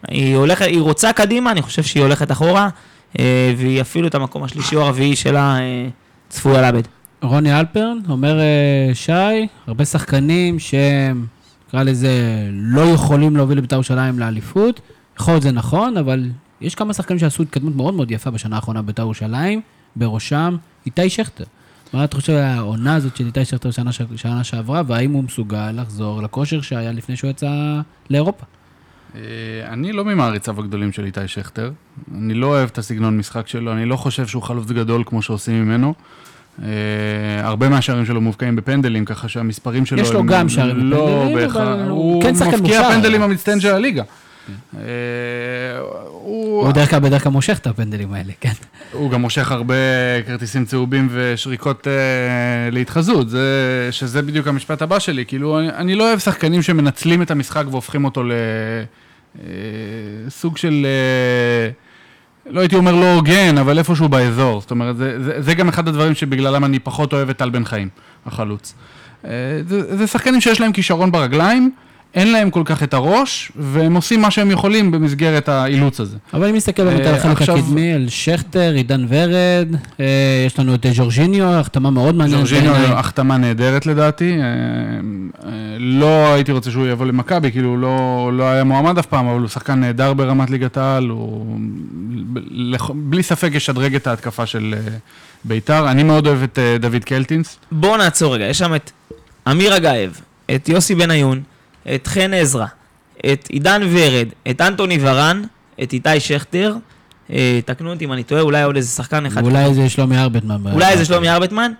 היא, 0.07 0.36
הולכת, 0.36 0.65
היא 0.65 0.82
רוצה 0.82 1.13
קדימה, 1.13 1.51
אני 1.51 1.61
חושב 1.61 1.84
שהיא 1.84 2.03
הולכת 2.03 2.32
אחורה, 2.32 2.70
אה, 3.20 3.53
והיא 3.57 3.82
אפילו 3.82 4.07
את 4.07 4.15
המקום 4.15 4.43
השלישי 4.43 4.76
או 4.76 4.82
הרביעי 4.82 5.15
שלה 5.15 5.57
אה, 5.59 5.88
צפויה 6.30 6.61
לאבד. 6.61 6.99
רוני 7.22 7.59
אלפרן 7.59 7.97
אומר 8.09 8.39
אה, 8.39 8.91
שי, 8.93 9.47
הרבה 9.67 9.86
שחקנים 9.86 10.59
שהם, 10.59 11.26
נקרא 11.67 11.84
לזה, 11.84 12.11
לא 12.51 12.82
יכולים 12.82 13.36
להוביל 13.36 13.57
לבית"ר 13.57 13.76
ירושלים 13.76 14.20
לאליפות. 14.20 14.82
יכול 15.20 15.34
להיות 15.34 15.43
זה 15.43 15.51
נכון, 15.51 15.97
אבל 15.97 16.30
יש 16.61 16.76
כמה 16.76 16.93
שחקנים 16.93 17.20
שעשו 17.20 17.43
התקדמות 17.43 17.76
מאוד 17.76 17.93
מאוד 17.93 18.11
יפה 18.11 18.32
בשנה 18.32 18.55
האחרונה 18.55 18.82
בבית"ר 18.82 19.01
ירושלים, 19.01 19.61
בראשם 19.95 20.57
איתי 20.86 21.09
שכטר. 21.09 21.43
מה 21.93 22.03
אתה 22.03 22.15
חושב 22.15 22.34
על 22.34 22.39
העונה 22.39 22.95
הזאת 22.95 23.17
של 23.17 23.26
איתי 23.26 23.45
שכטר 23.45 23.72
שנה, 23.72 23.91
ש- 23.91 24.01
שעברה, 24.43 24.82
והאם 24.88 25.11
הוא 25.11 25.24
מסוגל 25.24 25.72
לחזור 25.72 26.22
לכושר 26.22 26.61
שהיה 26.61 26.91
לפני 26.91 27.15
שהוא 27.15 27.30
יצא 27.30 27.82
לאירופה? 28.09 28.45
אה, 29.15 29.22
אני 29.67 29.91
לא 29.91 30.05
ממעריציו 30.05 30.59
הגדולים 30.59 30.91
של 30.91 31.05
איתי 31.05 31.28
שכטר. 31.28 31.72
אני 32.15 32.34
לא 32.34 32.47
אוהב 32.47 32.70
את 32.70 32.78
הסגנון 32.78 33.17
משחק 33.17 33.47
שלו, 33.47 33.74
אני 33.74 33.86
לא 33.86 33.95
חושב 33.95 34.28
שהוא 34.28 34.43
חלוץ 34.43 34.72
גדול 34.72 35.03
כמו 35.05 35.22
שעושים 35.22 35.63
ממנו. 35.63 35.93
אה, 36.64 36.68
הרבה 37.47 37.70
מהשערים 37.70 38.05
שלו 38.05 38.22
מובקעים 38.22 38.55
בפנדלים, 38.55 39.05
ככה 39.05 39.28
שהמספרים 39.28 39.86
שלו... 39.86 39.99
יש 39.99 40.12
לו 40.12 40.26
גם 40.26 40.49
שערים 40.49 40.78
לא 40.78 41.26
בפנדלים, 41.26 41.49
אבל 41.49 41.89
הוא 41.89 41.89
הוא 41.89 42.24
כן 42.24 42.36
שחקן 42.36 42.60
מבקיע 42.60 42.82
מוכשר. 42.82 42.95
פנדלים 42.95 43.22
המצטיין 43.22 43.60
של 43.60 43.74
הליגה. 43.74 44.03
אה, 44.78 44.82
הוא 45.80 46.62
הוא 46.64 46.70
בדרך 46.72 46.89
כלל 46.89 46.99
בדרך 46.99 47.24
כלל 47.24 47.32
מושך 47.32 47.57
את 47.57 47.68
הפנדלים 47.68 48.14
האלה, 48.14 48.34
כן. 48.41 48.51
הוא 48.91 49.12
גם 49.12 49.22
מושך 49.22 49.51
הרבה 49.51 49.76
כרטיסים 50.28 50.66
צהובים 50.66 51.07
ושריקות 51.12 51.88
אה, 51.88 51.93
להתחזות, 52.72 53.30
זה, 53.30 53.88
שזה 53.91 54.22
בדיוק 54.22 54.47
המשפט 54.47 54.82
הבא 54.82 54.99
שלי. 54.99 55.26
כאילו, 55.26 55.60
אני, 55.60 55.95
לא 55.95 56.07
אוהב 56.07 56.20
שחקנים 56.20 56.62
שמנצלים 56.62 57.22
את 57.22 57.32
המשחק 57.32 57.64
והופכים 57.72 58.05
אותו 58.05 58.24
לסוג 60.26 60.57
של, 60.57 60.86
לא 62.50 62.60
הייתי 62.60 62.76
אומר 62.76 62.95
לא 62.95 63.14
הוגן, 63.14 63.58
אבל 63.58 63.78
איפשהו 63.78 64.10
באזור. 64.10 64.62
זאת 64.62 64.72
אומרת, 64.72 64.97
זה, 64.97 65.24
זה, 65.24 65.41
זה 65.41 65.54
גם 65.54 65.70
אחד 65.70 65.88
הדברים 65.88 66.16
שבגללם 66.16 66.66
אני 66.66 66.80
פחות 66.80 67.14
אוהב 67.14 67.30
את 67.30 67.38
טל 67.38 67.50
בן 67.50 67.66
חיים, 67.66 67.89
החלוץ. 68.26 68.74
אה, 69.26 69.32
זה, 69.68 69.97
זה 69.97 70.08
שחקנים 70.08 70.41
שיש 70.41 70.62
להם 70.62 70.72
כישרון 70.72 71.12
ברגליים, 71.12 71.72
אין 72.16 72.32
להם 72.32 72.49
כל 72.49 72.62
כך 72.66 72.84
את 72.84 72.93
הראש, 72.93 73.51
והם 73.55 73.95
עושים 73.95 74.22
מה 74.22 74.32
שהם 74.32 74.51
יכולים 74.51 74.91
במסגרת 74.91 75.49
האילוץ 75.49 75.99
הזה. 75.99 76.18
אבל 76.34 76.47
אם 76.49 76.55
נסתכל 76.55 76.84
באמת 76.84 76.99
על 76.99 77.07
אה, 77.07 77.16
החלק 77.16 77.41
עכשיו- 77.41 77.57
הקדמי, 77.57 77.93
על 77.93 78.05
שכטר, 78.10 78.74
עידן 78.76 79.05
ורד, 79.10 79.68
אה, 79.99 80.05
יש 80.45 80.60
לנו 80.60 80.76
את 80.76 80.86
ז'ורג'יניו, 80.93 81.45
החתמה 81.45 81.89
מאוד 81.89 82.16
מעניינת. 82.16 82.47
ז'ורג'יניו 82.47 82.74
בעיניי. 82.74 82.91
החתמה 82.91 83.38
נהדרת 83.38 83.86
לדעתי, 83.86 84.38
אה, 84.41 85.49
לא 85.80 86.34
הייתי 86.34 86.51
רוצה 86.51 86.72
שהוא 86.72 86.88
יבוא 86.88 87.05
למכבי, 87.05 87.51
כאילו 87.51 87.70
הוא 87.70 87.78
לא, 87.78 88.32
לא 88.34 88.43
היה 88.43 88.64
מועמד 88.64 88.97
אף 88.97 89.05
פעם, 89.05 89.28
אבל 89.28 89.39
הוא 89.39 89.47
שחקן 89.47 89.80
נהדר 89.80 90.14
ברמת 90.14 90.49
ליגת 90.49 90.78
העל, 90.78 91.10
הוא 91.10 91.57
בלי 92.93 93.24
ספק 93.24 93.49
ישדרג 93.53 93.95
את 93.95 94.07
ההתקפה 94.07 94.45
של 94.45 94.76
ביתר. 95.43 95.91
אני 95.91 96.03
מאוד 96.03 96.28
אוהב 96.28 96.43
את 96.43 96.60
דוד 96.80 97.03
קלטינס, 97.03 97.57
בואו 97.72 97.97
נעצור 97.97 98.36
רגע, 98.36 98.45
יש 98.45 98.57
שם 98.57 98.76
את 98.76 98.91
אמיר 99.51 99.78
אגייב, 99.78 100.22
את 100.55 100.70
יוסי 100.70 100.95
בניון, 100.95 101.41
את 101.96 102.08
חן 102.08 102.34
עזרא, 102.34 102.66
את 103.26 103.48
עידן 103.48 103.82
ורד, 103.92 104.28
את 104.50 104.62
אנטוני 104.62 104.98
ורן, 105.02 105.44
את 105.84 105.94
איתי 105.94 106.20
שכטר, 106.20 106.76
אה, 107.32 107.60
תקנו 107.66 107.90
אותי 107.90 108.06
אם 108.06 108.14
אני 108.14 108.24
טועה, 108.24 108.42
אולי 108.42 108.64
עוד 108.64 108.76
איזה 108.76 108.90
שחקן 108.90 109.26
אחד. 109.26 109.44
ואולי 109.44 109.66
איזה 109.66 109.90
שלומי 109.90 110.18
ארבטמן. 110.18 110.72
אולי 110.72 110.92
איזה 110.92 111.06
שלומי 111.06 111.30
ארבטמן? 111.30 111.72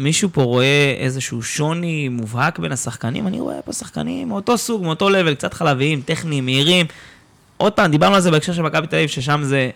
מישהו 0.00 0.28
פה 0.32 0.42
רואה 0.42 0.94
איזשהו 0.98 1.42
שוני 1.42 2.08
מובהק 2.08 2.58
בין 2.58 2.72
השחקנים? 2.72 3.26
אני 3.26 3.40
רואה 3.40 3.62
פה 3.64 3.72
שחקנים 3.72 4.28
מאותו 4.28 4.58
סוג, 4.58 4.82
מאותו 4.82 5.10
לבל, 5.10 5.34
קצת 5.34 5.54
חלביים, 5.54 6.00
טכניים, 6.00 6.44
מהירים. 6.44 6.86
עוד 7.56 7.72
פעם, 7.72 7.90
דיברנו 7.90 8.14
על 8.14 8.20
זה 8.20 8.30
בהקשר 8.30 8.52
של 8.52 8.62
מכבי 8.62 8.86
תל 8.86 8.96
אביב, 8.96 9.08
ששם 9.08 9.40
זה 9.42 9.70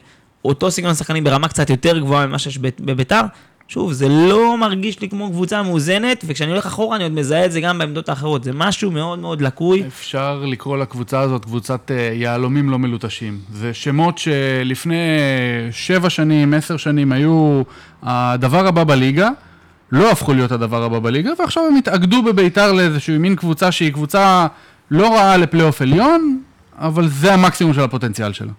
אותו 0.45 0.71
סגנון 0.71 0.95
שחקנים 0.95 1.25
ברמה 1.25 1.49
קצת 1.49 1.71
יותר 1.71 1.99
גבוהה 1.99 2.27
ממה 2.27 2.39
שיש 2.39 2.59
בביתר. 2.59 3.21
שוב, 3.69 3.93
זה 3.93 4.09
לא 4.09 4.59
מרגיש 4.59 5.01
לי 5.01 5.09
כמו 5.09 5.31
קבוצה 5.31 5.63
מאוזנת, 5.63 6.25
וכשאני 6.27 6.51
הולך 6.51 6.67
אחורה 6.67 6.97
אני 6.97 7.05
עוד 7.05 7.13
מזהה 7.13 7.45
את 7.45 7.53
זה 7.53 7.61
גם 7.61 7.79
בעמדות 7.79 8.09
האחרות. 8.09 8.45
זה 8.45 8.51
משהו 8.55 8.91
מאוד 8.91 9.19
מאוד 9.19 9.43
לקוי. 9.43 9.85
אפשר 9.87 10.45
לקרוא 10.47 10.79
לקבוצה 10.79 11.21
הזאת 11.21 11.45
קבוצת 11.45 11.91
אה, 11.91 12.11
יהלומים 12.15 12.71
לא 12.71 12.79
מלוטשים. 12.79 13.39
זה 13.53 13.75
שמות 13.75 14.19
שלפני 14.19 15.19
שבע 15.71 16.11
שנים, 16.11 16.55
עשר 16.55 16.77
שנים 16.77 17.13
היו 17.13 17.63
הדבר 18.03 18.67
הבא 18.67 18.85
בליגה, 18.85 19.29
לא 19.93 20.11
הפכו 20.11 20.35
להיות 20.35 20.53
הדבר 20.53 20.83
הבא 20.83 20.99
בליגה, 20.99 21.31
ועכשיו 21.39 21.63
הם 21.71 21.77
התאגדו 21.77 22.23
בביתר 22.23 22.73
לאיזושהי 22.73 23.19
מין 23.19 23.37
קבוצה 23.37 23.73
שהיא 23.73 23.93
קבוצה 23.93 24.47
לא 24.91 25.15
רעה 25.15 25.37
לפלייאוף 25.37 25.83
עליון, 25.83 26.41
אבל 26.79 27.09
זה 27.09 27.35
המקסימום 27.35 27.75
של 27.75 27.81
הפוטנציאל 27.81 28.33
שלה. 28.33 28.53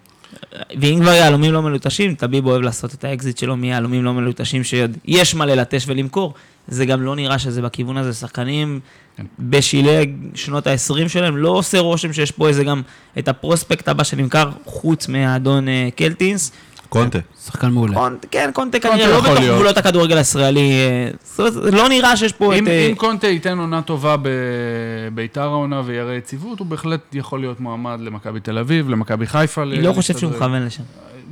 ואם 0.82 1.00
כבר 1.02 1.12
יהלומים 1.12 1.54
לא 1.54 1.62
מלוטשים, 1.62 2.16
טביב 2.16 2.46
אוהב 2.46 2.62
לעשות 2.62 2.94
את 2.94 3.04
האקזיט 3.04 3.38
שלו 3.38 3.58
מיהלומים 3.58 4.04
לא 4.04 4.14
מלוטשים 4.14 4.64
שעוד 4.64 4.98
יש 5.06 5.36
מה 5.36 5.46
ללטש 5.46 5.84
ולמכור. 5.88 6.34
זה 6.68 6.86
גם 6.86 7.02
לא 7.02 7.16
נראה 7.16 7.40
שזה 7.40 7.62
בכיוון 7.62 7.98
הזה. 7.98 8.14
שחקנים 8.14 8.80
כן. 9.18 9.24
בשלהי 9.40 10.14
שנות 10.36 10.68
ה-20 10.68 11.08
שלהם, 11.08 11.38
לא 11.38 11.50
עושה 11.50 11.80
רושם 11.80 12.14
שיש 12.14 12.32
פה 12.32 12.48
איזה 12.48 12.64
גם 12.64 12.82
את 13.20 13.28
ה 13.28 13.34
prospect 13.34 13.88
הבא 13.88 14.04
שנמכר, 14.04 14.50
חוץ 14.66 15.08
מהאדון 15.08 15.68
אה, 15.68 15.90
קלטינס. 15.96 16.52
קונטה. 16.90 17.20
שחקן 17.46 17.68
מעולה. 17.70 17.94
קונטה, 17.96 18.26
כן, 18.32 18.50
קונטה 18.54 18.80
קונטה 18.80 18.96
כנראה 18.98 19.08
לא 19.08 19.14
יכול 19.14 19.30
בתוך 19.30 19.40
להיות. 19.40 19.56
גבולות 19.56 19.78
הכדורגל 19.78 20.18
הישראלי. 20.18 20.72
אה, 20.72 21.10
זאת 21.24 21.56
אומרת, 21.58 21.74
לא 21.74 21.90
נראה 21.90 22.18
שיש 22.18 22.34
פה 22.34 22.56
אם, 22.56 22.64
את... 22.64 22.68
אה, 22.70 22.88
אם 22.90 22.96
קונטה 22.96 23.28
ייתן 23.28 23.60
עונה 23.60 23.82
טובה 23.82 24.16
בביתר 24.22 25.42
העונה 25.42 25.82
ויראה 25.86 26.14
יציבות, 26.16 26.60
הוא 26.60 26.68
בהחלט 26.68 27.00
יכול 27.14 27.40
להיות 27.40 27.60
מועמד 27.60 28.00
למכבי 28.02 28.40
תל 28.40 28.58
אביב, 28.58 28.90
למכבי 28.90 29.28
חיפה. 29.28 29.64
אני 29.64 29.82
לא 29.82 29.94
חושב 29.94 30.18
שהוא 30.18 30.32
מכוון 30.32 30.66
לשם. 30.66 30.84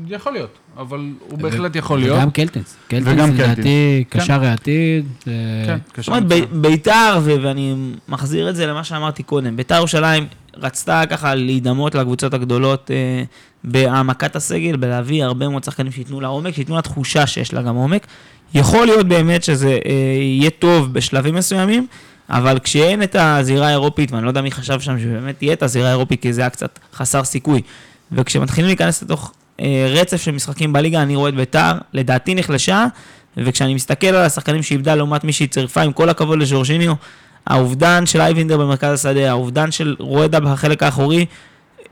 יכול 0.08 0.32
להיות, 0.34 0.50
אבל 0.78 1.00
הוא 1.30 1.40
בהחלט 1.40 1.76
יכול 1.76 2.00
להיות. 2.00 2.18
וגם 2.18 2.32
קלטינס. 2.32 2.76
קלטינס 2.88 3.08
וגם 3.14 3.34
לדעתי 3.34 4.04
קלטינס. 4.10 4.24
קשר 4.24 4.44
העתיד. 4.44 5.06
אה, 5.28 5.32
כן, 5.66 5.78
זאת 5.86 5.96
קשר 5.96 6.12
אומרת, 6.12 6.24
מצוין. 6.26 6.46
ב- 6.52 6.68
ביתר, 6.68 7.20
ואני 7.24 7.76
מחזיר 8.10 8.50
את 8.50 8.56
זה 8.56 8.66
למה 8.68 8.84
שאמרתי 8.84 9.24
קודם, 9.24 9.56
ביתר 9.58 9.76
ירושלים 9.76 10.28
רצתה 10.62 11.04
ככה 11.10 11.36
להידמות 11.36 11.96
לקבוצות 11.96 12.34
הגדולות 12.34 12.92
אה, 12.92 13.24
בהעמקת 13.64 14.36
הסגל, 14.36 14.76
בלהביא 14.76 15.24
הרבה 15.24 15.50
מאוד 15.50 15.64
שחקנים 15.64 15.92
שייתנו 15.92 16.22
לה 16.22 16.28
עומק, 16.28 16.56
שייתנו 16.56 16.76
לה 16.76 16.82
תחושה 16.82 17.28
שיש 17.28 17.54
לה 17.54 17.62
גם 17.62 17.76
עומק. 17.76 18.08
יכול 18.54 18.86
להיות 18.86 19.08
באמת 19.08 19.44
שזה 19.44 19.78
אה, 19.86 19.92
יהיה 20.22 20.50
טוב 20.50 20.94
בשלבים 20.94 21.36
מסוימים, 21.36 21.88
אבל 22.30 22.60
כשאין 22.60 23.04
את 23.04 23.16
הזירה 23.20 23.68
האירופית, 23.68 24.12
ואני 24.12 24.24
לא 24.24 24.30
יודע 24.30 24.42
מי 24.42 24.52
חשב 24.52 24.80
שם 24.80 25.00
שבאמת 25.00 25.38
תהיה 25.38 25.54
את 25.54 25.64
הזירה 25.64 25.88
האירופית, 25.88 26.22
כי 26.22 26.34
זה 26.34 26.42
היה 26.42 26.50
קצת 26.50 26.80
חסר 26.94 27.24
סיכוי, 27.24 27.62
וכשמתחילים 28.12 28.68
להיכנס 28.68 29.04
לתוך 29.04 29.34
אה, 29.60 29.88
רצף 29.90 30.22
של 30.22 30.32
משחקים 30.32 30.74
בליגה, 30.74 31.02
אני 31.02 31.16
רואה 31.16 31.30
את 31.30 31.36
ביתר, 31.36 31.72
לדעתי 31.94 32.36
נחלשה, 32.36 32.86
וכשאני 33.38 33.74
מסתכל 33.74 34.08
על 34.08 34.26
השחקנים 34.26 34.64
שאיבדה 34.64 34.96
לעומת 34.96 35.24
מי 35.24 35.34
שהיא 35.34 35.48
צירפה, 35.48 35.82
עם 35.82 35.92
כל 35.92 36.10
הכבוד 36.10 36.40
לז'ורג'יניו, 36.40 36.94
האובדן 37.48 38.06
של 38.06 38.22
אייבינדר 38.22 38.58
במרכז 38.58 38.94
השדה, 38.94 39.30
האובדן 39.30 39.72
של 39.72 39.96
רואדה 40.00 40.40
בחלק 40.40 40.84
האחורי, 40.84 41.26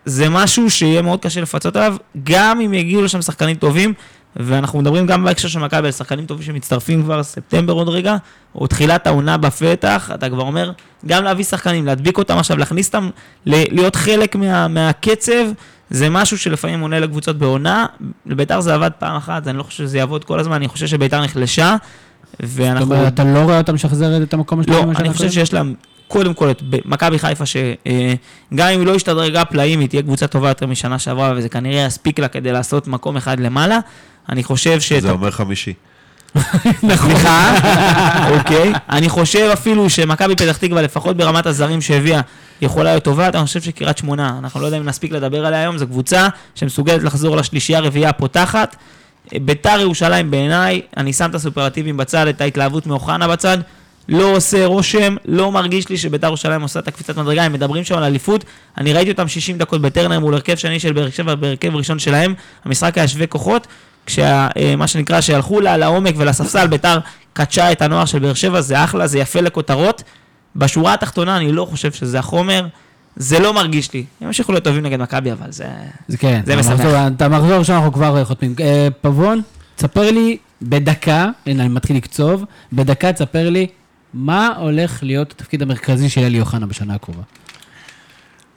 זה 0.06 0.30
משהו 0.30 0.70
שיהיה 0.70 1.02
מאוד 1.02 1.20
קשה 1.22 1.42
לפצות 1.42 1.76
עליו, 1.76 1.96
גם 2.24 2.62
אם 2.62 2.74
יגיעו 2.74 3.02
לשם 3.02 3.22
שחקנים 3.22 3.56
טובים, 3.56 3.94
ואנחנו 4.36 4.80
מדברים 4.80 5.06
גם 5.06 5.24
בהקשר 5.24 5.48
של 5.48 5.60
מכבי 5.60 5.92
שחקנים 5.92 6.26
טובים 6.26 6.46
שמצטרפים 6.46 7.04
כבר 7.04 7.24
ספטמבר 7.24 7.74
עוד 7.74 7.90
רגע, 7.90 8.16
או 8.56 8.68
תחילת 8.68 9.08
העונה 9.08 9.38
בפתח, 9.38 10.12
אתה 10.14 10.30
כבר 10.30 10.42
אומר, 10.42 10.72
גם 11.06 11.24
להביא 11.24 11.44
שחקנים, 11.44 11.86
להדביק 11.86 12.18
אותם 12.18 12.38
עכשיו, 12.38 12.58
להכניס 12.58 12.88
אותם, 12.88 13.10
להיות 13.46 13.96
חלק 13.96 14.36
מה, 14.36 14.68
מהקצב, 14.68 15.46
זה 15.90 16.10
משהו 16.10 16.38
שלפעמים 16.38 16.82
עונה 16.82 17.00
לקבוצות 17.00 17.38
בעונה. 17.38 17.86
לביתר 18.26 18.62
זה 18.62 18.74
עבד 18.74 18.92
פעם 19.00 19.16
אחת, 19.16 19.48
אני 19.48 19.58
לא 19.58 19.64
חושב 19.64 19.78
שזה 19.78 19.98
יעבוד 19.98 20.24
כל 20.24 20.40
הזמן, 20.40 20.56
אני 20.56 20.68
חושב 20.68 20.88
שביתר 20.88 21.24
נחלשה, 21.24 21.76
זאת 22.42 22.50
ואנחנו... 22.60 22.96
אומרת, 22.96 23.14
אתה 23.14 23.24
לא 23.24 23.40
רואה 23.40 23.58
אותה 23.58 23.74
משחזרת 23.74 24.22
את 24.22 24.34
המקום 24.34 24.60
השני? 24.60 24.76
לא, 24.76 24.84
אני 24.96 25.14
חושב? 25.14 25.32
שיש 25.32 25.54
להם, 25.54 25.74
קודם 26.08 26.34
כל, 26.34 26.52
את 26.52 26.64
מכבי 26.86 27.20
חיפה, 27.20 27.46
שגם 27.46 28.68
אם 28.68 28.80
היא 28.80 28.88
לא 28.88 28.96
השתדרגה 28.96 29.46
פלאים, 29.46 29.80
היא 29.80 29.90
תהיה 29.90 30.02
קבוצה 30.02 30.28
טובה 30.28 30.48
יותר 30.48 30.68
משנה 30.68 31.00
שעברה, 31.00 31.34
וזה 31.36 31.50
כנראה 31.50 31.86
יספיק 31.86 32.20
לה 32.20 32.28
כדי 32.28 32.52
לעשות 32.52 32.88
מקום 32.88 33.18
אחד 33.18 33.40
למעלה. 33.40 33.80
אני 34.30 34.44
חושב 34.44 34.80
ש... 34.80 34.94
זה 34.94 35.12
אומר 35.12 35.32
חמישי. 35.32 35.74
סליחה, 37.02 37.56
אוקיי. 38.38 38.74
אני 38.90 39.10
חושב 39.10 39.50
אפילו 39.54 39.90
שמכבי 39.90 40.36
פתח 40.36 40.58
תקווה, 40.58 40.82
לפחות 40.82 41.18
ברמת 41.18 41.46
הזרים 41.46 41.82
שהביאה, 41.82 42.22
יכולה 42.62 42.90
להיות 42.90 43.04
טובה. 43.04 43.28
אני 43.28 43.46
חושב 43.46 43.62
שקריית 43.62 43.98
שמונה, 43.98 44.36
אנחנו 44.40 44.60
לא 44.60 44.66
יודעים 44.66 44.82
אם 44.82 44.90
נספיק 44.90 45.12
לדבר 45.12 45.46
עליה 45.46 45.60
היום, 45.60 45.78
זו 45.78 45.88
קבוצה 45.88 46.28
שמסוגלת 46.56 47.04
לחזור 47.04 47.38
לשלישייה 47.38 47.80
הרביעייה 47.80 48.10
הפותחת. 48.10 48.76
ביתר 49.34 49.80
ירושלים 49.80 50.32
בעיניי, 50.32 50.82
אני 50.98 51.14
שם 51.14 51.30
את 51.30 51.36
הסופרלטיבים 51.36 51.98
בצד, 51.98 52.28
את 52.28 52.42
ההתלהבות 52.42 52.88
מאוחנה 52.88 53.28
בצד. 53.28 53.58
לא 54.10 54.36
עושה 54.36 54.66
רושם, 54.66 55.16
לא 55.26 55.52
מרגיש 55.52 55.90
לי 55.90 55.98
שביתר 55.98 56.28
ירושלים 56.28 56.62
עושה 56.62 56.80
את 56.80 56.88
הקפיצת 56.88 57.18
מדרגה, 57.18 57.44
הם 57.44 57.54
מדברים 57.54 57.84
שם 57.84 57.96
על 57.96 58.04
אליפות. 58.04 58.46
אני 58.78 58.94
ראיתי 58.94 59.12
אותם 59.12 59.28
60 59.28 59.58
דקות 59.58 59.82
בטרנר 59.82 60.20
מול 60.20 60.34
הרכב 60.34 60.56
שני 60.56 60.80
של 60.80 60.94
באר 60.94 61.10
שבע, 61.10 61.36
בהרכב 61.36 61.76
ראשון 61.76 62.00
שלהם. 62.00 62.34
המשחק 62.66 62.98
היה 62.98 63.08
שווה 63.08 63.28
כוחות. 63.28 63.68
כשמה 64.06 64.88
שנקרא, 64.88 65.22
שהלכו 65.22 65.62
לה 65.62 65.78
לעומק 65.78 66.14
ולספסל, 66.18 66.68
ביתר 66.68 67.00
קדשה 67.34 67.72
את 67.72 67.82
הנוער 67.82 68.06
של 68.06 68.20
באר 68.20 68.34
שבע, 68.34 68.62
זה 68.62 68.84
אחלה, 68.84 69.08
זה 69.08 69.20
יפה 69.20 69.42
לכותרות. 69.42 70.04
בשורה 70.56 70.94
התחתונה 70.94 71.38
אני 71.38 71.52
לא 71.52 71.66
חושב 71.66 71.92
שזה 71.92 72.20
החומר, 72.20 72.66
זה 73.16 73.40
לא 73.40 73.54
מרגיש 73.54 73.94
לי. 73.94 74.04
הם 74.22 74.28
ימשיכו 74.28 74.52
להיות 74.52 74.64
טובים 74.64 74.84
נגד 74.86 75.00
מכבי, 75.02 75.32
אבל 75.32 75.52
זה... 75.52 75.68
זה 76.08 76.18
כן, 76.18 76.42
זה 76.46 76.54
את 76.54 76.60
משמח. 76.60 76.72
המחזור- 76.72 77.08
את 77.16 77.22
המחזור 77.22 77.64
שאנחנו 77.64 77.94
כבר 77.94 78.18
אה, 78.18 78.26
חותמים. 78.26 78.56
אה, 78.60 78.88
פבון, 79.02 79.42
תספר 79.76 80.12
לי 80.12 80.38
בדקה, 80.62 81.30
הנה 81.46 81.64
אני 81.66 81.74
מתחיל 81.74 81.96
לקצוב, 81.98 82.44
בדקה 82.74 83.14
תספר 83.14 83.50
לי 83.50 83.68
מה 84.14 84.48
הולך 84.58 85.04
להיות 85.04 85.32
התפקיד 85.32 85.62
המרכזי 85.62 86.10
של 86.10 86.22
אלי 86.22 86.40
אוחנה 86.40 86.66
בשנה 86.66 86.96
הקרובה. 86.96 87.22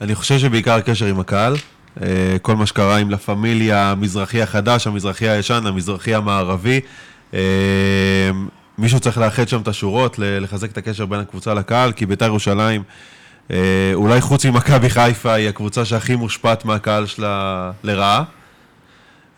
אני 0.00 0.14
חושב 0.14 0.38
שבעיקר 0.38 0.72
הקשר 0.74 1.06
עם 1.06 1.20
הקהל. 1.20 1.56
אה, 2.02 2.06
כל 2.42 2.56
מה 2.56 2.66
שקרה 2.66 2.96
עם 2.96 3.10
לה 3.10 3.16
פמיליה, 3.16 3.90
המזרחי 3.90 4.42
החדש, 4.42 4.86
המזרחי 4.86 5.28
הישן, 5.28 5.62
המזרחי 5.66 6.14
המערבי. 6.14 6.80
מישהו 8.78 9.00
צריך 9.00 9.18
לאחד 9.18 9.48
שם 9.48 9.60
את 9.60 9.68
השורות, 9.68 10.16
לחזק 10.18 10.70
את 10.72 10.78
הקשר 10.78 11.06
בין 11.06 11.20
הקבוצה 11.20 11.54
לקהל, 11.54 11.92
כי 11.92 12.06
בית"ר 12.06 12.24
ירושלים, 12.24 12.82
אולי 13.94 14.20
חוץ 14.20 14.46
ממכבי 14.46 14.90
חיפה, 14.90 15.32
היא 15.32 15.48
הקבוצה 15.48 15.84
שהכי 15.84 16.16
מושפעת 16.16 16.64
מהקהל 16.64 17.06
שלה 17.06 17.70
לרעה. 17.84 18.24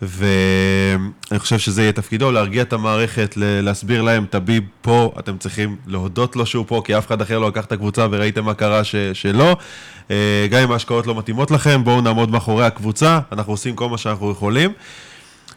ואני 0.02 1.38
חושב 1.38 1.58
שזה 1.58 1.82
יהיה 1.82 1.92
תפקידו, 1.92 2.32
להרגיע 2.32 2.62
את 2.62 2.72
המערכת, 2.72 3.34
להסביר 3.36 4.02
להם, 4.02 4.26
טביב 4.30 4.62
פה, 4.82 5.12
אתם 5.18 5.38
צריכים 5.38 5.76
להודות 5.86 6.36
לו 6.36 6.46
שהוא 6.46 6.64
פה, 6.68 6.82
כי 6.84 6.98
אף 6.98 7.06
אחד 7.06 7.20
אחר 7.20 7.38
לא 7.38 7.48
לקח 7.48 7.64
את 7.64 7.72
הקבוצה 7.72 8.06
וראיתם 8.10 8.44
מה 8.44 8.54
קרה 8.54 8.84
ש- 8.84 8.96
שלא. 9.12 9.56
אה, 10.10 10.46
גם 10.50 10.62
אם 10.62 10.72
ההשקעות 10.72 11.06
לא 11.06 11.14
מתאימות 11.14 11.50
לכם, 11.50 11.84
בואו 11.84 12.00
נעמוד 12.00 12.30
מאחורי 12.30 12.64
הקבוצה, 12.66 13.18
אנחנו 13.32 13.52
עושים 13.52 13.76
כל 13.76 13.88
מה 13.88 13.98
שאנחנו 13.98 14.30
יכולים. 14.30 14.72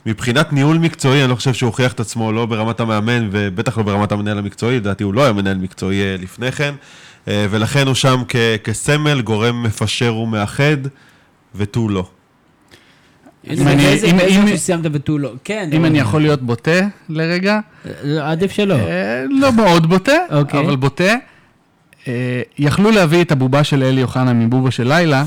מבחינת 0.06 0.54
ניהול 0.54 0.78
מקצועי, 0.78 1.22
אני 1.22 1.30
לא 1.30 1.36
חושב 1.36 1.54
שהוא 1.54 1.68
הוכיח 1.68 1.92
את 1.94 2.00
עצמו 2.00 2.32
לא 2.32 2.46
ברמת 2.46 2.80
המאמן 2.80 3.30
ובטח 3.32 3.78
לא 3.78 3.84
ברמת 3.84 4.12
המנהל 4.12 4.38
המקצועי, 4.38 4.76
לדעתי 4.78 5.04
הוא 5.04 5.14
לא 5.14 5.24
היה 5.24 5.34
מנהל 5.34 5.58
מקצועי 5.58 6.02
אה, 6.02 6.16
לפני 6.20 6.52
כן, 6.52 6.74
אה, 6.74 6.76
ולכן 7.28 7.88
הוא 7.88 7.96
שם 7.96 8.22
כ- 8.28 8.36
כסמל, 8.64 9.22
גורם 9.22 9.64
מפשר 9.64 10.16
ומאחד, 10.16 10.78
ותו 11.56 11.90
לא. 11.90 12.06
איזה- 13.48 13.72
אני- 13.72 13.94
אם- 14.04 14.20
אם- 14.20 14.46
משהו 14.46 14.58
סיימת 14.58 14.86
ותו 14.94 15.18
לא? 15.18 15.32
כן. 15.44 15.70
אם 15.72 15.78
אבל- 15.78 15.86
אני 15.86 16.00
יכול 16.00 16.22
להיות 16.22 16.42
בוטה 16.42 16.80
לרגע, 17.10 17.60
אה, 17.86 18.32
עדיף 18.32 18.52
שלא. 18.52 18.74
אה, 18.76 19.24
לא 19.30 19.52
מאוד 19.54 19.90
בוטה, 19.90 20.12
אוקיי. 20.32 20.60
אבל 20.60 20.76
בוטה. 20.76 21.14
אה, 22.08 22.42
יכלו 22.60 22.92
להביא 22.92 23.22
את 23.22 23.32
הבובה 23.32 23.64
של 23.64 23.84
אלי 23.84 24.04
אוחנה 24.04 24.34
מבובה 24.34 24.72
של 24.72 24.88
לילה, 24.88 25.24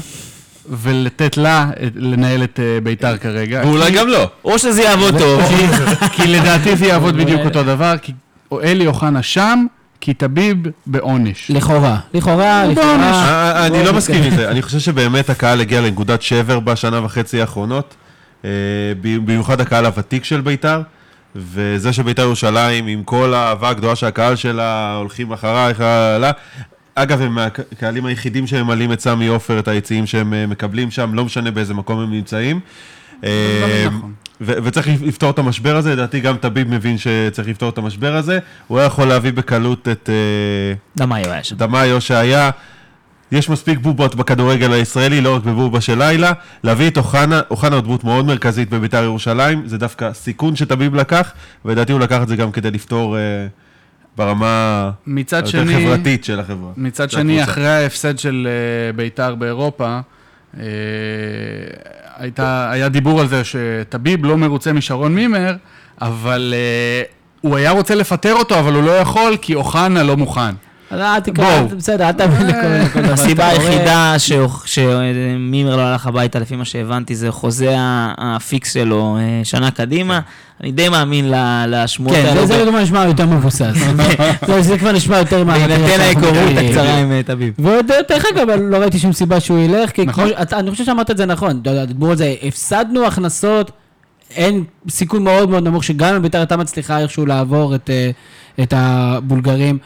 ולתת 0.71 1.37
לה 1.37 1.71
לנהל 1.95 2.45
את 2.45 2.61
אה, 2.61 2.79
ביתר 2.83 3.17
כרגע. 3.17 3.63
ואולי 3.65 3.91
גם 3.91 4.09
לא. 4.09 4.31
או 4.45 4.59
שזה 4.59 4.83
יעבוד 4.83 5.19
טוב. 5.19 5.43
כי- 5.49 5.67
כי 6.13 6.27
לדעתי 6.27 6.77
זה 6.77 6.87
יעבוד 6.87 7.17
בדיוק 7.17 7.41
אותו 7.45 7.63
דבר, 7.63 7.95
כי 8.03 8.13
אלי 8.63 8.87
אוחנה 8.87 9.23
שם, 9.23 9.67
כי 10.01 10.15
טביב 10.15 10.57
בעונש. 10.87 11.51
לכאורה. 11.51 11.99
לכאורה, 12.15 12.67
לכאורה. 12.67 12.97
בעונש. 12.97 13.17
אה, 13.17 13.67
אני 13.67 13.85
לא. 13.85 13.93
מסכים 13.93 14.23
עם 14.23 14.37
זה, 14.37 14.51
אני 14.51 14.63
חושב 14.63 14.79
שבאמת 14.79 15.31
הקהל 15.31 15.61
הגיע 15.61 15.81
לנקודת 15.81 16.23
שבר 16.23 16.61
בשנה 16.61 17.05
וחצי 17.05 17.41
האחרונות, 17.41 17.95
אה, 18.45 18.51
במיוחד 19.01 19.61
הקהל 19.61 19.87
הוותיק 19.87 20.25
של 20.25 20.41
ביתר, 20.41 20.83
וזה 21.37 21.93
שביתר 21.93 22.23
ירושלים, 22.23 22.87
עם 22.87 23.03
כל 23.03 23.35
האהבה 23.35 23.69
הגדולה 23.69 23.97
שהקהל 23.97 24.37
שלה 24.37 24.95
הולכים 24.95 25.33
אחרייך. 25.33 25.83
אגב, 26.95 27.21
הם 27.23 27.39
הקהלים 27.39 28.07
היחידים 28.07 28.47
שממלאים 28.47 28.93
את 28.93 29.01
סמי 29.01 29.27
עופר, 29.27 29.59
את 29.59 29.69
היציעים 29.69 30.07
שהם 30.07 30.35
אה, 30.35 30.47
מקבלים 30.47 30.91
שם, 30.91 31.15
לא 31.15 31.25
משנה 31.25 31.51
באיזה 31.51 31.75
מקום 31.75 31.99
הם 31.99 32.11
נמצאים. 32.11 32.61
ו- 34.41 34.53
וצריך 34.65 34.89
לפתור 35.03 35.31
את 35.31 35.39
המשבר 35.39 35.77
הזה, 35.77 35.93
לדעתי 35.93 36.21
גם 36.21 36.37
טביב 36.37 36.69
מבין 36.69 36.99
שצריך 36.99 37.49
לפתור 37.49 37.69
את 37.69 37.79
המשבר 37.79 38.17
הזה, 38.17 38.39
הוא 38.67 38.79
היה 38.79 38.87
יכול 38.87 39.09
להביא 39.09 39.33
בקלות 39.33 39.89
את... 39.89 40.11
אה, 40.13 40.75
דמאי 40.97 41.23
היה 41.27 41.45
שם. 41.45 41.57
דמאיו 41.57 42.01
שהיה, 42.01 42.51
יש 43.33 43.49
מספיק 43.51 43.79
בובות 43.79 44.15
בכדורגל 44.15 44.73
הישראלי, 44.73 45.21
לא 45.21 45.37
רק 45.37 45.43
בבובה 45.43 45.81
של 45.81 45.99
לילה, 45.99 46.33
להביא 46.65 46.89
את 46.89 46.97
אוחנה, 46.97 47.41
אוחנה 47.51 47.77
הוא 47.77 47.83
דמות 47.83 48.05
מאוד 48.05 48.25
מרכזית 48.25 48.71
בביתר 48.71 49.03
ירושלים, 49.03 49.63
זה 49.69 49.79
דווקא 49.79 50.13
סיכון 50.13 50.57
שטביב 50.57 50.95
לקח, 50.95 51.33
ולדעתי 51.65 51.93
הוא 51.93 52.01
לקח 52.01 52.23
את 52.23 52.29
זה 52.29 52.37
גם 52.37 52.53
כדי 52.53 52.71
לפתור 52.71 53.17
אה, 53.17 53.47
ברמה 54.17 54.91
היותר 55.07 55.47
שני, 55.47 55.75
חברתית 55.75 56.25
של 56.25 56.41
החברה. 56.41 56.73
מצד 56.77 57.11
של 57.11 57.19
שני, 57.19 57.41
הקבוצה. 57.41 57.53
אחרי 57.53 57.69
ההפסד 57.69 58.19
של 58.19 58.49
אה, 58.51 58.93
ביתר 58.93 59.35
באירופה, 59.35 60.01
הייתה, 62.17 62.71
היה 62.71 62.89
דיבור 62.89 63.21
על 63.21 63.29
זה 63.29 63.43
שטביב 63.45 64.25
לא 64.25 64.37
מרוצה 64.37 64.73
משרון 64.73 65.15
מימר, 65.15 65.55
אבל 66.01 66.55
אה, 66.57 67.03
הוא 67.41 67.57
היה 67.57 67.71
רוצה 67.71 67.95
לפטר 67.95 68.35
אותו, 68.35 68.59
אבל 68.59 68.75
הוא 68.75 68.83
לא 68.83 68.91
יכול, 68.91 69.37
כי 69.43 69.55
אוחנה 69.55 70.03
לא 70.03 70.17
מוכן. 70.17 70.55
אל 70.93 71.21
תקרא. 71.21 71.63
בסדר, 71.77 72.07
אל 72.07 72.13
תאמין 72.13 72.47
לכל 72.47 72.59
לכל 72.67 73.03
דבר 73.03 73.13
הסיבה. 73.13 73.49
היחידה 73.49 74.15
שמימר 74.65 75.77
לא 75.77 75.83
הלך 75.83 76.07
הביתה, 76.07 76.39
לפי 76.39 76.57
מה 76.57 76.65
שהבנתי, 76.65 77.15
זה 77.17 77.31
חוזה 77.33 77.75
ה 78.19 78.32
fix 78.32 78.73
שלו 78.75 79.17
אה, 79.21 79.41
שנה 79.45 79.71
קדימה. 79.71 80.21
אני 80.63 80.73
די 80.73 80.89
מאמין 80.89 81.31
ל- 81.31 81.65
לשמועות 81.69 82.17
כן, 82.17 82.27
האלו. 82.27 82.41
זה- 82.47 82.65
זה 82.65 82.71
כבר 82.71 82.81
נשמע 82.83 83.05
יותר 83.05 83.27
מבוסס. 83.27 83.75
זה- 84.61 84.79
כבר 84.79 84.93
נשמע 84.93 85.19
יותר 85.19 85.45
מה... 85.45 85.53
בהינתן 85.59 86.01
ההיכרות 86.01 86.35
הקצרה 86.67 86.99
עם 86.99 87.13
אה, 87.13 87.21
טביב. 87.27 87.55
ועוד, 87.59 87.87
דרך 88.09 88.25
אגב, 88.35 88.51
לא 88.51 88.77
ראיתי 88.77 88.99
שום 88.99 89.13
סיבה 89.13 89.41
שהוא 89.41 89.59
ילך, 89.59 89.91
כי 89.91 90.07
נכון. 90.07 90.29
אני 90.53 90.71
חושב 90.71 90.85
שאמרת 90.85 91.11
את 91.11 91.17
זה 91.17 91.27
נכון, 91.27 91.63
דיברו 91.87 92.11
על 92.11 92.17
זה, 92.17 92.35
הפסדנו 92.43 93.07
הכנסות, 93.07 93.71
אין 94.31 94.65
סיכוי 94.89 95.21
מאוד 95.21 95.51
מאוד 95.51 95.63
נמוך 95.65 95.85
שגם 95.85 96.15
אם 96.15 96.23
ביתר 96.23 96.39
הייתה 96.39 96.57
מצליחה 96.57 96.99
איכשהו 97.01 97.27
לעבור 97.27 97.75
את, 97.75 97.91
אה, 97.91 98.11
את 98.63 98.73
הבולגרים, 98.77 99.79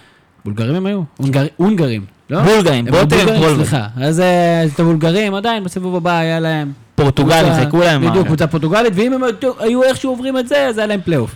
בולגרים 0.44 0.74
הם 0.74 0.86
היו? 0.86 1.02
הונגר- 1.16 1.46
הונגרים, 1.56 2.04
לא? 2.30 2.42
בולגרים, 2.42 2.84
בולגרים, 2.84 3.26
פולבר. 3.26 3.54
סליחה. 3.56 3.86
אז 3.96 4.20
אה, 4.20 4.64
את 4.74 4.80
הבולגרים 4.80 5.34
עדיין 5.34 5.64
בסיבוב 5.64 5.96
הבא 5.96 6.18
היה 6.18 6.40
להם... 6.40 6.72
פורטוגלים, 6.94 7.54
חיכו 7.54 7.78
להם. 7.80 8.10
בדיוק, 8.10 8.26
קבוצה 8.26 8.46
פורטוגלית, 8.46 8.92
ואם 8.96 9.12
הם 9.12 9.20
היו- 9.58 9.82
איכשהו 9.82 10.10
עוברים 10.10 10.38
את 10.38 10.48
זה, 10.48 10.66
אז 10.66 10.78
היה 10.78 10.86
להם 10.86 11.00
פלייאוף. 11.04 11.34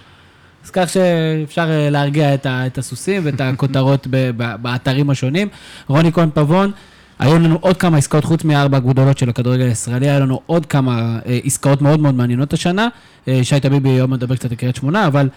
אז 0.65 0.71
כך 0.71 0.89
שאפשר 0.89 1.71
אה, 1.71 1.91
להרגיע 1.91 2.35
את, 2.35 2.79
הסוסים 2.79 3.23
ואת 3.25 3.41
הכותרות 3.41 4.07
באתרים 4.63 5.11
השונים. 5.11 5.49
רוני 5.89 6.13
כהן 6.13 6.29
פבון, 6.35 6.71
היו 7.19 7.39
לנו 7.39 7.59
עוד 7.61 7.77
כמה 7.77 7.97
עסקאות, 7.97 8.25
חוץ 8.25 8.45
מהארבע 8.45 8.77
הגדולות 8.77 9.19
של 9.19 9.29
הכדורגל 9.29 9.65
הישראלי, 9.65 10.09
היה 10.11 10.21
לנו 10.21 10.41
עוד 10.47 10.67
כמה 10.67 11.19
אה, 11.27 11.39
עסקאות 11.45 11.83
מאוד 11.83 12.01
מאוד 12.01 12.15
מעניינות 12.15 12.53
השנה. 12.53 12.89
שי 13.43 13.61
טביבי 13.61 13.89
היום 13.89 14.11
מדבר 14.11 14.37
קצת 14.37 14.51
על 14.51 14.57
קריית 14.57 14.77
שמונה, 14.77 15.07
אבל 15.07 15.29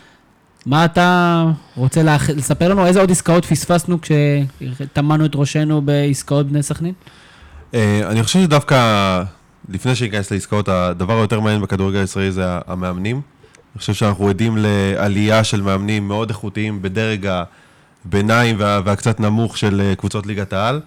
מה 0.68 0.86
אתה 0.86 1.46
רוצה 1.76 2.04
לאח... 2.04 2.30
לספר 2.30 2.70
לנו? 2.70 2.86
איזה 2.86 3.00
עוד 3.00 3.12
עסקאות 3.12 3.46
פספסנו 3.46 3.98
כשטמנו 4.02 5.26
את 5.26 5.32
ראשנו 5.36 5.82
בעסקאות 5.82 6.48
בני 6.48 6.64
סכנין? 6.64 6.94
אה, 7.74 8.02
אני 8.10 8.24
חושב 8.24 8.40
שדווקא, 8.40 9.24
לפני 9.70 9.96
שניכנס 9.96 10.32
לעסקאות, 10.32 10.70
הדבר 10.70 11.18
היותר 11.18 11.40
מעניין 11.40 11.62
בכדורגל 11.62 12.00
הישראלי 12.00 12.32
זה 12.32 12.44
המאמנים. 12.68 13.16
אני 13.16 13.80
חושב 13.80 13.94
שאנחנו 13.94 14.30
עדים 14.30 14.58
לעלייה 14.58 15.44
של 15.44 15.62
מאמנים 15.62 16.08
מאוד 16.08 16.30
איכותיים 16.30 16.82
בדרג 16.82 17.28
הביניים 18.06 18.56
וה, 18.60 18.82
והקצת 18.86 19.20
נמוך 19.20 19.58
של 19.58 19.82
אה, 19.82 19.96
קבוצות 19.96 20.26
ליגת 20.26 20.54
העל. 20.54 20.82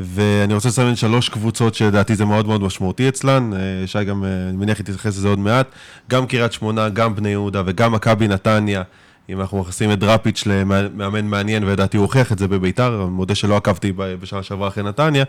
ואני 0.00 0.54
רוצה 0.54 0.68
לסמן 0.68 0.96
שלוש 0.96 1.28
קבוצות 1.28 1.74
שלדעתי 1.74 2.16
זה 2.16 2.24
מאוד 2.24 2.46
מאוד 2.46 2.62
משמעותי 2.62 3.08
אצלן, 3.08 3.50
אה, 3.52 3.86
שי 3.86 4.04
גם, 4.04 4.24
אני 4.24 4.56
מניח, 4.56 4.80
יתייחס 4.80 5.06
לזה 5.06 5.28
עוד 5.28 5.38
מעט, 5.38 5.66
גם 6.10 6.26
קריית 6.26 6.52
שמונה, 6.52 6.88
גם 6.88 7.14
בני 7.14 7.28
יהודה 7.28 7.62
וגם 7.66 7.92
מכבי 7.92 8.28
נתניה, 8.28 8.82
אם 9.28 9.40
אנחנו 9.40 9.58
מכניסים 9.58 9.92
את 9.92 9.98
דראפיץ' 9.98 10.46
למאמן 10.46 11.26
מעניין, 11.26 11.64
ולדעתי 11.64 11.96
הוא 11.96 12.04
הוכיח 12.04 12.32
את 12.32 12.38
זה 12.38 12.48
בביתר, 12.48 13.06
מודה 13.10 13.34
שלא 13.34 13.56
עקבתי 13.56 13.92
בשנה 13.96 14.42
שעברה 14.42 14.68
אחרי 14.68 14.82
נתניה. 14.82 15.24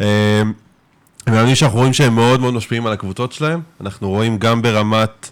אה, 0.00 0.42
מאמנים 1.28 1.54
שאנחנו 1.54 1.78
רואים 1.78 1.92
שהם 1.92 2.14
מאוד 2.14 2.40
מאוד 2.40 2.54
משפיעים 2.54 2.86
על 2.86 2.92
הקבוצות 2.92 3.32
שלהם, 3.32 3.60
אנחנו 3.80 4.08
רואים 4.08 4.38
גם 4.38 4.62
ברמת 4.62 5.30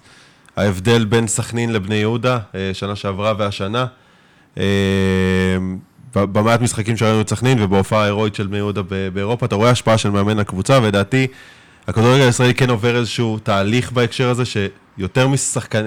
ההבדל 0.56 1.04
בין 1.04 1.26
סכנין 1.26 1.72
לבני 1.72 1.94
יהודה, 1.94 2.38
אה, 2.54 2.70
שנה 2.72 2.96
שעברה 2.96 3.32
והשנה. 3.38 3.86
ב- 6.16 6.24
במעט 6.24 6.60
משחקים 6.60 6.96
שראינו 6.96 7.20
את 7.20 7.28
סכנין 7.30 7.62
ובהופעה 7.62 8.02
ההירואית 8.02 8.34
של 8.34 8.46
בני 8.46 8.56
יהודה 8.56 8.82
באירופה, 9.12 9.46
אתה 9.46 9.54
רואה 9.54 9.70
השפעה 9.70 9.98
של 9.98 10.10
מאמן 10.10 10.36
לקבוצה, 10.36 10.78
ולדעתי 10.82 11.26
הכדורגל 11.88 12.22
הישראלי 12.22 12.54
כן 12.54 12.70
עובר 12.70 12.96
איזשהו 12.96 13.38
תהליך 13.38 13.92
בהקשר 13.92 14.28
הזה, 14.28 14.42
שיותר 14.98 15.28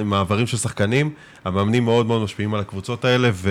ממעברים 0.03 0.47
של 0.47 0.57
שחקנים, 0.57 1.09
המאמנים 1.45 1.85
מאוד 1.85 2.05
מאוד 2.05 2.21
משפיעים 2.23 2.53
על 2.53 2.59
הקבוצות 2.59 3.05
האלה, 3.05 3.29
ו... 3.33 3.49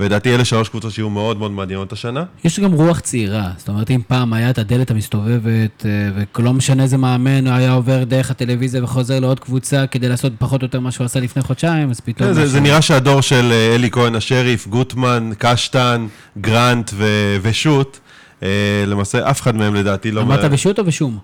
ולדעתי 0.00 0.34
אלה 0.34 0.44
שלוש 0.44 0.68
קבוצות 0.68 0.92
שיהיו 0.92 1.10
מאוד 1.10 1.38
מאוד 1.38 1.50
מעניינות 1.50 1.92
השנה. 1.92 2.24
יש 2.44 2.60
גם 2.60 2.72
רוח 2.72 3.00
צעירה, 3.00 3.50
זאת 3.56 3.68
אומרת, 3.68 3.90
אם 3.90 4.00
פעם 4.08 4.32
היה 4.32 4.50
את 4.50 4.58
הדלת 4.58 4.90
המסתובבת, 4.90 5.86
אה, 5.86 5.90
ולא 6.38 6.52
משנה 6.52 6.82
איזה 6.82 6.96
מאמן, 6.96 7.46
הוא 7.46 7.54
היה 7.54 7.72
עובר 7.72 8.04
דרך 8.04 8.30
הטלוויזיה 8.30 8.84
וחוזר 8.84 9.20
לעוד 9.20 9.40
קבוצה 9.40 9.84
כדי 9.86 10.08
לעשות 10.08 10.32
פחות 10.38 10.62
או 10.62 10.66
יותר 10.66 10.80
מה 10.80 10.90
שהוא 10.90 11.04
עשה 11.04 11.20
לפני 11.20 11.42
חודשיים, 11.42 11.90
אז 11.90 12.00
פתאום... 12.00 12.32
זה, 12.32 12.40
משהו- 12.40 12.52
זה 12.52 12.60
נראה 12.60 12.82
שהדור 12.82 13.20
של 13.20 13.48
אה, 13.52 13.74
אלי 13.74 13.90
כהן 13.90 14.14
השריף, 14.14 14.66
גוטמן, 14.66 15.30
קשטן, 15.38 16.06
גרנט 16.40 16.90
ו- 16.94 17.36
ושות', 17.42 18.00
אה, 18.42 18.48
למעשה 18.86 19.30
אף 19.30 19.40
אחד 19.42 19.56
מהם 19.56 19.74
לדעתי 19.74 20.10
לא... 20.10 20.20
אמרת 20.20 20.44
בשוט 20.44 20.78
או 20.78 20.84
בשום? 20.84 21.18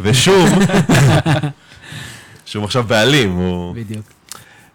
ושום, 0.00 0.48
שום 2.46 2.64
עכשיו 2.64 2.84
בעלים, 2.84 3.32
הוא... 3.32 3.74
בדיוק. 3.74 4.04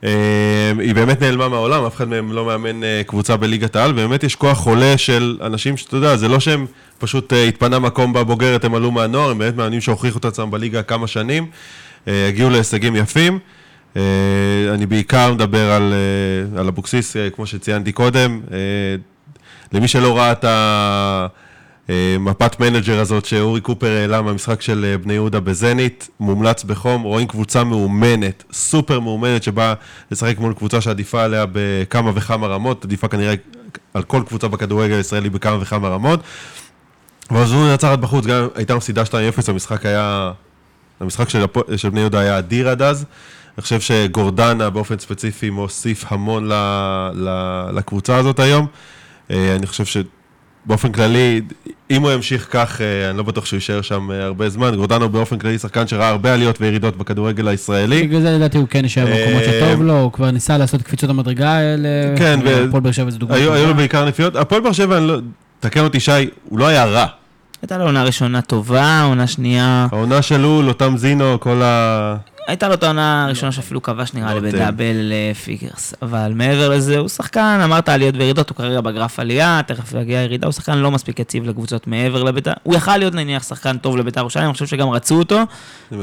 אה, 0.04 0.72
היא 0.80 0.96
באמת 0.96 1.22
נעלמה 1.22 1.50
מהעולם, 1.50 1.86
אף 1.86 1.96
אחד 1.96 2.08
מהם 2.08 2.32
לא 2.32 2.46
מאמן 2.46 2.84
אה, 2.84 3.02
קבוצה 3.08 3.38
בליגת 3.38 3.76
העל, 3.76 3.92
ובאמת 3.92 4.24
יש 4.24 4.36
כוח 4.36 4.58
חולה 4.58 4.98
של 4.98 5.38
אנשים 5.42 5.78
שאתה 5.78 5.96
יודע, 5.96 6.16
זה 6.16 6.28
לא 6.28 6.40
שהם 6.40 6.66
פשוט 7.00 7.34
אה, 7.34 7.44
התפנה 7.44 7.80
מקום 7.80 8.14
בבוגרת, 8.14 8.64
הם 8.64 8.76
עלו 8.76 8.92
מהנוער, 8.92 9.30
הם 9.30 9.38
באמת 9.38 9.56
מאמנים 9.56 9.82
שהוכיחו 9.82 10.20
את 10.20 10.26
עצמם 10.26 10.52
בליגה 10.52 10.84
כמה 10.84 11.08
שנים, 11.08 11.48
הגיעו 12.08 12.50
להישגים 12.50 12.96
יפים. 12.96 13.40
אני 14.74 14.86
בעיקר 14.86 15.34
מדבר 15.34 15.72
על, 15.72 15.94
על 16.58 16.68
אבוקסיס, 16.68 17.16
כמו 17.36 17.46
שציינתי 17.46 17.92
קודם. 17.92 18.42
למי 19.74 19.88
שלא 19.88 20.18
ראה 20.18 20.32
את 20.32 20.46
המפת 21.90 22.60
manager 22.60 23.00
הזאת 23.00 23.26
שאורי 23.26 23.62
קופר 23.62 23.88
העלה 23.88 24.22
מהמשחק 24.22 24.62
של 24.62 24.86
אה, 24.86 24.98
בני 24.98 25.14
יהודה 25.14 25.40
בזנית, 25.40 26.10
מומלץ 26.20 26.64
בחום, 26.64 27.02
רואים 27.02 27.28
קבוצה 27.28 27.64
מאומנת, 27.64 28.44
סופר 28.54 29.00
מאומנת, 29.00 29.44
שבאה 29.44 29.74
לשחק 30.12 30.38
מול 30.40 30.54
קבוצה 30.54 30.82
שעדיפה 30.82 31.24
עליה 31.24 31.46
בכמה 31.52 32.12
וכמה 32.16 32.48
רמות, 32.48 32.86
עדיפה 32.86 33.08
כנראה 33.08 33.34
על 33.94 34.04
כל 34.04 34.24
קבוצה 34.28 34.48
בכדורגל 34.48 34.94
הישראלי 34.94 35.30
בכמה 35.30 35.58
וכמה 35.62 35.90
רמות. 35.90 36.20
ואז 37.32 37.52
הוא 37.52 37.74
נצחת 37.74 38.00
בחוץ, 38.00 38.26
גם 38.26 38.48
הייתה 38.56 38.76
מפסידה 38.76 39.04
2-0, 39.04 39.08
המשחק 39.48 39.86
היה 39.86 40.32
המשחק 41.00 41.30
של, 41.30 41.46
של 41.76 41.90
בני 41.90 42.00
יהודה 42.00 42.20
היה 42.20 42.40
אדיר 42.40 42.70
עד 42.70 42.82
אז. 42.82 43.06
אני 43.58 43.62
חושב 43.62 43.80
שגורדנה 43.80 44.70
באופן 44.70 45.00
ספציפי 45.00 45.50
מוסיף 45.50 46.06
המון 46.08 46.48
ל, 46.48 46.54
ל, 47.14 47.30
לקבוצה 47.74 48.18
הזאת 48.18 48.40
היום. 48.40 48.68
אה, 49.32 49.56
אני 49.56 49.68
חושב 49.68 49.86
שבאופן 50.66 50.92
כללי, 50.92 51.42
אם 51.92 52.02
הוא 52.02 52.12
ימשיך 52.12 52.48
כך, 52.52 52.82
אה, 52.82 53.10
אני 53.10 53.18
לא 53.18 53.24
בטוח 53.24 53.46
שהוא 53.46 53.58
יישאר 53.58 53.82
שם 53.82 54.12
אה, 54.12 54.24
הרבה 54.24 54.50
זמן. 54.50 54.76
גורדנה 54.76 55.04
הוא 55.04 55.12
באופן 55.12 55.40
כללי 55.40 55.58
שחקן 55.60 55.88
שראה 55.88 56.10
הרבה 56.10 56.34
עליות 56.34 56.62
וירידות 56.62 56.98
בכדורגל 56.98 57.48
הישראלי. 57.48 58.04
בגלל 58.04 58.22
זה 58.22 58.32
לדעתי 58.32 58.58
הוא 58.58 58.68
כן 58.70 58.84
יישאר 58.84 59.06
במקומות 59.06 59.44
אה, 59.44 59.60
שטוב 59.62 59.84
לו, 59.84 60.00
הוא 60.00 60.12
כבר 60.12 60.32
ניסה 60.32 60.58
לעשות 60.58 60.82
קפיצות 60.82 61.10
המדרגה 61.10 61.52
האלה. 61.52 61.90
כן, 62.18 62.40
ו- 62.44 62.66
הפועל 62.68 62.84
באר 62.84 62.92
שבע 62.92 63.10
זה 63.10 63.18
דוגמא 63.18 63.36
היו, 63.36 63.68
לו. 63.68 63.76
בעיקר 63.76 64.06
נפילות. 64.06 64.36
הפועל 64.36 64.62
באר 64.62 64.72
שבע, 64.72 65.00
לא, 65.00 65.18
תקן 65.60 65.84
אותי 65.84 66.00
שי, 66.00 66.12
הוא 66.50 66.60
לא 66.60 66.68
היה 66.68 66.86
רע. 66.86 67.06
הייתה 67.62 67.78
לו 67.78 67.84
עונה 67.84 68.04
ראשונה 68.04 68.42
טובה, 68.42 69.04
עונה 69.04 69.28
שנייה... 69.28 69.88
העונה 69.92 70.22
של 70.22 70.38
לול, 70.38 70.68
אותם 70.68 70.98
זינו, 70.98 71.40
כל 71.40 71.62
ה... 71.64 72.16
הייתה 72.48 72.68
לו 72.68 72.74
את 72.74 72.84
העונה 72.84 73.26
הראשונה 73.26 73.52
שאפילו 73.52 73.82
כבש 73.82 74.14
נראה 74.14 74.34
לי 74.34 74.42
נותן. 74.42 74.58
ב 74.58 74.65
double 74.65 75.12
אה, 75.12 75.34
figures. 75.34 75.94
אבל 76.02 76.32
מעבר 76.36 76.70
לזה, 76.70 76.98
הוא 76.98 77.08
שחקן, 77.08 77.60
אמרת 77.64 77.90
עליות 77.90 78.16
וירידות, 78.16 78.50
הוא 78.50 78.56
כרגע 78.58 78.82
בגרף 78.82 79.20
עלייה, 79.20 79.62
תכף 79.68 79.94
יגיע 80.02 80.22
ירידה, 80.22 80.48
הוא 80.48 80.52
שחקן 80.52 80.78
לא 80.78 80.92
מספיק 80.92 81.20
יציב 81.20 81.50
לקבוצות 81.50 81.88
מעבר 81.88 82.24
לביתר. 82.24 82.54
הוא 82.64 82.76
יכל 82.76 82.98
להיות 82.98 83.14
נניח 83.14 83.44
שחקן 83.44 83.78
טוב 83.78 83.98
לביתר 83.98 84.20
ירושלים, 84.20 84.46
אני 84.46 84.54
חושב 84.54 84.66
שגם 84.66 84.90
רצו 84.90 85.16
אותו. 85.16 85.40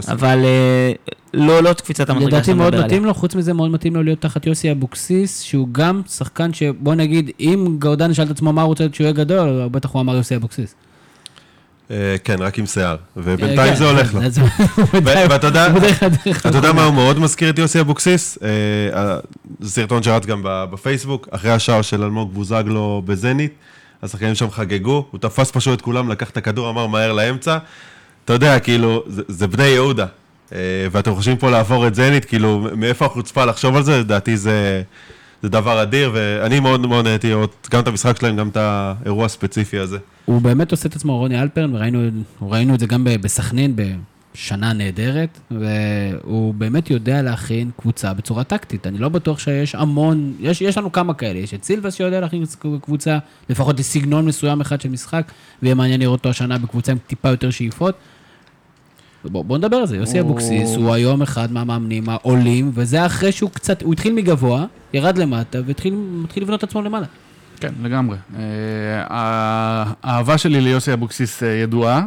אבל 0.08 0.44
אה, 0.44 0.92
לא 1.34 1.62
לא 1.62 1.70
את 1.70 1.80
קפיצת 1.80 2.10
המדרגה 2.10 2.28
לדעתי 2.28 2.44
שאתה 2.44 2.54
מאוד 2.54 2.66
מדבר 2.66 2.76
עליה. 2.76 2.86
מתאים 2.86 3.04
לו, 3.04 3.14
חוץ 3.14 3.34
מזה 3.34 3.52
מאוד 3.52 3.70
מתאים 3.70 3.96
לו 3.96 4.02
להיות 4.02 4.20
תחת 4.20 4.46
יוסי 4.46 4.72
אבוקסיס, 4.72 5.40
שהוא 5.40 5.68
גם 5.72 6.02
שחקן 6.08 6.52
שבוא 6.52 6.94
נגיד, 6.94 7.30
אם 7.40 7.76
גאודן 7.78 8.14
שאל 8.14 8.26
את 8.26 8.30
עצמו 8.30 8.52
מה 8.52 8.62
הוא 8.62 8.68
רוצה 8.68 8.86
שהוא 8.92 9.04
יהיה 9.04 9.12
גדול, 9.12 9.68
בטח 9.70 9.90
הוא 9.90 10.00
אמר 10.00 10.16
יוסי 10.16 10.36
אבוקסיס. 10.36 10.74
אה, 11.90 12.16
כן, 12.24 12.36
רק 12.38 12.58
עם 12.58 12.66
שיער. 12.66 12.96
ובינתיים 13.16 13.72
כן, 13.72 13.74
זה 13.74 13.90
הולך 13.90 14.14
לו. 14.14 14.20
ואתה 15.02 15.46
יודע-. 15.46 16.72
מה 16.72 16.84
הוא 16.84 16.94
מאוד 16.94 17.18
מזכיר 17.18 17.50
את 17.50 17.58
יוסי 17.58 17.80
אבוקסיס? 17.80 18.38
אה, 18.42 19.18
זה 19.60 19.70
סרטון 19.70 20.02
שרץ 20.02 20.26
גם 20.26 20.40
בפייסבוק, 20.44 21.28
אחרי 21.30 21.50
השער 21.50 21.82
של 21.82 22.02
אלמוג 22.02 22.34
בוזגלו 22.34 23.02
בזנית, 23.04 23.52
השחקנים 24.02 24.34
שם 24.34 24.50
חגגו, 24.50 25.06
הוא 25.10 25.20
תפס 25.20 25.50
פשוט 25.50 25.78
את 25.78 25.80
כולם, 25.82 26.08
לקח 26.08 26.30
את 26.30 26.36
הכדור, 26.36 26.70
אמר 26.70 26.86
מהר 26.86 27.12
לאמצע. 27.12 27.58
אתה 28.24 28.32
יודע, 28.32 28.60
כאילו, 28.60 29.04
זה, 29.06 29.46
בני 29.46 29.66
יהודה. 29.66 30.06
אה, 30.52 30.58
ואתם 30.92 31.14
חושבים 31.14 31.36
פה 31.36 31.50
לעבור 31.50 31.86
את 31.86 31.94
זנית, 31.94 32.24
כאילו, 32.24 32.68
מאיפה 32.76 33.06
החוצפה 33.06 33.44
לחשוב 33.44 33.76
על 33.76 33.82
זה? 33.82 33.98
לדעתי 33.98 34.36
זה, 34.36 34.82
זה 35.42 35.48
דבר 35.48 35.82
אדיר, 35.82 36.10
ואני 36.14 36.60
מאוד 36.60 36.86
מאוד 36.86 37.04
נהניתי 37.04 37.30
לראות 37.30 37.68
גם 37.70 37.80
את 37.80 37.88
המשחק 37.88 38.18
שלהם, 38.20 38.36
גם 38.36 38.48
את 38.48 38.56
האירוע 38.56 39.24
הספציפי 39.24 39.78
הזה. 39.78 39.98
הוא 40.24 40.42
באמת 40.42 40.70
עושה 40.70 40.88
את 40.88 40.96
עצמו 40.96 41.18
רוני 41.18 41.42
אלפרן, 41.42 41.74
וראינו 41.74 41.98
ראינו 42.42 42.74
את 42.74 42.80
זה 42.80 42.86
גם 42.86 43.06
בסכנין 43.20 43.76
בשנה 43.76 44.72
נהדרת, 44.72 45.38
והוא 45.50 46.54
באמת 46.54 46.90
יודע 46.90 47.22
להכין 47.22 47.70
קבוצה 47.80 48.14
בצורה 48.14 48.44
טקטית. 48.44 48.86
אני 48.86 48.98
לא 48.98 49.08
בטוח 49.08 49.38
שיש 49.38 49.74
המון, 49.74 50.32
יש, 50.40 50.60
יש 50.60 50.78
לנו 50.78 50.92
כמה 50.92 51.14
כאלה, 51.14 51.38
יש 51.38 51.54
את 51.54 51.64
סילבס 51.64 51.94
שיודע 51.94 52.20
להכין 52.20 52.44
קבוצה, 52.80 53.18
לפחות 53.50 53.78
לסגנון 53.78 54.26
מסוים 54.26 54.60
אחד 54.60 54.80
של 54.80 54.88
משחק, 54.88 55.32
ויהיה 55.62 55.74
מעניין 55.74 56.00
לראות 56.00 56.18
אותו 56.18 56.28
השנה 56.28 56.58
בקבוצה 56.58 56.92
עם 56.92 56.98
טיפה 57.06 57.28
יותר 57.28 57.50
שאיפות. 57.50 57.94
בוא, 59.24 59.44
בוא 59.44 59.58
נדבר 59.58 59.76
על 59.76 59.86
זה, 59.86 59.96
יוסי 59.96 60.18
הוא- 60.18 60.26
אבוקסיס 60.26 60.74
הוא 60.76 60.92
היום 60.94 61.22
אחד 61.22 61.52
מהמאמנים 61.52 62.08
העולים, 62.08 62.70
וזה 62.74 63.06
אחרי 63.06 63.32
שהוא 63.32 63.50
קצת, 63.50 63.82
הוא 63.82 63.92
התחיל 63.92 64.12
מגבוה, 64.12 64.64
ירד 64.94 65.18
למטה, 65.18 65.58
והתחיל 65.66 65.94
לבנות 66.36 66.58
את 66.58 66.68
עצמו 66.68 66.82
למעלה. 66.82 67.06
כן, 67.60 67.72
לגמרי. 67.82 68.16
אה, 68.38 68.42
האהבה 70.02 70.38
שלי 70.38 70.60
ליוסי 70.60 70.92
אבוקסיס 70.92 71.42
אה, 71.42 71.48
ידועה, 71.48 72.02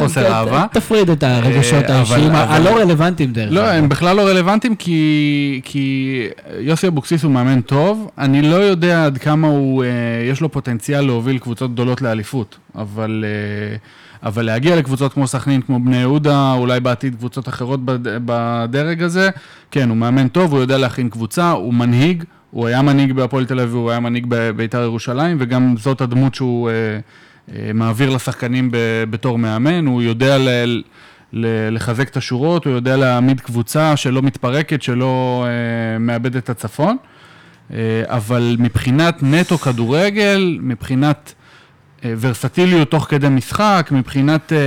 חוסר 0.00 0.22
ת- 0.22 0.26
ת- 0.26 0.30
אהבה. 0.30 0.66
תפריד 0.72 1.10
את 1.10 1.22
הרגשות 1.22 1.84
אה, 1.84 1.96
האישיים, 1.98 2.30
הלא 2.34 2.70
רלוונטיים 2.76 3.32
דרך 3.32 3.52
לא, 3.52 3.60
אגב. 3.60 3.68
הם 3.72 3.88
בכלל 3.88 4.16
לא 4.16 4.22
רלוונטיים 4.22 4.74
כי, 4.76 5.60
כי 5.64 6.26
יוסי 6.58 6.86
אבוקסיס 6.88 7.22
הוא 7.22 7.32
מאמן 7.32 7.60
טוב. 7.60 8.10
אני 8.18 8.42
לא 8.42 8.56
יודע 8.56 9.04
עד 9.04 9.18
כמה 9.18 9.48
הוא, 9.48 9.84
אה, 9.84 9.88
יש 10.30 10.40
לו 10.40 10.52
פוטנציאל 10.52 11.00
להוביל 11.06 11.38
קבוצות 11.38 11.72
גדולות 11.72 12.02
לאליפות, 12.02 12.56
אבל, 12.74 13.24
אה, 13.28 13.76
אבל 14.22 14.46
להגיע 14.46 14.76
לקבוצות 14.76 15.12
כמו 15.12 15.26
סכנין, 15.26 15.62
כמו 15.62 15.80
בני 15.80 15.96
יהודה, 15.96 16.52
אולי 16.52 16.80
בעתיד 16.80 17.14
קבוצות 17.14 17.48
אחרות 17.48 17.84
בד, 17.84 17.98
בדרג 18.24 19.02
הזה, 19.02 19.30
כן, 19.70 19.88
הוא 19.88 19.96
מאמן 19.96 20.28
טוב, 20.28 20.52
הוא 20.52 20.60
יודע 20.60 20.78
להכין 20.78 21.08
קבוצה, 21.08 21.50
הוא 21.50 21.74
מנהיג, 21.74 22.24
הוא 22.50 22.66
היה 22.66 22.82
מנהיג 22.82 23.12
בהפועל 23.12 23.46
תל 23.46 23.60
אביב, 23.60 23.74
הוא 23.74 23.90
היה 23.90 24.00
מנהיג 24.00 24.26
בבית"ר 24.28 24.82
ירושלים, 24.82 25.36
וגם 25.40 25.74
זאת 25.78 26.00
הדמות 26.00 26.34
שהוא 26.34 26.70
אה, 26.70 26.74
אה, 27.54 27.72
מעביר 27.74 28.10
לשחקנים 28.10 28.70
ב, 28.70 28.76
בתור 29.10 29.38
מאמן, 29.38 29.86
הוא 29.86 30.02
יודע 30.02 30.38
ל... 30.38 30.48
ל- 31.32 31.74
לחזק 31.74 32.08
את 32.08 32.16
השורות, 32.16 32.64
הוא 32.64 32.74
יודע 32.74 32.96
להעמיד 32.96 33.40
קבוצה 33.40 33.96
שלא 33.96 34.22
מתפרקת, 34.22 34.82
שלא 34.82 35.44
אה, 35.46 35.98
מאבדת 35.98 36.36
את 36.36 36.50
הצפון. 36.50 36.96
אה, 37.72 38.02
אבל 38.06 38.56
מבחינת 38.58 39.22
נטו 39.22 39.58
כדורגל, 39.58 40.58
מבחינת 40.62 41.34
ורסטיליות 42.20 42.90
תוך 42.90 43.06
כדי 43.08 43.28
משחק, 43.28 43.88
מבחינת 43.90 44.52
אה, 44.52 44.58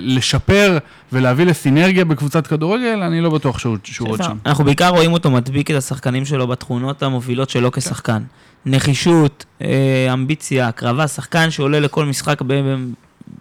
לשפר 0.00 0.78
ולהביא 1.12 1.46
לסינרגיה 1.46 2.04
בקבוצת 2.04 2.46
כדורגל, 2.46 3.02
אני 3.02 3.20
לא 3.20 3.30
בטוח 3.30 3.58
שהוא, 3.58 3.76
שהוא 3.84 4.08
עוד 4.08 4.22
שם. 4.22 4.36
אנחנו 4.46 4.64
בעיקר 4.64 4.88
רואים 4.88 5.12
אותו 5.12 5.30
מדביק 5.30 5.70
את 5.70 5.76
השחקנים 5.76 6.24
שלו 6.24 6.46
בתכונות 6.46 7.02
המובילות 7.02 7.50
שלו 7.50 7.72
כשחקן. 7.72 8.22
נחישות, 8.66 9.44
אה, 9.62 10.08
אמביציה, 10.12 10.68
הקרבה, 10.68 11.08
שחקן 11.08 11.50
שעולה 11.50 11.80
לכל 11.80 12.04
משחק 12.06 12.42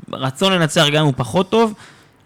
ברצון 0.08 0.54
לנצח 0.54 0.86
גם 0.92 1.00
אם 1.00 1.06
הוא 1.06 1.14
פחות 1.18 1.50
טוב. 1.50 1.74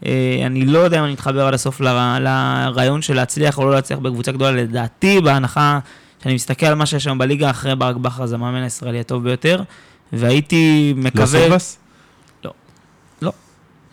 אה, 0.06 0.43
אני 0.45 0.66
לא 0.66 0.80
יודע 0.80 0.99
אם 0.99 1.03
אני 1.03 1.14
מתחבר 1.14 1.47
עד 1.47 1.53
הסוף 1.53 1.82
ל- 1.82 2.18
לרעיון 2.20 3.01
של 3.01 3.14
להצליח 3.16 3.58
או 3.58 3.66
לא 3.66 3.72
להצליח 3.72 3.99
בקבוצה 3.99 4.32
גדולה, 4.32 4.51
לדעתי, 4.51 5.22
בהנחה 5.22 5.80
שאני 6.24 6.36
מסתכל 6.36 6.66
על 6.66 6.76
מה 6.76 6.86
שיש 6.86 7.03
שם 7.03 7.18
בליגה 7.18 7.49
אחרי 7.49 7.76
ברק 7.76 7.95
בכר, 7.95 8.26
זה 8.26 8.36
המאמן 8.36 8.64
הישראלי 8.64 8.99
הטוב 8.99 9.24
ביותר, 9.24 9.62
והייתי 10.16 10.93
מקווה... 10.97 11.39
לא 11.39 11.43
סילבס? 11.43 11.80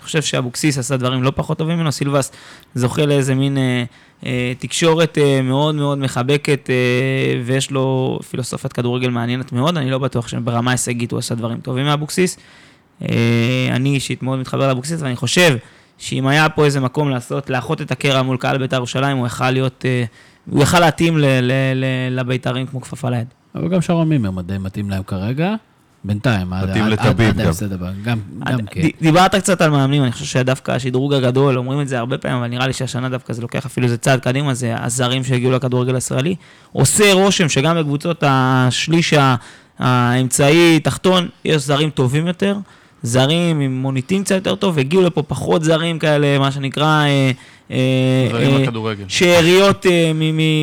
אני 0.02 0.06
חושב 0.06 0.22
שאבוקסיס 0.22 0.78
עשה 0.78 0.96
דברים 0.96 1.22
לא 1.22 1.32
פחות 1.36 1.58
טובים 1.58 1.76
ממנו, 1.76 1.92
סילבס 1.92 2.32
זוכה 2.74 3.06
לאיזה 3.06 3.34
מין 3.34 3.58
אה, 3.58 3.84
אה, 4.26 4.52
תקשורת 4.58 5.18
אה, 5.18 5.42
מאוד 5.42 5.74
מאוד 5.74 5.98
מחבקת, 5.98 6.70
אה, 6.70 7.42
ויש 7.44 7.70
לו 7.70 8.18
פילוסופיית 8.30 8.72
כדורגל 8.72 9.10
מעניינת 9.10 9.52
מאוד, 9.52 9.76
אני 9.76 9.90
לא 9.90 9.98
בטוח 9.98 10.28
שברמה 10.28 10.70
הישגית 10.70 11.12
הוא 11.12 11.18
עשה 11.18 11.34
דברים 11.34 11.60
טובים 11.60 11.84
מאבוקסיס. 11.84 12.38
אה, 13.02 13.68
אני 13.70 13.94
אישית 13.94 14.22
מאוד 14.22 14.38
מתחבר 14.38 14.68
לאבוקסיס, 14.68 15.02
ואני 15.02 15.16
חושב 15.16 15.56
שאם 15.98 16.26
היה 16.26 16.48
פה 16.48 16.64
איזה 16.64 16.80
מקום 16.80 17.10
לעשות, 17.10 17.50
לאחות 17.50 17.82
את 17.82 17.90
הקרע 17.90 18.22
מול 18.22 18.36
קהל 18.36 18.58
בית"ר 18.58 18.76
ירושלים, 18.76 19.16
הוא 19.16 19.26
יכל 19.26 19.50
להיות, 19.50 19.84
אה, 19.84 20.04
הוא 20.50 20.62
יכל 20.62 20.80
להתאים 20.80 21.18
לבית"רים 22.10 22.66
כמו 22.66 22.80
כפפה 22.80 23.10
ליד. 23.10 23.26
אבל 23.54 23.68
גם 23.68 23.80
שרון 23.80 24.08
מימר 24.08 24.42
די 24.42 24.58
מתאים 24.58 24.90
להם 24.90 25.02
כרגע. 25.02 25.54
בינתיים, 26.04 26.52
עד- 26.52 26.70
מתאים 26.70 26.84
עד- 26.84 26.90
לטביב 26.92 27.20
עד- 27.28 27.34
עד 27.34 27.40
גם. 27.40 27.46
ההפסד 27.46 27.72
הבא. 27.72 27.90
גם 28.04 28.18
גם 28.50 28.58
כן. 28.70 28.80
דיברת 29.00 29.34
קצת 29.34 29.60
על 29.60 29.70
מאמנים, 29.70 30.02
אני 30.02 30.12
חושב 30.12 30.24
שדווקא 30.24 30.70
השדרוג 30.72 31.14
הגדול, 31.14 31.58
אומרים 31.58 31.80
את 31.80 31.88
זה 31.88 31.98
הרבה 31.98 32.18
פעמים, 32.18 32.38
אבל 32.38 32.46
נראה 32.46 32.66
לי 32.66 32.72
שהשנה 32.72 33.08
דווקא 33.08 33.32
זה 33.32 33.42
לוקח 33.42 33.66
אפילו 33.66 33.84
איזה 33.86 33.96
צעד 33.98 34.20
קדימה, 34.20 34.54
זה 34.54 34.74
הזרים 34.78 35.24
שהגיעו 35.24 35.52
לכדורגל 35.52 35.94
הישראלי. 35.94 36.34
עושה 36.72 37.12
רושם 37.12 37.48
שגם 37.48 37.76
בקבוצות 37.78 38.24
השליש 38.26 39.14
האמצעי, 39.78 40.80
תחתון, 40.80 41.28
יש 41.44 41.62
זרים 41.62 41.90
טובים 41.90 42.26
יותר, 42.26 42.56
זרים 43.02 43.60
עם 43.60 43.82
מוניטין 43.82 44.24
קצת 44.24 44.34
יותר 44.34 44.54
טוב, 44.54 44.78
הגיעו 44.78 45.02
לפה 45.02 45.22
פחות 45.22 45.64
זרים 45.64 45.98
כאלה, 45.98 46.38
מה 46.38 46.52
שנקרא... 46.52 46.84
אה, 47.04 47.30
אה, 47.70 48.28
זרים 48.30 48.54
אה, 48.56 48.58
לכדורגל. 48.62 49.04
שאריות 49.08 49.86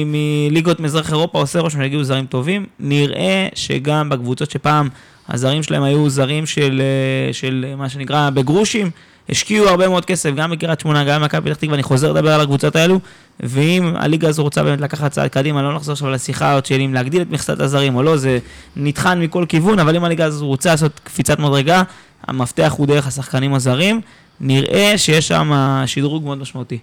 מליגות 0.06 0.80
מזרח 0.80 1.10
אירופה 1.12 1.40
עושה 1.40 1.60
רושם 1.60 1.80
שהגיעו 1.80 2.04
זרים 2.04 2.26
טובים. 2.26 2.66
נראה 2.80 3.48
שגם 3.56 4.10
בקבוצות 4.10 4.52
שפעם 4.52 4.90
הזרים 5.30 5.64
שלהם 5.64 5.84
היו 5.84 6.10
זרים 6.10 6.46
של, 6.46 6.82
אה, 6.82 7.34
של 7.34 7.66
אה, 7.68 7.76
מה 7.76 7.90
שנקרא 7.90 8.30
בגרושים, 8.30 8.92
השקיעו 9.30 9.70
הרבה 9.70 9.88
מאוד 9.88 10.06
כסף, 10.06 10.32
גם 10.36 10.52
בקריית 10.52 10.80
שמונה, 10.80 11.04
גם 11.04 11.22
במכבי 11.22 11.50
פתח 11.50 11.60
תקווה, 11.60 11.74
אני 11.74 11.84
חוזר 11.84 12.12
לדבר 12.12 12.34
על 12.34 12.42
הקבוצות 12.42 12.76
האלו, 12.76 13.00
ואם 13.40 13.94
הליגה 13.96 14.30
הזו 14.30 14.44
רוצה 14.44 14.64
באמת 14.64 14.82
לקחת 14.82 15.12
צעד 15.12 15.28
קדימה, 15.28 15.62
לא 15.62 15.76
נחזור 15.76 15.94
עכשיו 15.94 16.10
לשיחה 16.10 16.54
עוד 16.54 16.66
של 16.66 16.82
אם 16.82 16.94
להגדיל 16.94 17.22
את 17.22 17.30
מכסת 17.30 17.60
הזרים 17.60 17.96
או 17.96 18.04
לא, 18.04 18.18
זה 18.18 18.40
נטחן 18.76 19.22
מכל 19.22 19.46
כיוון, 19.50 19.80
אבל 19.80 19.96
אם 19.96 20.04
הליגה 20.04 20.26
הזו 20.26 20.48
רוצה 20.48 20.72
לעשות 20.72 21.00
קפיצת 21.04 21.40
מדרגה, 21.40 21.84
המפתח 22.28 22.74
הוא 22.78 22.88
דרך 22.88 23.08
השחקנים 23.08 23.54
הזרים, 23.54 24.02
נראה 24.42 24.94
שיש 24.98 25.28
שם 25.28 25.52
שדרוג 25.86 26.24
מאוד 26.24 26.38
משמעותי. 26.38 26.78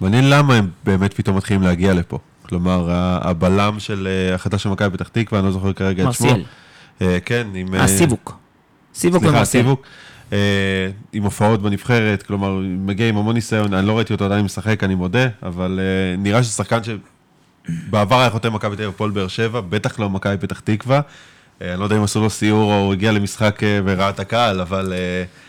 מעניין 0.00 0.30
למה 0.30 0.54
הם 0.54 0.68
באמת 0.84 1.14
פתאום 1.14 1.36
מתחילים 1.36 1.62
להגיע 1.62 1.94
לפה. 1.94 2.18
כלומר, 2.42 2.88
הבלם 3.22 3.74
של 3.78 4.08
אה, 4.10 4.34
החלטה 4.34 4.58
של 4.58 4.68
מכבי 4.68 4.90
פתח 4.90 5.08
תקווה, 5.08 5.38
אני 5.40 5.46
לא 5.46 5.52
זוכר 5.52 5.72
כרגע 5.72 6.08
את 6.08 6.14
שמו. 6.14 6.26
מרסיאל. 6.26 6.44
אה, 7.02 7.18
כן, 7.24 7.46
עם... 7.54 7.74
אה, 7.74 7.84
הסיבוק. 7.84 8.38
סיבוק 8.94 9.22
סליחה, 9.22 9.36
ומרסיאל. 9.36 9.62
סיבוק. 9.62 9.86
אה, 10.32 10.38
עם 11.12 11.22
הופעות 11.22 11.62
בנבחרת, 11.62 12.22
כלומר, 12.22 12.58
מגיע 12.62 13.08
עם 13.08 13.16
המון 13.16 13.34
ניסיון, 13.34 13.74
אני 13.74 13.86
לא 13.86 13.96
ראיתי 13.96 14.12
אותו 14.12 14.24
עדיין 14.24 14.44
משחק, 14.44 14.84
אני 14.84 14.94
מודה, 14.94 15.26
אבל 15.42 15.80
אה, 15.82 16.16
נראה 16.16 16.42
ששחקן 16.42 16.78
שבעבר 16.82 18.20
היה 18.20 18.30
חותם 18.30 18.52
מכבי 18.52 18.76
תל 18.76 18.82
אביב 18.82 18.94
הפועל 18.94 19.10
באר 19.10 19.28
שבע, 19.28 19.60
בטח 19.60 19.98
לא 19.98 20.10
מכבי 20.10 20.36
פתח 20.36 20.60
תקווה. 20.60 21.00
אני 21.60 21.80
לא 21.80 21.84
יודע 21.84 21.96
אם 21.96 22.02
עשו 22.02 22.20
לו 22.20 22.30
סיור 22.30 22.72
או 22.72 22.78
הוא 22.78 22.92
הגיע 22.92 23.12
למשחק 23.12 23.62
אה, 23.62 23.80
וראה 23.84 24.10
את 24.10 24.20
הקהל, 24.20 24.60
אבל... 24.60 24.92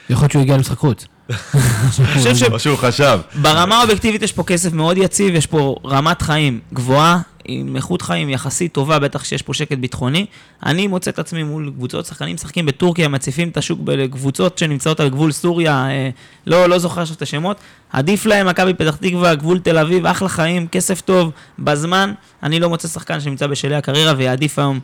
יכול 0.09 0.23
להיות 0.23 0.31
שהוא 0.31 0.41
הגיע 0.41 0.57
למשחק 0.57 0.77
חוץ. 0.77 1.05
אני 1.29 2.33
חושב. 2.33 2.53
או 2.53 2.59
שהוא 2.59 2.77
חשב. 2.77 3.19
ברמה 3.41 3.77
האובייקטיבית 3.77 4.21
יש 4.21 4.31
פה 4.31 4.43
כסף 4.43 4.73
מאוד 4.73 4.97
יציב, 4.97 5.35
יש 5.35 5.47
פה 5.47 5.75
רמת 5.85 6.21
חיים 6.21 6.59
גבוהה, 6.73 7.19
עם 7.45 7.75
איכות 7.75 8.01
חיים 8.01 8.29
יחסית 8.29 8.73
טובה, 8.73 8.99
בטח 8.99 9.23
שיש 9.23 9.41
פה 9.41 9.53
שקט 9.53 9.77
ביטחוני. 9.77 10.25
אני 10.65 10.87
מוצא 10.87 11.11
את 11.11 11.19
עצמי 11.19 11.43
מול 11.43 11.71
קבוצות 11.75 12.05
שחקנים 12.05 12.35
משחקים 12.35 12.65
בטורקיה, 12.65 13.07
מציפים 13.07 13.49
את 13.49 13.57
השוק 13.57 13.79
בקבוצות 13.83 14.57
שנמצאות 14.57 14.99
על 14.99 15.09
גבול 15.09 15.31
סוריה, 15.31 15.85
אה, 15.89 16.09
לא, 16.47 16.69
לא 16.69 16.77
זוכר 16.77 17.01
עכשיו 17.01 17.15
את 17.15 17.21
השמות. 17.21 17.57
עדיף 17.91 18.25
להם 18.25 18.47
מכבי 18.47 18.73
פתח 18.73 18.95
תקווה, 18.95 19.35
גבול 19.35 19.59
תל 19.59 19.77
אביב, 19.77 20.05
אחלה 20.05 20.29
חיים, 20.29 20.67
כסף 20.67 21.01
טוב, 21.01 21.31
בזמן. 21.59 22.13
אני 22.43 22.59
לא 22.59 22.69
מוצא 22.69 22.87
שחקן 22.87 23.21
שנמצא 23.21 23.47
בשלהי 23.47 23.77
הקריירה 23.77 24.13
ויעדיף 24.17 24.59
היום 24.59 24.79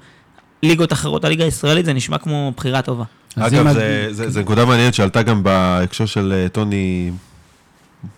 ליגות 0.63 0.93
אחרות, 0.93 1.25
הליגה 1.25 1.45
הישראלית, 1.45 1.85
זה 1.85 1.93
נשמע 1.93 2.17
כמו 2.17 2.53
בחירה 2.57 2.81
טובה. 2.81 3.03
אגב, 3.37 3.67
זה 4.11 4.41
נקודה 4.41 4.65
מעניינת 4.65 4.93
שעלתה 4.93 5.21
גם 5.23 5.43
בהקשר 5.43 6.05
של 6.05 6.33
אה, 6.35 6.49
טוני 6.49 7.11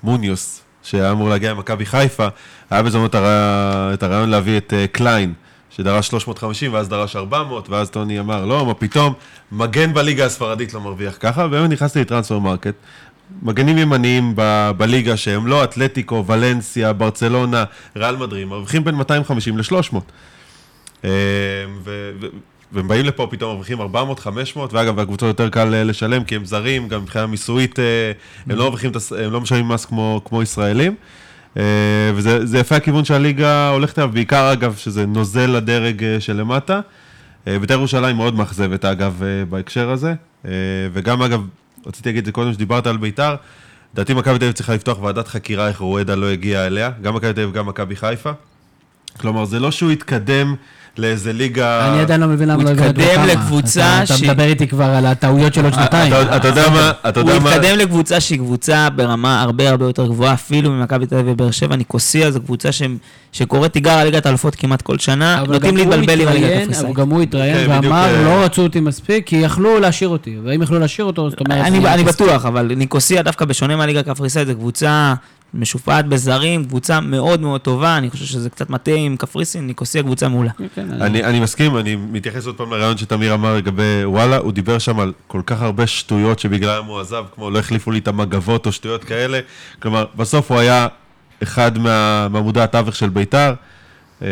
מוניוס, 0.04 0.62
שהיה 0.84 1.12
אמור 1.12 1.30
להגיע 1.30 1.52
למכבי 1.52 1.86
חיפה, 1.86 2.28
היה 2.70 2.84
בזמנו 2.84 3.06
את 3.06 3.16
הרע- 3.16 3.94
את 3.94 4.04
הרעיון 4.04 4.30
להביא 4.30 4.58
את 4.58 4.74
אה, 4.74 4.86
קליין, 4.88 5.34
שדרש 5.70 6.08
350 6.08 6.74
ואז 6.74 6.90
דרש 6.90 7.16
400, 7.16 7.70
ואז 7.70 7.90
טוני 7.90 8.20
אמר, 8.20 8.46
לא, 8.46 8.66
מה 8.66 8.74
פתאום, 8.74 9.14
מגן 9.52 9.94
בליגה 9.94 10.26
הספרדית 10.26 10.74
לא 10.74 10.82
מרוויח 10.82 11.18
ככה, 11.20 11.46
ובאמת 11.46 11.70
נכנסתי 11.70 12.02
ל 12.02 12.40
Transfermarkt. 12.40 12.74
מגנים 13.44 13.78
ימניים 13.78 14.34
ב- 14.36 14.72
בליגה 14.78 15.18
שהם 15.18 15.48
לא 15.48 15.64
אתלטיקו, 15.64 16.24
ולנסיה, 16.28 16.94
ברצלונה, 16.94 17.64
ריאל 17.96 18.16
מדרים, 18.16 18.50
מרוויחים 18.50 18.84
בין 18.84 18.96
250 18.96 19.58
ל-300. 19.58 19.96
אה, 21.06 21.10
ו- 21.84 22.12
ו- 22.22 22.28
והם 22.72 22.88
באים 22.88 23.06
לפה 23.06 23.28
פתאום 23.32 23.52
מרוויחים 23.52 23.82
400, 23.82 24.20
500, 24.20 24.74
ואגב, 24.74 25.00
הקבוצות 25.00 25.28
יותר 25.28 25.50
קל 25.50 25.74
אה, 25.74 25.84
לשלם, 25.84 26.24
כי 26.24 26.36
הם 26.36 26.46
זרים, 26.46 26.88
גם 26.88 27.02
מבחינה 27.02 27.28
מיסויית, 27.28 27.80
אה, 27.80 28.12
הם 28.46 28.58
לא 28.58 28.64
מרוויחים, 28.64 28.92
הם 29.24 29.32
לא 29.32 29.42
משלמים 29.42 29.68
מס 29.68 29.86
כמו, 29.86 30.22
כמו 30.26 30.44
ישראלים. 30.44 30.96
אה, 31.58 31.64
וזה 32.16 32.46
זה 32.46 32.60
יפה 32.60 32.76
הכיוון 32.76 33.06
שהליגה 33.06 33.70
הולכת 33.70 34.00
אליו, 34.00 34.10
בעיקר 34.14 34.54
אגב, 34.54 34.76
שזה 34.76 35.06
נוזל 35.06 35.50
לדרג 35.50 36.04
שלמטה. 36.20 36.80
בית"ר 37.46 37.74
ירושלים 37.74 38.16
מאוד 38.16 38.36
מאכזבת, 38.36 38.86
אגב, 38.86 39.24
בהקשר 39.50 39.90
הזה. 39.90 40.14
וגם, 40.94 41.22
אגב, 41.22 41.48
רציתי 41.88 42.10
להגיד 42.10 42.20
את 42.20 42.26
זה 42.26 42.32
קודם, 42.32 42.54
שדיברת 42.54 42.88
על 42.88 42.98
בית"ר, 42.98 43.36
לדעתי 43.94 44.14
מכבי 44.14 44.40
תל 44.40 44.46
אביב 44.46 44.56
צריכה 44.56 44.76
לפתוח 44.76 45.02
ועדת 45.02 45.28
חקירה 45.28 45.68
איך 45.68 45.80
רואדה 45.80 46.16
לא 46.16 46.30
הגיע 46.30 46.68
אליה, 46.68 46.90
גם 47.02 47.16
מכבי 47.16 47.34
תל 47.34 47.42
אביב 47.42 47.50
וגם 47.50 47.66
מכבי 47.66 47.96
חיפה. 47.96 48.32
כלומר, 49.20 49.46
זה 49.46 49.60
לא 49.60 49.72
שהוא 49.72 49.92
התקדם 49.92 50.56
לאיזה 50.98 51.34
ליגה... 51.34 51.88
אני 51.94 52.02
עדיין 52.02 52.22
לא 52.22 52.28
מבין 52.28 52.50
למה 52.50 52.56
הוא 52.56 52.70
לא 52.70 52.70
הבאנו 52.70 52.90
את 52.90 52.96
התקדם 52.98 53.08
רוחמה. 53.10 53.26
לקבוצה 53.34 54.04
אתה- 54.04 54.06
ש- 54.18 54.22
אתה 54.22 54.32
מדבר 54.32 54.44
איתי 54.44 54.68
כבר 54.68 54.84
על 54.86 55.06
הטעויות 55.06 55.54
של 55.54 55.64
עוד 55.64 55.74
שנתיים. 55.74 56.14
אתה 56.14 56.36
אתה 56.38 56.48
יודע 56.48 56.70
מה, 56.70 56.92
אתה 57.10 57.20
הוא 57.20 57.30
יודע 57.30 57.44
מה, 57.44 57.54
התקדם 57.56 57.78
לקבוצה 57.78 58.20
שהיא 58.20 58.40
קבוצה 58.40 58.88
ברמה 58.96 59.42
הרבה 59.42 59.70
הרבה 59.70 59.86
יותר 59.86 60.08
גבוהה, 60.08 60.34
אפילו 60.34 60.72
ממכבי 60.72 61.06
תל 61.06 61.16
אביב 61.16 61.34
ובאר 61.34 61.52
שבע. 61.52 61.76
ניקוסיה 61.76 62.32
זו 62.32 62.42
קבוצה 62.42 62.72
ש- 62.72 62.82
שקוראת 63.32 63.74
תיגר 63.74 63.92
על 63.92 64.06
ליגת 64.06 64.26
האלופות 64.26 64.56
כמעט 64.56 64.82
כל 64.82 64.98
שנה. 65.00 65.44
נוטים 65.48 65.70
הוא 65.70 65.86
להתבלבל 65.86 66.22
עם 66.22 66.28
הליגה 66.28 66.48
התראיין- 66.48 66.60
הקפריסאית. 66.62 66.86
אבל 66.86 66.94
גם 66.94 67.10
הוא 67.10 67.22
התראיין 67.22 67.58
כן, 67.68 67.72
ואמר, 67.84 68.06
אה, 68.06 68.24
לא 68.24 68.44
רצו 68.44 68.62
אותי 68.64 68.80
מספיק, 68.80 69.28
כי 69.28 69.36
יכלו 69.36 69.80
להשאיר 69.80 70.10
אותי. 70.10 70.36
ואם 70.46 70.62
יכלו 70.62 70.80
להשאיר 70.80 71.08
אותו, 71.08 71.30
זאת 71.30 71.40
אומרת... 71.40 71.66
אני. 71.66 72.04
בטוח, 72.04 72.46
אבל 72.46 72.72
ניקוסיה 72.78 73.24
דווקא 73.24 73.46
בשונה 73.46 73.76
מהליגה 73.76 74.00
הקפריסאית, 74.00 74.48
זו 74.48 74.54
קבוצה 74.56 75.14
משופעת 75.54 76.06
בזרים, 76.08 76.66
קבוצה 76.66 77.00
מאוד 77.02 77.42
מאוד 77.42 77.62
טובה, 77.62 77.98
אני 77.98 78.10
חושב 78.10 78.26
שזה 78.26 78.50
קצת 78.50 78.70
מטעה 78.70 78.96
עם 78.96 79.18
קפריסין, 79.18 79.68
ניקוסיה 79.68 80.04
קבוצה 80.04 80.28
מעולה. 80.30 80.50
כן, 80.76 80.88
אני, 81.02 81.24
אני 81.24 81.40
מסכים, 81.40 81.78
אני 81.78 81.96
מתייחס 81.96 82.46
עוד 82.46 82.56
פעם 82.58 82.72
לרעיון 82.72 82.98
שתמיר 82.98 83.34
אמר 83.34 83.56
לגבי 83.58 84.02
וואלה, 84.06 84.38
הוא 84.38 84.52
דיבר 84.52 84.78
שם 84.78 85.00
על 85.00 85.14
כל 85.28 85.42
כך 85.46 85.62
הרבה 85.62 85.88
שטויות 85.88 86.40
שבגללם 86.40 86.86
הוא 86.86 87.00
עזב, 87.00 87.24
כמו 87.36 87.50
לא 87.50 87.60
החליפו 87.60 87.92
לי 87.92 88.00
את 88.00 88.08
המגבות 88.08 88.66
או 88.66 88.72
שטויות 88.72 89.04
כאלה. 89.04 89.40
כלומר, 89.82 90.06
בסוף 90.16 90.52
הוא 90.52 90.60
היה 90.60 90.88
אחד 91.44 91.78
מה, 91.78 92.28
מעמודי 92.32 92.62
התווך 92.62 92.96
של 92.96 93.10
בית"ר. 93.10 93.54
אה, 94.22 94.28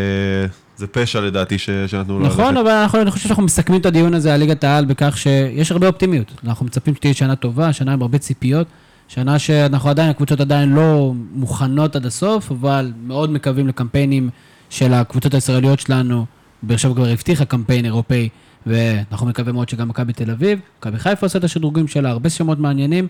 זה 0.78 0.88
פשע 0.88 1.20
לדעתי 1.22 1.58
ש, 1.58 1.70
שנתנו 1.88 2.20
לו 2.20 2.26
נכון, 2.26 2.58
אבל 2.58 2.70
אנחנו- 2.72 3.02
אני 3.02 3.12
חושב 3.12 3.24
שאנחנו 3.28 3.44
מסכמים 3.44 3.82
את 3.82 3.86
הדיון 3.86 4.14
הזה 4.14 4.34
על 4.34 4.40
ליגת 4.40 4.64
העל 4.64 4.86
בכך 4.86 5.18
שיש 5.18 5.72
הרבה 5.72 5.88
אופטימיות. 5.88 6.32
אנחנו 6.48 6.66
מצפים 6.66 6.96
שתהיה 6.96 7.14
שנה 7.14 7.36
טובה, 7.36 7.74
שנה 7.74 7.94
עם 7.94 8.02
הרבה 8.02 8.18
ציפיות, 8.18 8.68
שנה 9.10 9.40
שאנחנו 9.40 9.90
עדיין, 9.90 10.10
הקבוצות 10.10 10.40
עדיין 10.40 10.70
לא 10.74 11.14
מוכנות 11.34 11.96
עד 11.96 12.06
הסוף, 12.06 12.52
אבל 12.52 12.92
מאוד 13.04 13.32
מקווים 13.32 13.68
לקמפיינים 13.68 14.30
של 14.70 14.94
הקבוצות 14.94 15.34
הישראליות 15.34 15.80
שלנו. 15.80 16.26
באר 16.64 16.78
שבע 16.78 16.94
כבר 16.94 17.08
הבטיחה 17.08 17.46
קמפיין 17.46 17.86
אירופאי, 17.86 18.30
ואנחנו 18.66 19.28
מקווים 19.28 19.56
מאוד 19.56 19.70
שגם 19.70 19.88
מכבי 19.88 20.14
תל 20.14 20.32
אביב, 20.32 20.60
מכבי 20.80 21.00
חיפה 21.00 21.26
עושה 21.26 21.40
את 21.40 21.44
השדרוגים 21.44 21.88
שלה, 21.88 22.10
הרבה 22.10 22.30
שמות 22.30 22.60
מעניינים, 22.60 23.08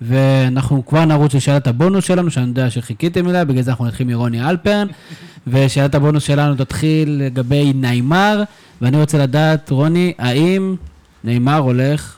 ואנחנו 0.00 0.86
כבר 0.86 1.04
נרוץ 1.04 1.34
לשאלת 1.34 1.66
הבונוס 1.66 2.04
שלנו, 2.04 2.30
שאני 2.30 2.46
יודע 2.46 2.70
שחיכיתם 2.70 3.28
אליה, 3.28 3.44
בגלל 3.44 3.62
זה 3.62 3.70
אנחנו 3.70 3.86
נתחיל 3.86 4.06
מרוני 4.06 4.48
אלפרן, 4.48 4.86
ושאלת 5.46 5.94
הבונוס 5.94 6.24
שלנו 6.24 6.54
תתחיל 6.54 7.22
לגבי 7.22 7.72
נעימר, 7.74 8.42
ואני 8.80 9.00
רוצה 9.00 9.18
לדעת, 9.18 9.70
רוני, 9.70 10.12
האם 10.18 10.76
נעימר 11.24 11.56
הולך, 11.56 12.16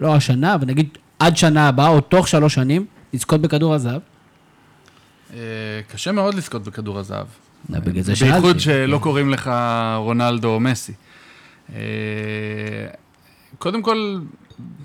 לא 0.00 0.14
השנה, 0.14 0.54
אבל 0.54 0.66
נגיד 0.66 0.88
עד 1.18 1.36
שנה 1.36 1.68
הבאה, 1.68 1.88
או 1.88 2.00
תוך 2.00 2.28
שלוש 2.28 2.54
שנים, 2.54 2.86
לזכות 3.12 3.40
בכדור 3.40 3.74
הזהב? 3.74 4.00
אה, 5.34 5.38
קשה 5.88 6.12
מאוד 6.12 6.34
לזכות 6.34 6.64
בכדור 6.64 6.98
הזהב. 6.98 7.26
בגלל 7.70 8.02
זה 8.02 8.12
בייחוד 8.20 8.58
שאלתי. 8.58 8.86
שלא 8.86 8.98
קוראים 8.98 9.30
לך 9.30 9.50
רונלדו 9.96 10.48
או 10.48 10.60
מסי. 10.60 10.92
אה, 11.74 11.78
קודם 13.58 13.82
כל, 13.82 14.18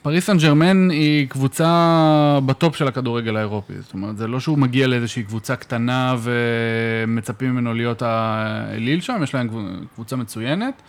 פריס 0.02 0.26
סן 0.26 0.38
ג'רמן 0.38 0.90
היא 0.90 1.28
קבוצה 1.28 2.40
בטופ 2.46 2.76
של 2.76 2.88
הכדורגל 2.88 3.36
האירופי. 3.38 3.74
זאת 3.82 3.94
אומרת, 3.94 4.18
זה 4.18 4.28
לא 4.28 4.40
שהוא 4.40 4.58
מגיע 4.58 4.88
לאיזושהי 4.88 5.24
קבוצה 5.24 5.56
קטנה 5.56 6.16
ומצפים 6.22 7.52
ממנו 7.52 7.74
להיות 7.74 8.02
האליל 8.02 9.02
שם, 9.02 9.20
יש 9.24 9.34
להם 9.34 9.50
קבוצה 9.96 10.16
מצוינת. 10.16 10.82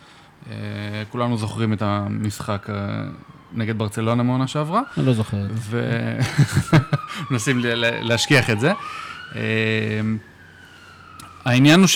אה, 0.51 0.55
כולנו 1.09 1.36
זוכרים 1.36 1.73
את 1.73 1.82
המשחק 1.82 2.66
נגד 3.54 3.78
ברצלונה 3.78 4.22
מעונה 4.22 4.46
שעברה. 4.46 4.82
אני 4.96 5.06
לא 5.06 5.12
זוכר. 5.12 5.36
ומנסים 7.30 7.60
להשכיח 8.08 8.50
את 8.50 8.60
זה. 8.60 8.72
אה, 9.36 9.40
העניין 11.44 11.80
הוא 11.80 11.88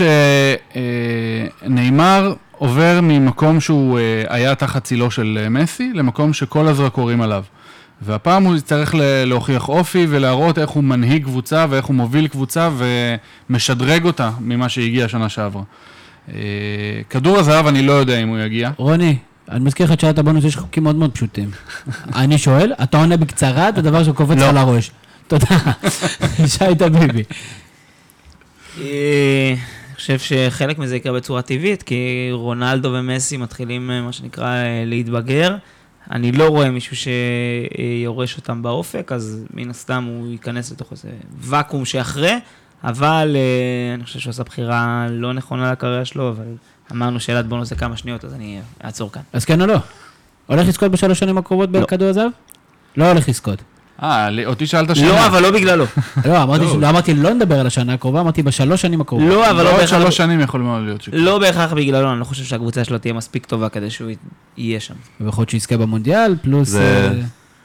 שנאמר 1.62 2.34
עובר 2.52 3.00
ממקום 3.02 3.60
שהוא 3.60 3.98
אה, 3.98 4.24
היה 4.28 4.54
תחת 4.54 4.84
צילו 4.84 5.10
של 5.10 5.38
אה, 5.42 5.48
מסי, 5.48 5.92
למקום 5.94 6.32
שכל 6.32 6.68
הזרקורים 6.68 7.22
עליו. 7.22 7.44
והפעם 8.02 8.44
הוא 8.44 8.56
יצטרך 8.56 8.94
להוכיח 9.24 9.68
אופי 9.68 10.06
ולהראות 10.08 10.58
איך 10.58 10.70
הוא 10.70 10.84
מנהיג 10.84 11.24
קבוצה 11.24 11.66
ואיך 11.70 11.86
הוא 11.86 11.96
מוביל 11.96 12.28
קבוצה 12.28 12.70
ומשדרג 13.48 14.04
אותה 14.04 14.30
ממה 14.40 14.68
שהגיע 14.68 15.08
שנה 15.08 15.28
שעברה. 15.28 15.62
אה, 16.34 16.34
כדור 17.10 17.38
הזהב, 17.38 17.66
אני 17.66 17.82
לא 17.82 17.92
יודע 17.92 18.18
אם 18.18 18.28
הוא 18.28 18.38
יגיע. 18.38 18.70
רוני, 18.76 19.16
אני 19.50 19.64
מזכיר 19.64 19.86
לך 19.86 19.92
את 19.92 20.00
שאלת 20.00 20.18
הבונוס, 20.18 20.44
יש 20.44 20.56
חוקים 20.56 20.82
מאוד 20.82 20.96
מאוד 20.96 21.12
פשוטים. 21.12 21.50
אני 22.14 22.38
שואל, 22.38 22.72
אתה 22.82 22.98
עונה 22.98 23.16
בקצרה, 23.16 23.70
זה 23.76 23.82
דבר 23.82 24.04
שקופץ 24.04 24.36
לך 24.36 24.42
לא. 24.42 24.50
לראש. 24.50 24.90
תודה. 25.28 25.46
שי 26.58 26.74
טביבי. 26.78 27.22
אה, 28.80 29.54
אני 29.86 29.94
חושב 29.94 30.18
שחלק 30.18 30.78
מזה 30.78 30.96
יקרה 30.96 31.12
בצורה 31.12 31.42
טבעית, 31.42 31.82
כי 31.82 32.28
רונלדו 32.32 32.88
ומסי 32.92 33.36
מתחילים, 33.36 33.90
אה, 33.90 34.00
מה 34.00 34.12
שנקרא, 34.12 34.54
אה, 34.54 34.82
להתבגר. 34.86 35.56
אני 36.10 36.32
לא 36.32 36.48
רואה 36.48 36.70
מישהו 36.70 36.96
שיורש 36.96 38.36
אותם 38.36 38.62
באופק, 38.62 39.12
אז 39.12 39.44
מן 39.54 39.70
הסתם 39.70 40.04
הוא 40.04 40.32
ייכנס 40.32 40.72
לתוך 40.72 40.92
איזה 40.92 41.08
ואקום 41.40 41.84
שאחרי, 41.84 42.34
אבל 42.84 43.36
אני 43.94 44.04
חושב 44.04 44.18
שהוא 44.18 44.30
עשה 44.30 44.42
בחירה 44.42 45.06
לא 45.10 45.32
נכונה 45.32 45.72
לקריירה 45.72 46.04
שלו, 46.04 46.28
אבל 46.28 46.44
אמרנו 46.92 47.20
שאלת 47.20 47.46
בונוס 47.46 47.68
זה 47.68 47.74
כמה 47.76 47.96
שניות, 47.96 48.24
אז 48.24 48.34
אני 48.34 48.58
אעצור 48.84 49.12
כאן. 49.12 49.22
אז 49.32 49.44
כן 49.44 49.60
או 49.60 49.66
לא? 49.66 49.76
הולך 50.46 50.68
לזכות 50.68 50.90
בשלוש 50.90 51.18
שנים 51.18 51.38
הקרובות 51.38 51.70
לא. 51.72 51.80
בכדור 51.80 52.08
הזהב? 52.08 52.30
לא 52.96 53.08
הולך 53.10 53.28
לזכות. 53.28 53.58
אה, 54.02 54.28
אותי 54.46 54.66
שאלת 54.66 54.96
שאלה. 54.96 55.08
לא, 55.08 55.26
אבל 55.26 55.42
לא 55.42 55.50
בגללו. 55.50 55.84
לא, 56.24 56.42
אמרתי 56.42 56.64
ש- 56.68 56.74
לא 56.80 56.88
אמרתי 56.90 57.14
לא 57.14 57.34
נדבר 57.34 57.60
על 57.60 57.66
השנה 57.66 57.94
הקרובה, 57.94 58.20
אמרתי 58.20 58.42
בשלוש 58.42 58.82
שנים 58.82 59.00
הקרובות. 59.00 59.28
לא, 59.28 59.50
אבל 59.50 59.58
לא 59.58 59.70
בעוד 59.70 59.80
בהכרח... 59.80 60.00
שלוש 60.00 60.16
שנים 60.16 60.40
יכול 60.40 60.60
מאוד 60.60 60.82
להיות 60.82 61.02
שכן. 61.02 61.16
לא 61.16 61.38
בהכרח 61.38 61.72
בגללו, 61.72 62.12
אני 62.12 62.20
לא 62.20 62.24
חושב 62.24 62.44
שהקבוצה 62.44 62.84
שלו 62.84 62.98
תהיה 62.98 63.14
מספיק 63.14 63.46
טובה 63.46 63.68
כדי 63.68 63.90
שהוא 63.90 64.10
יהיה 64.56 64.80
שם. 64.80 64.94
ויכול 65.20 65.42
להיות 65.42 65.50
שיזכה 65.50 65.76
במונדיאל, 65.76 66.36
פלוס... 66.42 66.74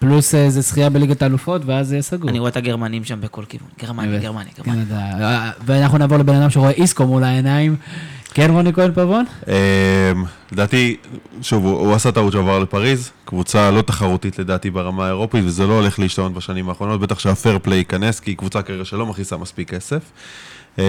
זה- 0.02 0.08
אה, 0.08 0.12
פלוס 0.12 0.36
איזה 0.36 0.62
זכייה 0.62 0.90
בליגת 0.90 1.22
האלופות, 1.22 1.62
ואז 1.66 1.88
זה 1.88 1.96
יהיה 1.96 2.02
סגור. 2.02 2.30
אני 2.30 2.40
רואה 2.40 2.50
את 2.50 2.58
הגרמנים 2.58 3.04
שם 3.04 3.22
בכל 3.22 3.44
כיוון. 3.50 3.68
גרמניה. 3.82 4.20
גרמניה, 4.20 4.52
כן, 4.56 4.64
גרמניה. 4.64 4.86
אה, 5.22 5.52
ואנחנו 5.66 5.98
נעבור 5.98 6.18
לבן 6.18 6.36
אדם 6.36 6.50
שרואה 6.50 6.72
איסקו 6.72 7.08
מול 7.08 7.24
העיניים. 7.24 7.76
כן, 8.34 8.52
רוני 8.52 8.74
כהן 8.74 8.92
פבון? 8.94 9.26
אמ, 9.48 9.54
לדעתי, 10.52 10.98
שוב, 11.42 11.66
הוא, 11.66 11.94
עשה 11.94 12.12
טעות 12.12 12.34
שעבר 12.34 12.60
לפריז, 12.60 13.10
קבוצה 13.26 13.72
לא 13.72 13.82
תחרותית 13.82 14.40
לדעתי 14.40 14.70
ברמה 14.70 15.06
האירופית, 15.06 15.46
וזה 15.46 15.68
לא 15.68 15.74
הולך 15.74 16.00
להשתנות 16.00 16.34
בשנים 16.34 16.70
האחרונות, 16.70 17.02
בטח 17.02 17.20
שהפייר 17.20 17.60
פליי 17.62 17.78
ייכנס, 17.78 18.20
כי 18.20 18.32
היא 18.32 18.38
קבוצה 18.38 18.62
כרגע 18.62 18.86
שלא 18.86 19.06
מכניסה 19.06 19.38
מספיק 19.38 19.70
כסף. 19.74 20.02
אמ, 20.78 20.84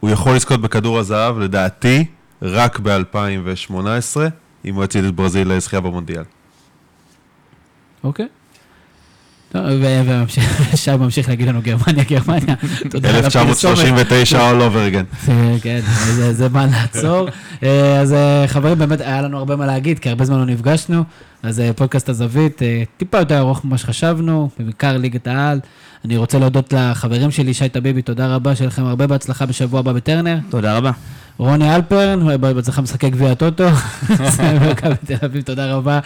הוא 0.00 0.10
יכול 0.10 0.36
לזכות 0.36 0.60
בכדור 0.60 0.98
הזהב, 0.98 1.38
לדעתי, 1.38 2.04
רק 2.42 2.78
ב-2018, 2.82 3.74
אם 4.64 4.74
הוא 4.74 4.84
יציל 4.84 5.06
את 5.08 5.14
ברזיל 5.14 5.52
לזכייה 5.52 5.80
במונדיאל. 5.80 6.22
אוקיי. 8.04 8.26
טוב, 9.52 9.62
ו- 9.66 10.00
וממשיך- 10.06 10.76
שי 10.84 10.96
ממשיך 10.96 11.28
להגיד 11.28 11.48
לנו 11.48 11.60
גרמניה, 11.62 12.04
גרמניה. 12.10 12.54
תודה 12.90 13.08
על 13.10 13.16
הפרסומת. 13.16 13.46
1939 13.46 14.50
all 14.50 14.62
over 14.62 14.92
again. 14.94 15.28
כן, 15.62 15.80
זה- 16.06 16.32
זה 16.34 16.48
מה 16.48 16.66
לעצור. 16.66 17.28
אה, 17.62 18.00
אז 18.00 18.12
אה, 18.12 18.44
חברים, 18.46 18.78
באמת 18.78 19.00
היה 19.00 19.22
לנו 19.22 19.38
הרבה 19.38 19.56
מה 19.56 19.66
להגיד, 19.66 19.98
כי 19.98 20.08
הרבה 20.08 20.24
זמן 20.24 20.38
לא 20.38 20.44
נפגשנו. 20.46 21.04
אז 21.42 21.60
אה, 21.60 21.70
פודקאסט 21.72 22.08
הזווית, 22.08 22.62
טיפה 22.96 23.18
יותר 23.18 23.38
ארוך 23.38 23.64
ממה 23.64 23.78
שחשבנו, 23.78 24.48
בעיקר 24.58 24.96
ליגת 24.96 25.26
העל. 25.26 25.60
אני 26.04 26.16
רוצה 26.16 26.38
להודות 26.38 26.72
לחברים 26.72 27.30
שלי, 27.30 27.54
שי 27.54 27.68
טביבי, 27.68 28.02
תודה 28.02 28.34
רבה, 28.34 28.54
שיהיה 28.56 28.68
לכם 28.68 28.84
הרבה 28.84 29.06
בהצלחה 29.06 29.46
בשבוע 29.46 29.80
הבא 29.80 29.92
בטרנר. 29.92 30.38
תודה 30.50 30.76
רבה. 30.76 30.90
רוני 31.38 31.74
אלפרן, 31.74 32.28
אה, 32.30 32.36
בהצלחה 32.38 32.82
משחקי 32.82 33.10
גביע 33.10 33.30
הטוטו. 33.32 33.64
תודה 35.44 35.74
רבה 35.74 35.98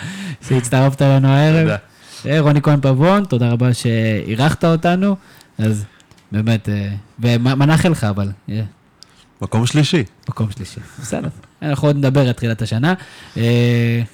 שהצטרפת 0.49 1.03
אלינו 1.03 1.29
הערב. 1.29 1.63
תודה. 1.63 1.77
אה, 2.27 2.41
רוני 2.41 2.63
כהן 2.63 2.81
פבון, 2.81 3.25
תודה 3.25 3.51
רבה 3.51 3.75
שאירחת 3.75 4.65
אותנו. 4.65 5.17
אז 5.59 5.85
באמת, 6.33 6.69
אה, 6.69 6.89
ומאחל 7.21 7.89
לך, 7.89 8.05
אבל, 8.05 8.31
אה, 8.51 8.63
מקום 9.43 9.67
שלישי. 9.67 10.05
מקום 10.29 10.51
שלישי. 10.51 10.81
בסדר. 11.01 11.29
אנחנו 11.63 11.89
עוד 11.89 11.97
נדבר 11.97 12.21
על 12.21 12.33
תחילת 12.33 12.63
השנה. 12.63 12.95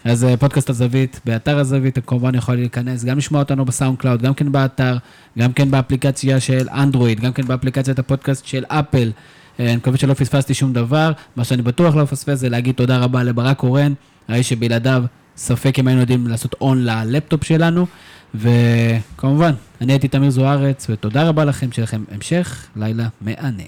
אז 0.04 0.26
פודקאסט 0.38 0.70
הזווית, 0.70 1.20
באתר 1.24 1.58
הזווית, 1.58 1.98
אתם 1.98 2.06
כמובן 2.06 2.34
יכולים 2.34 2.60
להיכנס, 2.60 3.04
גם 3.04 3.18
לשמוע 3.18 3.42
אותנו 3.42 3.64
בסאונד 3.64 3.98
קלאוד, 3.98 4.22
גם 4.22 4.34
כן 4.34 4.52
באתר, 4.52 4.96
גם 5.38 5.52
כן 5.52 5.70
באפליקציה 5.70 6.40
של 6.40 6.68
אנדרואיד, 6.68 7.20
גם 7.20 7.32
כן 7.32 7.46
באפליקציית 7.46 7.98
הפודקאסט 7.98 8.46
של 8.46 8.64
אפל. 8.68 9.12
אני 9.58 9.76
מקווה 9.76 9.98
שלא 9.98 10.14
פספסתי 10.14 10.54
שום 10.54 10.72
דבר. 10.72 11.12
מה 11.36 11.44
שאני 11.44 11.62
בטוח 11.62 11.94
לא 11.94 12.02
מפספס 12.02 12.38
זה 12.38 12.48
להגיד 12.48 12.74
תודה 12.74 12.98
רבה 12.98 13.22
לברק 13.22 13.56
קורן, 13.56 13.92
האיש 14.28 14.48
שבלעדיו 14.48 15.04
ספק 15.36 15.78
אם 15.78 15.88
היינו 15.88 16.00
יודעים 16.00 16.26
לעשות 16.26 16.54
און 16.60 16.84
ללפטופ 16.84 17.44
שלנו. 17.44 17.86
וכמובן, 18.34 19.52
אני 19.80 19.92
הייתי 19.92 20.08
תמיר 20.08 20.30
זוארץ, 20.30 20.86
ותודה 20.90 21.28
רבה 21.28 21.44
לכם, 21.44 21.72
שיהיה 21.72 21.84
לכם 21.84 22.04
המשך 22.10 22.66
לילה 22.76 23.08
מהנה. 23.20 23.62